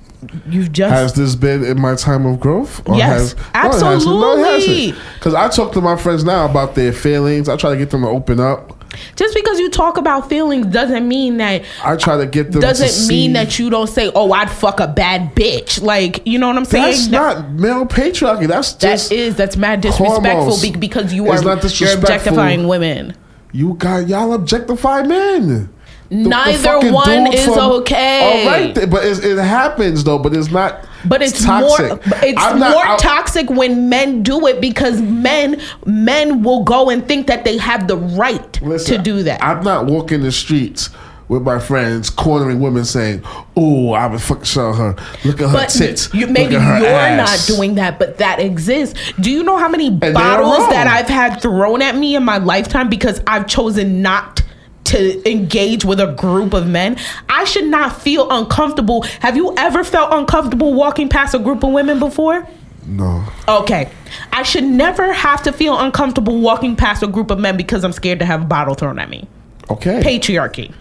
you've 0.48 0.72
just 0.72 0.92
Has 0.92 1.14
this 1.14 1.36
been 1.36 1.64
in 1.64 1.80
my 1.80 1.96
time 1.96 2.26
of 2.26 2.40
growth? 2.40 2.82
Yes, 2.88 3.36
absolutely. 3.54 4.94
Because 5.16 5.34
I 5.34 5.50
talk 5.50 5.74
to 5.74 5.82
my 5.82 5.96
friends 5.96 6.24
now 6.24 6.46
about 6.46 6.76
their 6.76 6.92
feelings. 6.92 7.48
I 7.48 7.56
try 7.56 7.72
to 7.72 7.78
get 7.78 7.92
them 7.92 8.02
to 8.02 8.08
open 8.08 8.40
up. 8.40 8.79
Just 9.16 9.34
because 9.36 9.60
you 9.60 9.70
talk 9.70 9.98
about 9.98 10.30
feelings 10.30 10.66
doesn't 10.68 11.08
mean 11.08 11.38
that 11.38 11.64
I 11.84 11.96
try 11.96 12.18
to 12.18 12.26
get 12.26 12.52
them. 12.52 12.62
doesn't 12.62 13.08
mean 13.08 13.30
see- 13.30 13.34
that 13.34 13.60
you 13.60 13.70
don't 13.70 13.88
say, 13.90 14.12
"Oh, 14.14 14.32
I'd 14.32 14.50
fuck 14.50 14.80
a 14.80 14.88
bad 14.88 15.36
bitch." 15.36 15.82
Like, 15.82 16.22
you 16.26 16.40
know 16.40 16.48
what 16.48 16.58
I'm 16.58 16.66
saying? 16.66 16.86
That's 16.86 17.08
not 17.08 17.52
male 17.52 17.86
patriarchy. 17.86 18.48
That's 18.48 18.74
That 18.74 18.92
just 18.92 19.12
is 19.12 19.36
that's 19.36 19.58
mad 19.58 19.82
disrespectful 19.82 20.60
be- 20.62 20.72
because 20.72 21.14
you 21.14 21.30
are 21.30 21.42
not 21.42 21.80
you're 21.80 21.94
objectifying 21.94 22.68
women. 22.68 23.16
you 23.52 23.74
got 23.74 24.08
y'all 24.08 24.34
objectify 24.34 25.04
men. 25.04 25.70
The- 26.10 26.16
the 26.24 26.30
Neither 26.30 26.92
one 26.92 27.32
is 27.34 27.48
okay. 27.48 28.44
All 28.44 28.52
right, 28.52 28.90
but 28.90 29.06
it 29.06 29.38
happens 29.38 30.04
though. 30.04 30.18
But 30.18 30.36
it's 30.36 30.50
not. 30.50 30.86
But 31.06 31.22
it's 31.22 31.46
toxic. 31.46 31.88
more 31.90 32.00
it's 32.24 32.42
I'm 32.42 32.60
more 32.60 32.98
toxic 32.98 33.50
when 33.50 33.90
men 33.90 34.24
do 34.24 34.48
it 34.48 34.60
because 34.60 35.02
men 35.02 35.62
men 35.86 36.42
will 36.42 36.64
go 36.64 36.90
and 36.90 37.08
think 37.08 37.28
that 37.28 37.46
they 37.46 37.58
have 37.58 37.88
the 37.88 37.96
right 37.98 38.60
Listen, 38.62 38.98
to 38.98 39.04
do 39.04 39.24
that. 39.24 39.42
I'm 39.44 39.64
not 39.64 39.86
walking 39.86 40.22
the 40.22 40.32
streets 40.32 40.90
with 41.30 41.44
my 41.44 41.60
friends, 41.60 42.10
cornering 42.10 42.60
women, 42.60 42.84
saying, 42.86 43.22
"Oh, 43.56 43.94
I 43.94 44.08
would 44.08 44.20
fuck 44.22 44.44
show 44.46 44.74
her. 44.74 44.96
Look 45.24 45.40
at 45.42 45.50
her 45.50 45.54
but 45.54 45.70
tits. 45.70 46.12
you, 46.12 46.22
Look 46.22 46.32
maybe 46.32 46.56
at 46.56 46.62
her 46.64 46.80
you're 46.80 46.90
ass." 46.90 47.48
not 47.48 47.56
doing 47.56 47.76
that, 47.76 48.00
but 48.00 48.18
that 48.18 48.40
exists. 48.40 49.00
Do 49.20 49.30
you 49.30 49.44
know 49.44 49.58
how 49.58 49.70
many 49.70 49.92
they're 49.92 50.12
bottles 50.12 50.68
that 50.70 50.88
I've 50.88 51.08
had 51.08 51.40
thrown 51.40 51.84
at 51.84 51.96
me 51.96 52.16
in 52.16 52.24
my 52.24 52.40
lifetime 52.40 52.90
because 52.90 53.22
I've 53.28 53.46
chosen 53.46 54.02
not 54.02 54.42
to 54.86 55.30
engage 55.30 55.86
with 55.86 56.00
a 56.00 56.14
group 56.14 56.54
of 56.54 56.68
men? 56.68 56.98
I 57.28 57.44
should 57.44 57.66
not 57.66 58.02
feel 58.02 58.30
uncomfortable. 58.30 59.04
Have 59.22 59.36
you 59.36 59.56
ever 59.58 59.84
felt 59.84 60.14
uncomfortable 60.14 60.74
walking 60.74 61.10
past 61.10 61.34
a 61.34 61.40
group 61.40 61.64
of 61.64 61.72
women 61.72 62.00
before? 62.00 62.48
No. 62.86 63.24
Okay. 63.48 63.92
I 64.34 64.44
should 64.44 64.64
never 64.64 65.14
have 65.14 65.44
to 65.44 65.52
feel 65.52 65.78
uncomfortable 65.78 66.40
walking 66.40 66.76
past 66.76 67.04
a 67.04 67.08
group 67.08 67.30
of 67.30 67.40
men 67.40 67.56
because 67.56 67.84
I'm 67.84 67.92
scared 67.92 68.20
to 68.20 68.26
have 68.26 68.42
a 68.42 68.46
bottle 68.46 68.74
thrown 68.74 68.98
at 69.00 69.10
me. 69.10 69.28
Okay. 69.70 70.02
Patriarchy. 70.02 70.74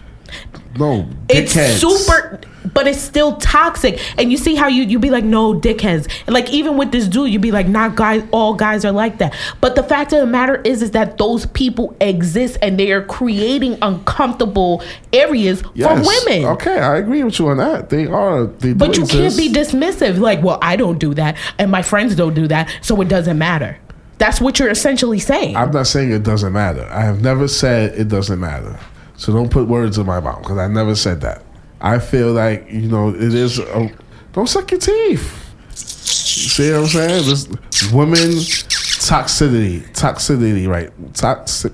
No. 0.77 1.07
It's 1.29 1.55
dickheads. 1.55 1.79
super, 1.79 2.39
but 2.73 2.87
it's 2.87 2.99
still 2.99 3.37
toxic. 3.37 3.99
And 4.17 4.31
you 4.31 4.37
see 4.37 4.55
how 4.55 4.67
you 4.67 4.83
you 4.83 4.99
be 4.99 5.09
like, 5.09 5.23
no, 5.23 5.53
dickheads. 5.53 6.11
And 6.25 6.33
like 6.33 6.49
even 6.51 6.77
with 6.77 6.91
this 6.91 7.07
dude, 7.07 7.31
you 7.31 7.39
be 7.39 7.51
like, 7.51 7.67
not 7.67 7.95
guys. 7.95 8.23
All 8.31 8.53
guys 8.53 8.85
are 8.85 8.91
like 8.91 9.17
that. 9.19 9.35
But 9.61 9.75
the 9.75 9.83
fact 9.83 10.13
of 10.13 10.19
the 10.19 10.25
matter 10.25 10.61
is, 10.63 10.81
is 10.81 10.91
that 10.91 11.17
those 11.17 11.45
people 11.47 11.95
exist 11.99 12.57
and 12.61 12.79
they 12.79 12.91
are 12.91 13.03
creating 13.03 13.77
uncomfortable 13.81 14.83
areas 15.13 15.61
for 15.61 15.95
women. 15.95 16.45
Okay, 16.45 16.79
I 16.79 16.97
agree 16.97 17.23
with 17.23 17.39
you 17.39 17.49
on 17.49 17.57
that. 17.57 17.89
They 17.89 18.07
are. 18.07 18.45
They 18.45 18.73
But 18.73 18.97
you 18.97 19.05
can't 19.05 19.35
be 19.35 19.51
dismissive. 19.51 20.19
Like, 20.19 20.41
well, 20.43 20.59
I 20.61 20.75
don't 20.75 20.99
do 20.99 21.13
that, 21.15 21.37
and 21.57 21.71
my 21.71 21.81
friends 21.81 22.15
don't 22.15 22.33
do 22.33 22.47
that, 22.47 22.71
so 22.81 22.99
it 23.01 23.07
doesn't 23.07 23.37
matter. 23.37 23.77
That's 24.19 24.41
what 24.41 24.59
you're 24.59 24.69
essentially 24.69 25.19
saying. 25.19 25.55
I'm 25.55 25.71
not 25.71 25.87
saying 25.87 26.11
it 26.11 26.23
doesn't 26.23 26.51
matter. 26.51 26.85
I 26.91 27.01
have 27.01 27.21
never 27.21 27.47
said 27.47 27.97
it 27.97 28.09
doesn't 28.09 28.39
matter. 28.39 28.77
So 29.19 29.33
don't 29.33 29.51
put 29.51 29.67
words 29.67 29.97
in 29.97 30.05
my 30.05 30.21
mouth 30.21 30.41
because 30.41 30.57
I 30.57 30.67
never 30.69 30.95
said 30.95 31.19
that. 31.21 31.43
I 31.81 31.99
feel 31.99 32.31
like 32.31 32.71
you 32.71 32.87
know 32.87 33.09
it 33.09 33.33
is. 33.33 33.59
A, 33.59 33.91
don't 34.31 34.47
suck 34.47 34.71
your 34.71 34.79
teeth. 34.79 35.45
See 35.75 36.71
what 36.71 36.79
I'm 36.79 36.87
saying? 36.87 37.25
This 37.25 37.49
women 37.91 38.19
toxicity, 38.19 39.81
toxicity, 39.91 40.69
right? 40.69 40.89
Toxic. 41.13 41.73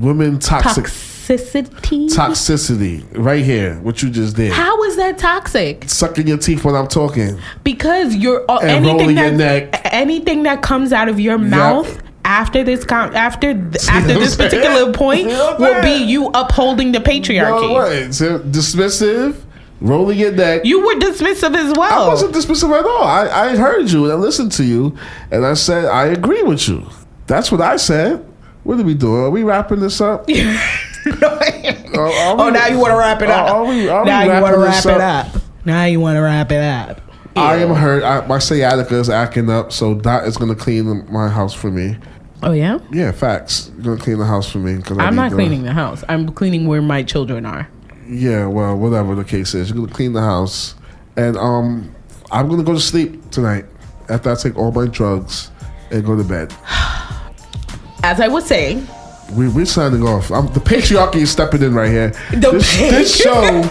Women 0.00 0.40
toxic. 0.40 0.86
Toxicity. 0.86 2.08
Toxicity, 2.08 3.06
right 3.16 3.44
here. 3.44 3.78
What 3.80 4.02
you 4.02 4.10
just 4.10 4.34
did. 4.34 4.52
How 4.52 4.82
is 4.82 4.96
that 4.96 5.16
toxic? 5.16 5.88
Sucking 5.88 6.26
your 6.26 6.38
teeth 6.38 6.64
when 6.64 6.74
I'm 6.74 6.88
talking. 6.88 7.38
Because 7.62 8.16
you're 8.16 8.50
uh, 8.50 8.58
And 8.58 8.84
anything 8.84 8.96
rolling 8.98 9.14
that 9.14 9.28
your 9.28 9.38
neck. 9.38 9.80
anything 9.92 10.42
that 10.42 10.60
comes 10.62 10.92
out 10.92 11.08
of 11.08 11.20
your 11.20 11.38
mouth 11.38 12.02
after 12.24 12.62
this 12.64 12.84
com- 12.84 13.14
after 13.16 13.54
th- 13.54 13.76
after 13.88 14.14
this 14.14 14.36
particular 14.36 14.92
point 15.02 15.26
what 15.28 15.58
will 15.60 15.82
be 15.82 16.04
you 16.04 16.26
upholding 16.28 16.92
the 16.92 16.98
No 17.00 17.04
patriarchy. 17.04 17.74
way. 17.78 18.12
So 18.12 18.38
dismissive, 18.40 19.40
rolling 19.80 20.18
your 20.18 20.32
neck. 20.32 20.64
You 20.64 20.80
were 20.86 20.94
dismissive 20.94 21.56
as 21.56 21.72
well. 21.76 22.04
I 22.04 22.08
wasn't 22.08 22.34
dismissive 22.34 22.78
at 22.78 22.84
all. 22.84 23.02
I, 23.04 23.28
I 23.28 23.56
heard 23.56 23.90
you 23.90 24.04
and 24.04 24.12
I 24.12 24.16
listened 24.16 24.52
to 24.52 24.64
you, 24.64 24.96
and 25.30 25.44
I 25.46 25.54
said 25.54 25.86
I 25.86 26.06
agree 26.06 26.42
with 26.42 26.68
you. 26.68 26.86
That's 27.26 27.50
what 27.52 27.60
I 27.60 27.76
said. 27.76 28.26
What 28.62 28.78
are 28.78 28.82
we 28.82 28.94
doing? 28.94 29.22
Are 29.22 29.30
we 29.30 29.42
wrapping 29.42 29.80
this 29.80 30.00
up? 30.02 30.28
oh, 31.14 32.50
now 32.52 32.66
you 32.66 32.78
want 32.78 32.90
to 32.92 32.96
wrap 32.96 33.22
it 33.22 33.30
up. 33.30 33.50
Are 33.50 33.64
we- 33.64 33.88
are 33.88 34.02
we 34.04 34.10
now 34.10 34.22
you 34.22 34.42
want 34.42 34.54
to 34.54 34.60
wrap 34.60 34.84
it 34.86 35.00
up. 35.00 35.42
Now 35.64 35.84
you 35.84 36.00
want 36.00 36.16
to 36.16 36.20
wrap 36.20 36.52
it 36.52 36.62
up. 36.62 37.00
I 37.36 37.56
am 37.56 37.74
hurt. 37.74 38.02
I, 38.02 38.26
my 38.26 38.38
sciatica 38.38 38.96
is 38.96 39.08
acting 39.08 39.50
up, 39.50 39.72
so 39.72 39.94
Dot 39.94 40.24
is 40.26 40.36
gonna 40.36 40.54
clean 40.54 41.06
my 41.12 41.28
house 41.28 41.54
for 41.54 41.70
me. 41.70 41.96
Oh 42.42 42.52
yeah. 42.52 42.78
Yeah, 42.90 43.12
facts. 43.12 43.70
You're 43.76 43.84
gonna 43.84 44.00
clean 44.00 44.18
the 44.18 44.26
house 44.26 44.50
for 44.50 44.58
me 44.58 44.76
because 44.76 44.98
I'm 44.98 45.14
not 45.14 45.32
cleaning 45.32 45.62
the 45.62 45.72
house. 45.72 46.02
I'm 46.08 46.32
cleaning 46.32 46.66
where 46.66 46.82
my 46.82 47.02
children 47.02 47.46
are. 47.46 47.68
Yeah, 48.08 48.46
well, 48.46 48.76
whatever 48.76 49.14
the 49.14 49.24
case 49.24 49.54
is, 49.54 49.68
you're 49.70 49.78
gonna 49.78 49.92
clean 49.92 50.12
the 50.12 50.22
house, 50.22 50.74
and 51.16 51.36
um, 51.36 51.94
I'm 52.32 52.48
gonna 52.48 52.64
go 52.64 52.72
to 52.72 52.80
sleep 52.80 53.30
tonight 53.30 53.66
after 54.08 54.30
I 54.32 54.34
take 54.34 54.56
all 54.56 54.72
my 54.72 54.86
drugs 54.86 55.50
and 55.90 56.04
go 56.04 56.16
to 56.16 56.24
bed. 56.24 56.52
As 58.02 58.18
I 58.20 58.28
was 58.28 58.46
saying, 58.46 58.88
We 59.34 59.48
we 59.48 59.64
signing 59.64 60.02
off. 60.02 60.30
I'm, 60.32 60.46
the 60.54 60.60
patriarchy 60.60 61.16
is 61.16 61.30
stepping 61.30 61.62
in 61.62 61.74
right 61.74 61.90
here. 61.90 62.10
The 62.32 62.50
This, 62.52 62.76
this 62.78 63.16
show 63.16 63.70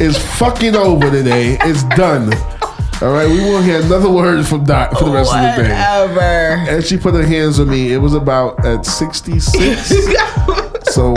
is 0.00 0.16
fucking 0.38 0.76
over 0.76 1.10
today. 1.10 1.58
It's 1.62 1.82
done. 1.96 2.32
All 3.04 3.12
right, 3.12 3.28
we 3.28 3.38
won't 3.40 3.66
hear 3.66 3.82
another 3.82 4.08
word 4.10 4.46
from 4.46 4.64
Dot 4.64 4.96
for 4.98 5.04
the 5.04 5.10
rest 5.10 5.30
of 5.34 5.42
the 5.56 5.62
day. 5.62 5.68
whatever. 5.68 6.20
And 6.70 6.82
she 6.82 6.96
put 6.96 7.12
her 7.12 7.22
hands 7.22 7.60
on 7.60 7.68
me. 7.68 7.92
It 7.92 7.98
was 7.98 8.14
about 8.14 8.64
at 8.64 8.86
66. 8.86 9.52
so 10.94 11.14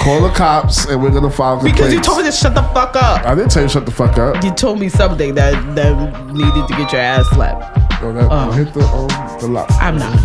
call 0.00 0.20
the 0.20 0.32
cops 0.34 0.86
and 0.86 1.00
we're 1.00 1.10
gonna 1.12 1.30
file 1.30 1.58
complaints. 1.58 1.78
because 1.78 1.94
you 1.94 2.00
told 2.00 2.18
me 2.18 2.24
to 2.24 2.32
shut 2.32 2.54
the 2.56 2.62
fuck 2.74 2.96
up. 2.96 3.24
I 3.24 3.36
didn't 3.36 3.52
tell 3.52 3.62
you 3.62 3.68
shut 3.68 3.86
the 3.86 3.92
fuck 3.92 4.18
up. 4.18 4.42
You 4.42 4.52
told 4.52 4.80
me 4.80 4.88
something 4.88 5.36
that 5.36 5.52
that 5.76 6.26
needed 6.32 6.66
to 6.66 6.74
get 6.76 6.90
your 6.90 7.00
ass 7.00 7.28
slapped. 7.30 8.02
No, 8.02 8.12
that, 8.12 8.28
Oh. 8.32 8.50
Hit 8.50 8.74
the 8.74 8.80
um, 8.80 9.40
the 9.40 9.46
lock. 9.46 9.70
I'm 9.80 9.96
not. 9.96 10.18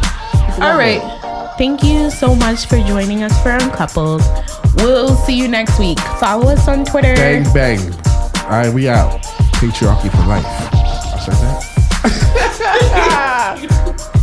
All 0.64 0.76
right. 0.78 1.02
Thank 1.60 1.84
you 1.84 2.10
so 2.10 2.34
much 2.34 2.66
for 2.66 2.80
joining 2.80 3.22
us 3.22 3.40
for 3.44 3.52
Uncoupled. 3.52 4.24
We'll 4.78 5.16
see 5.18 5.38
you 5.38 5.48
next 5.48 5.78
week. 5.78 6.00
Follow 6.20 6.50
us 6.50 6.68
on 6.68 6.86
Twitter. 6.86 7.14
Bang 7.14 7.44
bang. 7.54 7.80
All 8.46 8.50
right, 8.50 8.74
we 8.74 8.90
out. 8.90 9.22
Patriarchy 9.62 10.10
for 10.10 10.26
life. 10.28 10.73
Say 11.24 11.32
that. 12.90 14.20